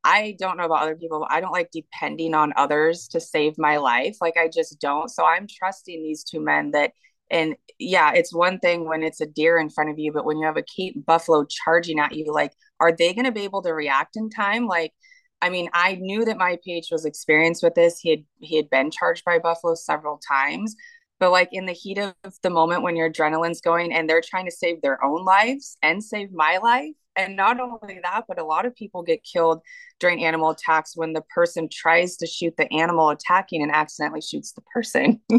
I 0.02 0.38
don't 0.40 0.56
know 0.56 0.64
about 0.64 0.84
other 0.84 0.96
people, 0.96 1.20
but 1.20 1.34
I 1.34 1.42
don't 1.42 1.52
like 1.52 1.72
depending 1.74 2.34
on 2.34 2.54
others 2.56 3.10
to 3.10 3.20
save 3.20 3.58
my 3.58 3.76
life. 3.76 4.16
Like 4.22 4.38
I 4.38 4.48
just 4.48 4.80
don't. 4.80 5.10
So 5.10 5.26
I'm 5.26 5.48
trusting 5.50 6.02
these 6.02 6.24
two 6.24 6.40
men 6.40 6.72
that 6.72 6.94
and 7.30 7.58
yeah, 7.78 8.14
it's 8.14 8.34
one 8.34 8.60
thing 8.60 8.88
when 8.88 9.04
it's 9.04 9.20
a 9.20 9.26
deer 9.26 9.58
in 9.58 9.70
front 9.70 9.90
of 9.90 10.00
you, 10.00 10.14
but 10.14 10.24
when 10.24 10.38
you 10.38 10.46
have 10.46 10.56
a 10.56 10.64
Cape 10.64 11.06
buffalo 11.06 11.44
charging 11.44 12.00
at 12.00 12.16
you, 12.16 12.32
like, 12.32 12.54
are 12.80 12.94
they 12.94 13.14
going 13.14 13.26
to 13.26 13.34
be 13.34 13.42
able 13.42 13.64
to 13.64 13.74
react 13.74 14.16
in 14.16 14.30
time? 14.30 14.66
Like, 14.66 14.94
I 15.42 15.50
mean, 15.50 15.70
I 15.74 15.96
knew 15.96 16.24
that 16.26 16.38
my 16.38 16.58
PH 16.64 16.88
was 16.92 17.04
experienced 17.04 17.64
with 17.64 17.76
this. 17.76 18.00
He 18.00 18.10
had 18.12 18.24
he 18.40 18.56
had 18.56 18.70
been 18.70 18.92
charged 18.92 19.24
by 19.26 19.40
buffalo 19.40 19.76
several 19.76 20.20
times, 20.28 20.76
but 21.20 21.32
like 21.32 21.50
in 21.52 21.66
the 21.66 21.74
heat 21.74 21.98
of 21.98 22.14
the 22.44 22.50
moment 22.50 22.82
when 22.82 22.96
your 22.96 23.10
adrenaline's 23.10 23.62
going 23.62 23.94
and 23.94 24.10
they're 24.10 24.22
trying 24.24 24.46
to 24.46 24.52
save 24.52 24.82
their 24.82 25.04
own 25.04 25.24
lives 25.24 25.78
and 25.82 26.04
save 26.04 26.32
my 26.32 26.58
life 26.58 26.94
and 27.16 27.36
not 27.36 27.60
only 27.60 28.00
that 28.04 28.26
but 28.28 28.40
a 28.40 28.44
lot 28.44 28.66
of 28.66 28.76
people 28.76 29.02
get 29.02 29.24
killed 29.24 29.62
during 30.00 30.26
animal 30.26 30.50
attacks 30.50 30.96
when 30.96 31.14
the 31.14 31.22
person 31.34 31.70
tries 31.72 32.18
to 32.18 32.28
shoot 32.28 32.54
the 32.58 32.72
animal 32.74 33.10
attacking 33.10 33.62
and 33.64 33.72
accidentally 33.72 34.22
shoots 34.22 34.52
the 34.52 34.62
person 34.74 35.22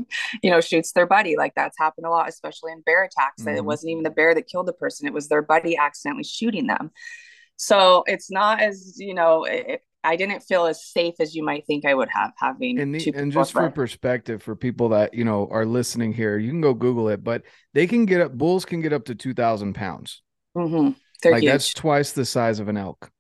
you 0.43 0.51
know 0.51 0.61
shoots 0.61 0.93
their 0.93 1.07
buddy. 1.07 1.37
Like 1.37 1.55
that's 1.55 1.79
happened 1.79 2.07
a 2.07 2.11
lot 2.11 2.29
especially 2.29 2.73
in 2.73 2.81
bear 2.83 3.05
attacks. 3.05 3.43
Mm-hmm. 3.43 3.57
it 3.57 3.65
wasn't 3.65 3.91
even 3.93 4.03
the 4.05 4.11
bear 4.11 4.35
that 4.35 4.49
killed 4.49 4.67
the 4.67 4.73
person. 4.73 5.07
It 5.07 5.13
was 5.13 5.29
their 5.29 5.43
buddy 5.43 5.77
accidentally 5.77 6.25
shooting 6.25 6.67
them. 6.67 6.91
So 7.57 8.05
it's 8.07 8.31
not 8.31 8.61
as 8.61 8.97
you 8.99 9.15
know 9.15 9.45
it, 9.45 9.83
I 10.07 10.15
didn't 10.15 10.41
feel 10.41 10.67
as 10.67 10.87
safe 10.87 11.15
as 11.19 11.35
you 11.35 11.45
might 11.45 11.67
think 11.67 11.85
I 11.85 11.93
would 11.93 12.09
have 12.15 12.33
having 12.39 12.79
and, 12.79 12.95
the, 12.95 13.13
and 13.15 13.33
just 13.33 13.53
for 13.53 13.69
perspective 13.71 14.41
for 14.41 14.55
people 14.55 14.91
that 14.91 15.13
you 15.15 15.25
know 15.25 15.49
are 15.51 15.67
listening 15.67 16.13
here, 16.13 16.39
you 16.39 16.51
can 16.51 16.61
go 16.61 16.75
Google 16.75 17.09
it, 17.09 17.25
but 17.25 17.43
they 17.75 17.89
can 17.89 18.07
get 18.07 18.21
up 18.21 18.33
bulls 18.33 18.65
can 18.65 18.81
get 18.81 18.93
up 18.93 19.07
to 19.07 19.17
two 19.17 19.35
thousand 19.35 19.75
pounds. 19.75 20.23
Mm-hmm. 20.57 20.93
Like 21.29 21.43
huge. 21.43 21.51
that's 21.51 21.75
twice 21.75 22.13
the 22.13 22.25
size 22.25 22.61
of 22.61 22.69
an 22.69 22.77
elk. 22.77 23.11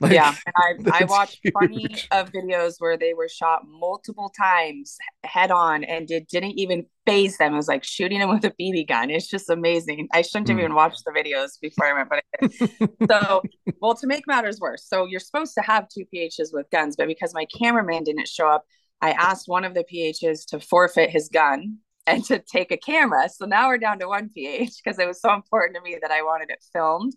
Like, 0.00 0.12
yeah, 0.12 0.34
and 0.46 0.86
I 0.92 1.00
I 1.00 1.04
watched 1.04 1.40
huge. 1.42 1.54
plenty 1.54 1.86
of 2.10 2.32
videos 2.32 2.74
where 2.78 2.96
they 2.96 3.14
were 3.14 3.28
shot 3.28 3.62
multiple 3.66 4.32
times 4.36 4.96
head 5.24 5.50
on, 5.50 5.84
and 5.84 6.10
it 6.10 6.28
didn't 6.28 6.58
even 6.58 6.86
faze 7.06 7.36
them. 7.38 7.52
It 7.52 7.56
was 7.56 7.68
like 7.68 7.84
shooting 7.84 8.18
them 8.20 8.30
with 8.30 8.44
a 8.44 8.50
BB 8.50 8.88
gun. 8.88 9.10
It's 9.10 9.28
just 9.28 9.50
amazing. 9.50 10.08
I 10.12 10.22
shouldn't 10.22 10.48
have 10.48 10.56
mm. 10.56 10.60
even 10.60 10.74
watched 10.74 11.02
the 11.04 11.12
videos 11.12 11.60
before 11.60 11.86
I 11.86 11.92
went, 11.92 12.08
but 12.08 12.22
I 12.22 12.46
did. 12.46 13.10
so, 13.10 13.42
well, 13.80 13.94
to 13.94 14.06
make 14.06 14.26
matters 14.26 14.58
worse, 14.60 14.86
so 14.86 15.06
you're 15.06 15.20
supposed 15.20 15.54
to 15.54 15.62
have 15.62 15.88
two 15.88 16.04
PHs 16.14 16.48
with 16.52 16.70
guns, 16.70 16.96
but 16.96 17.06
because 17.06 17.34
my 17.34 17.46
cameraman 17.58 18.04
didn't 18.04 18.28
show 18.28 18.48
up, 18.48 18.64
I 19.02 19.12
asked 19.12 19.48
one 19.48 19.64
of 19.64 19.74
the 19.74 19.84
PHs 19.84 20.46
to 20.48 20.60
forfeit 20.60 21.10
his 21.10 21.28
gun 21.28 21.78
and 22.06 22.24
to 22.26 22.38
take 22.38 22.72
a 22.72 22.76
camera. 22.76 23.28
So 23.28 23.46
now 23.46 23.68
we're 23.68 23.78
down 23.78 23.98
to 24.00 24.08
one 24.08 24.30
PH 24.30 24.80
because 24.82 24.98
it 24.98 25.06
was 25.06 25.20
so 25.20 25.32
important 25.32 25.76
to 25.76 25.82
me 25.82 25.98
that 26.00 26.10
I 26.10 26.22
wanted 26.22 26.50
it 26.50 26.64
filmed. 26.72 27.14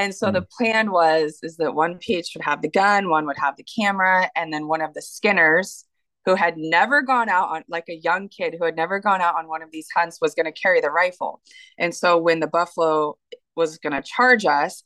And 0.00 0.14
so 0.14 0.28
mm. 0.28 0.32
the 0.32 0.46
plan 0.56 0.90
was 0.90 1.40
is 1.42 1.56
that 1.58 1.74
one 1.74 1.98
PH 1.98 2.30
would 2.34 2.44
have 2.44 2.62
the 2.62 2.70
gun, 2.70 3.10
one 3.10 3.26
would 3.26 3.36
have 3.36 3.56
the 3.56 3.64
camera, 3.64 4.30
and 4.34 4.50
then 4.50 4.66
one 4.66 4.80
of 4.80 4.94
the 4.94 5.02
skinners 5.02 5.84
who 6.24 6.34
had 6.34 6.56
never 6.56 7.02
gone 7.02 7.28
out 7.28 7.50
on 7.50 7.64
like 7.68 7.84
a 7.90 7.96
young 7.96 8.28
kid 8.28 8.56
who 8.58 8.64
had 8.64 8.76
never 8.76 8.98
gone 8.98 9.20
out 9.20 9.36
on 9.36 9.46
one 9.46 9.62
of 9.62 9.70
these 9.70 9.88
hunts 9.94 10.18
was 10.20 10.34
going 10.34 10.46
to 10.46 10.52
carry 10.52 10.80
the 10.80 10.90
rifle. 10.90 11.42
And 11.78 11.94
so 11.94 12.16
when 12.16 12.40
the 12.40 12.46
buffalo 12.46 13.18
was 13.56 13.76
going 13.76 13.92
to 13.92 14.02
charge 14.02 14.46
us, 14.46 14.84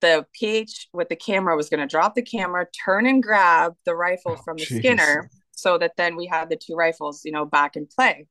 the 0.00 0.26
PH 0.34 0.88
with 0.92 1.08
the 1.08 1.16
camera 1.16 1.56
was 1.56 1.68
going 1.68 1.80
to 1.80 1.86
drop 1.86 2.16
the 2.16 2.22
camera, 2.22 2.66
turn 2.84 3.06
and 3.06 3.22
grab 3.22 3.74
the 3.86 3.94
rifle 3.94 4.36
oh, 4.36 4.42
from 4.42 4.56
the 4.56 4.64
geez. 4.64 4.78
skinner 4.78 5.30
so 5.52 5.78
that 5.78 5.92
then 5.96 6.16
we 6.16 6.26
had 6.26 6.48
the 6.48 6.56
two 6.56 6.74
rifles, 6.74 7.22
you 7.24 7.30
know, 7.30 7.44
back 7.44 7.76
in 7.76 7.86
play. 7.86 8.26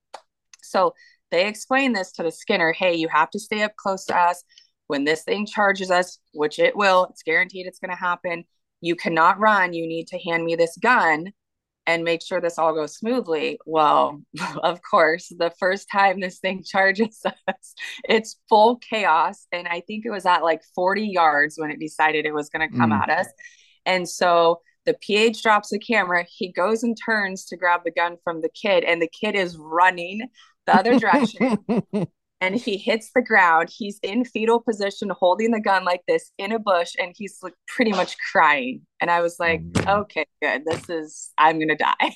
So 0.61 0.93
they 1.31 1.47
explained 1.47 1.95
this 1.95 2.11
to 2.13 2.23
the 2.23 2.31
skinner, 2.33 2.73
hey, 2.73 2.95
you 2.95 3.07
have 3.07 3.29
to 3.29 3.39
stay 3.39 3.63
up 3.63 3.77
close 3.77 4.03
to 4.05 4.17
us 4.17 4.43
when 4.91 5.05
this 5.05 5.23
thing 5.23 5.45
charges 5.45 5.89
us, 5.89 6.19
which 6.33 6.59
it 6.59 6.75
will, 6.75 7.07
it's 7.09 7.23
guaranteed 7.23 7.65
it's 7.65 7.79
going 7.79 7.91
to 7.91 7.95
happen. 7.95 8.43
You 8.81 8.97
cannot 8.97 9.39
run. 9.39 9.71
You 9.71 9.87
need 9.87 10.07
to 10.07 10.19
hand 10.19 10.43
me 10.43 10.55
this 10.55 10.77
gun 10.83 11.31
and 11.87 12.03
make 12.03 12.21
sure 12.21 12.41
this 12.41 12.59
all 12.59 12.73
goes 12.73 12.97
smoothly. 12.97 13.57
Well, 13.65 14.21
of 14.63 14.81
course, 14.81 15.31
the 15.39 15.53
first 15.57 15.87
time 15.89 16.19
this 16.19 16.39
thing 16.39 16.61
charges 16.65 17.21
us, 17.47 17.73
it's 18.03 18.37
full 18.49 18.79
chaos. 18.79 19.47
And 19.53 19.65
I 19.65 19.79
think 19.79 20.05
it 20.05 20.11
was 20.11 20.25
at 20.25 20.43
like 20.43 20.61
40 20.75 21.07
yards 21.07 21.55
when 21.57 21.71
it 21.71 21.79
decided 21.79 22.25
it 22.25 22.33
was 22.33 22.49
going 22.49 22.69
to 22.69 22.77
come 22.77 22.91
mm. 22.91 23.01
at 23.01 23.09
us. 23.09 23.27
And 23.85 24.09
so 24.09 24.59
the 24.85 24.95
PH 24.95 25.41
drops 25.41 25.69
the 25.69 25.79
camera. 25.79 26.25
He 26.29 26.51
goes 26.51 26.83
and 26.83 26.97
turns 27.05 27.45
to 27.45 27.55
grab 27.55 27.85
the 27.85 27.91
gun 27.91 28.17
from 28.25 28.41
the 28.41 28.49
kid, 28.49 28.83
and 28.83 29.01
the 29.01 29.07
kid 29.07 29.35
is 29.35 29.55
running 29.57 30.27
the 30.65 30.75
other 30.75 30.99
direction. 30.99 31.59
And 32.41 32.55
he 32.55 32.75
hits 32.75 33.11
the 33.13 33.21
ground. 33.21 33.69
He's 33.71 33.99
in 34.01 34.25
fetal 34.25 34.59
position, 34.59 35.11
holding 35.11 35.51
the 35.51 35.61
gun 35.61 35.85
like 35.85 36.01
this 36.07 36.31
in 36.39 36.51
a 36.51 36.59
bush, 36.59 36.93
and 36.99 37.13
he's 37.15 37.37
like 37.43 37.53
pretty 37.67 37.91
much 37.91 38.17
crying. 38.31 38.81
And 38.99 39.11
I 39.11 39.21
was 39.21 39.37
like, 39.39 39.61
oh, 39.87 40.01
okay, 40.01 40.25
good. 40.41 40.63
This 40.65 40.89
is, 40.89 41.31
I'm 41.37 41.59
going 41.59 41.69
to 41.69 41.75
die. 41.75 42.15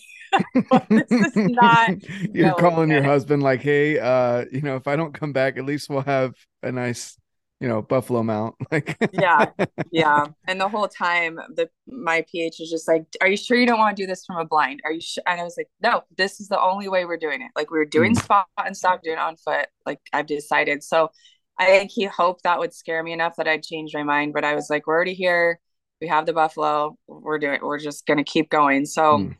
this 0.89 1.11
is 1.11 1.35
not. 1.35 1.91
You're 2.33 2.55
calling 2.55 2.89
good. 2.89 2.95
your 2.95 3.03
husband, 3.03 3.43
like, 3.43 3.61
hey, 3.61 3.99
uh, 3.99 4.45
you 4.51 4.61
know, 4.61 4.75
if 4.75 4.87
I 4.87 4.95
don't 4.95 5.13
come 5.13 5.31
back, 5.31 5.57
at 5.57 5.65
least 5.65 5.89
we'll 5.89 6.01
have 6.01 6.33
a 6.63 6.71
nice 6.71 7.15
you 7.59 7.67
know 7.67 7.81
buffalo 7.81 8.21
mount 8.21 8.55
like 8.71 8.97
yeah 9.13 9.45
yeah. 9.91 10.25
And 10.47 10.59
the 10.59 10.67
whole 10.67 10.87
time 10.87 11.39
the 11.55 11.69
my 11.87 12.25
ph 12.29 12.59
is 12.59 12.69
just 12.69 12.87
like 12.87 13.05
are 13.21 13.27
you 13.27 13.37
sure 13.37 13.57
you 13.57 13.65
don't 13.65 13.79
want 13.79 13.95
to 13.95 14.03
do 14.03 14.07
this 14.07 14.25
from 14.25 14.37
a 14.37 14.45
blind? 14.45 14.81
Are 14.83 14.91
you 14.91 15.01
sure 15.01 15.23
and 15.25 15.39
i 15.39 15.43
was 15.43 15.55
like 15.57 15.69
no 15.81 16.03
this 16.17 16.39
is 16.39 16.47
the 16.47 16.61
only 16.61 16.89
way 16.89 17.05
we're 17.05 17.17
doing 17.17 17.41
it. 17.41 17.51
Like 17.55 17.71
we 17.71 17.79
are 17.79 17.85
doing 17.85 18.13
mm. 18.13 18.21
spot 18.21 18.47
and 18.57 18.75
stop 18.75 19.01
doing 19.03 19.17
on 19.17 19.37
foot 19.37 19.67
like 19.85 19.99
i've 20.11 20.27
decided. 20.27 20.83
So 20.83 21.09
i 21.57 21.65
think 21.65 21.91
he 21.91 22.05
hoped 22.05 22.43
that 22.43 22.59
would 22.59 22.73
scare 22.73 23.01
me 23.01 23.13
enough 23.13 23.37
that 23.37 23.47
i'd 23.47 23.63
change 23.63 23.93
my 23.93 24.03
mind 24.03 24.33
but 24.33 24.43
i 24.43 24.53
was 24.55 24.69
like 24.69 24.87
we're 24.87 24.95
already 24.95 25.13
here. 25.13 25.59
We 26.01 26.07
have 26.09 26.25
the 26.25 26.33
buffalo. 26.33 26.97
We're 27.07 27.39
doing 27.39 27.59
we're 27.61 27.79
just 27.79 28.05
gonna 28.05 28.25
keep 28.25 28.49
going. 28.49 28.85
So 28.85 29.19
mm. 29.19 29.35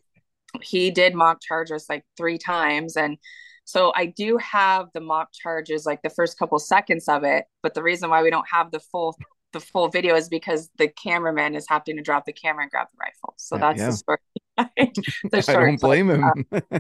he 0.61 0.89
did 0.89 1.13
mock 1.13 1.41
charge 1.41 1.72
us 1.72 1.89
like 1.89 2.05
three 2.18 2.38
times 2.38 2.95
and 2.95 3.18
so 3.66 3.91
I 3.95 4.05
do 4.05 4.38
have 4.38 4.89
the 4.93 5.01
mock 5.01 5.34
charges, 5.34 5.86
like 5.86 6.03
the 6.03 6.09
first 6.09 6.38
couple 6.38 6.59
seconds 6.59 7.09
of 7.09 7.24
it. 7.24 7.45
But 7.63 7.74
the 7.74 7.84
reason 7.84 8.11
why 8.11 8.22
we 8.22 8.30
don't 8.30 8.47
have 8.51 8.72
the 8.72 8.80
full 8.80 9.18
the 9.53 9.59
full 9.59 9.88
video 9.88 10.16
is 10.16 10.30
because 10.30 10.70
the 10.78 10.89
cameraman 10.89 11.55
is 11.55 11.66
having 11.68 11.95
to 11.95 12.03
drop 12.03 12.26
the 12.26 12.34
camera 12.34 12.63
and 12.63 12.72
grab 12.72 12.88
the 12.91 12.97
rifle. 12.99 13.34
So 13.38 13.55
uh, 13.55 13.59
that's 13.59 13.80
yeah. 13.80 13.88
the 13.88 13.93
story. 13.93 14.18
the 15.32 15.45
I 15.47 15.53
don't 15.53 15.82
blame 15.82 16.09
him. 16.09 16.45
Uh, 16.51 16.80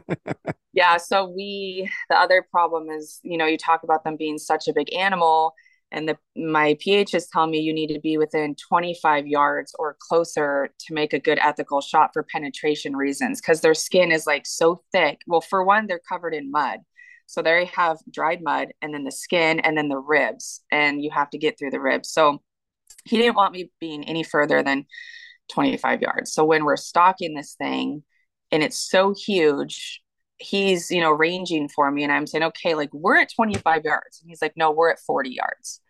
yeah. 0.73 0.97
So 0.97 1.27
we 1.27 1.89
the 2.09 2.17
other 2.17 2.45
problem 2.49 2.89
is, 2.89 3.19
you 3.23 3.37
know, 3.37 3.45
you 3.45 3.57
talk 3.57 3.83
about 3.83 4.03
them 4.03 4.15
being 4.17 4.37
such 4.37 4.67
a 4.67 4.73
big 4.73 4.93
animal 4.93 5.53
and 5.95 6.09
the 6.09 6.17
my 6.35 6.77
ph 6.79 7.13
is 7.13 7.27
telling 7.27 7.49
me 7.51 7.59
you 7.59 7.73
need 7.73 7.87
to 7.87 7.99
be 7.99 8.17
within 8.17 8.53
25 8.55 9.25
yards 9.25 9.73
or 9.79 9.97
closer 9.99 10.69
to 10.77 10.93
make 10.93 11.13
a 11.13 11.19
good 11.19 11.39
ethical 11.41 11.81
shot 11.81 12.11
for 12.13 12.23
penetration 12.23 12.95
reasons 12.95 13.41
because 13.41 13.61
their 13.61 13.73
skin 13.73 14.11
is 14.11 14.27
like 14.27 14.45
so 14.45 14.83
thick. 14.91 15.21
Well 15.25 15.41
for 15.41 15.63
one 15.63 15.87
they're 15.87 16.01
covered 16.07 16.35
in 16.35 16.51
mud. 16.51 16.81
So 17.27 17.41
they 17.41 17.65
have 17.73 17.97
dried 18.11 18.43
mud 18.43 18.73
and 18.81 18.93
then 18.93 19.05
the 19.05 19.11
skin 19.11 19.59
and 19.61 19.75
then 19.75 19.87
the 19.87 19.97
ribs 19.97 20.61
and 20.71 21.01
you 21.01 21.09
have 21.11 21.29
to 21.31 21.39
get 21.39 21.57
through 21.57 21.71
the 21.71 21.79
ribs. 21.79 22.11
So 22.11 22.43
he 23.05 23.17
didn't 23.17 23.35
want 23.35 23.53
me 23.53 23.71
being 23.79 24.07
any 24.07 24.23
further 24.23 24.61
than 24.61 24.85
25 25.51 26.01
yards. 26.01 26.33
So 26.33 26.43
when 26.43 26.65
we're 26.65 26.75
stalking 26.75 27.33
this 27.33 27.55
thing 27.55 28.03
and 28.51 28.61
it's 28.61 28.77
so 28.77 29.15
huge 29.17 30.01
he's 30.37 30.91
you 30.91 30.99
know 30.99 31.11
ranging 31.11 31.69
for 31.69 31.89
me 31.89 32.03
and 32.03 32.11
i'm 32.11 32.27
saying 32.27 32.43
okay 32.43 32.75
like 32.75 32.89
we're 32.93 33.17
at 33.17 33.33
25 33.33 33.85
yards. 33.85 34.19
And 34.21 34.29
he's 34.29 34.41
like 34.41 34.53
no 34.55 34.71
we're 34.71 34.91
at 34.91 34.99
40 34.99 35.29
yards. 35.29 35.81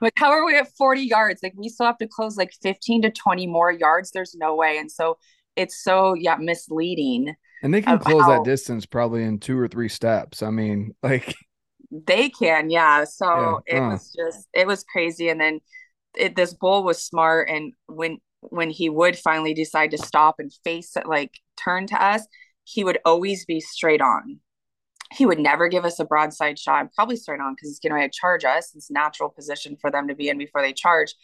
Like 0.00 0.14
how 0.16 0.30
are 0.30 0.46
we 0.46 0.56
at 0.56 0.72
40 0.76 1.02
yards? 1.02 1.42
Like 1.42 1.52
we 1.56 1.68
still 1.68 1.86
have 1.86 1.98
to 1.98 2.08
close 2.08 2.36
like 2.36 2.52
15 2.62 3.02
to 3.02 3.10
20 3.10 3.46
more 3.46 3.70
yards. 3.70 4.10
There's 4.10 4.34
no 4.34 4.54
way. 4.54 4.78
And 4.78 4.90
so 4.90 5.18
it's 5.56 5.82
so 5.82 6.14
yeah 6.14 6.36
misleading 6.36 7.34
and 7.62 7.74
they 7.74 7.82
can 7.82 7.98
close 7.98 8.26
that 8.26 8.44
distance 8.44 8.86
probably 8.86 9.22
in 9.22 9.38
two 9.38 9.58
or 9.58 9.68
three 9.68 9.88
steps. 9.88 10.42
I 10.42 10.50
mean 10.50 10.94
like 11.02 11.34
they 11.90 12.30
can 12.30 12.70
yeah. 12.70 13.04
So 13.04 13.60
yeah. 13.66 13.76
it 13.76 13.88
was 13.88 14.16
just 14.16 14.48
it 14.54 14.66
was 14.66 14.84
crazy. 14.84 15.28
And 15.28 15.40
then 15.40 15.60
it, 16.16 16.34
this 16.34 16.54
bull 16.54 16.82
was 16.82 17.02
smart 17.02 17.48
and 17.50 17.74
when 17.86 18.18
when 18.40 18.70
he 18.70 18.88
would 18.88 19.18
finally 19.18 19.52
decide 19.52 19.90
to 19.90 19.98
stop 19.98 20.36
and 20.38 20.50
face 20.64 20.96
it 20.96 21.06
like 21.06 21.38
turn 21.62 21.86
to 21.86 22.02
us 22.02 22.26
he 22.64 22.84
would 22.84 22.98
always 23.04 23.44
be 23.44 23.60
straight 23.60 24.00
on. 24.00 24.40
He 25.12 25.26
would 25.26 25.40
never 25.40 25.68
give 25.68 25.84
us 25.84 25.98
a 25.98 26.04
broadside 26.04 26.58
shot, 26.58 26.92
probably 26.94 27.16
straight 27.16 27.40
on 27.40 27.54
because 27.54 27.68
he's 27.68 27.80
going 27.80 28.00
to 28.00 28.08
charge 28.08 28.44
us. 28.44 28.72
It's 28.74 28.90
natural 28.90 29.28
position 29.28 29.76
for 29.80 29.90
them 29.90 30.06
to 30.08 30.14
be 30.14 30.28
in 30.28 30.38
before 30.38 30.62
they 30.62 30.72
charge. 30.72 31.14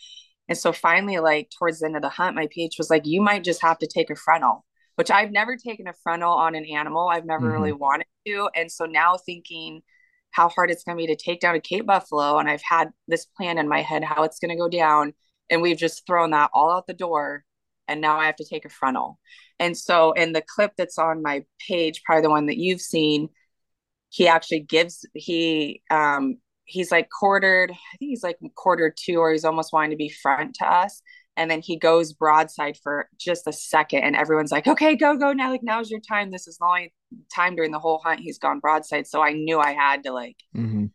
And 0.49 0.59
so 0.59 0.72
finally, 0.72 1.18
like 1.18 1.51
towards 1.57 1.80
the 1.80 1.87
end 1.87 1.97
of 1.97 2.03
the 2.03 2.09
hunt, 2.09 2.37
my 2.37 2.49
PH 2.51 2.76
was 2.78 2.91
like, 2.91 3.07
you 3.07 3.20
might 3.20 3.45
just 3.45 3.62
have 3.62 3.78
to 3.78 3.87
take 3.87 4.11
a 4.11 4.16
frontal, 4.16 4.64
which 4.97 5.11
I've 5.11 5.30
never 5.30 5.57
taken 5.57 5.87
a 5.87 5.93
frontal 5.93 6.32
on 6.32 6.55
an 6.55 6.64
animal. 6.64 7.09
I've 7.09 7.24
never 7.24 7.47
mm-hmm. 7.47 7.53
really 7.53 7.72
wanted 7.72 8.07
to. 8.26 8.49
And 8.55 8.70
so 8.70 8.87
now 8.87 9.16
thinking 9.16 9.82
how 10.30 10.49
hard 10.49 10.70
it's 10.70 10.84
going 10.84 10.99
to 10.99 11.03
be 11.03 11.07
to 11.07 11.16
take 11.16 11.41
down 11.41 11.55
a 11.55 11.61
Cape 11.61 11.87
Buffalo, 11.87 12.39
and 12.39 12.49
I've 12.49 12.62
had 12.62 12.91
this 13.09 13.24
plan 13.24 13.57
in 13.57 13.68
my 13.68 13.80
head 13.80 14.05
how 14.05 14.24
it's 14.24 14.39
going 14.39 14.51
to 14.51 14.61
go 14.61 14.68
down. 14.68 15.14
And 15.49 15.62
we've 15.62 15.78
just 15.78 16.07
thrown 16.07 16.32
that 16.32 16.51
all 16.53 16.70
out 16.70 16.87
the 16.87 16.93
door 16.93 17.45
and 17.89 18.01
now 18.01 18.18
I 18.18 18.26
have 18.26 18.37
to 18.37 18.49
take 18.49 18.64
a 18.64 18.70
frontal. 18.70 19.18
And 19.59 19.76
so 19.76 20.12
in 20.12 20.32
the 20.32 20.43
clip 20.43 20.72
that's 20.76 20.99
on 20.99 21.22
my 21.22 21.45
page, 21.66 22.03
probably 22.05 22.22
the 22.22 22.30
one 22.30 22.47
that 22.47 22.59
you've 22.59 22.80
seen, 22.80 23.28
he 24.11 24.28
actually 24.28 24.61
gives 24.61 25.05
he 25.14 25.82
um 25.91 26.37
he's 26.64 26.91
like 26.91 27.09
quartered, 27.11 27.70
I 27.70 27.97
think 27.99 28.11
he's 28.11 28.22
like 28.22 28.39
quartered 28.55 28.97
two, 28.97 29.18
or 29.18 29.32
he's 29.32 29.45
almost 29.45 29.72
wanting 29.72 29.91
to 29.91 29.97
be 29.97 30.09
front 30.09 30.55
to 30.57 30.66
us. 30.66 31.03
And 31.39 31.51
then 31.51 31.61
he 31.61 31.78
goes 31.78 32.14
broadside 32.14 32.78
for 32.82 33.09
just 33.18 33.47
a 33.47 33.53
second, 33.53 34.01
and 34.05 34.16
everyone's 34.16 34.51
like, 34.51 34.66
"Okay, 34.66 34.97
go, 34.97 35.18
go 35.18 35.34
now! 35.34 35.51
Like 35.51 35.62
now's 35.62 35.91
your 35.91 36.01
time. 36.01 36.30
This 36.30 36.49
is 36.49 36.57
the 36.57 36.64
only 36.64 36.95
time 37.34 37.57
during 37.57 37.72
the 37.72 37.78
whole 37.78 38.01
hunt 38.03 38.20
he's 38.20 38.39
gone 38.39 38.59
broadside." 38.59 39.07
So 39.07 39.20
I 39.20 39.32
knew 39.34 39.59
I 39.59 39.72
had 39.72 40.05
to 40.05 40.12
like 40.12 40.37
mm-hmm 40.57 40.87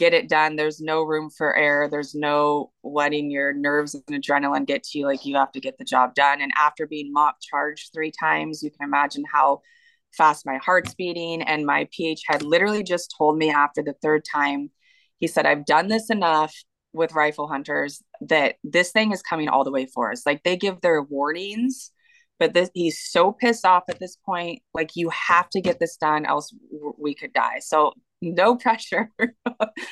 get 0.00 0.14
it 0.14 0.30
done. 0.30 0.56
There's 0.56 0.80
no 0.80 1.02
room 1.02 1.28
for 1.28 1.54
error. 1.54 1.86
There's 1.86 2.14
no 2.14 2.72
letting 2.82 3.30
your 3.30 3.52
nerves 3.52 3.94
and 3.94 4.04
adrenaline 4.06 4.66
get 4.66 4.82
to 4.84 4.98
you. 4.98 5.04
Like 5.04 5.26
you 5.26 5.36
have 5.36 5.52
to 5.52 5.60
get 5.60 5.76
the 5.76 5.84
job 5.84 6.14
done. 6.14 6.40
And 6.40 6.50
after 6.56 6.86
being 6.86 7.12
mock 7.12 7.36
charged 7.42 7.90
three 7.92 8.10
times, 8.10 8.62
you 8.62 8.70
can 8.70 8.88
imagine 8.88 9.24
how 9.30 9.60
fast 10.16 10.46
my 10.46 10.56
heart's 10.56 10.94
beating. 10.94 11.42
And 11.42 11.66
my 11.66 11.86
PH 11.92 12.22
had 12.26 12.42
literally 12.42 12.82
just 12.82 13.14
told 13.16 13.36
me 13.36 13.50
after 13.50 13.82
the 13.82 13.94
third 14.00 14.24
time, 14.24 14.70
he 15.18 15.26
said, 15.26 15.44
I've 15.44 15.66
done 15.66 15.88
this 15.88 16.08
enough 16.08 16.54
with 16.94 17.12
rifle 17.12 17.46
hunters 17.46 18.02
that 18.22 18.54
this 18.64 18.92
thing 18.92 19.12
is 19.12 19.20
coming 19.20 19.50
all 19.50 19.64
the 19.64 19.70
way 19.70 19.84
for 19.84 20.10
us. 20.10 20.24
Like 20.24 20.42
they 20.44 20.56
give 20.56 20.80
their 20.80 21.02
warnings, 21.02 21.92
but 22.40 22.54
this 22.54 22.70
he's 22.74 22.98
so 22.98 23.30
pissed 23.30 23.64
off 23.66 23.84
at 23.88 24.00
this 24.00 24.16
point. 24.16 24.62
Like 24.74 24.96
you 24.96 25.10
have 25.10 25.48
to 25.50 25.60
get 25.60 25.78
this 25.78 25.96
done, 25.96 26.24
else 26.24 26.52
we 26.98 27.14
could 27.14 27.32
die. 27.34 27.60
So 27.60 27.92
no 28.22 28.56
pressure. 28.60 29.12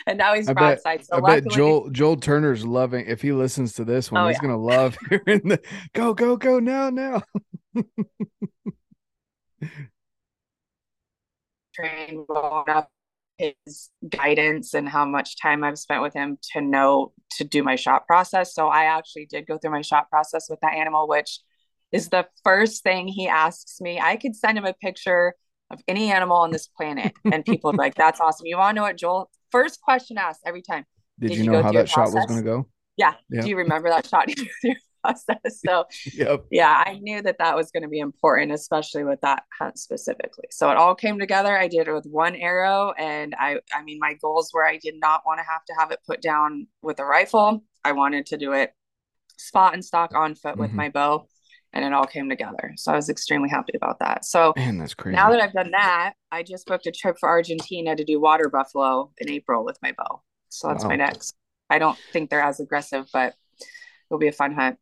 and 0.07 0.19
now 0.19 0.35
he's 0.35 0.49
I 0.49 0.55
broadside. 0.55 0.99
Bet, 1.01 1.07
so 1.07 1.17
I 1.17 1.21
bet 1.21 1.47
Joel 1.51 1.91
Joel 1.91 2.17
Turner's 2.17 2.65
loving 2.67 3.07
if 3.07 3.23
he 3.23 3.31
listens 3.33 3.75
to 3.75 3.85
this 3.85 4.11
one, 4.11 4.25
oh, 4.25 4.29
he's 4.29 4.39
yeah. 4.39 4.49
gonna 4.49 4.57
love 4.57 4.97
hearing 5.11 5.49
the 5.49 5.61
go, 5.93 6.15
go, 6.15 6.37
go 6.37 6.59
now, 6.59 6.91
now. 6.91 7.23
Train 11.75 12.25
up 12.69 12.91
his 13.37 13.91
guidance 14.09 14.75
and 14.75 14.89
how 14.89 15.05
much 15.05 15.41
time 15.41 15.63
I've 15.63 15.79
spent 15.79 16.03
with 16.03 16.13
him 16.13 16.39
to 16.53 16.61
know 16.61 17.13
to 17.37 17.45
do 17.45 17.63
my 17.63 17.77
shot 17.77 18.07
process. 18.07 18.53
So 18.53 18.67
I 18.67 18.85
actually 18.85 19.27
did 19.27 19.47
go 19.47 19.59
through 19.59 19.71
my 19.71 19.83
shot 19.83 20.11
process 20.11 20.49
with 20.51 20.59
that 20.61 20.75
animal, 20.75 21.07
which 21.07 21.39
is 21.93 22.09
the 22.09 22.27
first 22.45 22.83
thing 22.83 23.09
he 23.09 23.29
asks 23.29 23.81
me. 23.81 24.01
I 24.01 24.17
could 24.17 24.37
send 24.37 24.59
him 24.59 24.65
a 24.65 24.75
picture 24.75 25.35
of 25.71 25.81
any 25.87 26.11
animal 26.11 26.37
on 26.37 26.51
this 26.51 26.67
planet, 26.67 27.13
and 27.33 27.45
people 27.45 27.71
are 27.71 27.75
like, 27.75 27.95
"That's 27.95 28.21
awesome." 28.21 28.47
You 28.47 28.59
want 28.59 28.75
to 28.75 28.81
know 28.81 28.83
what 28.83 28.97
Joel? 28.97 29.31
First 29.51 29.81
question 29.81 30.19
asked 30.19 30.41
every 30.45 30.63
time. 30.63 30.85
Did, 31.19 31.29
did 31.29 31.39
you, 31.39 31.45
you 31.45 31.51
know 31.51 31.63
how 31.63 31.73
that 31.73 31.89
shot 31.89 32.13
was 32.13 32.27
going 32.27 32.39
to 32.39 32.45
go? 32.45 32.69
Yeah. 32.97 33.15
Yep. 33.31 33.45
Do 33.45 33.51
you 33.51 33.57
remember 33.57 33.89
that 33.89 34.07
shot? 34.07 34.29
process. 35.03 35.61
So, 35.65 35.85
yep. 36.15 36.45
yeah, 36.51 36.83
I 36.87 36.99
knew 37.01 37.23
that 37.23 37.39
that 37.39 37.57
was 37.57 37.71
going 37.71 37.83
to 37.83 37.89
be 37.89 37.99
important, 37.99 38.53
especially 38.53 39.05
with 39.05 39.21
that 39.23 39.45
hunt 39.59 39.79
specifically. 39.79 40.47
So 40.51 40.71
it 40.71 40.77
all 40.77 40.95
came 40.95 41.19
together. 41.19 41.57
I 41.57 41.69
did 41.69 41.89
it 41.89 41.93
with 41.93 42.07
one 42.07 42.35
arrow, 42.35 42.93
and 42.99 43.35
I, 43.39 43.61
I 43.73 43.83
mean, 43.83 43.99
my 44.01 44.15
goals 44.15 44.51
were 44.53 44.67
I 44.67 44.79
did 44.79 44.95
not 44.99 45.23
want 45.27 45.39
to 45.39 45.45
have 45.45 45.65
to 45.67 45.75
have 45.79 45.91
it 45.91 46.01
put 46.07 46.21
down 46.21 46.67
with 46.83 47.01
a 47.01 47.05
rifle. 47.05 47.63
I 47.85 47.93
wanted 47.93 48.27
to 48.27 48.37
do 48.37 48.53
it 48.53 48.73
spot 49.39 49.75
and 49.75 49.85
stalk 49.85 50.15
on 50.15 50.35
foot 50.35 50.53
mm-hmm. 50.53 50.61
with 50.61 50.73
my 50.73 50.89
bow, 50.89 51.27
and 51.73 51.85
it 51.85 51.93
all 51.93 52.07
came 52.07 52.29
together. 52.29 52.73
So 52.77 52.93
I 52.93 52.97
was 52.97 53.09
extremely 53.09 53.49
happy 53.49 53.73
about 53.77 53.99
that. 54.01 54.25
So 54.25 54.53
Man, 54.57 54.79
that's 54.79 54.95
crazy. 54.95 55.17
Now 55.17 55.31
that 55.31 55.41
I've 55.41 55.53
done 55.53 55.71
that, 55.73 56.15
I 56.33 56.43
just 56.43 56.67
booked 56.67 56.87
a 56.87 56.93
trip 56.93 57.17
for 57.19 57.29
Argentina 57.29 57.95
to 57.95 58.05
do 58.05 58.21
water 58.21 58.49
buffalo 58.49 59.11
in 59.19 59.31
April 59.31 59.65
with 59.65 59.79
my 59.83 59.93
bow. 59.93 60.23
So 60.49 60.69
that's 60.69 60.85
wow. 60.85 60.91
my 60.91 60.97
next. 60.97 61.35
I 61.71 61.79
don't 61.79 61.99
think 62.13 62.31
they're 62.31 62.41
as 62.41 62.61
aggressive, 62.61 63.07
but 63.13 63.35
it'll 64.09 64.19
be 64.19 64.29
a 64.29 64.33
fun 64.33 64.55
hunt. 64.55 64.79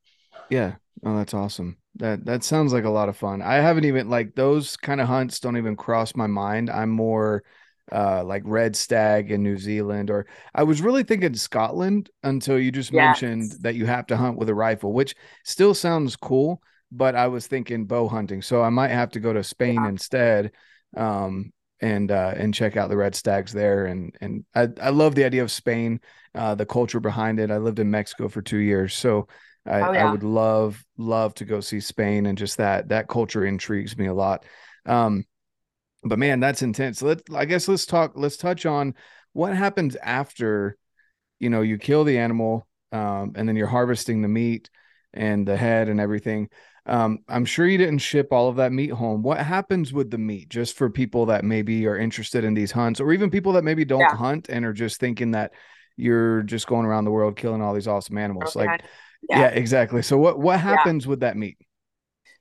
Yeah. 0.51 0.77
Oh, 1.05 1.17
that's 1.17 1.35
awesome. 1.35 1.77
That 1.97 2.25
that 2.27 2.45
sounds 2.45 2.73
like 2.73 2.85
a 2.85 2.91
lot 2.91 3.09
of 3.09 3.17
fun. 3.17 3.43
I 3.43 3.55
haven't 3.55 3.85
even 3.85 4.09
like 4.09 4.35
those 4.35 4.77
kind 4.77 5.01
of 5.01 5.09
hunts 5.09 5.41
don't 5.41 5.57
even 5.57 5.77
cross 5.77 6.15
my 6.15 6.27
mind. 6.27 6.71
I'm 6.71 6.91
more 6.91 7.43
uh 7.93 8.25
like 8.25 8.43
red 8.45 8.75
stag 8.75 9.31
in 9.31 9.43
New 9.43 9.57
Zealand 9.57 10.11
or 10.11 10.27
I 10.55 10.65
was 10.65 10.83
really 10.83 11.05
thinking 11.05 11.35
Scotland 11.35 12.11
until 12.25 12.59
you 12.59 12.73
just 12.73 12.93
yes. 12.93 13.23
mentioned 13.23 13.53
that 13.63 13.77
you 13.77 13.87
have 13.87 14.07
to 14.09 14.17
hunt 14.17 14.39
with 14.39 14.49
a 14.49 14.55
rifle, 14.55 14.93
which 14.93 15.15
still 15.45 15.75
sounds 15.75 16.17
cool, 16.17 16.63
but 16.93 17.15
I 17.15 17.29
was 17.29 17.47
thinking 17.47 17.87
bow 17.87 18.09
hunting. 18.09 18.43
So 18.43 18.63
I 18.63 18.71
might 18.71 18.91
have 18.91 19.11
to 19.11 19.21
go 19.21 19.33
to 19.33 19.45
Spain 19.45 19.75
yeah. 19.75 19.89
instead. 19.89 20.53
Um 20.97 21.53
and 21.81 22.11
uh 22.11 22.33
and 22.35 22.55
check 22.55 22.77
out 22.77 22.89
the 22.89 22.97
red 22.97 23.15
stags 23.15 23.53
there 23.53 23.87
and 23.87 24.17
and 24.21 24.45
I, 24.55 24.69
I 24.81 24.91
love 24.91 25.15
the 25.15 25.25
idea 25.25 25.43
of 25.43 25.51
Spain, 25.51 26.01
uh 26.35 26.55
the 26.55 26.67
culture 26.67 27.01
behind 27.01 27.39
it. 27.41 27.51
I 27.51 27.59
lived 27.59 27.79
in 27.79 27.91
Mexico 27.91 28.29
for 28.29 28.41
2 28.41 28.59
years. 28.59 28.95
So 28.95 29.29
I, 29.67 29.81
oh, 29.81 29.93
yeah. 29.93 30.09
I 30.09 30.11
would 30.11 30.23
love 30.23 30.83
love 30.97 31.35
to 31.35 31.45
go 31.45 31.61
see 31.61 31.81
Spain 31.81 32.27
and 32.27 32.39
just 32.39 32.59
that 32.59 32.89
that 32.89 33.09
culture 33.09 33.45
intrigues 33.45 33.97
me 33.97 34.07
a 34.07 34.15
lot. 34.15 34.45
Um, 34.87 35.25
but 36.05 36.19
man, 36.19 36.41
that's 36.41 36.63
intense. 36.63 37.03
Let 37.03 37.23
I 37.35 37.45
guess 37.45 37.69
let's 37.69 37.87
talk. 37.87 38.13
Let's 38.15 38.37
touch 38.37 38.65
on 38.65 38.95
what 39.33 39.55
happens 39.55 39.97
after 39.97 40.77
you 41.41 41.51
know 41.51 41.63
you 41.63 41.79
kill 41.79 42.05
the 42.05 42.19
animal 42.19 42.67
um, 42.93 43.33
and 43.35 43.49
then 43.49 43.57
you're 43.57 43.67
harvesting 43.67 44.23
the 44.23 44.29
meat 44.29 44.71
and 45.13 45.47
the 45.47 45.57
head 45.57 45.89
and 45.89 46.01
everything. 46.01 46.49
Um, 46.87 47.19
I'm 47.29 47.45
sure 47.45 47.67
you 47.67 47.79
didn't 47.79 47.99
ship 47.99 48.29
all 48.33 48.49
of 48.49 48.57
that 48.57 48.73
meat 48.73 48.93
home. 48.93 49.23
What 49.23 49.39
happens 49.39 49.93
with 49.93 50.11
the 50.11 50.19
meat, 50.19 50.49
just 50.49 50.77
for 50.77 50.89
people 50.89 51.27
that 51.27 51.45
maybe 51.45 51.87
are 51.87 51.97
interested 51.97 52.45
in 52.45 52.55
these 52.55 52.71
hunts, 52.71 53.01
or 53.01 53.13
even 53.13 53.31
people 53.31 53.53
that 53.55 53.65
maybe 53.65 53.85
don't 53.85 54.01
yeah. 54.01 54.15
hunt 54.15 54.49
and 54.49 54.65
are 54.65 54.73
just 54.73 55.01
thinking 55.01 55.33
that 55.33 55.53
you're 55.97 56.43
just 56.43 56.67
going 56.67 56.87
around 56.87 57.05
the 57.05 57.11
world 57.11 57.37
killing 57.37 57.61
all 57.61 57.75
these 57.75 57.89
awesome 57.89 58.19
animals? 58.19 58.57
Okay. 58.57 58.67
Like, 58.67 58.85
yeah. 59.29 59.41
yeah, 59.41 59.49
exactly. 59.49 60.03
So 60.03 60.17
what 60.17 60.39
what 60.39 60.61
happens 60.61 61.05
yeah. 61.05 61.11
with 61.11 61.21
that 61.21 61.37
meat? 61.37 61.59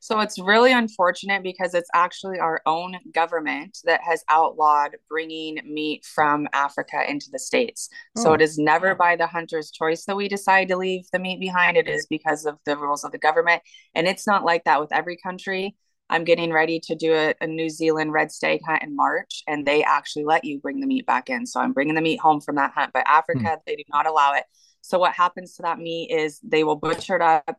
So 0.06 0.20
it's 0.20 0.38
really 0.38 0.72
unfortunate 0.72 1.42
because 1.42 1.74
it's 1.74 1.90
actually 1.96 2.38
our 2.38 2.62
own 2.68 2.96
government 3.12 3.80
that 3.86 4.02
has 4.04 4.24
outlawed 4.30 4.92
bringing 5.10 5.60
meat 5.66 6.06
from 6.06 6.48
Africa 6.54 7.10
into 7.10 7.32
the 7.32 7.40
states. 7.40 7.90
Oh. 8.16 8.22
So 8.22 8.34
it 8.34 8.42
is 8.42 8.60
never 8.60 8.94
by 8.94 9.16
the 9.16 9.26
hunter's 9.26 9.72
choice 9.72 10.06
that 10.06 10.16
we 10.16 10.28
decide 10.28 10.68
to 10.68 10.78
leave 10.78 11.06
the 11.12 11.18
meat 11.18 11.40
behind. 11.40 11.76
It 11.76 11.88
is 11.88 12.06
because 12.06 12.46
of 12.46 12.60
the 12.68 12.78
rules 12.78 13.04
of 13.04 13.14
the 13.14 13.18
government, 13.18 13.64
and 13.96 14.08
it's 14.08 14.28
not 14.28 14.46
like 14.46 14.66
that 14.66 14.80
with 14.80 14.94
every 14.94 15.18
country. 15.18 15.76
I'm 16.08 16.24
getting 16.24 16.54
ready 16.54 16.80
to 16.82 16.94
do 16.94 17.16
a, 17.16 17.34
a, 17.42 17.48
New 17.48 17.68
Zealand 17.68 18.14
red 18.14 18.32
stag 18.32 18.60
hunt 18.64 18.84
in 18.84 18.96
March, 18.96 19.42
and 19.48 19.66
they 19.66 19.84
actually 19.84 20.26
let 20.26 20.46
you 20.46 20.60
bring 20.60 20.82
the 20.82 20.86
meat 20.86 21.08
back 21.08 21.32
in. 21.32 21.48
So 21.48 21.60
I'm 21.60 21.74
bringing 21.74 21.96
the 21.96 22.02
meat 22.02 22.20
home 22.20 22.42
from 22.42 22.58
that 22.58 22.74
hunt, 22.76 22.92
but 22.94 23.08
Africa, 23.08 23.40
hmm. 23.40 23.62
they 23.66 23.76
do 23.76 23.84
not 23.92 24.06
allow 24.06 24.34
it. 24.34 24.44
So 24.82 25.00
what 25.00 25.14
happens 25.14 25.56
to 25.56 25.64
that 25.64 25.80
meat 25.80 26.12
is 26.12 26.40
they 26.44 26.64
will 26.64 26.76
butcher 26.76 27.16
it 27.16 27.24
up 27.24 27.58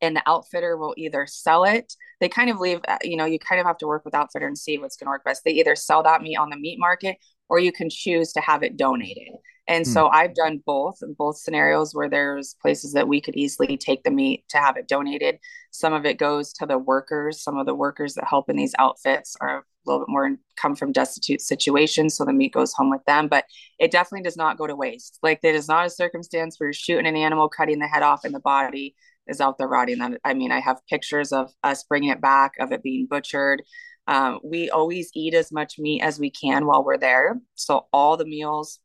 and 0.00 0.16
the 0.16 0.22
outfitter 0.26 0.76
will 0.76 0.94
either 0.96 1.26
sell 1.26 1.64
it. 1.64 1.94
They 2.20 2.28
kind 2.28 2.50
of 2.50 2.58
leave, 2.58 2.80
you 3.02 3.16
know, 3.16 3.24
you 3.24 3.38
kind 3.38 3.60
of 3.60 3.66
have 3.66 3.78
to 3.78 3.86
work 3.86 4.04
with 4.04 4.14
outfitter 4.14 4.46
and 4.46 4.58
see 4.58 4.78
what's 4.78 4.96
going 4.96 5.06
to 5.06 5.10
work 5.10 5.24
best. 5.24 5.42
They 5.44 5.52
either 5.52 5.76
sell 5.76 6.02
that 6.04 6.22
meat 6.22 6.36
on 6.36 6.50
the 6.50 6.56
meat 6.56 6.78
market 6.78 7.18
or 7.48 7.58
you 7.58 7.72
can 7.72 7.90
choose 7.90 8.32
to 8.32 8.40
have 8.40 8.62
it 8.62 8.76
donated. 8.76 9.34
And 9.66 9.86
hmm. 9.86 9.92
so 9.92 10.08
I've 10.08 10.34
done 10.34 10.62
both, 10.64 10.98
both 11.16 11.38
scenarios 11.38 11.94
where 11.94 12.08
there's 12.08 12.56
places 12.60 12.92
that 12.94 13.08
we 13.08 13.20
could 13.20 13.36
easily 13.36 13.76
take 13.76 14.02
the 14.02 14.10
meat 14.10 14.44
to 14.50 14.58
have 14.58 14.76
it 14.76 14.88
donated. 14.88 15.38
Some 15.70 15.92
of 15.92 16.06
it 16.06 16.18
goes 16.18 16.52
to 16.54 16.66
the 16.66 16.78
workers. 16.78 17.42
Some 17.42 17.58
of 17.58 17.66
the 17.66 17.74
workers 17.74 18.14
that 18.14 18.26
help 18.28 18.48
in 18.48 18.56
these 18.56 18.74
outfits 18.78 19.36
are 19.40 19.58
a 19.58 19.62
little 19.86 20.00
bit 20.00 20.12
more 20.12 20.36
come 20.56 20.74
from 20.74 20.92
destitute 20.92 21.40
situations 21.40 22.14
so 22.16 22.24
the 22.24 22.32
meat 22.32 22.52
goes 22.52 22.74
home 22.74 22.90
with 22.90 23.04
them 23.06 23.26
but 23.26 23.44
it 23.78 23.90
definitely 23.90 24.22
does 24.22 24.36
not 24.36 24.58
go 24.58 24.66
to 24.66 24.76
waste 24.76 25.18
like 25.22 25.40
it 25.42 25.54
is 25.54 25.68
not 25.68 25.86
a 25.86 25.90
circumstance 25.90 26.58
where 26.58 26.68
you're 26.68 26.74
shooting 26.74 27.06
an 27.06 27.16
animal 27.16 27.48
cutting 27.48 27.78
the 27.78 27.86
head 27.86 28.02
off 28.02 28.24
and 28.24 28.34
the 28.34 28.40
body 28.40 28.94
is 29.28 29.40
out 29.40 29.58
there 29.58 29.68
rotting 29.68 29.98
that 29.98 30.18
i 30.24 30.34
mean 30.34 30.52
i 30.52 30.60
have 30.60 30.80
pictures 30.88 31.32
of 31.32 31.50
us 31.62 31.84
bringing 31.84 32.10
it 32.10 32.20
back 32.20 32.52
of 32.60 32.72
it 32.72 32.82
being 32.82 33.06
butchered 33.06 33.62
um, 34.06 34.40
we 34.42 34.70
always 34.70 35.10
eat 35.14 35.34
as 35.34 35.52
much 35.52 35.78
meat 35.78 36.00
as 36.00 36.18
we 36.18 36.30
can 36.30 36.66
while 36.66 36.84
we're 36.84 36.96
there 36.96 37.36
so 37.54 37.86
all 37.92 38.16
the 38.16 38.24
meals 38.24 38.80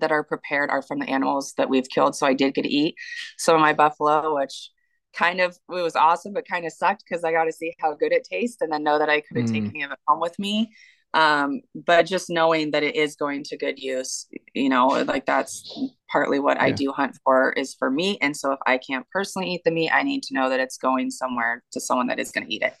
that 0.00 0.12
are 0.12 0.22
prepared 0.22 0.70
are 0.70 0.82
from 0.82 0.98
the 0.98 1.08
animals 1.08 1.54
that 1.56 1.70
we've 1.70 1.88
killed 1.88 2.14
so 2.14 2.26
i 2.26 2.34
did 2.34 2.54
get 2.54 2.62
to 2.62 2.68
eat 2.68 2.94
some 3.38 3.54
of 3.54 3.60
my 3.60 3.72
buffalo 3.72 4.34
which 4.34 4.70
kind 5.12 5.40
of 5.40 5.52
it 5.52 5.82
was 5.82 5.96
awesome, 5.96 6.32
but 6.32 6.46
kind 6.46 6.64
of 6.66 6.72
sucked 6.72 7.04
because 7.08 7.24
I 7.24 7.32
got 7.32 7.44
to 7.44 7.52
see 7.52 7.74
how 7.78 7.94
good 7.94 8.12
it 8.12 8.26
tastes 8.30 8.60
and 8.60 8.72
then 8.72 8.84
know 8.84 8.98
that 8.98 9.08
I 9.08 9.20
could 9.20 9.36
have 9.36 9.46
mm. 9.46 9.52
taken 9.52 9.70
any 9.70 9.82
of 9.82 9.92
it 9.92 9.98
home 10.06 10.20
with 10.20 10.38
me. 10.38 10.70
Um, 11.12 11.62
but 11.74 12.06
just 12.06 12.30
knowing 12.30 12.70
that 12.70 12.82
it 12.82 12.94
is 12.94 13.16
going 13.16 13.42
to 13.44 13.56
good 13.56 13.78
use, 13.78 14.26
you 14.54 14.68
know, 14.68 14.86
like 14.86 15.26
that's 15.26 15.76
partly 16.10 16.38
what 16.38 16.56
yeah. 16.56 16.64
I 16.64 16.70
do 16.70 16.92
hunt 16.92 17.18
for 17.24 17.52
is 17.52 17.74
for 17.74 17.90
meat. 17.90 18.18
And 18.20 18.36
so 18.36 18.52
if 18.52 18.60
I 18.64 18.78
can't 18.78 19.06
personally 19.12 19.50
eat 19.50 19.62
the 19.64 19.72
meat, 19.72 19.90
I 19.92 20.02
need 20.04 20.22
to 20.24 20.34
know 20.34 20.48
that 20.48 20.60
it's 20.60 20.78
going 20.78 21.10
somewhere 21.10 21.64
to 21.72 21.80
someone 21.80 22.06
that 22.08 22.20
is 22.20 22.30
going 22.30 22.46
to 22.46 22.54
eat 22.54 22.62
it. 22.62 22.74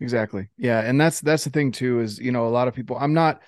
Exactly. 0.00 0.48
Yeah. 0.56 0.80
And 0.80 1.00
that's 1.00 1.20
that's 1.20 1.42
the 1.42 1.50
thing 1.50 1.72
too, 1.72 2.00
is 2.00 2.18
you 2.20 2.30
know, 2.30 2.46
a 2.46 2.50
lot 2.50 2.68
of 2.68 2.74
people 2.74 2.96
I'm 3.00 3.14
not 3.14 3.42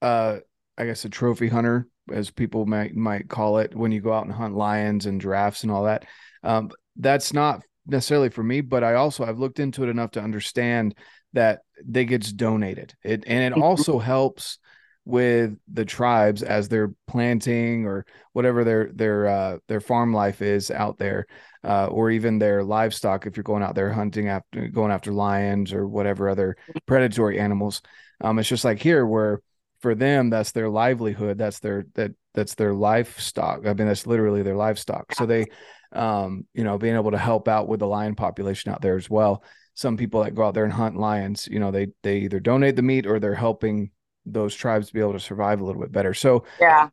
uh 0.00 0.38
I 0.78 0.86
guess 0.86 1.04
a 1.04 1.10
trophy 1.10 1.48
hunter, 1.48 1.86
as 2.10 2.30
people 2.30 2.64
might 2.64 2.96
might 2.96 3.28
call 3.28 3.58
it, 3.58 3.74
when 3.74 3.92
you 3.92 4.00
go 4.00 4.14
out 4.14 4.24
and 4.24 4.32
hunt 4.32 4.54
lions 4.54 5.04
and 5.04 5.20
giraffes 5.20 5.62
and 5.62 5.70
all 5.70 5.84
that. 5.84 6.06
Um, 6.42 6.70
that's 6.96 7.34
not 7.34 7.62
necessarily 7.86 8.30
for 8.30 8.42
me, 8.42 8.62
but 8.62 8.82
I 8.82 8.94
also 8.94 9.24
I've 9.24 9.38
looked 9.38 9.60
into 9.60 9.82
it 9.82 9.90
enough 9.90 10.12
to 10.12 10.22
understand 10.22 10.94
that 11.32 11.60
they 11.84 12.04
gets 12.04 12.32
donated. 12.32 12.94
It 13.02 13.24
and 13.26 13.42
it 13.42 13.52
mm-hmm. 13.52 13.62
also 13.62 13.98
helps 13.98 14.58
with 15.04 15.56
the 15.72 15.84
tribes 15.84 16.42
as 16.42 16.68
they're 16.68 16.92
planting 17.06 17.86
or 17.86 18.04
whatever 18.32 18.64
their 18.64 18.90
their 18.92 19.26
uh, 19.26 19.58
their 19.68 19.80
farm 19.80 20.12
life 20.12 20.42
is 20.42 20.70
out 20.70 20.98
there, 20.98 21.26
uh, 21.64 21.86
or 21.86 22.10
even 22.10 22.38
their 22.38 22.62
livestock 22.62 23.26
if 23.26 23.36
you're 23.36 23.44
going 23.44 23.62
out 23.62 23.74
there 23.74 23.92
hunting 23.92 24.28
after 24.28 24.68
going 24.68 24.92
after 24.92 25.12
lions 25.12 25.72
or 25.72 25.86
whatever 25.86 26.28
other 26.28 26.56
predatory 26.86 27.38
animals. 27.38 27.82
Um, 28.20 28.38
it's 28.38 28.48
just 28.48 28.64
like 28.64 28.80
here 28.80 29.06
where 29.06 29.40
for 29.80 29.94
them 29.94 30.30
that's 30.30 30.52
their 30.52 30.68
livelihood, 30.68 31.38
that's 31.38 31.60
their 31.60 31.86
that 31.94 32.12
that's 32.34 32.54
their 32.54 32.74
livestock. 32.74 33.66
I 33.66 33.72
mean 33.72 33.86
that's 33.86 34.06
literally 34.06 34.42
their 34.42 34.56
livestock. 34.56 35.14
So 35.14 35.26
they 35.26 35.46
um, 35.92 36.46
you 36.54 36.64
know, 36.64 36.78
being 36.78 36.94
able 36.94 37.10
to 37.10 37.18
help 37.18 37.48
out 37.48 37.68
with 37.68 37.80
the 37.80 37.86
lion 37.86 38.14
population 38.14 38.72
out 38.72 38.80
there 38.80 38.96
as 38.96 39.10
well. 39.10 39.42
Some 39.80 39.96
people 39.96 40.22
that 40.22 40.34
go 40.34 40.44
out 40.44 40.52
there 40.52 40.64
and 40.64 40.72
hunt 40.74 40.98
lions, 40.98 41.48
you 41.50 41.58
know, 41.58 41.70
they 41.70 41.88
they 42.02 42.18
either 42.18 42.38
donate 42.38 42.76
the 42.76 42.82
meat 42.82 43.06
or 43.06 43.18
they're 43.18 43.34
helping 43.34 43.90
those 44.26 44.54
tribes 44.54 44.90
be 44.90 45.00
able 45.00 45.14
to 45.14 45.20
survive 45.20 45.62
a 45.62 45.64
little 45.64 45.80
bit 45.80 45.90
better. 45.90 46.12
So 46.12 46.44
yeah, 46.60 46.90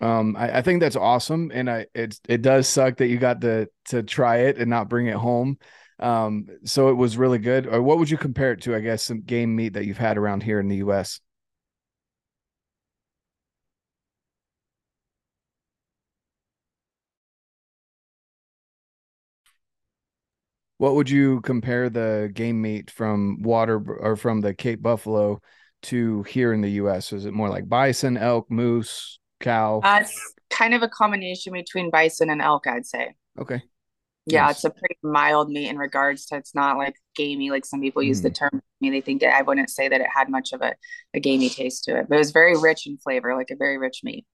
um, 0.00 0.36
I, 0.36 0.58
I 0.58 0.62
think 0.62 0.78
that's 0.78 0.94
awesome, 0.94 1.50
and 1.52 1.68
I 1.68 1.86
it's 1.96 2.20
it 2.28 2.42
does 2.42 2.68
suck 2.68 2.98
that 2.98 3.08
you 3.08 3.18
got 3.18 3.40
to 3.40 3.68
to 3.86 4.04
try 4.04 4.36
it 4.42 4.56
and 4.56 4.70
not 4.70 4.88
bring 4.88 5.08
it 5.08 5.16
home. 5.16 5.58
Um, 5.98 6.46
so 6.62 6.90
it 6.90 6.94
was 6.94 7.16
really 7.16 7.38
good. 7.40 7.66
Or 7.66 7.82
what 7.82 7.98
would 7.98 8.08
you 8.08 8.16
compare 8.16 8.52
it 8.52 8.62
to? 8.62 8.76
I 8.76 8.80
guess 8.80 9.02
some 9.02 9.22
game 9.22 9.56
meat 9.56 9.72
that 9.72 9.84
you've 9.84 9.98
had 9.98 10.16
around 10.16 10.44
here 10.44 10.60
in 10.60 10.68
the 10.68 10.76
U.S. 10.76 11.20
What 20.78 20.94
would 20.94 21.10
you 21.10 21.40
compare 21.42 21.90
the 21.90 22.30
game 22.32 22.62
meat 22.62 22.90
from 22.90 23.42
water 23.42 23.78
or 23.78 24.16
from 24.16 24.40
the 24.40 24.54
Cape 24.54 24.80
Buffalo 24.80 25.40
to 25.82 26.22
here 26.22 26.52
in 26.52 26.60
the 26.60 26.70
U.S.? 26.72 27.12
Is 27.12 27.26
it 27.26 27.34
more 27.34 27.48
like 27.48 27.68
bison, 27.68 28.16
elk, 28.16 28.50
moose, 28.50 29.18
cow? 29.40 29.80
Uh, 29.82 29.98
it's 30.02 30.34
kind 30.50 30.74
of 30.74 30.82
a 30.82 30.88
combination 30.88 31.52
between 31.52 31.90
bison 31.90 32.30
and 32.30 32.40
elk, 32.40 32.66
I'd 32.66 32.86
say. 32.86 33.14
Okay. 33.38 33.62
Yeah, 34.26 34.50
it's 34.50 34.64
a 34.64 34.70
pretty 34.70 34.98
mild 35.02 35.48
meat 35.48 35.68
in 35.68 35.78
regards 35.78 36.26
to 36.26 36.36
it's 36.36 36.54
not 36.54 36.76
like 36.76 36.94
gamey 37.16 37.50
like 37.50 37.64
some 37.64 37.80
people 37.80 38.02
mm. 38.02 38.06
use 38.06 38.20
the 38.20 38.28
mm-hmm. 38.28 38.44
term. 38.44 38.50
I 38.54 38.60
mean, 38.80 38.92
they 38.92 39.00
think 39.00 39.22
it, 39.22 39.32
I 39.32 39.42
wouldn't 39.42 39.70
say 39.70 39.88
that 39.88 40.00
it 40.00 40.06
had 40.14 40.28
much 40.28 40.52
of 40.52 40.60
a, 40.60 40.74
a 41.14 41.20
gamey 41.20 41.48
taste 41.48 41.84
to 41.84 41.98
it, 41.98 42.06
but 42.08 42.16
it 42.16 42.18
was 42.18 42.30
very 42.30 42.56
rich 42.56 42.86
in 42.86 42.98
flavor, 42.98 43.34
like 43.34 43.50
a 43.50 43.56
very 43.56 43.78
rich 43.78 44.00
meat. 44.04 44.26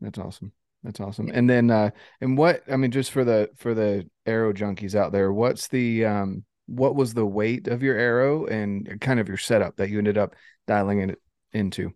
That's 0.00 0.18
awesome. 0.18 0.52
That's 0.82 1.00
awesome. 1.00 1.30
And 1.32 1.48
then 1.48 1.70
uh 1.70 1.90
and 2.20 2.38
what 2.38 2.62
I 2.70 2.76
mean 2.76 2.90
just 2.90 3.10
for 3.10 3.24
the 3.24 3.50
for 3.56 3.74
the 3.74 4.08
arrow 4.26 4.52
junkies 4.52 4.94
out 4.94 5.12
there, 5.12 5.32
what's 5.32 5.68
the 5.68 6.04
um 6.04 6.44
what 6.66 6.94
was 6.94 7.14
the 7.14 7.26
weight 7.26 7.66
of 7.66 7.82
your 7.82 7.96
arrow 7.96 8.46
and 8.46 9.00
kind 9.00 9.18
of 9.18 9.28
your 9.28 9.38
setup 9.38 9.76
that 9.76 9.88
you 9.88 9.98
ended 9.98 10.18
up 10.18 10.34
dialing 10.66 11.00
it 11.00 11.18
into? 11.52 11.92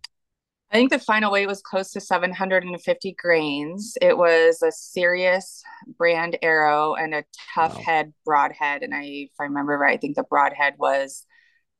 I 0.73 0.77
think 0.77 0.89
the 0.89 0.97
final 0.97 1.31
weight 1.31 1.45
was 1.45 1.61
close 1.61 1.91
to 1.91 2.01
750 2.01 3.15
grains. 3.19 3.95
It 4.01 4.17
was 4.17 4.63
a 4.63 4.71
Sirius 4.71 5.61
brand 5.99 6.35
arrow 6.41 6.95
and 6.95 7.13
a 7.13 7.23
tough 7.53 7.75
wow. 7.75 7.83
head 7.83 8.13
broadhead. 8.25 8.81
And 8.81 8.91
I, 8.91 9.03
if 9.03 9.31
I 9.39 9.43
remember 9.43 9.77
right, 9.77 9.93
I 9.93 9.97
think 9.97 10.15
the 10.15 10.23
broadhead 10.23 10.73
was 10.79 11.27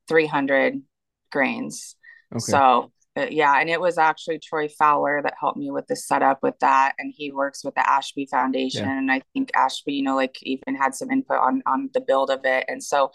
300 0.08 0.80
grains. 1.32 1.96
Okay. 2.32 2.40
So 2.40 2.92
yeah, 3.16 3.60
and 3.60 3.70
it 3.70 3.80
was 3.80 3.98
actually 3.98 4.40
Troy 4.40 4.68
Fowler 4.68 5.22
that 5.22 5.36
helped 5.40 5.58
me 5.58 5.70
with 5.70 5.86
the 5.88 5.96
setup 5.96 6.40
with 6.42 6.58
that, 6.60 6.94
and 6.98 7.14
he 7.16 7.32
works 7.32 7.64
with 7.64 7.76
the 7.76 7.88
Ashby 7.88 8.28
Foundation, 8.30 8.86
yeah. 8.86 8.98
and 8.98 9.12
I 9.12 9.22
think 9.34 9.52
Ashby, 9.56 9.94
you 9.94 10.04
know, 10.04 10.16
like 10.16 10.36
even 10.42 10.76
had 10.76 10.96
some 10.96 11.12
input 11.12 11.38
on 11.38 11.62
on 11.66 11.90
the 11.94 12.02
build 12.02 12.32
of 12.32 12.42
it, 12.44 12.66
and 12.68 12.84
so 12.84 13.12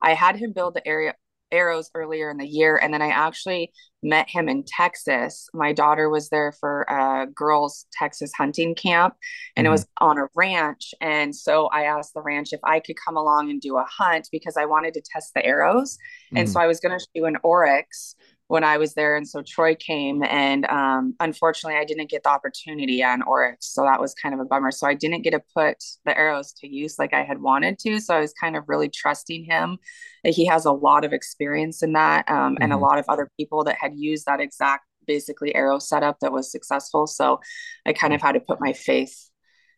I 0.00 0.14
had 0.14 0.36
him 0.36 0.52
build 0.52 0.74
the 0.74 0.86
area 0.86 1.14
arrows 1.52 1.90
earlier 1.94 2.30
in 2.30 2.38
the 2.38 2.46
year, 2.46 2.78
and 2.78 2.92
then 2.92 3.02
I 3.02 3.08
actually 3.08 3.72
met 4.02 4.28
him 4.28 4.48
in 4.48 4.64
Texas. 4.66 5.48
My 5.52 5.72
daughter 5.72 6.08
was 6.08 6.30
there 6.30 6.50
for 6.52 6.82
a 6.88 7.26
girls' 7.26 7.86
Texas 7.92 8.32
hunting 8.32 8.74
camp, 8.74 9.14
and 9.54 9.66
mm-hmm. 9.66 9.70
it 9.70 9.72
was 9.72 9.86
on 10.00 10.18
a 10.18 10.28
ranch, 10.34 10.94
and 11.00 11.36
so 11.36 11.66
I 11.66 11.82
asked 11.82 12.14
the 12.14 12.22
ranch 12.22 12.48
if 12.52 12.60
I 12.64 12.80
could 12.80 12.96
come 12.96 13.16
along 13.16 13.50
and 13.50 13.60
do 13.60 13.76
a 13.76 13.84
hunt 13.84 14.28
because 14.32 14.56
I 14.56 14.64
wanted 14.64 14.94
to 14.94 15.02
test 15.12 15.32
the 15.34 15.44
arrows, 15.44 15.98
mm-hmm. 16.28 16.38
and 16.38 16.50
so 16.50 16.58
I 16.58 16.66
was 16.66 16.80
going 16.80 16.98
to 16.98 17.06
do 17.14 17.26
an 17.26 17.36
oryx 17.42 18.16
when 18.48 18.64
I 18.64 18.76
was 18.76 18.94
there. 18.94 19.16
And 19.16 19.26
so 19.26 19.42
Troy 19.42 19.74
came, 19.74 20.22
and 20.22 20.66
um, 20.66 21.14
unfortunately, 21.20 21.78
I 21.78 21.84
didn't 21.84 22.10
get 22.10 22.22
the 22.22 22.28
opportunity 22.28 23.02
on 23.02 23.22
Oryx. 23.22 23.72
So 23.72 23.82
that 23.82 24.00
was 24.00 24.14
kind 24.14 24.34
of 24.34 24.40
a 24.40 24.44
bummer. 24.44 24.70
So 24.70 24.86
I 24.86 24.94
didn't 24.94 25.22
get 25.22 25.30
to 25.30 25.42
put 25.54 25.82
the 26.04 26.16
arrows 26.16 26.52
to 26.60 26.68
use 26.68 26.98
like 26.98 27.14
I 27.14 27.22
had 27.22 27.40
wanted 27.40 27.78
to. 27.80 28.00
So 28.00 28.14
I 28.14 28.20
was 28.20 28.32
kind 28.32 28.56
of 28.56 28.64
really 28.68 28.88
trusting 28.88 29.44
him. 29.44 29.78
He 30.24 30.46
has 30.46 30.64
a 30.64 30.72
lot 30.72 31.04
of 31.04 31.12
experience 31.12 31.82
in 31.82 31.92
that, 31.92 32.28
um, 32.28 32.54
mm-hmm. 32.54 32.62
and 32.62 32.72
a 32.72 32.76
mm-hmm. 32.76 32.84
lot 32.84 32.98
of 32.98 33.06
other 33.08 33.30
people 33.38 33.64
that 33.64 33.76
had 33.80 33.92
used 33.94 34.26
that 34.26 34.40
exact 34.40 34.84
basically 35.06 35.54
arrow 35.54 35.78
setup 35.78 36.18
that 36.20 36.32
was 36.32 36.52
successful. 36.52 37.06
So 37.06 37.40
I 37.84 37.92
kind 37.92 38.14
of 38.14 38.22
had 38.22 38.32
to 38.32 38.40
put 38.40 38.60
my 38.60 38.72
faith 38.72 39.28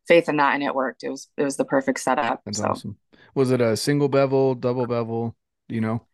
faith 0.07 0.29
in 0.29 0.37
that 0.37 0.53
and 0.53 0.63
it 0.63 0.75
worked. 0.75 1.03
It 1.03 1.09
was 1.09 1.29
it 1.39 1.45
was 1.45 1.57
the 1.57 1.65
perfect 1.65 2.01
setup. 2.01 2.43
That's 2.45 2.59
so. 2.59 2.67
awesome. 2.67 2.99
Was 3.35 3.51
it 3.51 3.61
a 3.61 3.77
single 3.77 4.09
bevel, 4.09 4.55
double 4.55 4.87
bevel? 4.87 5.35
you 5.69 5.81
know? 5.81 6.07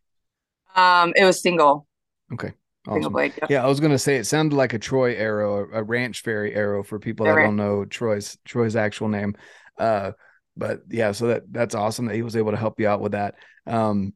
Um, 0.74 1.12
it 1.16 1.24
was 1.24 1.42
single. 1.42 1.86
Okay. 2.32 2.52
Awesome. 2.88 3.12
Blade, 3.12 3.34
yeah. 3.36 3.46
yeah. 3.50 3.64
I 3.64 3.68
was 3.68 3.80
gonna 3.80 3.98
say 3.98 4.16
it 4.16 4.24
sounded 4.24 4.56
like 4.56 4.72
a 4.72 4.78
Troy 4.78 5.14
arrow, 5.14 5.68
a 5.72 5.82
ranch 5.82 6.22
fairy 6.22 6.54
arrow 6.54 6.82
for 6.82 6.98
people 6.98 7.26
that 7.26 7.34
don't 7.34 7.56
know 7.56 7.84
Troy's 7.84 8.38
Troy's 8.44 8.74
actual 8.74 9.08
name. 9.08 9.36
Uh, 9.78 10.12
but 10.56 10.80
yeah, 10.88 11.12
so 11.12 11.28
that 11.28 11.42
that's 11.50 11.74
awesome 11.74 12.06
that 12.06 12.14
he 12.14 12.22
was 12.22 12.36
able 12.36 12.52
to 12.52 12.56
help 12.56 12.80
you 12.80 12.88
out 12.88 13.00
with 13.00 13.12
that. 13.12 13.34
Um, 13.66 14.14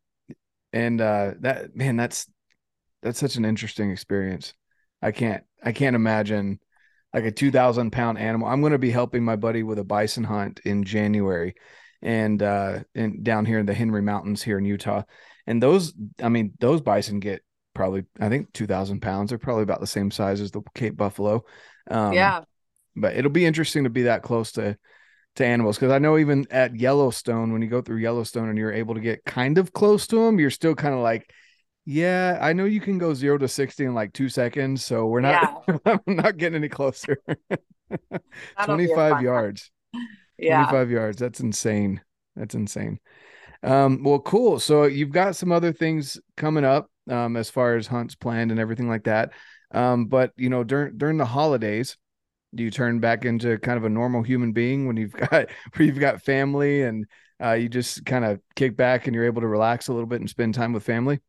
and 0.72 1.00
uh, 1.00 1.32
that 1.40 1.76
man, 1.76 1.96
that's 1.96 2.26
that's 3.02 3.20
such 3.20 3.36
an 3.36 3.44
interesting 3.44 3.90
experience. 3.90 4.54
I 5.02 5.12
can't 5.12 5.44
I 5.62 5.72
can't 5.72 5.96
imagine 5.96 6.58
like 7.12 7.24
a 7.24 7.30
two 7.30 7.50
thousand 7.50 7.90
pound 7.90 8.18
animal. 8.18 8.48
I'm 8.48 8.62
gonna 8.62 8.78
be 8.78 8.90
helping 8.90 9.24
my 9.24 9.36
buddy 9.36 9.62
with 9.62 9.78
a 9.78 9.84
bison 9.84 10.24
hunt 10.24 10.60
in 10.64 10.84
January, 10.84 11.54
and 12.00 12.42
uh, 12.42 12.80
and 12.94 13.22
down 13.22 13.44
here 13.44 13.58
in 13.58 13.66
the 13.66 13.74
Henry 13.74 14.02
Mountains 14.02 14.42
here 14.42 14.56
in 14.56 14.64
Utah. 14.64 15.02
And 15.46 15.62
those, 15.62 15.92
I 16.22 16.30
mean, 16.30 16.54
those 16.58 16.80
bison 16.80 17.20
get 17.20 17.43
probably 17.74 18.04
I 18.20 18.28
think 18.28 18.52
two 18.52 18.66
thousand 18.66 19.00
pounds. 19.00 19.30
They're 19.30 19.38
probably 19.38 19.64
about 19.64 19.80
the 19.80 19.86
same 19.86 20.10
size 20.10 20.40
as 20.40 20.50
the 20.50 20.62
Cape 20.74 20.96
Buffalo. 20.96 21.44
Um, 21.90 22.12
yeah, 22.12 22.44
but 22.96 23.16
it'll 23.16 23.30
be 23.30 23.44
interesting 23.44 23.84
to 23.84 23.90
be 23.90 24.02
that 24.02 24.22
close 24.22 24.52
to 24.52 24.78
to 25.36 25.44
animals 25.44 25.76
because 25.76 25.92
I 25.92 25.98
know 25.98 26.16
even 26.16 26.46
at 26.50 26.76
Yellowstone 26.76 27.52
when 27.52 27.60
you 27.60 27.68
go 27.68 27.82
through 27.82 27.98
Yellowstone 27.98 28.48
and 28.48 28.56
you're 28.56 28.72
able 28.72 28.94
to 28.94 29.00
get 29.00 29.24
kind 29.24 29.58
of 29.58 29.72
close 29.72 30.06
to 30.08 30.16
them, 30.16 30.38
you're 30.38 30.50
still 30.50 30.74
kind 30.74 30.94
of 30.94 31.00
like. 31.00 31.30
Yeah, 31.86 32.38
I 32.40 32.54
know 32.54 32.64
you 32.64 32.80
can 32.80 32.96
go 32.96 33.12
zero 33.12 33.36
to 33.36 33.46
sixty 33.46 33.84
in 33.84 33.92
like 33.92 34.14
two 34.14 34.30
seconds, 34.30 34.82
so 34.82 35.04
we're 35.04 35.20
not. 35.20 35.64
Yeah. 35.68 35.76
I'm 36.06 36.16
not 36.16 36.38
getting 36.38 36.56
any 36.56 36.70
closer. 36.70 37.18
Twenty-five 38.64 39.22
yards. 39.22 39.70
Yeah, 40.36 40.64
twenty-five 40.64 40.90
yards. 40.90 41.18
That's 41.18 41.38
insane. 41.38 42.00
That's 42.34 42.56
insane. 42.56 42.98
Um, 43.62 44.02
well, 44.02 44.18
cool. 44.18 44.60
So 44.60 44.84
you've 44.84 45.12
got 45.12 45.36
some 45.36 45.52
other 45.52 45.72
things 45.72 46.20
coming 46.36 46.64
up 46.64 46.90
um, 47.10 47.36
as 47.36 47.50
far 47.50 47.76
as 47.76 47.86
hunts 47.86 48.14
planned 48.14 48.50
and 48.50 48.60
everything 48.60 48.88
like 48.88 49.04
that. 49.04 49.32
Um, 49.72 50.06
but 50.06 50.32
you 50.36 50.48
know, 50.48 50.64
during 50.64 50.96
during 50.98 51.16
the 51.18 51.24
holidays, 51.24 51.96
do 52.54 52.62
you 52.62 52.70
turn 52.70 53.00
back 53.00 53.24
into 53.24 53.58
kind 53.58 53.76
of 53.76 53.84
a 53.84 53.88
normal 53.90 54.22
human 54.22 54.52
being 54.52 54.86
when 54.86 54.96
you've 54.96 55.12
got 55.30 55.30
where 55.74 55.86
you've 55.86 55.98
got 56.00 56.22
family 56.22 56.82
and 56.82 57.06
uh, 57.42 57.52
you 57.52 57.68
just 57.68 58.04
kind 58.06 58.24
of 58.24 58.40
kick 58.56 58.76
back 58.76 59.06
and 59.06 59.14
you're 59.14 59.26
able 59.26 59.42
to 59.42 59.48
relax 59.48 59.88
a 59.88 59.92
little 59.92 60.06
bit 60.08 60.20
and 60.20 60.30
spend 60.30 60.54
time 60.54 60.72
with 60.72 60.84
family? 60.84 61.20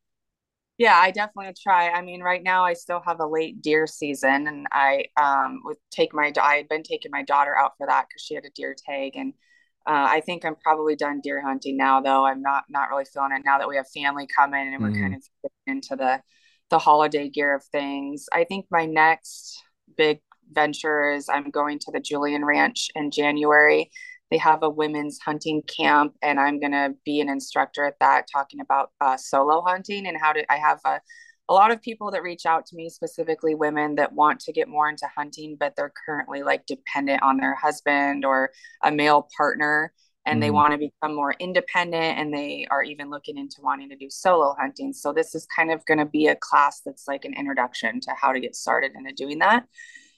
Yeah, 0.78 0.96
I 0.98 1.12
definitely 1.12 1.54
try. 1.62 1.90
I 1.90 2.02
mean, 2.02 2.22
right 2.22 2.44
now 2.44 2.66
I 2.66 2.74
still 2.74 3.00
have 3.06 3.22
a 3.22 3.26
late 3.26 3.62
deer 3.62 3.88
season, 3.88 4.48
and 4.48 4.68
I 4.72 5.06
um 5.18 5.62
would 5.64 5.78
take 5.92 6.14
my 6.14 6.34
I 6.42 6.58
had 6.58 6.68
been 6.68 6.84
taking 6.84 7.12
my 7.12 7.24
daughter 7.24 7.58
out 7.58 7.78
for 7.78 7.88
that 7.88 8.08
because 8.10 8.22
she 8.22 8.36
had 8.36 8.46
a 8.46 8.50
deer 8.50 8.76
tag, 8.78 9.16
and 9.16 9.34
uh, 9.88 10.08
I 10.10 10.22
think 10.22 10.46
I'm 10.46 10.56
probably 10.56 10.96
done 10.96 11.22
deer 11.22 11.42
hunting 11.42 11.78
now, 11.78 12.02
though. 12.02 12.26
I'm 12.26 12.42
not 12.42 12.66
not 12.70 12.90
really 12.90 13.06
feeling 13.06 13.32
it 13.34 13.44
now 13.46 13.60
that 13.60 13.68
we 13.68 13.76
have 13.76 13.88
family 13.90 14.28
coming 14.36 14.74
and 14.74 14.82
we're 14.82 14.90
mm-hmm. 14.90 15.02
kind 15.02 15.16
of 15.16 15.52
into 15.68 15.96
the 15.96 16.22
the 16.70 16.80
holiday 16.80 17.30
gear 17.30 17.54
of 17.54 17.64
things. 17.66 18.26
I 18.34 18.44
think 18.46 18.66
my 18.72 18.86
next 18.86 19.64
big 19.96 20.22
venture 20.52 21.12
is 21.12 21.30
I'm 21.30 21.52
going 21.52 21.80
to 21.80 21.92
the 21.92 22.00
Julian 22.00 22.44
Ranch 22.44 22.90
in 22.96 23.12
January. 23.12 23.92
They 24.32 24.38
have 24.38 24.64
a 24.64 24.70
women's 24.70 25.20
hunting 25.20 25.62
camp, 25.64 26.16
and 26.24 26.40
I'm 26.40 26.60
going 26.60 26.72
to 26.72 26.96
be 27.06 27.22
an 27.22 27.30
instructor 27.30 27.86
at 27.86 28.00
that, 28.00 28.26
talking 28.32 28.60
about 28.60 28.90
uh, 29.00 29.18
solo 29.18 29.62
hunting 29.62 30.08
and 30.08 30.18
how 30.20 30.34
to. 30.34 30.52
I 30.52 30.58
have 30.58 30.80
a 30.84 31.00
a 31.48 31.54
lot 31.54 31.72
of 31.72 31.82
people 31.82 32.12
that 32.12 32.24
reach 32.24 32.46
out 32.46 32.66
to 32.68 32.76
me, 32.76 32.90
specifically 32.90 33.54
women 33.54 33.96
that 33.96 34.14
want 34.14 34.40
to 34.42 34.52
get 34.52 34.68
more 34.68 34.90
into 34.90 35.08
hunting, 35.16 35.58
but 35.60 35.76
they're 35.76 35.94
currently 36.06 36.44
like 36.44 36.66
dependent 36.66 37.22
on 37.22 37.38
their 37.38 37.56
husband 37.56 38.26
or 38.26 38.52
a 38.84 38.92
male 38.92 39.28
partner 39.38 39.92
and 40.26 40.40
mm 40.40 40.46
they 40.46 40.52
want 40.52 40.72
to 40.74 40.78
become 40.78 41.16
more 41.16 41.36
independent 41.40 42.20
and 42.20 42.34
they 42.34 42.68
are 42.70 42.84
even 42.84 43.10
looking 43.10 43.38
into 43.38 43.62
wanting 43.62 43.90
to 43.90 43.96
do 43.96 44.10
solo 44.10 44.56
hunting. 44.60 44.92
So 44.92 45.14
this 45.14 45.34
is 45.36 45.48
kind 45.56 45.72
of 45.72 45.86
going 45.86 45.98
to 45.98 46.06
be 46.06 46.28
a 46.28 46.36
class 46.36 46.82
that's 46.86 47.08
like 47.08 47.26
an 47.26 47.34
introduction 47.34 48.00
to 48.02 48.12
how 48.20 48.32
to 48.32 48.40
get 48.40 48.56
started 48.56 48.92
into 48.96 49.14
doing 49.14 49.40
that. 49.40 49.66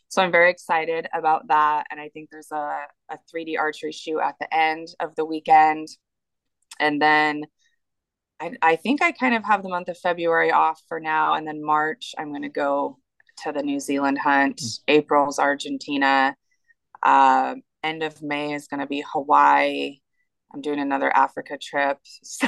So 0.09 0.21
I'm 0.21 0.31
very 0.31 0.49
excited 0.49 1.07
about 1.13 1.47
that. 1.49 1.87
And 1.91 1.99
I 1.99 2.09
think 2.09 2.29
there's 2.29 2.51
a, 2.51 2.85
a 3.09 3.17
3D 3.33 3.57
archery 3.59 3.91
shoot 3.91 4.19
at 4.19 4.35
the 4.39 4.53
end 4.53 4.87
of 4.99 5.15
the 5.15 5.25
weekend. 5.25 5.89
And 6.79 7.01
then 7.01 7.43
I, 8.39 8.51
I 8.61 8.75
think 8.75 9.01
I 9.01 9.11
kind 9.11 9.35
of 9.35 9.43
have 9.45 9.63
the 9.63 9.69
month 9.69 9.89
of 9.89 9.97
February 9.97 10.51
off 10.51 10.81
for 10.87 10.99
now. 10.99 11.33
And 11.33 11.47
then 11.47 11.63
March, 11.63 12.13
I'm 12.17 12.29
going 12.29 12.43
to 12.43 12.49
go 12.49 12.99
to 13.43 13.51
the 13.51 13.63
New 13.63 13.79
Zealand 13.79 14.19
hunt. 14.19 14.57
Mm. 14.57 14.79
April's 14.87 15.39
Argentina. 15.39 16.35
Uh, 17.03 17.55
end 17.83 18.03
of 18.03 18.21
May 18.21 18.53
is 18.53 18.67
going 18.67 18.79
to 18.79 18.87
be 18.87 19.03
Hawaii. 19.11 19.99
I'm 20.53 20.61
doing 20.61 20.79
another 20.79 21.15
Africa 21.15 21.57
trip. 21.61 21.97
So 22.23 22.47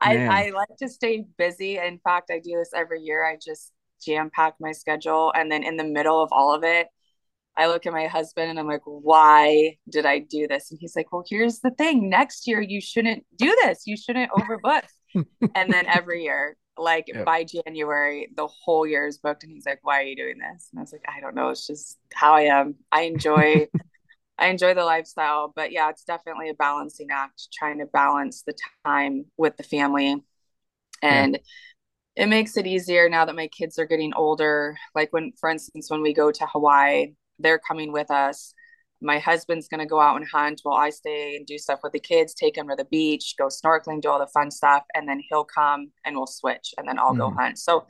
I, 0.00 0.26
I 0.26 0.50
like 0.50 0.76
to 0.80 0.88
stay 0.88 1.24
busy. 1.38 1.78
In 1.78 1.98
fact, 1.98 2.30
I 2.30 2.38
do 2.38 2.56
this 2.58 2.70
every 2.74 3.00
year. 3.00 3.24
I 3.24 3.38
just 3.42 3.72
jam 4.04 4.30
pack 4.30 4.54
my 4.60 4.72
schedule. 4.72 5.32
And 5.34 5.50
then 5.50 5.62
in 5.62 5.76
the 5.76 5.84
middle 5.84 6.22
of 6.22 6.30
all 6.32 6.54
of 6.54 6.64
it, 6.64 6.88
I 7.56 7.68
look 7.68 7.86
at 7.86 7.92
my 7.92 8.06
husband 8.06 8.50
and 8.50 8.58
I'm 8.58 8.66
like, 8.66 8.82
why 8.84 9.76
did 9.88 10.06
I 10.06 10.18
do 10.18 10.48
this? 10.48 10.70
And 10.70 10.80
he's 10.80 10.96
like, 10.96 11.12
well, 11.12 11.24
here's 11.28 11.60
the 11.60 11.70
thing. 11.70 12.10
Next 12.10 12.46
year, 12.48 12.60
you 12.60 12.80
shouldn't 12.80 13.24
do 13.36 13.56
this. 13.62 13.82
You 13.86 13.96
shouldn't 13.96 14.32
overbook. 14.32 14.82
and 15.54 15.72
then 15.72 15.86
every 15.86 16.24
year, 16.24 16.56
like 16.76 17.06
by 17.24 17.44
January, 17.44 18.28
the 18.36 18.48
whole 18.48 18.86
year 18.86 19.06
is 19.06 19.18
booked. 19.18 19.44
And 19.44 19.52
he's 19.52 19.66
like, 19.66 19.78
why 19.82 20.00
are 20.00 20.04
you 20.04 20.16
doing 20.16 20.38
this? 20.38 20.68
And 20.72 20.80
I 20.80 20.82
was 20.82 20.92
like, 20.92 21.04
I 21.08 21.20
don't 21.20 21.36
know. 21.36 21.50
It's 21.50 21.66
just 21.66 21.98
how 22.12 22.34
I 22.34 22.42
am. 22.42 22.76
I 22.90 23.02
enjoy. 23.02 23.68
I 24.36 24.48
enjoy 24.48 24.74
the 24.74 24.84
lifestyle, 24.84 25.52
but 25.54 25.70
yeah, 25.70 25.90
it's 25.90 26.02
definitely 26.02 26.48
a 26.48 26.54
balancing 26.54 27.06
act, 27.12 27.46
trying 27.52 27.78
to 27.78 27.86
balance 27.86 28.42
the 28.42 28.54
time 28.84 29.26
with 29.36 29.56
the 29.56 29.62
family. 29.62 30.16
And 31.02 31.34
yeah. 32.16 32.24
it 32.24 32.26
makes 32.26 32.56
it 32.56 32.66
easier 32.66 33.08
now 33.08 33.26
that 33.26 33.36
my 33.36 33.46
kids 33.46 33.78
are 33.78 33.86
getting 33.86 34.12
older. 34.12 34.76
Like 34.92 35.12
when, 35.12 35.34
for 35.38 35.50
instance, 35.50 35.88
when 35.88 36.02
we 36.02 36.12
go 36.12 36.32
to 36.32 36.46
Hawaii, 36.46 37.12
they're 37.38 37.58
coming 37.58 37.92
with 37.92 38.10
us. 38.10 38.54
My 39.00 39.18
husband's 39.18 39.68
going 39.68 39.80
to 39.80 39.86
go 39.86 40.00
out 40.00 40.16
and 40.16 40.26
hunt 40.26 40.60
while 40.62 40.78
I 40.78 40.90
stay 40.90 41.36
and 41.36 41.46
do 41.46 41.58
stuff 41.58 41.80
with 41.82 41.92
the 41.92 42.00
kids, 42.00 42.32
take 42.32 42.54
them 42.54 42.68
to 42.68 42.76
the 42.76 42.86
beach, 42.86 43.34
go 43.38 43.48
snorkeling, 43.48 44.00
do 44.00 44.08
all 44.08 44.18
the 44.18 44.26
fun 44.26 44.50
stuff. 44.50 44.84
And 44.94 45.08
then 45.08 45.20
he'll 45.28 45.44
come 45.44 45.90
and 46.04 46.16
we'll 46.16 46.26
switch 46.26 46.74
and 46.78 46.88
then 46.88 46.98
I'll 46.98 47.14
mm. 47.14 47.18
go 47.18 47.30
hunt. 47.30 47.58
So 47.58 47.84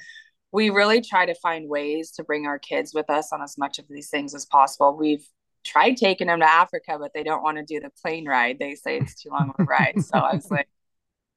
we 0.51 0.71
really 0.71 1.01
try 1.01 1.27
to 1.27 1.35
find 1.35 1.69
ways 1.69 2.13
to 2.13 2.25
bring 2.25 2.47
our 2.47 2.59
kids 2.59 2.93
with 2.95 3.11
us 3.11 3.33
on 3.33 3.43
as 3.43 3.59
much 3.59 3.79
of 3.79 3.87
these 3.89 4.09
things 4.09 4.35
as 4.35 4.47
possible. 4.47 4.97
We've 4.97 5.27
tried 5.65 5.97
taking 5.97 6.29
them 6.29 6.41
to 6.41 6.51
Africa, 6.51 6.97
but 6.99 7.13
they 7.15 7.23
don't 7.23 7.43
want 7.43 7.59
to 7.59 7.65
do 7.65 7.81
the 7.81 7.91
plane 8.03 8.27
ride. 8.27 8.59
They 8.61 8.75
say 8.75 8.99
it's 8.99 9.21
too 9.21 9.31
long 9.31 9.51
of 9.51 9.57
a 9.59 9.65
ride. 9.65 10.01
So 10.05 10.19
I 10.19 10.35
was 10.35 10.51
like, 10.51 10.69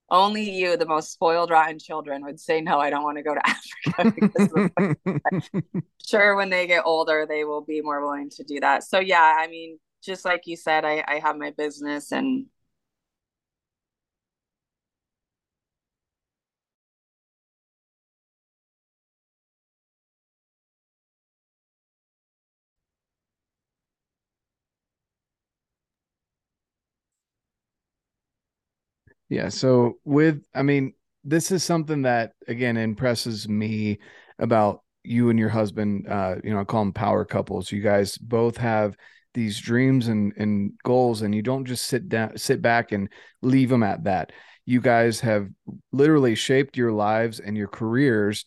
only 0.10 0.50
you, 0.50 0.78
the 0.78 0.86
most 0.86 1.12
spoiled, 1.12 1.50
rotten 1.50 1.80
children, 1.80 2.24
would 2.24 2.40
say, 2.40 2.62
no, 2.62 2.80
I 2.80 2.90
don't 2.90 3.04
want 3.04 3.18
to 3.18 3.24
go 3.24 3.36
to 3.36 3.42
Africa. 3.98 4.94
sure, 6.08 6.36
when 6.36 6.50
they 6.50 6.68
get 6.68 6.84
older, 6.86 7.26
they 7.28 7.44
will 7.44 7.62
be 7.62 7.82
more 7.82 8.02
willing 8.02 8.30
to 8.32 8.44
do 8.44 8.60
that. 8.62 8.84
So, 8.84 9.00
yeah, 9.00 9.36
I 9.38 9.48
mean, 9.48 9.80
just 10.02 10.24
like 10.26 10.44
you 10.46 10.56
said, 10.56 10.86
I, 10.86 11.04
I 11.08 11.20
have 11.20 11.38
my 11.38 11.52
business 11.52 12.12
and 12.12 12.46
Yeah. 29.30 29.50
So 29.50 29.98
with, 30.06 30.44
I 30.54 30.64
mean, 30.64 30.94
this 31.24 31.52
is 31.52 31.64
something 31.64 32.04
that 32.04 32.34
again 32.48 32.78
impresses 32.78 33.50
me 33.50 34.00
about 34.40 34.82
you 35.04 35.30
and 35.30 35.38
your 35.38 35.50
husband. 35.50 36.08
Uh, 36.08 36.36
you 36.44 36.52
know, 36.52 36.62
I 36.62 36.64
call 36.64 36.84
them 36.84 36.94
power 36.94 37.26
couples. 37.26 37.72
You 37.72 37.82
guys 37.82 38.18
both 38.18 38.58
have 38.58 38.96
these 39.34 39.60
dreams 39.60 40.08
and 40.08 40.34
and 40.38 40.72
goals, 40.84 41.22
and 41.22 41.36
you 41.36 41.42
don't 41.42 41.66
just 41.66 41.86
sit 41.86 42.08
down, 42.10 42.38
sit 42.38 42.62
back, 42.62 42.92
and 42.92 43.10
leave 43.42 43.70
them 43.70 43.84
at 43.84 44.06
that. 44.06 44.32
You 44.66 44.82
guys 44.82 45.20
have 45.22 45.50
literally 45.92 46.36
shaped 46.36 46.78
your 46.78 46.92
lives 46.92 47.40
and 47.40 47.58
your 47.58 47.68
careers, 47.68 48.46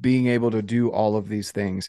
being 0.00 0.26
able 0.26 0.50
to 0.50 0.62
do 0.62 0.90
all 0.90 1.16
of 1.16 1.28
these 1.28 1.52
things, 1.52 1.88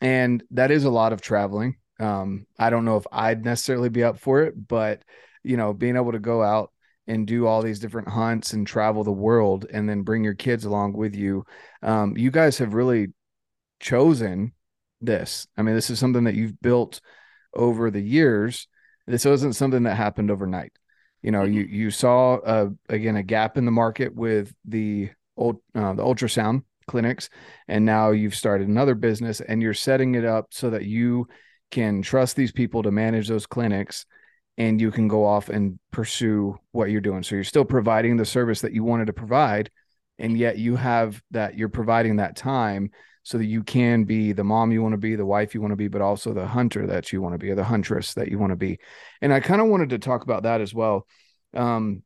and 0.00 0.42
that 0.50 0.70
is 0.70 0.84
a 0.84 0.90
lot 0.90 1.12
of 1.12 1.20
traveling. 1.20 1.76
Um, 1.98 2.46
I 2.58 2.68
don't 2.68 2.84
know 2.84 2.98
if 2.98 3.06
I'd 3.10 3.44
necessarily 3.44 3.88
be 3.88 4.04
up 4.04 4.18
for 4.18 4.42
it, 4.42 4.54
but 4.68 5.02
you 5.42 5.56
know, 5.56 5.72
being 5.72 5.96
able 5.96 6.12
to 6.12 6.18
go 6.18 6.42
out 6.42 6.72
and 7.06 7.26
do 7.26 7.46
all 7.46 7.62
these 7.62 7.78
different 7.78 8.08
hunts 8.08 8.52
and 8.52 8.66
travel 8.66 9.04
the 9.04 9.12
world 9.12 9.66
and 9.72 9.88
then 9.88 10.02
bring 10.02 10.24
your 10.24 10.34
kids 10.34 10.64
along 10.64 10.94
with 10.94 11.14
you. 11.14 11.44
Um, 11.82 12.16
you 12.16 12.30
guys 12.30 12.58
have 12.58 12.74
really 12.74 13.08
chosen 13.80 14.52
this. 15.00 15.46
I 15.56 15.62
mean, 15.62 15.74
this 15.74 15.90
is 15.90 15.98
something 15.98 16.24
that 16.24 16.34
you've 16.34 16.60
built 16.60 17.00
over 17.54 17.90
the 17.90 18.00
years. 18.00 18.68
This 19.06 19.24
wasn't 19.24 19.56
something 19.56 19.84
that 19.84 19.94
happened 19.94 20.30
overnight. 20.30 20.72
You 21.22 21.30
know, 21.30 21.44
you 21.44 21.62
you 21.62 21.90
saw 21.90 22.34
uh, 22.36 22.68
again 22.88 23.16
a 23.16 23.22
gap 23.22 23.56
in 23.56 23.64
the 23.64 23.70
market 23.70 24.14
with 24.14 24.54
the 24.64 25.10
old 25.36 25.56
uh, 25.74 25.94
the 25.94 26.02
ultrasound 26.02 26.62
clinics, 26.86 27.28
and 27.68 27.84
now 27.84 28.10
you've 28.10 28.34
started 28.34 28.68
another 28.68 28.94
business, 28.94 29.40
and 29.40 29.62
you're 29.62 29.74
setting 29.74 30.14
it 30.14 30.24
up 30.24 30.46
so 30.50 30.70
that 30.70 30.84
you 30.84 31.26
can 31.70 32.02
trust 32.02 32.36
these 32.36 32.52
people 32.52 32.82
to 32.82 32.90
manage 32.90 33.28
those 33.28 33.46
clinics 33.46 34.06
and 34.58 34.80
you 34.80 34.90
can 34.90 35.08
go 35.08 35.24
off 35.24 35.48
and 35.48 35.78
pursue 35.90 36.58
what 36.72 36.90
you're 36.90 37.00
doing. 37.00 37.22
So 37.22 37.34
you're 37.34 37.44
still 37.44 37.64
providing 37.64 38.16
the 38.16 38.24
service 38.24 38.62
that 38.62 38.72
you 38.72 38.84
wanted 38.84 39.06
to 39.06 39.12
provide, 39.12 39.70
and 40.18 40.36
yet 40.36 40.58
you 40.58 40.76
have 40.76 41.22
that 41.30 41.56
you're 41.56 41.68
providing 41.68 42.16
that 42.16 42.36
time 42.36 42.90
so 43.22 43.38
that 43.38 43.46
you 43.46 43.64
can 43.64 44.04
be 44.04 44.32
the 44.32 44.44
mom 44.44 44.70
you 44.70 44.80
want 44.80 44.92
to 44.92 44.98
be, 44.98 45.16
the 45.16 45.26
wife 45.26 45.52
you 45.52 45.60
want 45.60 45.72
to 45.72 45.76
be, 45.76 45.88
but 45.88 46.00
also 46.00 46.32
the 46.32 46.46
hunter 46.46 46.86
that 46.86 47.12
you 47.12 47.20
want 47.20 47.34
to 47.34 47.38
be, 47.38 47.50
or 47.50 47.56
the 47.56 47.64
huntress 47.64 48.14
that 48.14 48.28
you 48.28 48.38
want 48.38 48.52
to 48.52 48.56
be. 48.56 48.78
And 49.20 49.34
I 49.34 49.40
kind 49.40 49.60
of 49.60 49.66
wanted 49.66 49.90
to 49.90 49.98
talk 49.98 50.22
about 50.22 50.44
that 50.44 50.60
as 50.60 50.72
well. 50.72 51.06
Um, 51.52 52.02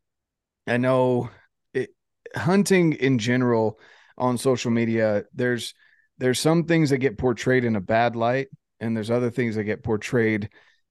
I 0.67 0.79
know 0.79 1.29
it, 1.75 1.91
hunting 2.35 2.95
in 2.95 3.19
general 3.19 3.79
on 4.17 4.39
social 4.39 4.71
media, 4.71 5.25
there's 5.35 5.75
there's 6.19 6.41
some 6.41 6.65
things 6.65 6.91
that 6.91 6.99
get 6.99 7.19
portrayed 7.19 7.65
in 7.65 7.77
a 7.77 7.81
bad 7.81 8.17
light, 8.17 8.49
and 8.81 8.97
there's 8.97 9.11
other 9.11 9.31
things 9.31 9.57
that 9.57 9.65
get 9.65 9.83
portrayed 9.83 10.49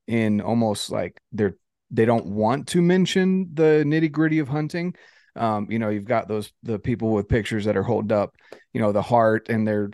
in 0.09 0.41
almost 0.41 0.91
like 0.91 1.21
they're 1.31 1.55
they 1.91 2.05
don't 2.05 2.25
want 2.25 2.67
to 2.67 2.81
mention 2.81 3.49
the 3.53 3.83
nitty 3.85 4.11
gritty 4.11 4.39
of 4.39 4.47
hunting. 4.47 4.95
Um, 5.35 5.67
you 5.69 5.79
know, 5.79 5.89
you've 5.89 6.05
got 6.05 6.27
those 6.27 6.51
the 6.63 6.79
people 6.79 7.11
with 7.11 7.29
pictures 7.29 7.65
that 7.65 7.77
are 7.77 7.83
holding 7.83 8.17
up, 8.17 8.35
you 8.73 8.81
know, 8.81 8.91
the 8.91 9.03
heart 9.03 9.49
and 9.49 9.67
they're 9.67 9.91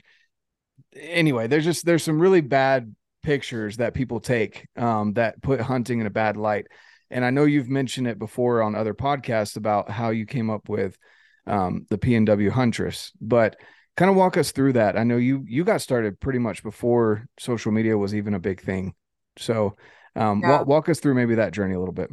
anyway, 0.96 1.48
there's 1.48 1.66
just 1.66 1.86
there's 1.86 2.04
some 2.04 2.20
really 2.20 2.42
bad 2.42 2.96
pictures 3.24 3.78
that 3.78 3.94
people 3.94 4.22
take 4.22 4.68
um, 4.78 5.14
that 5.14 5.42
put 5.42 5.60
hunting 5.60 6.00
in 6.00 6.08
a 6.08 6.12
bad 6.12 6.38
light. 6.38 6.68
And 7.12 7.26
I 7.26 7.30
know 7.30 7.44
you've 7.44 7.70
mentioned 7.70 8.08
it 8.08 8.18
before 8.18 8.62
on 8.62 8.74
other 8.74 8.94
podcasts 8.94 9.58
about 9.58 9.90
how 9.90 10.10
you 10.10 10.26
came 10.26 10.50
up 10.50 10.70
with 10.70 10.98
um, 11.46 11.86
the 11.90 11.98
PNW 11.98 12.50
Huntress, 12.50 13.12
but 13.20 13.58
kind 13.98 14.10
of 14.10 14.16
walk 14.16 14.38
us 14.38 14.52
through 14.54 14.74
that. 14.74 14.98
I 14.98 15.04
know 15.04 15.18
you 15.18 15.44
you 15.46 15.66
got 15.66 15.82
started 15.82 16.22
pretty 16.22 16.40
much 16.40 16.64
before 16.64 17.28
social 17.38 17.74
media 17.74 17.98
was 17.98 18.16
even 18.16 18.34
a 18.34 18.40
big 18.40 18.62
thing. 18.62 18.94
So 19.38 19.76
um, 20.16 20.42
yeah. 20.42 20.50
walk, 20.50 20.68
walk 20.68 20.90
us 20.90 21.00
through 21.00 21.16
maybe 21.16 21.36
that 21.36 21.54
journey 21.54 21.76
a 21.76 21.80
little 21.80 21.94
bit. 21.94 22.10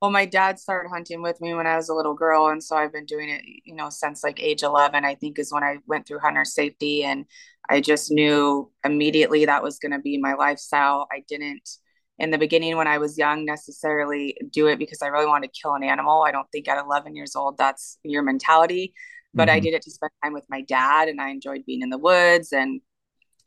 Well, 0.00 0.10
my 0.10 0.24
dad 0.24 0.58
started 0.58 0.88
hunting 0.88 1.20
with 1.20 1.40
me 1.42 1.52
when 1.52 1.66
I 1.66 1.76
was 1.76 1.90
a 1.90 1.94
little 1.94 2.14
girl. 2.14 2.48
And 2.48 2.62
so 2.64 2.74
I've 2.74 2.92
been 2.92 3.04
doing 3.04 3.28
it, 3.28 3.42
you 3.64 3.74
know, 3.74 3.90
since 3.90 4.24
like 4.24 4.42
age 4.42 4.62
11, 4.62 5.04
I 5.04 5.14
think 5.14 5.38
is 5.38 5.52
when 5.52 5.62
I 5.62 5.76
went 5.86 6.06
through 6.06 6.20
hunter 6.20 6.44
safety. 6.46 7.04
And 7.04 7.26
I 7.68 7.82
just 7.82 8.10
knew 8.10 8.70
immediately 8.82 9.44
that 9.44 9.62
was 9.62 9.78
going 9.78 9.92
to 9.92 9.98
be 9.98 10.16
my 10.16 10.34
lifestyle. 10.34 11.06
I 11.12 11.22
didn't, 11.28 11.68
in 12.18 12.30
the 12.30 12.38
beginning 12.38 12.78
when 12.78 12.86
I 12.86 12.96
was 12.96 13.18
young, 13.18 13.44
necessarily 13.44 14.38
do 14.50 14.68
it 14.68 14.78
because 14.78 15.02
I 15.02 15.08
really 15.08 15.26
wanted 15.26 15.52
to 15.52 15.60
kill 15.60 15.74
an 15.74 15.84
animal. 15.84 16.22
I 16.22 16.32
don't 16.32 16.50
think 16.50 16.66
at 16.68 16.82
11 16.82 17.14
years 17.14 17.36
old, 17.36 17.58
that's 17.58 17.98
your 18.02 18.22
mentality. 18.22 18.94
But 19.34 19.48
mm-hmm. 19.48 19.56
I 19.56 19.60
did 19.60 19.74
it 19.74 19.82
to 19.82 19.90
spend 19.90 20.12
time 20.24 20.32
with 20.32 20.46
my 20.48 20.62
dad 20.62 21.08
and 21.08 21.20
I 21.20 21.28
enjoyed 21.28 21.66
being 21.66 21.82
in 21.82 21.90
the 21.90 21.98
woods 21.98 22.52
and 22.52 22.80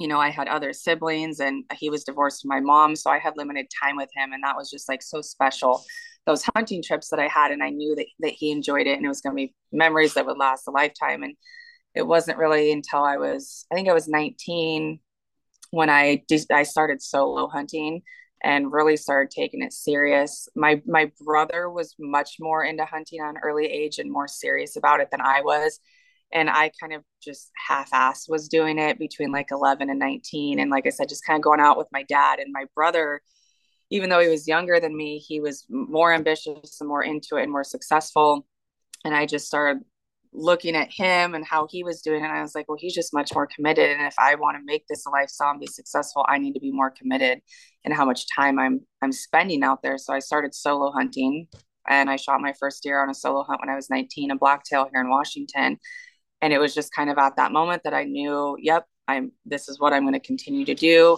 you 0.04 0.10
know, 0.10 0.20
I 0.20 0.32
had 0.32 0.49
other 0.49 0.74
siblings 0.74 1.39
and 1.39 1.64
he 1.78 1.89
was 1.89 2.04
divorced 2.04 2.41
from 2.41 2.49
my 2.49 2.60
mom. 2.60 2.93
So 2.97 3.10
I 3.10 3.20
had 3.20 3.38
limited 3.38 3.68
time 3.82 3.95
with 3.95 4.10
him. 4.14 4.34
And 4.34 4.43
that 4.43 4.58
was 4.58 4.70
just 4.70 4.89
like 4.89 5.01
so 5.01 5.22
special. 5.22 5.82
Those 6.26 6.43
hunting 6.54 6.84
trips 6.84 7.08
that 7.10 7.22
I 7.22 7.30
had, 7.30 7.51
and 7.51 7.64
I 7.64 7.70
knew 7.70 7.95
that, 7.95 8.08
that 8.20 8.34
he 8.34 8.51
enjoyed 8.51 8.86
it 8.86 8.97
and 8.97 9.06
it 9.06 9.08
was 9.08 9.22
going 9.22 9.32
to 9.32 9.47
be 9.47 9.56
memories 9.72 10.16
that 10.16 10.26
would 10.26 10.38
last 10.38 10.68
a 10.68 10.72
lifetime. 10.72 11.24
And 11.24 11.36
it 11.95 12.06
wasn't 12.06 12.38
really 12.38 12.74
until 12.74 13.01
I 13.01 13.16
was, 13.16 13.66
I 13.72 13.76
think 13.76 13.88
I 13.88 13.93
was 13.93 14.10
19 14.10 14.99
when 15.72 15.89
I 15.89 16.22
I 16.51 16.64
started 16.64 17.01
solo 17.01 17.47
hunting 17.47 18.01
and 18.43 18.74
really 18.74 18.97
started 18.97 19.32
taking 19.32 19.64
it 19.64 19.72
serious. 19.72 20.49
My 20.54 20.82
my 20.86 21.12
brother 21.24 21.70
was 21.70 21.95
much 21.97 22.36
more 22.41 22.62
into 22.62 22.84
hunting 22.84 23.22
on 23.22 23.38
early 23.41 23.68
age 23.68 23.99
and 23.99 24.12
more 24.12 24.28
serious 24.28 24.76
about 24.76 24.99
it 24.99 25.12
than 25.12 25.22
I 25.22 25.41
was 25.41 25.80
and 26.34 26.49
I 26.49 26.71
kind 26.81 26.93
of 26.93 27.03
just 27.23 27.51
half-assed 27.67 28.27
was 28.27 28.49
doing 28.49 28.79
it 28.79 28.97
between 28.97 29.31
like 29.31 29.51
11 29.51 29.89
and 29.89 29.99
19 29.99 30.59
and 30.59 30.71
like 30.71 30.86
I 30.88 30.89
said 30.89 31.07
just 31.07 31.25
kind 31.25 31.38
of 31.38 31.43
going 31.43 31.61
out 31.61 31.77
with 31.77 31.88
my 31.91 32.03
dad 32.03 32.39
and 32.39 32.51
my 32.51 32.65
brother. 32.75 33.21
Even 33.91 34.09
though 34.09 34.19
he 34.19 34.29
was 34.29 34.47
younger 34.47 34.79
than 34.79 34.97
me 34.97 35.19
he 35.19 35.39
was 35.39 35.65
more 35.69 36.11
ambitious 36.11 36.81
and 36.81 36.89
more 36.89 37.03
into 37.03 37.38
it 37.38 37.43
and 37.43 37.51
more 37.51 37.63
successful. 37.63 38.45
And 39.05 39.15
I 39.15 39.25
just 39.25 39.45
started 39.45 39.84
looking 40.36 40.75
at 40.75 40.91
him 40.91 41.36
and 41.36 41.45
how 41.45 41.67
he 41.69 41.84
was 41.84 42.01
doing 42.01 42.23
and 42.23 42.34
I 42.34 42.41
was 42.41 42.55
like 42.55 42.67
well 42.67 42.77
he's 42.79 42.95
just 42.95 43.13
much 43.13 43.36
more 43.36 43.45
committed 43.45 43.91
and 43.91 44.01
if 44.07 44.15
I 44.17 44.34
want 44.34 44.57
to 44.57 44.65
make 44.65 44.88
this 44.88 45.05
a 45.05 45.11
lifestyle 45.11 45.51
and 45.51 45.59
be 45.59 45.67
successful 45.67 46.25
I 46.27 46.39
need 46.39 46.53
to 46.53 46.59
be 46.59 46.71
more 46.71 46.89
committed 46.89 47.39
and 47.86 47.93
how 47.93 48.03
much 48.03 48.25
time 48.36 48.57
I'm 48.57 48.81
I'm 49.03 49.11
spending 49.11 49.63
out 49.63 49.84
there. 49.84 49.99
So 49.99 50.11
I 50.11 50.19
started 50.19 50.55
solo 50.55 50.91
hunting 50.91 51.47
and 51.88 52.09
I 52.09 52.15
shot 52.15 52.41
my 52.41 52.53
first 52.59 52.81
deer 52.81 53.03
on 53.03 53.11
a 53.11 53.13
solo 53.13 53.43
hunt 53.43 53.59
when 53.59 53.69
I 53.69 53.75
was 53.75 53.91
19 53.91 54.31
a 54.31 54.36
blacktail 54.36 54.89
here 54.91 55.01
in 55.01 55.09
Washington 55.09 55.77
and 56.44 56.52
it 56.52 56.60
was 56.60 56.76
just 56.76 56.94
kind 56.94 57.10
of 57.10 57.18
at 57.18 57.38
that 57.38 57.54
moment 57.54 57.84
that 57.86 57.94
I 57.94 58.04
knew, 58.04 58.58
yep, 58.60 58.86
I'm 59.08 59.32
this 59.46 59.70
is 59.70 59.80
what 59.80 59.94
I'm 59.94 60.04
going 60.04 60.14
to 60.14 60.20
continue 60.20 60.66
to 60.66 60.76
do. 60.76 61.18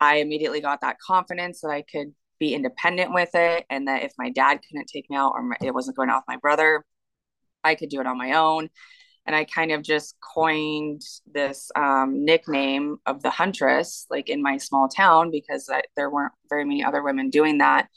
I 0.00 0.16
immediately 0.16 0.60
got 0.60 0.80
that 0.80 0.98
confidence 0.98 1.60
that 1.60 1.70
I 1.70 1.82
could 1.82 2.12
be 2.40 2.54
independent 2.54 3.14
with 3.14 3.30
it 3.34 3.66
and 3.70 3.86
that 3.86 4.02
if 4.02 4.12
my 4.18 4.30
dad 4.30 4.58
couldn't 4.68 4.88
take 4.92 5.08
me 5.10 5.16
out 5.16 5.32
or 5.36 5.56
it 5.62 5.72
wasn't 5.72 5.96
going 5.96 6.08
with 6.08 6.24
my 6.26 6.38
brother, 6.38 6.84
I 7.62 7.76
could 7.76 7.88
do 7.88 8.00
it 8.00 8.06
on 8.08 8.18
my 8.18 8.32
own. 8.32 8.68
And 9.26 9.36
I 9.36 9.44
kind 9.44 9.70
of 9.70 9.82
just 9.82 10.16
coined 10.20 11.02
this 11.32 11.70
um, 11.76 12.24
nickname 12.24 12.96
of 13.06 13.22
the 13.22 13.30
huntress, 13.30 14.06
like 14.10 14.28
in 14.28 14.42
my 14.42 14.56
small 14.56 14.88
town, 14.88 15.30
because 15.30 15.68
I, 15.72 15.82
there 15.96 16.10
weren't 16.10 16.32
very 16.48 16.64
many 16.64 16.82
other 16.82 17.02
women 17.04 17.30
doing 17.30 17.58
that 17.58 17.88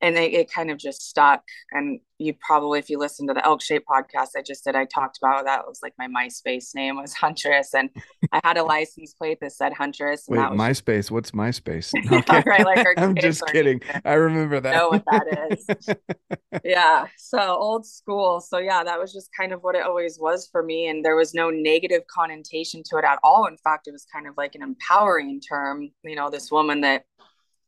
and 0.00 0.16
it, 0.16 0.32
it 0.32 0.52
kind 0.52 0.70
of 0.70 0.78
just 0.78 1.02
stuck. 1.02 1.42
And 1.72 2.00
you 2.18 2.34
probably, 2.34 2.78
if 2.78 2.90
you 2.90 2.98
listen 2.98 3.26
to 3.28 3.34
the 3.34 3.44
Elk 3.44 3.62
Shape 3.62 3.84
podcast 3.90 4.30
I 4.36 4.42
just 4.42 4.64
did, 4.64 4.74
I 4.74 4.84
talked 4.84 5.18
about 5.18 5.44
that. 5.44 5.60
It 5.60 5.66
was 5.66 5.80
like 5.82 5.94
my 5.98 6.06
MySpace 6.06 6.74
name 6.74 6.96
was 6.96 7.14
Huntress, 7.20 7.74
and 7.74 7.90
I 8.32 8.40
had 8.44 8.56
a 8.56 8.62
license 8.62 9.14
plate 9.14 9.38
that 9.40 9.52
said 9.52 9.72
Huntress. 9.72 10.24
Wait, 10.28 10.38
MySpace? 10.38 10.96
Just... 10.96 11.10
What's 11.10 11.30
MySpace? 11.32 11.92
Okay. 12.20 12.42
right, 12.44 12.64
like 12.64 12.86
I'm 12.98 13.14
just 13.14 13.44
kidding. 13.46 13.80
I 14.04 14.14
remember 14.14 14.60
that. 14.60 14.74
Know 14.74 14.88
what 14.88 15.04
that 15.10 15.48
is? 15.50 16.60
yeah. 16.64 17.06
So 17.16 17.38
old 17.38 17.86
school. 17.86 18.40
So 18.40 18.58
yeah, 18.58 18.82
that 18.84 18.98
was 18.98 19.12
just 19.12 19.30
kind 19.38 19.52
of 19.52 19.62
what 19.62 19.74
it 19.74 19.82
always 19.82 20.18
was 20.20 20.48
for 20.50 20.62
me, 20.62 20.88
and 20.88 21.04
there 21.04 21.16
was 21.16 21.34
no 21.34 21.50
negative 21.50 22.02
connotation 22.12 22.82
to 22.90 22.98
it 22.98 23.04
at 23.04 23.18
all. 23.22 23.46
In 23.46 23.56
fact, 23.58 23.86
it 23.86 23.92
was 23.92 24.06
kind 24.12 24.26
of 24.26 24.36
like 24.36 24.54
an 24.54 24.62
empowering 24.62 25.40
term. 25.40 25.90
You 26.02 26.16
know, 26.16 26.30
this 26.30 26.50
woman 26.50 26.80
that 26.82 27.04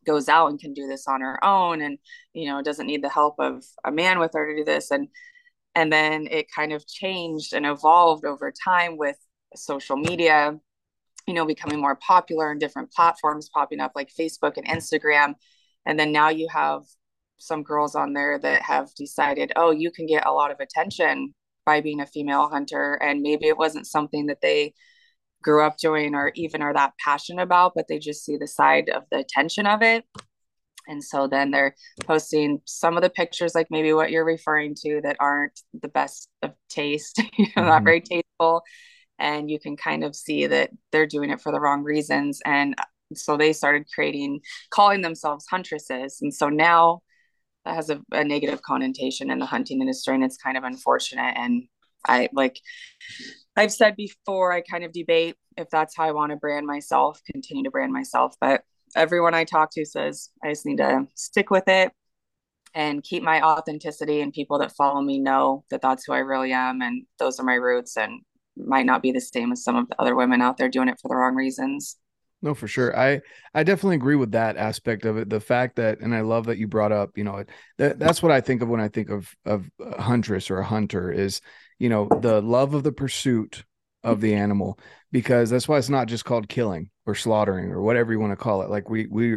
goes 0.04 0.28
out 0.28 0.50
and 0.50 0.60
can 0.60 0.72
do 0.72 0.86
this 0.86 1.06
on 1.08 1.20
her 1.20 1.42
own 1.44 1.80
and 1.82 1.98
you 2.32 2.48
know 2.48 2.62
doesn't 2.62 2.86
need 2.86 3.02
the 3.02 3.08
help 3.08 3.36
of 3.38 3.64
a 3.84 3.92
man 3.92 4.18
with 4.18 4.32
her 4.34 4.50
to 4.50 4.60
do 4.60 4.64
this 4.64 4.90
and 4.90 5.08
and 5.74 5.92
then 5.92 6.28
it 6.30 6.46
kind 6.54 6.72
of 6.72 6.86
changed 6.86 7.54
and 7.54 7.64
evolved 7.64 8.24
over 8.24 8.52
time 8.64 8.96
with 8.96 9.16
social 9.54 9.96
media 9.96 10.58
you 11.26 11.34
know, 11.34 11.46
becoming 11.46 11.80
more 11.80 11.96
popular 11.96 12.50
and 12.50 12.60
different 12.60 12.92
platforms 12.92 13.48
popping 13.48 13.80
up 13.80 13.92
like 13.94 14.10
Facebook 14.18 14.56
and 14.56 14.66
Instagram. 14.66 15.34
And 15.86 15.98
then 15.98 16.12
now 16.12 16.30
you 16.30 16.48
have 16.50 16.82
some 17.38 17.62
girls 17.62 17.94
on 17.94 18.12
there 18.12 18.38
that 18.38 18.62
have 18.62 18.94
decided, 18.94 19.52
oh, 19.56 19.70
you 19.70 19.90
can 19.90 20.06
get 20.06 20.26
a 20.26 20.32
lot 20.32 20.50
of 20.50 20.60
attention 20.60 21.34
by 21.64 21.80
being 21.80 22.00
a 22.00 22.06
female 22.06 22.48
hunter. 22.48 22.94
And 22.94 23.22
maybe 23.22 23.46
it 23.46 23.58
wasn't 23.58 23.86
something 23.86 24.26
that 24.26 24.40
they 24.40 24.74
grew 25.42 25.64
up 25.64 25.76
doing 25.76 26.14
or 26.14 26.32
even 26.34 26.62
are 26.62 26.72
that 26.72 26.94
passionate 27.04 27.42
about, 27.42 27.72
but 27.74 27.88
they 27.88 27.98
just 27.98 28.24
see 28.24 28.36
the 28.36 28.46
side 28.46 28.88
of 28.88 29.04
the 29.10 29.18
attention 29.18 29.66
of 29.66 29.82
it. 29.82 30.04
And 30.88 31.02
so 31.02 31.28
then 31.28 31.50
they're 31.50 31.74
posting 32.04 32.60
some 32.64 32.96
of 32.96 33.02
the 33.02 33.10
pictures, 33.10 33.54
like 33.54 33.68
maybe 33.70 33.92
what 33.92 34.10
you're 34.10 34.24
referring 34.24 34.74
to, 34.82 35.00
that 35.02 35.16
aren't 35.20 35.60
the 35.80 35.88
best 35.88 36.28
of 36.42 36.52
taste, 36.68 37.18
you 37.38 37.46
know, 37.56 37.62
mm-hmm. 37.62 37.66
not 37.66 37.84
very 37.84 38.00
tasteful. 38.00 38.62
And 39.18 39.50
you 39.50 39.60
can 39.60 39.76
kind 39.76 40.02
of 40.02 40.16
see 40.16 40.46
that 40.46 40.70
they're 40.90 41.06
doing 41.06 41.30
it 41.30 41.40
for 41.40 41.52
the 41.52 41.60
wrong 41.60 41.84
reasons. 41.84 42.40
And 42.44 42.74
so 43.14 43.36
they 43.36 43.52
started 43.52 43.86
creating, 43.94 44.40
calling 44.70 45.02
themselves 45.02 45.46
huntresses. 45.48 46.18
And 46.20 46.34
so 46.34 46.48
now 46.48 47.02
that 47.64 47.76
has 47.76 47.90
a, 47.90 48.00
a 48.10 48.24
negative 48.24 48.62
connotation 48.62 49.30
in 49.30 49.38
the 49.38 49.46
hunting 49.46 49.80
industry. 49.80 50.14
And 50.14 50.24
it's 50.24 50.36
kind 50.36 50.56
of 50.56 50.64
unfortunate. 50.64 51.34
And 51.36 51.68
I 52.06 52.28
like, 52.32 52.60
I've 53.56 53.72
said 53.72 53.96
before, 53.96 54.52
I 54.52 54.60
kind 54.62 54.84
of 54.84 54.92
debate 54.92 55.36
if 55.56 55.68
that's 55.70 55.96
how 55.96 56.04
I 56.04 56.12
want 56.12 56.30
to 56.30 56.36
brand 56.36 56.66
myself, 56.66 57.20
continue 57.30 57.64
to 57.64 57.70
brand 57.70 57.92
myself. 57.92 58.34
But 58.40 58.62
everyone 58.96 59.34
I 59.34 59.44
talk 59.44 59.70
to 59.72 59.84
says 59.84 60.30
I 60.42 60.50
just 60.50 60.66
need 60.66 60.78
to 60.78 61.06
stick 61.14 61.50
with 61.50 61.68
it 61.68 61.92
and 62.74 63.02
keep 63.02 63.22
my 63.22 63.42
authenticity 63.42 64.20
and 64.20 64.32
people 64.32 64.58
that 64.58 64.74
follow 64.74 65.00
me 65.00 65.18
know 65.18 65.64
that 65.70 65.82
that's 65.82 66.04
who 66.04 66.12
I 66.12 66.18
really 66.18 66.52
am 66.52 66.80
and 66.80 67.04
those 67.18 67.38
are 67.38 67.44
my 67.44 67.54
roots 67.54 67.96
and 67.96 68.20
might 68.56 68.86
not 68.86 69.02
be 69.02 69.12
the 69.12 69.20
same 69.20 69.52
as 69.52 69.64
some 69.64 69.76
of 69.76 69.88
the 69.88 70.00
other 70.00 70.14
women 70.14 70.42
out 70.42 70.56
there 70.56 70.68
doing 70.68 70.88
it 70.88 70.98
for 71.00 71.08
the 71.08 71.16
wrong 71.16 71.34
reasons. 71.34 71.96
No, 72.44 72.54
for 72.54 72.66
sure. 72.66 72.96
I 72.98 73.20
I 73.54 73.62
definitely 73.62 73.96
agree 73.96 74.16
with 74.16 74.32
that 74.32 74.56
aspect 74.56 75.04
of 75.04 75.16
it. 75.16 75.30
The 75.30 75.40
fact 75.40 75.76
that, 75.76 76.00
and 76.00 76.12
I 76.14 76.22
love 76.22 76.46
that 76.46 76.58
you 76.58 76.66
brought 76.66 76.90
up, 76.90 77.16
you 77.16 77.22
know, 77.22 77.44
that 77.78 77.98
that's 78.00 78.20
what 78.22 78.32
I 78.32 78.40
think 78.40 78.62
of 78.62 78.68
when 78.68 78.80
I 78.80 78.88
think 78.88 79.10
of 79.10 79.32
of 79.44 79.70
a 79.80 80.02
huntress 80.02 80.50
or 80.50 80.58
a 80.58 80.64
hunter 80.64 81.10
is, 81.12 81.40
you 81.78 81.88
know, 81.88 82.08
the 82.20 82.42
love 82.42 82.74
of 82.74 82.82
the 82.82 82.92
pursuit 82.92 83.64
of 84.02 84.20
the 84.20 84.34
animal 84.34 84.76
because 85.12 85.50
that's 85.50 85.68
why 85.68 85.78
it's 85.78 85.88
not 85.88 86.08
just 86.08 86.24
called 86.24 86.48
killing 86.48 86.90
or 87.06 87.14
slaughtering 87.14 87.70
or 87.70 87.80
whatever 87.80 88.12
you 88.12 88.18
want 88.18 88.32
to 88.32 88.36
call 88.36 88.62
it. 88.62 88.70
Like 88.70 88.90
we 88.90 89.06
we 89.06 89.36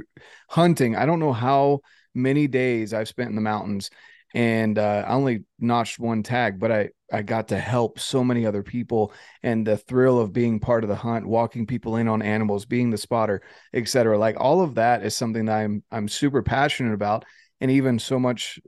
hunting. 0.50 0.96
I 0.96 1.06
don't 1.06 1.20
know 1.20 1.34
how 1.34 1.82
many 2.16 2.48
days 2.48 2.92
I've 2.92 3.08
spent 3.08 3.30
in 3.30 3.36
the 3.36 3.42
mountains, 3.42 3.92
and 4.36 4.78
uh, 4.78 5.06
I 5.08 5.14
only 5.14 5.46
notched 5.60 5.98
one 5.98 6.22
tag, 6.22 6.60
but 6.60 6.72
I 6.72 6.90
I 7.12 7.22
got 7.22 7.48
to 7.50 7.58
help 7.60 8.00
so 8.00 8.24
many 8.24 8.46
other 8.46 8.64
people, 8.64 9.14
and 9.42 9.66
the 9.66 9.78
thrill 9.78 10.20
of 10.20 10.34
being 10.34 10.60
part 10.60 10.84
of 10.84 10.90
the 10.90 10.96
hunt, 10.96 11.26
walking 11.26 11.66
people 11.66 11.96
in 11.96 12.08
on 12.08 12.22
animals, 12.22 12.66
being 12.66 12.90
the 12.90 12.98
spotter, 12.98 13.42
etc. 13.74 14.18
Like 14.18 14.36
all 14.40 14.62
of 14.62 14.76
that 14.76 15.04
is 15.04 15.16
something 15.16 15.46
that 15.46 15.56
I'm 15.58 15.84
I'm 15.90 16.10
super 16.10 16.44
passionate 16.44 16.94
about, 16.94 17.24
and 17.62 17.72
even 17.72 17.98
so 17.98 18.20
much 18.20 18.60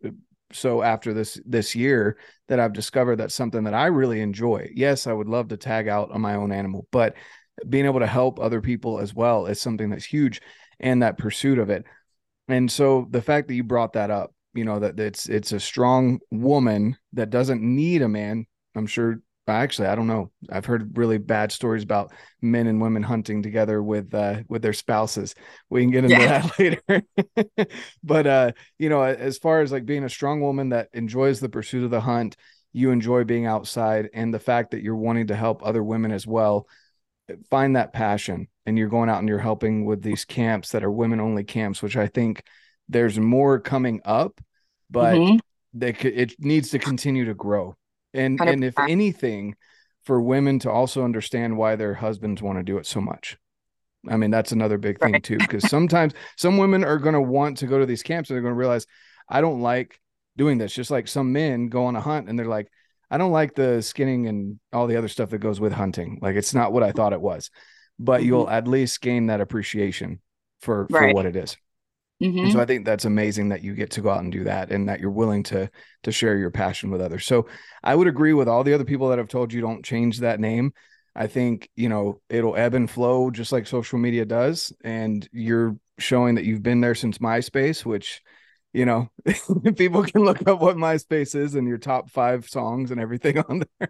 so 0.54 0.82
after 0.82 1.14
this 1.14 1.40
this 1.46 1.76
year 1.76 2.18
that 2.48 2.60
I've 2.62 2.74
discovered 2.74 3.18
that's 3.18 3.36
something 3.36 3.66
that 3.66 3.74
I 3.74 3.88
really 3.88 4.22
enjoy. 4.22 4.70
Yes, 4.74 5.06
I 5.06 5.14
would 5.14 5.28
love 5.28 5.50
to 5.50 5.58
tag 5.58 5.90
out 5.90 6.12
on 6.12 6.22
my 6.22 6.36
own 6.36 6.54
animal, 6.54 6.88
but 6.92 7.16
being 7.68 7.86
able 7.86 8.00
to 8.00 8.08
help 8.08 8.40
other 8.40 8.62
people 8.62 9.00
as 9.00 9.14
well 9.14 9.48
is 9.48 9.60
something 9.60 9.90
that's 9.90 10.06
huge 10.06 10.42
and 10.80 11.02
that 11.04 11.18
pursuit 11.18 11.60
of 11.60 11.70
it. 11.70 11.84
And 12.48 12.72
so 12.72 13.08
the 13.10 13.22
fact 13.22 13.50
that 13.50 13.56
you 13.56 13.64
brought 13.64 13.94
that 13.94 14.12
up, 14.12 14.34
you 14.58 14.66
know, 14.66 14.80
that 14.80 15.00
it's 15.00 15.30
it's 15.30 15.52
a 15.52 15.60
strong 15.60 16.20
woman 16.32 16.98
that 17.14 17.30
doesn't 17.30 17.62
need 17.62 18.02
a 18.02 18.10
man. 18.10 18.46
I'm 18.76 18.88
sure 18.88 19.22
actually 19.54 19.88
i 19.88 19.96
don't 19.96 20.08
know 20.08 20.30
i've 20.52 20.66
heard 20.66 20.98
really 20.98 21.18
bad 21.18 21.52
stories 21.52 21.84
about 21.84 22.12
men 22.42 22.68
and 22.68 22.82
women 22.82 23.04
hunting 23.04 23.42
together 23.42 23.82
with 23.82 24.14
uh 24.14 24.42
with 24.50 24.62
their 24.62 24.74
spouses 24.74 25.36
we 25.70 25.82
can 25.82 25.92
get 25.92 26.04
into 26.04 26.18
yeah. 26.18 26.42
that 26.42 26.60
later 27.58 27.68
but 28.04 28.28
uh 28.28 28.52
you 28.78 28.90
know 28.90 29.02
as 29.02 29.38
far 29.38 29.62
as 29.62 29.72
like 29.72 29.86
being 29.86 30.04
a 30.04 30.10
strong 30.10 30.42
woman 30.42 30.70
that 30.70 30.90
enjoys 30.94 31.40
the 31.40 31.50
pursuit 31.50 31.84
of 31.84 31.92
the 31.92 32.02
hunt 32.02 32.36
you 32.74 32.92
enjoy 32.92 33.24
being 33.24 33.46
outside 33.46 34.10
and 34.14 34.34
the 34.34 34.40
fact 34.40 34.72
that 34.72 34.82
you're 34.82 34.96
wanting 34.96 35.28
to 35.28 35.36
help 35.36 35.66
other 35.66 35.84
women 35.84 36.12
as 36.12 36.28
well 36.28 36.68
find 37.50 37.76
that 37.76 37.94
passion 37.94 38.48
and 38.66 38.78
you're 38.78 38.90
going 38.90 39.10
out 39.10 39.20
and 39.20 39.30
you're 39.30 39.40
helping 39.40 39.86
with 39.86 40.02
these 40.02 40.26
camps 40.26 40.72
that 40.72 40.84
are 40.84 40.92
women 40.92 41.20
only 41.20 41.44
camps 41.44 41.82
which 41.82 41.96
i 41.96 42.08
think 42.08 42.44
there's 42.90 43.20
more 43.20 43.60
coming 43.60 44.02
up 44.06 44.40
but 44.90 45.16
mm-hmm. 45.16 45.38
they 45.74 45.90
it 45.90 46.34
needs 46.40 46.70
to 46.70 46.80
continue 46.80 47.26
to 47.26 47.34
grow 47.34 47.76
and 48.14 48.40
100%. 48.40 48.54
and 48.54 48.64
if 48.64 48.78
anything 48.80 49.56
for 50.04 50.22
women 50.22 50.60
to 50.60 50.72
also 50.72 51.04
understand 51.04 51.58
why 51.58 51.76
their 51.76 51.94
husbands 51.94 52.42
want 52.42 52.58
to 52.58 52.64
do 52.64 52.78
it 52.78 52.86
so 52.86 53.02
much 53.02 53.38
i 54.10 54.18
mean 54.18 54.32
that's 54.32 54.52
another 54.52 54.78
big 54.78 55.00
thing 55.00 55.14
right. 55.14 55.24
too 55.24 55.38
because 55.38 55.68
sometimes 55.70 56.14
some 56.38 56.58
women 56.58 56.84
are 56.84 56.98
going 56.98 57.14
to 57.14 57.22
want 57.22 57.58
to 57.58 57.68
go 57.68 57.80
to 57.80 57.86
these 57.86 58.04
camps 58.04 58.30
and 58.30 58.36
they're 58.36 58.42
going 58.42 58.54
to 58.54 58.60
realize 58.60 58.86
i 59.30 59.42
don't 59.42 59.62
like 59.62 60.00
doing 60.36 60.58
this 60.58 60.74
just 60.74 60.92
like 60.92 61.08
some 61.08 61.32
men 61.34 61.68
go 61.68 61.86
on 61.86 61.96
a 61.96 62.02
hunt 62.02 62.30
and 62.30 62.38
they're 62.38 62.46
like 62.46 62.68
i 63.10 63.18
don't 63.18 63.32
like 63.32 63.56
the 63.56 63.82
skinning 63.82 64.28
and 64.28 64.60
all 64.72 64.88
the 64.88 64.98
other 64.98 65.08
stuff 65.08 65.32
that 65.32 65.40
goes 65.40 65.60
with 65.60 65.74
hunting 65.74 66.20
like 66.22 66.36
it's 66.36 66.54
not 66.54 66.72
what 66.72 66.84
i 66.84 66.92
thought 66.92 67.14
it 67.14 67.22
was 67.22 67.50
but 68.00 68.20
mm-hmm. 68.20 68.28
you'll 68.28 68.50
at 68.50 68.68
least 68.68 69.02
gain 69.02 69.28
that 69.28 69.42
appreciation 69.42 70.20
for 70.62 70.88
right. 70.90 71.10
for 71.10 71.14
what 71.14 71.26
it 71.26 71.36
is 71.36 71.58
Mm-hmm. 72.22 72.40
And 72.40 72.52
so 72.52 72.60
I 72.60 72.66
think 72.66 72.86
that's 72.86 73.06
amazing 73.06 73.50
that 73.50 73.62
you 73.64 73.76
get 73.76 73.92
to 73.92 74.02
go 74.02 74.10
out 74.10 74.22
and 74.22 74.32
do 74.32 74.44
that 74.46 74.72
and 74.72 74.90
that 74.90 75.00
you're 75.00 75.12
willing 75.12 75.44
to 75.44 75.70
to 76.04 76.12
share 76.12 76.38
your 76.38 76.50
passion 76.50 76.90
with 76.90 77.02
others. 77.02 77.26
So 77.26 77.48
I 77.84 77.96
would 77.96 78.08
agree 78.08 78.34
with 78.34 78.48
all 78.48 78.64
the 78.64 78.74
other 78.74 78.86
people 78.86 79.10
that 79.10 79.20
have 79.20 79.28
told 79.28 79.54
you 79.54 79.62
don't 79.62 79.86
change 79.86 80.20
that 80.20 80.40
name. 80.40 80.74
I 81.16 81.28
think, 81.28 81.70
you 81.76 81.90
know, 81.90 82.22
it'll 82.30 82.56
ebb 82.56 82.74
and 82.74 82.90
flow 82.90 83.30
just 83.30 83.52
like 83.52 83.68
social 83.68 84.00
media 84.00 84.26
does 84.26 84.74
and 84.84 85.28
you're 85.32 85.78
showing 86.00 86.36
that 86.36 86.46
you've 86.46 86.64
been 86.64 86.82
there 86.82 86.96
since 86.96 87.18
MySpace, 87.20 87.86
which 87.86 88.22
you 88.74 88.86
know, 88.86 89.10
people 89.76 90.04
can 90.04 90.24
look 90.24 90.48
up 90.48 90.60
what 90.60 90.76
MySpace 90.76 91.36
is 91.36 91.56
and 91.56 91.68
your 91.68 91.80
top 91.80 92.12
five 92.12 92.48
songs 92.48 92.92
and 92.92 93.00
everything 93.00 93.40
on 93.50 93.64
there. 93.80 93.90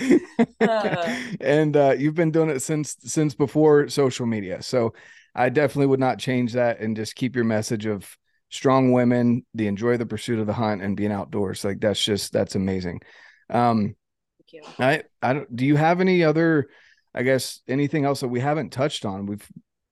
uh. 0.60 1.16
and 1.40 1.76
uh, 1.76 1.94
you've 1.96 2.14
been 2.14 2.32
doing 2.32 2.50
it 2.50 2.60
since 2.60 2.96
since 3.04 3.34
before 3.34 3.88
social 3.88 4.26
media. 4.26 4.62
So 4.62 4.94
I 5.34 5.48
definitely 5.48 5.86
would 5.86 6.00
not 6.00 6.18
change 6.18 6.54
that 6.54 6.80
and 6.80 6.96
just 6.96 7.14
keep 7.14 7.36
your 7.36 7.44
message 7.44 7.86
of 7.86 8.16
strong 8.48 8.92
women, 8.92 9.46
the 9.54 9.66
enjoy 9.66 9.96
the 9.96 10.06
pursuit 10.06 10.38
of 10.38 10.46
the 10.46 10.52
hunt 10.52 10.82
and 10.82 10.96
being 10.96 11.12
outdoors. 11.12 11.64
Like 11.64 11.80
that's 11.80 12.02
just 12.02 12.32
that's 12.32 12.54
amazing. 12.54 13.00
Um 13.48 13.94
Thank 14.38 14.52
you. 14.52 14.84
I 14.84 15.02
I 15.22 15.32
don't 15.32 15.54
do 15.54 15.64
you 15.64 15.76
have 15.76 16.00
any 16.00 16.24
other 16.24 16.68
I 17.14 17.22
guess 17.22 17.60
anything 17.68 18.04
else 18.04 18.20
that 18.20 18.28
we 18.28 18.40
haven't 18.40 18.70
touched 18.70 19.04
on? 19.04 19.26
We've 19.26 19.46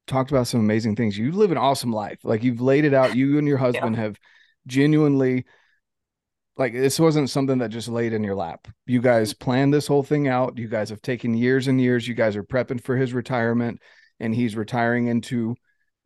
talked 0.07 0.31
about 0.31 0.47
some 0.47 0.61
amazing 0.61 0.97
things. 0.97 1.17
You 1.17 1.33
live 1.33 1.53
an 1.53 1.59
awesome 1.59 1.93
life. 1.93 2.19
Like 2.25 2.43
you've 2.43 2.61
laid 2.61 2.85
it 2.85 2.95
out. 2.95 3.15
You 3.15 3.39
and 3.39 3.47
your 3.47 3.59
husband 3.59 3.97
yeah. 3.97 4.03
have 4.03 4.19
genuinely 4.67 5.47
like 6.57 6.73
this 6.73 6.99
wasn't 6.99 7.31
something 7.31 7.59
that 7.59 7.71
just 7.71 7.89
laid 7.89 8.13
in 8.13 8.25
your 8.25 8.35
lap. 8.35 8.67
You 8.87 9.01
guys 9.01 9.33
planned 9.33 9.73
this 9.73 9.87
whole 9.87 10.03
thing 10.03 10.27
out. 10.27 10.59
You 10.59 10.67
guys 10.67 10.91
have 10.91 11.01
taken 11.01 11.35
years 11.35 11.69
and 11.69 11.81
years. 11.81 12.09
You 12.09 12.15
guys 12.15 12.35
are 12.35 12.43
prepping 12.43 12.83
for 12.83 12.97
his 12.97 13.15
retirement 13.15 13.81
and 14.21 14.35
he's 14.35 14.57
retiring 14.57 15.07
into 15.07 15.55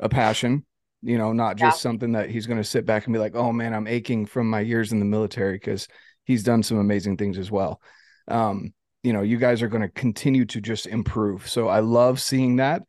a 0.00 0.08
passion, 0.08 0.64
you 1.02 1.18
know, 1.18 1.32
not 1.32 1.56
just 1.56 1.78
yeah. 1.78 1.80
something 1.80 2.12
that 2.12 2.30
he's 2.30 2.46
going 2.46 2.58
to 2.58 2.64
sit 2.64 2.86
back 2.86 3.06
and 3.06 3.12
be 3.12 3.18
like, 3.18 3.34
oh 3.34 3.52
man, 3.52 3.74
I'm 3.74 3.86
aching 3.86 4.26
from 4.26 4.48
my 4.48 4.60
years 4.60 4.92
in 4.92 4.98
the 4.98 5.04
military 5.04 5.54
because 5.54 5.88
he's 6.24 6.42
done 6.42 6.62
some 6.62 6.78
amazing 6.78 7.16
things 7.16 7.38
as 7.38 7.50
well. 7.50 7.80
Um, 8.28 8.72
you 9.02 9.12
know, 9.12 9.22
you 9.22 9.36
guys 9.36 9.62
are 9.62 9.68
going 9.68 9.82
to 9.82 9.88
continue 9.88 10.44
to 10.46 10.60
just 10.60 10.86
improve. 10.86 11.48
So 11.48 11.68
I 11.68 11.80
love 11.80 12.20
seeing 12.20 12.56
that 12.56 12.82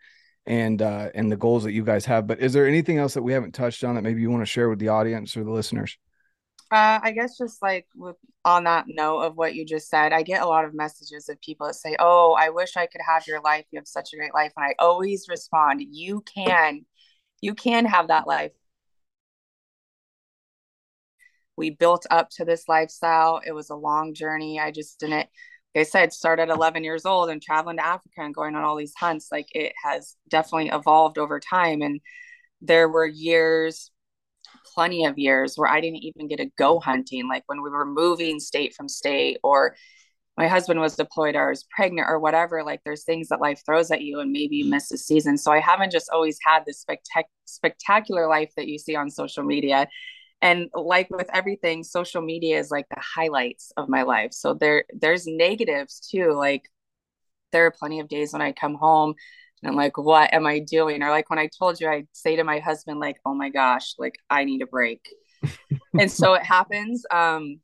and 0.46 0.82
uh 0.82 1.08
and 1.16 1.32
the 1.32 1.38
goals 1.38 1.64
that 1.64 1.72
you 1.72 1.84
guys 1.84 2.06
have. 2.06 2.28
But 2.28 2.40
is 2.40 2.54
there 2.54 2.68
anything 2.68 2.98
else 2.98 3.14
that 3.14 3.24
we 3.24 3.34
haven't 3.34 3.54
touched 3.54 3.84
on 3.84 3.96
that 3.96 4.02
maybe 4.02 4.22
you 4.22 4.30
want 4.30 4.42
to 4.42 4.46
share 4.46 4.70
with 4.70 4.80
the 4.80 4.90
audience 4.90 5.38
or 5.38 5.44
the 5.44 5.52
listeners? 5.52 5.98
Uh, 6.74 7.00
I 7.04 7.12
guess 7.12 7.38
just 7.38 7.62
like 7.62 7.86
with, 7.96 8.16
on 8.44 8.64
that 8.64 8.86
note 8.88 9.20
of 9.22 9.38
what 9.38 9.54
you 9.54 9.64
just 9.64 9.90
said, 9.90 10.12
I 10.12 10.24
get 10.24 10.42
a 10.42 10.48
lot 10.48 10.66
of 10.66 10.74
messages 10.74 11.30
of 11.30 11.40
people 11.40 11.68
that 11.68 11.76
say, 11.76 11.96
"Oh, 12.00 12.34
I 12.34 12.50
wish 12.50 12.76
I 12.76 12.88
could 12.88 13.02
have 13.08 13.28
your 13.28 13.42
life. 13.42 13.66
You 13.72 13.78
have 13.80 13.88
such 13.88 14.12
a 14.12 14.18
great 14.18 14.34
life." 14.34 14.54
And 14.58 14.66
I 14.66 14.74
always 14.80 15.28
respond, 15.30 15.82
"You 15.92 16.22
can, 16.22 16.86
you 17.42 17.54
can 17.54 17.86
have 17.86 18.08
that 18.08 18.26
life." 18.28 18.54
We 21.56 21.70
built 21.70 22.08
up 22.10 22.30
to 22.38 22.46
this 22.46 22.68
lifestyle. 22.68 23.40
It 23.46 23.52
was 23.52 23.70
a 23.70 23.76
long 23.76 24.16
journey. 24.16 24.60
I 24.60 24.72
just 24.72 25.00
didn't. 25.00 25.30
Like 25.76 25.82
I 25.82 25.84
said, 25.84 26.12
started 26.14 26.50
11 26.50 26.84
years 26.84 27.06
old 27.06 27.30
and 27.30 27.42
traveling 27.42 27.78
to 27.78 27.86
Africa 27.86 28.22
and 28.22 28.34
going 28.34 28.56
on 28.56 28.64
all 28.64 28.76
these 28.78 28.96
hunts. 28.96 29.30
Like 29.32 29.48
it 29.52 29.74
has 29.84 30.16
definitely 30.30 30.70
evolved 30.70 31.20
over 31.20 31.40
time, 31.40 31.84
and 31.84 32.02
there 32.62 32.90
were 32.90 33.06
years 33.06 33.92
plenty 34.74 35.06
of 35.06 35.18
years 35.18 35.56
where 35.56 35.70
I 35.70 35.82
didn't 35.82 36.04
even 36.04 36.28
get 36.28 36.38
to 36.38 36.50
go 36.58 36.80
hunting, 36.80 37.28
like 37.28 37.44
when 37.48 37.62
we 37.62 37.70
were 37.70 37.86
moving 37.86 38.40
state 38.40 38.74
from 38.74 38.90
state, 38.90 39.38
or 39.44 39.76
my 40.38 40.48
husband 40.48 40.80
was 40.80 40.96
deployed 40.96 41.36
or 41.36 41.48
I 41.48 41.50
was 41.50 41.66
pregnant 41.70 42.08
or 42.10 42.20
whatever. 42.20 42.64
Like 42.64 42.82
there's 42.84 43.04
things 43.04 43.30
that 43.30 43.42
life 43.42 43.62
throws 43.66 43.92
at 43.92 44.02
you, 44.02 44.20
and 44.20 44.32
maybe 44.32 44.58
you 44.58 44.66
mm-hmm. 44.66 44.72
miss 44.72 44.92
a 44.92 44.98
season. 44.98 45.38
So 45.38 45.52
I 45.52 45.60
haven't 45.60 45.92
just 45.92 46.10
always 46.12 46.38
had 46.46 46.64
this 46.66 46.84
spectac- 46.84 47.26
spectacular 47.46 48.28
life 48.28 48.52
that 48.58 48.68
you 48.68 48.80
see 48.80 48.96
on 48.96 49.10
social 49.10 49.44
media. 49.44 49.88
And 50.42 50.70
like 50.74 51.10
with 51.10 51.30
everything, 51.34 51.84
social 51.84 52.22
media 52.22 52.60
is 52.60 52.70
like 52.70 52.88
the 52.90 53.00
highlights 53.00 53.72
of 53.78 53.88
my 53.88 54.04
life. 54.04 54.34
So 54.34 54.54
there, 54.54 54.84
there's 54.94 55.26
negatives 55.26 56.02
too. 56.12 56.34
Like 56.34 56.64
there 57.54 57.66
are 57.66 57.72
plenty 57.72 58.02
of 58.02 58.10
days 58.10 58.34
when 58.34 58.42
I 58.42 58.52
come 58.52 58.76
home 58.76 59.14
and 59.64 59.70
I'm 59.70 59.78
like, 59.78 59.98
what 59.98 60.34
am 60.34 60.46
I 60.46 60.60
doing? 60.60 61.02
Or 61.02 61.10
like 61.10 61.30
when 61.30 61.40
I 61.40 61.48
told 61.58 61.80
you, 61.80 61.88
I'd 61.88 62.08
say 62.12 62.36
to 62.36 62.44
my 62.44 62.60
husband, 62.60 63.00
like, 63.00 63.18
oh 63.26 63.34
my 63.34 63.48
gosh, 63.48 63.96
like 63.98 64.18
I 64.30 64.44
need 64.44 64.62
a 64.62 64.68
break. 64.68 65.08
and 66.00 66.12
so 66.12 66.34
it 66.34 66.44
happens. 66.44 67.06
Um, 67.10 67.62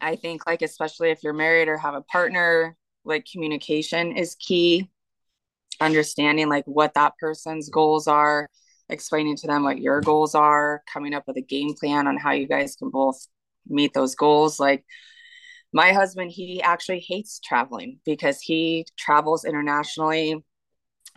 I 0.00 0.16
think 0.16 0.44
like 0.44 0.60
especially 0.62 1.10
if 1.10 1.22
you're 1.22 1.32
married 1.32 1.68
or 1.68 1.76
have 1.76 1.94
a 1.94 2.02
partner, 2.02 2.76
like 3.04 3.26
communication 3.30 4.16
is 4.16 4.34
key. 4.34 4.90
Understanding 5.80 6.48
like 6.48 6.64
what 6.66 6.94
that 6.94 7.12
person's 7.20 7.68
goals 7.68 8.08
are, 8.08 8.50
explaining 8.88 9.36
to 9.36 9.46
them 9.46 9.62
what 9.62 9.78
your 9.78 10.00
goals 10.00 10.34
are, 10.34 10.82
coming 10.92 11.14
up 11.14 11.28
with 11.28 11.36
a 11.36 11.42
game 11.42 11.74
plan 11.74 12.08
on 12.08 12.16
how 12.16 12.32
you 12.32 12.48
guys 12.48 12.74
can 12.74 12.90
both 12.90 13.24
meet 13.68 13.94
those 13.94 14.16
goals. 14.16 14.58
Like 14.58 14.84
my 15.72 15.92
husband, 15.92 16.32
he 16.32 16.60
actually 16.60 17.04
hates 17.06 17.38
traveling 17.38 18.00
because 18.04 18.40
he 18.40 18.84
travels 18.96 19.44
internationally 19.44 20.42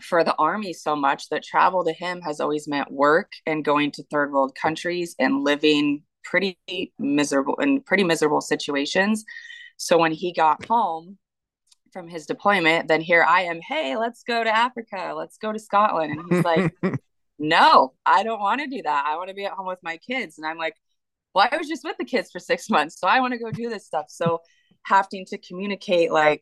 for 0.02 0.24
the 0.24 0.36
army 0.36 0.74
so 0.74 0.95
much 0.95 1.30
that 1.30 1.43
travel 1.43 1.84
to 1.84 1.93
him 1.93 2.22
has 2.22 2.39
always 2.39 2.68
meant 2.68 2.91
work 2.91 3.32
and 3.45 3.66
going 3.66 3.91
to 3.91 4.04
third 4.04 4.32
world 4.32 4.56
countries 4.56 5.16
and 5.20 5.43
living 5.43 6.04
pretty 6.24 6.58
miserable 7.00 7.56
in 7.56 7.82
pretty 7.82 8.04
miserable 8.04 8.41
situations. 8.41 9.26
So 9.78 9.98
when 9.98 10.12
he 10.12 10.34
got 10.34 10.66
home 10.66 11.18
from 11.91 12.08
his 12.08 12.26
deployment, 12.26 12.88
then 12.88 13.02
here 13.02 13.24
I 13.24 13.43
am, 13.43 13.60
hey, 13.62 13.95
let's 13.98 14.24
go 14.24 14.43
to 14.43 14.56
Africa, 14.56 15.14
let's 15.16 15.38
go 15.38 15.52
to 15.52 15.60
Scotland. 15.60 16.20
And 16.20 16.24
he's 16.30 16.43
like, 16.43 16.74
no, 17.39 17.93
I 18.06 18.24
don't 18.24 18.39
want 18.39 18.62
to 18.62 18.68
do 18.68 18.82
that. 18.84 19.06
I 19.08 19.16
want 19.18 19.30
to 19.30 19.36
be 19.36 19.45
at 19.45 19.54
home 19.54 19.68
with 19.68 19.80
my 19.82 19.98
kids. 19.98 20.38
And 20.38 20.45
I'm 20.45 20.58
like, 20.58 20.76
well, 21.34 21.48
I 21.52 21.58
was 21.58 21.68
just 21.68 21.84
with 21.84 21.98
the 21.98 22.06
kids 22.06 22.32
for 22.32 22.39
six 22.39 22.70
months. 22.70 23.00
So 23.00 23.08
I 23.08 23.20
want 23.20 23.34
to 23.34 23.39
go 23.39 23.52
do 23.52 23.70
this 23.70 23.86
stuff. 23.86 24.06
So 24.10 24.41
having 24.84 25.26
to 25.28 25.38
communicate 25.38 26.12
like 26.12 26.41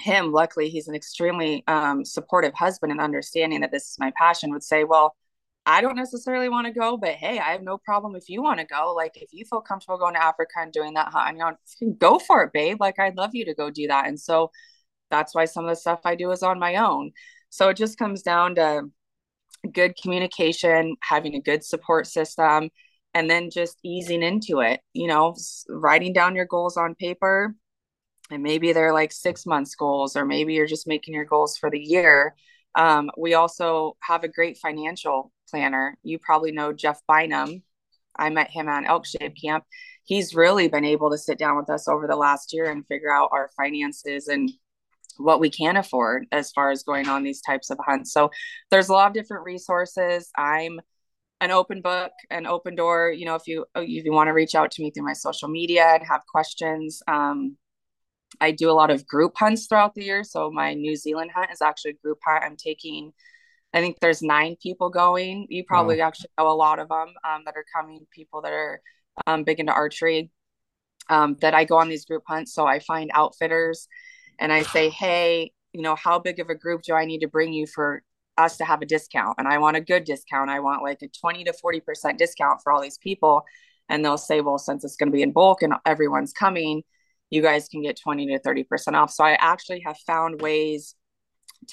him, 0.00 0.32
luckily, 0.32 0.68
he's 0.68 0.88
an 0.88 0.94
extremely 0.94 1.64
um, 1.66 2.04
supportive 2.04 2.54
husband 2.54 2.92
and 2.92 3.00
understanding 3.00 3.60
that 3.60 3.70
this 3.72 3.90
is 3.90 3.96
my 3.98 4.12
passion, 4.16 4.52
would 4.52 4.62
say, 4.62 4.84
Well, 4.84 5.14
I 5.66 5.80
don't 5.80 5.96
necessarily 5.96 6.48
want 6.48 6.66
to 6.66 6.72
go, 6.72 6.96
but 6.96 7.10
hey, 7.10 7.38
I 7.38 7.52
have 7.52 7.62
no 7.62 7.78
problem 7.78 8.16
if 8.16 8.28
you 8.28 8.42
want 8.42 8.60
to 8.60 8.66
go. 8.66 8.92
Like, 8.96 9.16
if 9.16 9.32
you 9.32 9.44
feel 9.44 9.60
comfortable 9.60 9.98
going 9.98 10.14
to 10.14 10.22
Africa 10.22 10.54
and 10.58 10.72
doing 10.72 10.94
that, 10.94 11.10
huh? 11.12 11.30
you 11.32 11.38
know, 11.38 11.92
go 11.98 12.18
for 12.18 12.42
it, 12.44 12.52
babe. 12.52 12.78
Like, 12.80 12.98
I'd 12.98 13.16
love 13.16 13.30
you 13.34 13.44
to 13.44 13.54
go 13.54 13.70
do 13.70 13.86
that. 13.88 14.06
And 14.06 14.18
so 14.18 14.50
that's 15.10 15.34
why 15.34 15.44
some 15.44 15.64
of 15.64 15.70
the 15.70 15.76
stuff 15.76 16.00
I 16.04 16.14
do 16.14 16.30
is 16.30 16.42
on 16.42 16.58
my 16.58 16.76
own. 16.76 17.12
So 17.50 17.68
it 17.68 17.76
just 17.76 17.98
comes 17.98 18.22
down 18.22 18.54
to 18.56 18.84
good 19.70 19.94
communication, 20.00 20.96
having 21.02 21.34
a 21.34 21.40
good 21.40 21.64
support 21.64 22.06
system, 22.06 22.70
and 23.12 23.28
then 23.28 23.50
just 23.50 23.78
easing 23.84 24.22
into 24.22 24.60
it, 24.60 24.80
you 24.92 25.08
know, 25.08 25.34
writing 25.68 26.12
down 26.12 26.36
your 26.36 26.46
goals 26.46 26.76
on 26.76 26.94
paper, 26.94 27.54
and 28.30 28.42
maybe 28.42 28.72
they're 28.72 28.92
like 28.92 29.12
six 29.12 29.46
months 29.46 29.74
goals 29.74 30.16
or 30.16 30.24
maybe 30.24 30.54
you're 30.54 30.66
just 30.66 30.86
making 30.86 31.14
your 31.14 31.24
goals 31.24 31.56
for 31.56 31.70
the 31.70 31.78
year. 31.78 32.34
Um, 32.74 33.10
we 33.16 33.34
also 33.34 33.96
have 34.00 34.24
a 34.24 34.28
great 34.28 34.58
financial 34.58 35.32
planner. 35.48 35.96
You 36.02 36.18
probably 36.18 36.52
know 36.52 36.72
jeff 36.72 37.00
bynum. 37.08 37.62
I 38.16 38.30
met 38.30 38.50
him 38.50 38.68
on 38.68 38.86
elk 38.86 39.06
shape 39.06 39.34
camp. 39.42 39.64
He's 40.04 40.34
really 40.34 40.68
been 40.68 40.84
able 40.84 41.10
to 41.10 41.18
sit 41.18 41.38
down 41.38 41.56
with 41.56 41.70
us 41.70 41.88
over 41.88 42.06
the 42.06 42.16
last 42.16 42.52
year 42.52 42.70
and 42.70 42.86
figure 42.86 43.12
out 43.12 43.30
our 43.32 43.50
finances 43.56 44.28
and 44.28 44.50
what 45.16 45.40
we 45.40 45.50
can 45.50 45.76
afford 45.76 46.26
as 46.32 46.50
far 46.50 46.70
as 46.70 46.82
going 46.82 47.08
on 47.08 47.22
these 47.22 47.42
types 47.42 47.70
of 47.70 47.78
hunts. 47.84 48.12
So 48.12 48.30
there's 48.70 48.88
a 48.88 48.92
lot 48.92 49.08
of 49.08 49.14
different 49.14 49.44
resources. 49.44 50.30
I'm 50.36 50.80
an 51.40 51.50
open 51.50 51.80
book 51.80 52.12
an 52.30 52.46
open 52.46 52.74
door. 52.74 53.12
You 53.12 53.24
know 53.26 53.34
if 53.34 53.46
you 53.46 53.64
if 53.74 54.04
you 54.04 54.12
want 54.12 54.28
to 54.28 54.32
reach 54.32 54.54
out 54.54 54.70
to 54.72 54.82
me 54.82 54.90
through 54.90 55.06
my 55.06 55.14
social 55.14 55.48
media 55.48 55.86
and 55.94 56.06
have 56.06 56.22
questions 56.30 57.02
um, 57.08 57.56
I 58.40 58.50
do 58.52 58.70
a 58.70 58.72
lot 58.72 58.90
of 58.90 59.06
group 59.06 59.36
hunts 59.36 59.66
throughout 59.66 59.94
the 59.94 60.04
year. 60.04 60.24
So 60.24 60.50
my 60.50 60.74
New 60.74 60.96
Zealand 60.96 61.30
hunt 61.34 61.50
is 61.50 61.62
actually 61.62 61.92
a 61.92 62.02
group 62.02 62.18
hunt. 62.24 62.44
I'm 62.44 62.56
taking, 62.56 63.12
I 63.74 63.80
think 63.80 63.98
there's 64.00 64.22
nine 64.22 64.56
people 64.62 64.90
going. 64.90 65.46
You 65.48 65.64
probably 65.64 65.98
wow. 65.98 66.08
actually 66.08 66.30
know 66.38 66.48
a 66.48 66.52
lot 66.52 66.78
of 66.78 66.88
them 66.88 67.08
um, 67.28 67.42
that 67.44 67.56
are 67.56 67.64
coming, 67.74 68.06
people 68.12 68.42
that 68.42 68.52
are 68.52 68.80
um, 69.26 69.44
big 69.44 69.60
into 69.60 69.72
archery. 69.72 70.30
Um, 71.08 71.36
that 71.40 71.54
I 71.54 71.64
go 71.64 71.76
on 71.76 71.88
these 71.88 72.04
group 72.04 72.22
hunts. 72.28 72.54
So 72.54 72.66
I 72.66 72.78
find 72.78 73.10
outfitters 73.12 73.88
and 74.38 74.52
I 74.52 74.62
say, 74.62 74.90
hey, 74.90 75.52
you 75.72 75.82
know, 75.82 75.96
how 75.96 76.20
big 76.20 76.38
of 76.38 76.50
a 76.50 76.54
group 76.54 76.82
do 76.82 76.94
I 76.94 77.04
need 77.04 77.20
to 77.20 77.28
bring 77.28 77.52
you 77.52 77.66
for 77.66 78.02
us 78.38 78.56
to 78.58 78.64
have 78.64 78.80
a 78.80 78.86
discount? 78.86 79.34
And 79.38 79.48
I 79.48 79.58
want 79.58 79.76
a 79.76 79.80
good 79.80 80.04
discount. 80.04 80.50
I 80.50 80.60
want 80.60 80.82
like 80.82 81.02
a 81.02 81.08
20 81.08 81.44
to 81.44 81.52
40% 81.52 82.16
discount 82.16 82.60
for 82.62 82.72
all 82.72 82.80
these 82.80 82.98
people. 82.98 83.44
And 83.88 84.04
they'll 84.04 84.18
say, 84.18 84.40
well, 84.40 84.58
since 84.58 84.84
it's 84.84 84.96
going 84.96 85.08
to 85.08 85.12
be 85.12 85.22
in 85.22 85.32
bulk 85.32 85.62
and 85.62 85.74
everyone's 85.84 86.32
coming, 86.32 86.84
you 87.30 87.42
guys 87.42 87.68
can 87.68 87.82
get 87.82 87.98
20 88.00 88.26
to 88.26 88.38
30% 88.40 88.94
off. 88.94 89.10
So 89.10 89.24
I 89.24 89.32
actually 89.40 89.80
have 89.86 89.96
found 89.98 90.42
ways 90.42 90.94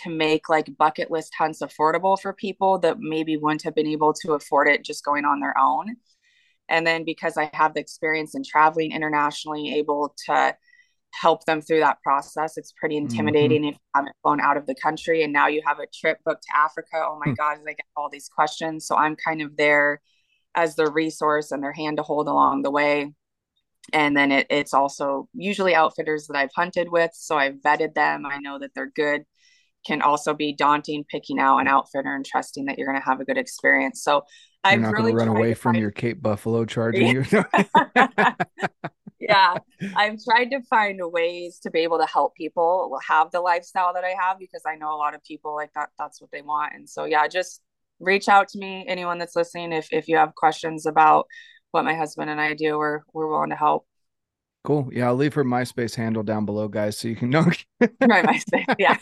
to 0.04 0.10
make 0.10 0.50
like 0.50 0.76
bucket 0.78 1.10
list 1.10 1.34
hunts 1.38 1.62
affordable 1.62 2.20
for 2.20 2.34
people 2.34 2.78
that 2.80 3.00
maybe 3.00 3.38
wouldn't 3.38 3.64
have 3.64 3.76
been 3.76 3.88
able 3.88 4.14
to 4.14 4.34
afford 4.34 4.68
it 4.68 4.84
just 4.84 5.04
going 5.04 5.26
on 5.26 5.40
their 5.40 5.58
own. 5.58 5.96
And 6.70 6.86
then 6.86 7.06
because 7.06 7.38
I 7.38 7.50
have 7.54 7.74
the 7.74 7.80
experience 7.80 8.36
in 8.36 8.44
traveling 8.44 8.92
internationally, 8.92 9.76
able 9.76 10.14
to 10.26 10.56
help 11.14 11.46
them 11.46 11.62
through 11.62 11.80
that 11.80 12.02
process. 12.04 12.58
It's 12.58 12.74
pretty 12.74 12.96
mm-hmm. 12.98 13.06
intimidating 13.06 13.62
mm-hmm. 13.62 13.70
if 13.70 13.76
you 13.76 13.92
haven't 13.96 14.16
flown 14.22 14.42
out 14.42 14.58
of 14.58 14.66
the 14.66 14.76
country 14.76 15.24
and 15.24 15.34
now 15.34 15.48
you 15.48 15.62
have 15.66 15.80
a 15.80 15.88
trip 15.88 16.20
booked 16.26 16.44
to 16.44 16.58
Africa. 16.58 16.96
Oh 16.96 17.20
my 17.24 17.32
mm 17.32 17.38
God, 17.38 17.58
I 17.68 17.72
get 17.72 17.86
all 17.96 18.10
these 18.10 18.30
questions. 18.30 18.86
So 18.86 18.96
I'm 18.96 19.16
kind 19.16 19.42
of 19.42 19.56
there 19.56 20.02
as 20.54 20.76
their 20.76 20.92
resource 20.92 21.52
and 21.52 21.64
their 21.64 21.72
hand 21.72 21.98
to 21.98 22.04
hold 22.04 22.28
along 22.28 22.64
the 22.64 22.72
way 22.72 23.14
and 23.94 24.16
then 24.16 24.32
it, 24.32 24.48
it's 24.50 24.74
also 24.74 25.30
usually 25.34 25.76
outfitters 25.76 26.28
that 26.28 26.38
I've 26.38 26.54
hunted 26.56 26.90
with. 26.92 27.12
So 27.14 27.38
I've 27.38 27.56
vetted 27.56 27.94
them. 27.94 28.26
I 28.26 28.38
know 28.40 28.60
that 28.60 28.72
they're 28.76 28.92
good. 28.94 29.24
Can 29.86 30.02
also 30.02 30.34
be 30.34 30.54
daunting 30.54 31.06
picking 31.10 31.40
out 31.40 31.60
an 31.60 31.68
outfitter 31.68 32.14
and 32.14 32.26
trusting 32.26 32.66
that 32.66 32.78
you're 32.78 32.88
going 32.88 33.00
to 33.00 33.06
have 33.06 33.22
a 33.22 33.26
good 33.26 33.38
experience. 33.38 34.04
So 34.04 34.24
I've 34.64 34.82
not 34.82 34.94
really 34.94 35.14
run 35.14 35.30
away 35.30 35.54
from 35.54 35.74
find... 35.74 35.82
your 35.82 35.92
Cape 35.92 36.22
Buffalo 36.22 36.66
charging 36.66 37.08
you. 37.08 37.26
yeah, 39.20 39.56
I've 39.96 40.18
tried 40.24 40.50
to 40.52 40.62
find 40.70 41.00
ways 41.02 41.60
to 41.60 41.72
be 41.72 41.80
able 41.80 42.00
to 42.00 42.06
help 42.06 42.36
people 42.36 43.00
have 43.08 43.32
the 43.32 43.40
lifestyle 43.40 43.94
that 43.94 44.04
I 44.04 44.14
have 44.20 44.40
because 44.40 44.64
I 44.68 44.76
know 44.76 44.94
a 44.94 44.98
lot 44.98 45.16
of 45.16 45.24
people 45.24 45.56
like 45.56 45.72
that. 45.76 45.90
That's 45.98 46.22
what 46.22 46.32
they 46.32 46.42
want, 46.42 46.74
and 46.74 46.90
so 46.90 47.06
yeah, 47.06 47.28
just 47.28 47.62
reach 48.00 48.28
out 48.28 48.50
to 48.50 48.60
me. 48.60 48.86
Anyone 48.88 49.20
that's 49.20 49.36
listening, 49.36 49.72
if 49.72 49.88
if 49.92 50.08
you 50.08 50.18
have 50.18 50.36
questions 50.36 50.86
about 50.86 51.28
what 51.78 51.86
my 51.86 51.96
husband 51.96 52.30
and 52.30 52.42
I 52.42 52.56
do, 52.56 52.78
we're 52.78 53.02
we're 53.14 53.28
willing 53.28 53.52
to 53.52 53.56
help. 53.56 53.86
Cool. 54.64 54.90
Yeah, 54.92 55.08
I'll 55.08 55.16
leave 55.16 55.36
her 55.36 55.46
MySpace 55.46 55.96
handle 55.96 56.24
down 56.24 56.46
below, 56.46 56.68
guys, 56.68 56.98
so 56.98 57.08
you 57.08 57.16
can 57.16 57.30
know. 57.30 57.46
right, 58.02 58.26
MySpace. 58.26 58.76
Yeah. 58.78 58.98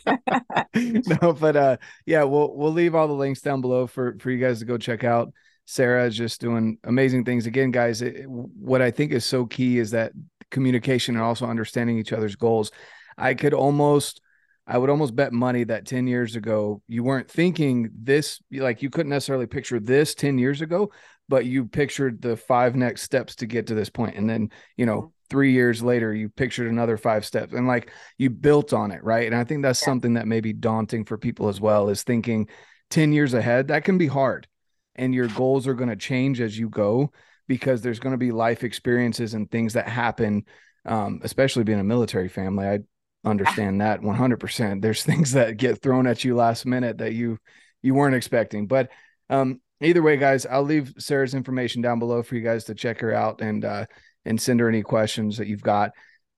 no, 1.21 1.33
but 1.33 1.55
uh, 1.55 1.77
yeah, 2.05 2.23
we'll 2.23 2.55
we'll 2.55 2.73
leave 2.73 2.93
all 2.93 3.07
the 3.07 3.13
links 3.13 3.41
down 3.41 3.61
below 3.61 3.87
for 3.87 4.17
for 4.19 4.29
you 4.29 4.39
guys 4.39 4.59
to 4.59 4.65
go 4.65 4.77
check 4.77 5.03
out. 5.03 5.31
Sarah 5.65 6.05
is 6.05 6.15
just 6.15 6.41
doing 6.41 6.77
amazing 6.83 7.25
things. 7.25 7.47
Again, 7.47 7.71
guys, 7.71 8.01
it, 8.01 8.25
what 8.27 8.81
I 8.81 8.91
think 8.91 9.13
is 9.13 9.25
so 9.25 9.45
key 9.45 9.79
is 9.79 9.91
that 9.91 10.11
communication 10.51 11.15
and 11.15 11.23
also 11.23 11.47
understanding 11.47 11.97
each 11.97 12.13
other's 12.13 12.35
goals. 12.35 12.71
I 13.17 13.33
could 13.33 13.53
almost 13.53 14.21
I 14.67 14.77
would 14.77 14.89
almost 14.89 15.15
bet 15.15 15.31
money 15.31 15.63
that 15.65 15.85
10 15.85 16.07
years 16.07 16.35
ago, 16.35 16.81
you 16.87 17.03
weren't 17.03 17.29
thinking 17.29 17.91
this, 17.93 18.39
like 18.51 18.81
you 18.81 18.89
couldn't 18.89 19.11
necessarily 19.11 19.45
picture 19.45 19.79
this 19.79 20.15
10 20.15 20.39
years 20.39 20.61
ago, 20.61 20.91
but 21.27 21.45
you 21.45 21.65
pictured 21.65 22.21
the 22.21 22.37
five 22.37 22.75
next 22.75 23.01
steps 23.01 23.35
to 23.35 23.45
get 23.45 23.67
to 23.67 23.75
this. 23.75 23.89
And 23.97 24.29
then, 24.29 24.51
you 24.77 24.85
know, 24.85 24.97
mm-hmm. 24.97 25.09
three 25.29 25.51
years 25.53 25.81
later, 25.81 26.13
you 26.13 26.29
pictured 26.29 26.67
another 26.67 26.97
five 26.97 27.25
steps 27.25 27.53
and 27.53 27.67
like 27.67 27.91
you 28.17 28.29
built 28.29 28.73
on 28.73 28.91
it. 28.91 29.03
Right. 29.03 29.25
And 29.25 29.35
I 29.35 29.43
think 29.43 29.63
that's 29.63 29.81
yeah. 29.81 29.85
something 29.85 30.13
that 30.13 30.27
may 30.27 30.41
be 30.41 30.53
daunting 30.53 31.05
for 31.05 31.17
people 31.17 31.47
as 31.47 31.59
well 31.59 31.89
is 31.89 32.03
thinking 32.03 32.47
10 32.91 33.13
years 33.13 33.33
ahead. 33.33 33.69
That 33.69 33.83
can 33.83 33.97
be 33.97 34.07
hard. 34.07 34.47
And 34.95 35.13
your 35.13 35.27
goals 35.27 35.67
are 35.67 35.73
going 35.73 35.89
to 35.89 35.95
change 35.95 36.39
as 36.39 36.57
you 36.57 36.69
go 36.69 37.11
because 37.47 37.81
there's 37.81 37.99
going 37.99 38.13
to 38.13 38.17
be 38.17 38.31
life 38.31 38.63
experiences 38.63 39.33
and 39.33 39.49
things 39.49 39.73
that 39.73 39.87
happen, 39.87 40.45
um, 40.85 41.19
especially 41.23 41.63
being 41.63 41.79
a 41.79 41.83
military 41.83 42.29
family. 42.29 42.65
I 42.65 42.79
understand 43.25 43.81
that 43.81 44.01
100%. 44.01 44.81
There's 44.81 45.03
things 45.05 45.33
that 45.33 45.57
get 45.57 45.81
thrown 45.81 46.07
at 46.07 46.23
you 46.23 46.35
last 46.35 46.65
minute 46.65 46.99
that 46.99 47.13
you 47.13 47.39
you 47.81 47.93
weren't 47.93 48.15
expecting. 48.15 48.65
But 48.65 48.89
um 49.29 49.61
either 49.81 50.01
way 50.01 50.17
guys, 50.17 50.45
I'll 50.45 50.63
leave 50.63 50.93
Sarah's 50.97 51.33
information 51.33 51.81
down 51.81 51.99
below 51.99 52.23
for 52.23 52.35
you 52.35 52.41
guys 52.41 52.65
to 52.65 52.75
check 52.75 53.01
her 53.01 53.13
out 53.13 53.41
and 53.41 53.63
uh 53.65 53.85
and 54.25 54.41
send 54.41 54.59
her 54.59 54.69
any 54.69 54.81
questions 54.81 55.37
that 55.37 55.47
you've 55.47 55.61
got. 55.61 55.91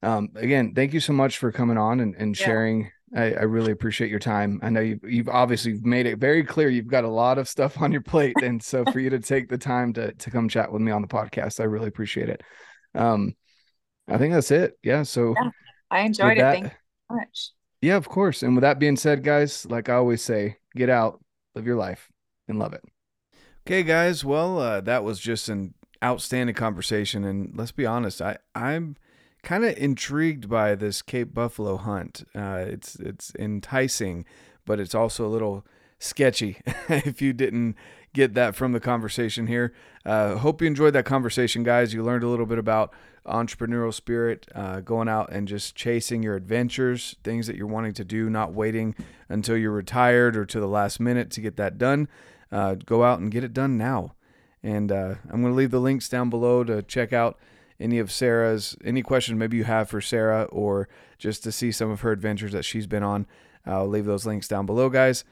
Um 0.04 0.30
again, 0.36 0.74
thank 0.74 0.94
you 0.94 1.00
so 1.00 1.14
much 1.14 1.38
for 1.38 1.52
coming 1.52 1.78
on 1.78 2.00
and, 2.00 2.16
and 2.16 2.40
yeah. 2.40 2.46
sharing. 2.46 2.92
I, 3.16 3.32
I, 3.32 3.44
really 3.44 3.72
appreciate 3.72 4.10
your 4.10 4.20
time. 4.20 4.60
I 4.62 4.70
know 4.70 4.82
you've, 4.82 5.00
you've 5.04 5.30
obviously 5.30 5.80
made 5.82 6.08
it 6.08 6.18
very 6.18 6.44
clear 6.44 6.68
you've 6.68 6.88
got 6.88 7.06
a 7.06 7.10
lot 7.10 7.38
of 7.38 7.48
stuff 7.48 7.82
on 7.82 7.94
your 7.94 8.02
plate. 8.02 8.36
And 8.44 8.62
so 8.62 8.84
for 8.92 9.00
you 9.00 9.10
to 9.12 9.20
take 9.20 9.48
the 9.48 9.58
time 9.58 9.94
to 9.94 10.12
to 10.14 10.30
come 10.30 10.50
chat 10.50 10.72
with 10.72 10.82
me 10.82 10.92
on 10.92 11.02
the 11.02 11.08
podcast, 11.08 11.62
I 11.62 11.64
really 11.64 11.88
appreciate 11.88 12.30
it. 12.30 12.44
Um 12.96 13.34
I 14.10 14.18
think 14.18 14.34
that's 14.34 14.52
it. 14.52 14.78
Yeah. 14.84 15.04
So 15.04 15.36
yeah. 15.42 15.50
I 15.90 16.02
enjoyed 16.02 16.38
it. 16.38 16.42
That, 16.42 16.54
Thank 16.54 16.66
you 16.66 16.72
so 17.10 17.16
much. 17.16 17.52
Yeah, 17.82 17.96
of 17.96 18.10
course. 18.10 18.44
And 18.44 18.56
with 18.56 18.64
that 18.64 18.80
being 18.80 18.98
said, 18.98 19.24
guys, 19.24 19.66
like 19.66 19.90
I 19.90 19.96
always 19.96 20.24
say, 20.24 20.58
get 20.76 20.90
out, 20.90 21.24
live 21.56 21.66
your 21.66 21.76
life, 21.76 22.10
and 22.48 22.58
love 22.58 22.74
it. 22.74 22.82
Okay, 23.68 23.84
guys. 23.84 24.24
Well, 24.24 24.60
uh, 24.60 24.80
that 24.80 25.04
was 25.04 25.20
just 25.20 25.50
an 25.50 25.74
outstanding 26.02 26.56
conversation, 26.56 27.26
and 27.26 27.52
let's 27.54 27.74
be 27.74 27.86
honest, 27.86 28.22
I 28.22 28.38
I'm 28.56 28.96
kind 29.44 29.66
of 29.66 29.78
intrigued 29.78 30.48
by 30.48 30.74
this 30.74 31.02
Cape 31.02 31.34
Buffalo 31.34 31.76
hunt. 31.76 32.24
Uh, 32.34 32.64
it's 32.66 32.96
it's 32.96 33.34
enticing, 33.38 34.24
but 34.64 34.80
it's 34.80 34.96
also 34.96 35.26
a 35.26 35.28
little 35.28 35.66
sketchy 36.00 36.62
if 36.88 37.22
you 37.22 37.34
didn't 37.34 37.76
get 38.14 38.36
that 38.36 38.56
from 38.56 38.72
the 38.72 38.80
conversation 38.80 39.48
here. 39.48 39.74
Uh, 40.06 40.38
hope 40.38 40.62
you 40.62 40.68
enjoyed 40.68 40.94
that 40.94 41.04
conversation, 41.04 41.64
guys. 41.64 41.94
You 41.94 42.04
learned 42.04 42.24
a 42.24 42.30
little 42.30 42.46
bit 42.46 42.60
about 42.60 42.94
entrepreneurial 43.26 43.94
spirit, 43.94 44.48
uh, 44.56 44.80
going 44.80 45.10
out 45.10 45.30
and 45.34 45.46
just 45.46 45.76
chasing 45.76 46.24
your 46.24 46.38
adventures, 46.38 47.18
things 47.22 47.48
that 47.48 47.58
you're 47.58 47.68
wanting 47.68 47.94
to 47.96 48.06
do, 48.06 48.30
not 48.30 48.54
waiting 48.54 48.96
until 49.28 49.58
you're 49.58 49.72
retired 49.74 50.38
or 50.38 50.46
to 50.46 50.62
the 50.62 50.70
last 50.70 51.02
minute 51.02 51.30
to 51.32 51.42
get 51.42 51.58
that 51.58 51.78
done. 51.78 52.08
Uh, 52.52 52.76
go 52.76 53.04
out 53.04 53.20
and 53.20 53.32
get 53.32 53.44
it 53.44 53.54
done 53.54 53.78
now. 53.78 54.14
And 54.64 54.92
uh, 54.92 55.16
I'm 55.30 55.42
going 55.42 55.54
to 55.54 55.58
leave 55.58 55.72
the 55.72 55.80
links 55.80 56.10
down 56.10 56.30
below 56.30 56.64
to 56.64 56.82
check 56.82 57.14
out 57.14 57.38
any 57.80 58.00
of 58.00 58.12
Sarah's, 58.12 58.76
any 58.84 59.02
questions 59.02 59.38
maybe 59.38 59.58
you 59.58 59.64
have 59.66 59.90
for 59.90 60.02
Sarah 60.02 60.44
or 60.44 60.90
just 61.18 61.44
to 61.44 61.52
see 61.52 61.72
some 61.72 61.92
of 61.92 62.02
her 62.02 62.12
adventures 62.12 62.52
that 62.54 62.66
she's 62.66 62.88
been 62.88 63.04
on. 63.04 63.28
I'll 63.66 63.88
leave 63.88 64.06
those 64.06 64.26
links 64.26 64.48
down 64.48 64.66
below, 64.66 64.90
guys. 64.90 65.24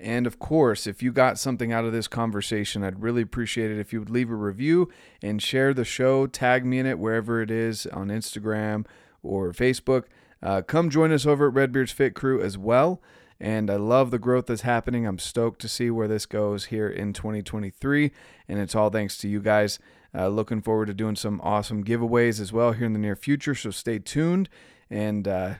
And 0.00 0.26
of 0.26 0.38
course, 0.38 0.86
if 0.86 1.02
you 1.02 1.12
got 1.12 1.38
something 1.38 1.72
out 1.72 1.84
of 1.84 1.92
this 1.92 2.06
conversation, 2.06 2.84
I'd 2.84 3.02
really 3.02 3.22
appreciate 3.22 3.70
it 3.70 3.80
if 3.80 3.92
you 3.92 3.98
would 3.98 4.10
leave 4.10 4.30
a 4.30 4.36
review 4.36 4.88
and 5.22 5.42
share 5.42 5.74
the 5.74 5.84
show. 5.84 6.26
Tag 6.26 6.64
me 6.64 6.78
in 6.78 6.86
it 6.86 7.00
wherever 7.00 7.42
it 7.42 7.50
is 7.50 7.86
on 7.86 8.08
Instagram 8.08 8.86
or 9.22 9.52
Facebook. 9.52 10.04
Uh, 10.40 10.62
come 10.62 10.88
join 10.88 11.10
us 11.10 11.26
over 11.26 11.48
at 11.48 11.54
Redbeard's 11.54 11.90
Fit 11.90 12.14
Crew 12.14 12.40
as 12.40 12.56
well. 12.56 13.02
And 13.40 13.70
I 13.70 13.76
love 13.76 14.10
the 14.10 14.18
growth 14.18 14.46
that's 14.46 14.62
happening. 14.62 15.06
I'm 15.06 15.18
stoked 15.18 15.60
to 15.60 15.68
see 15.68 15.90
where 15.90 16.08
this 16.08 16.26
goes 16.26 16.66
here 16.66 16.88
in 16.88 17.12
2023. 17.12 18.10
And 18.48 18.58
it's 18.58 18.74
all 18.74 18.90
thanks 18.90 19.16
to 19.18 19.28
you 19.28 19.40
guys. 19.40 19.78
Uh, 20.14 20.28
looking 20.28 20.60
forward 20.60 20.86
to 20.86 20.94
doing 20.94 21.14
some 21.14 21.40
awesome 21.44 21.84
giveaways 21.84 22.40
as 22.40 22.52
well 22.52 22.72
here 22.72 22.86
in 22.86 22.94
the 22.94 22.98
near 22.98 23.14
future. 23.14 23.54
So 23.54 23.70
stay 23.70 23.98
tuned. 23.98 24.48
And 24.90 25.28
uh, 25.28 25.54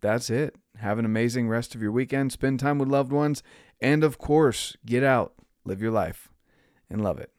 that's 0.00 0.30
it. 0.30 0.56
Have 0.78 0.98
an 0.98 1.04
amazing 1.04 1.48
rest 1.48 1.74
of 1.74 1.82
your 1.82 1.92
weekend. 1.92 2.32
Spend 2.32 2.60
time 2.60 2.78
with 2.78 2.88
loved 2.88 3.12
ones. 3.12 3.42
And 3.80 4.02
of 4.02 4.16
course, 4.18 4.76
get 4.86 5.02
out, 5.02 5.34
live 5.64 5.82
your 5.82 5.90
life, 5.90 6.30
and 6.88 7.02
love 7.02 7.18
it. 7.18 7.30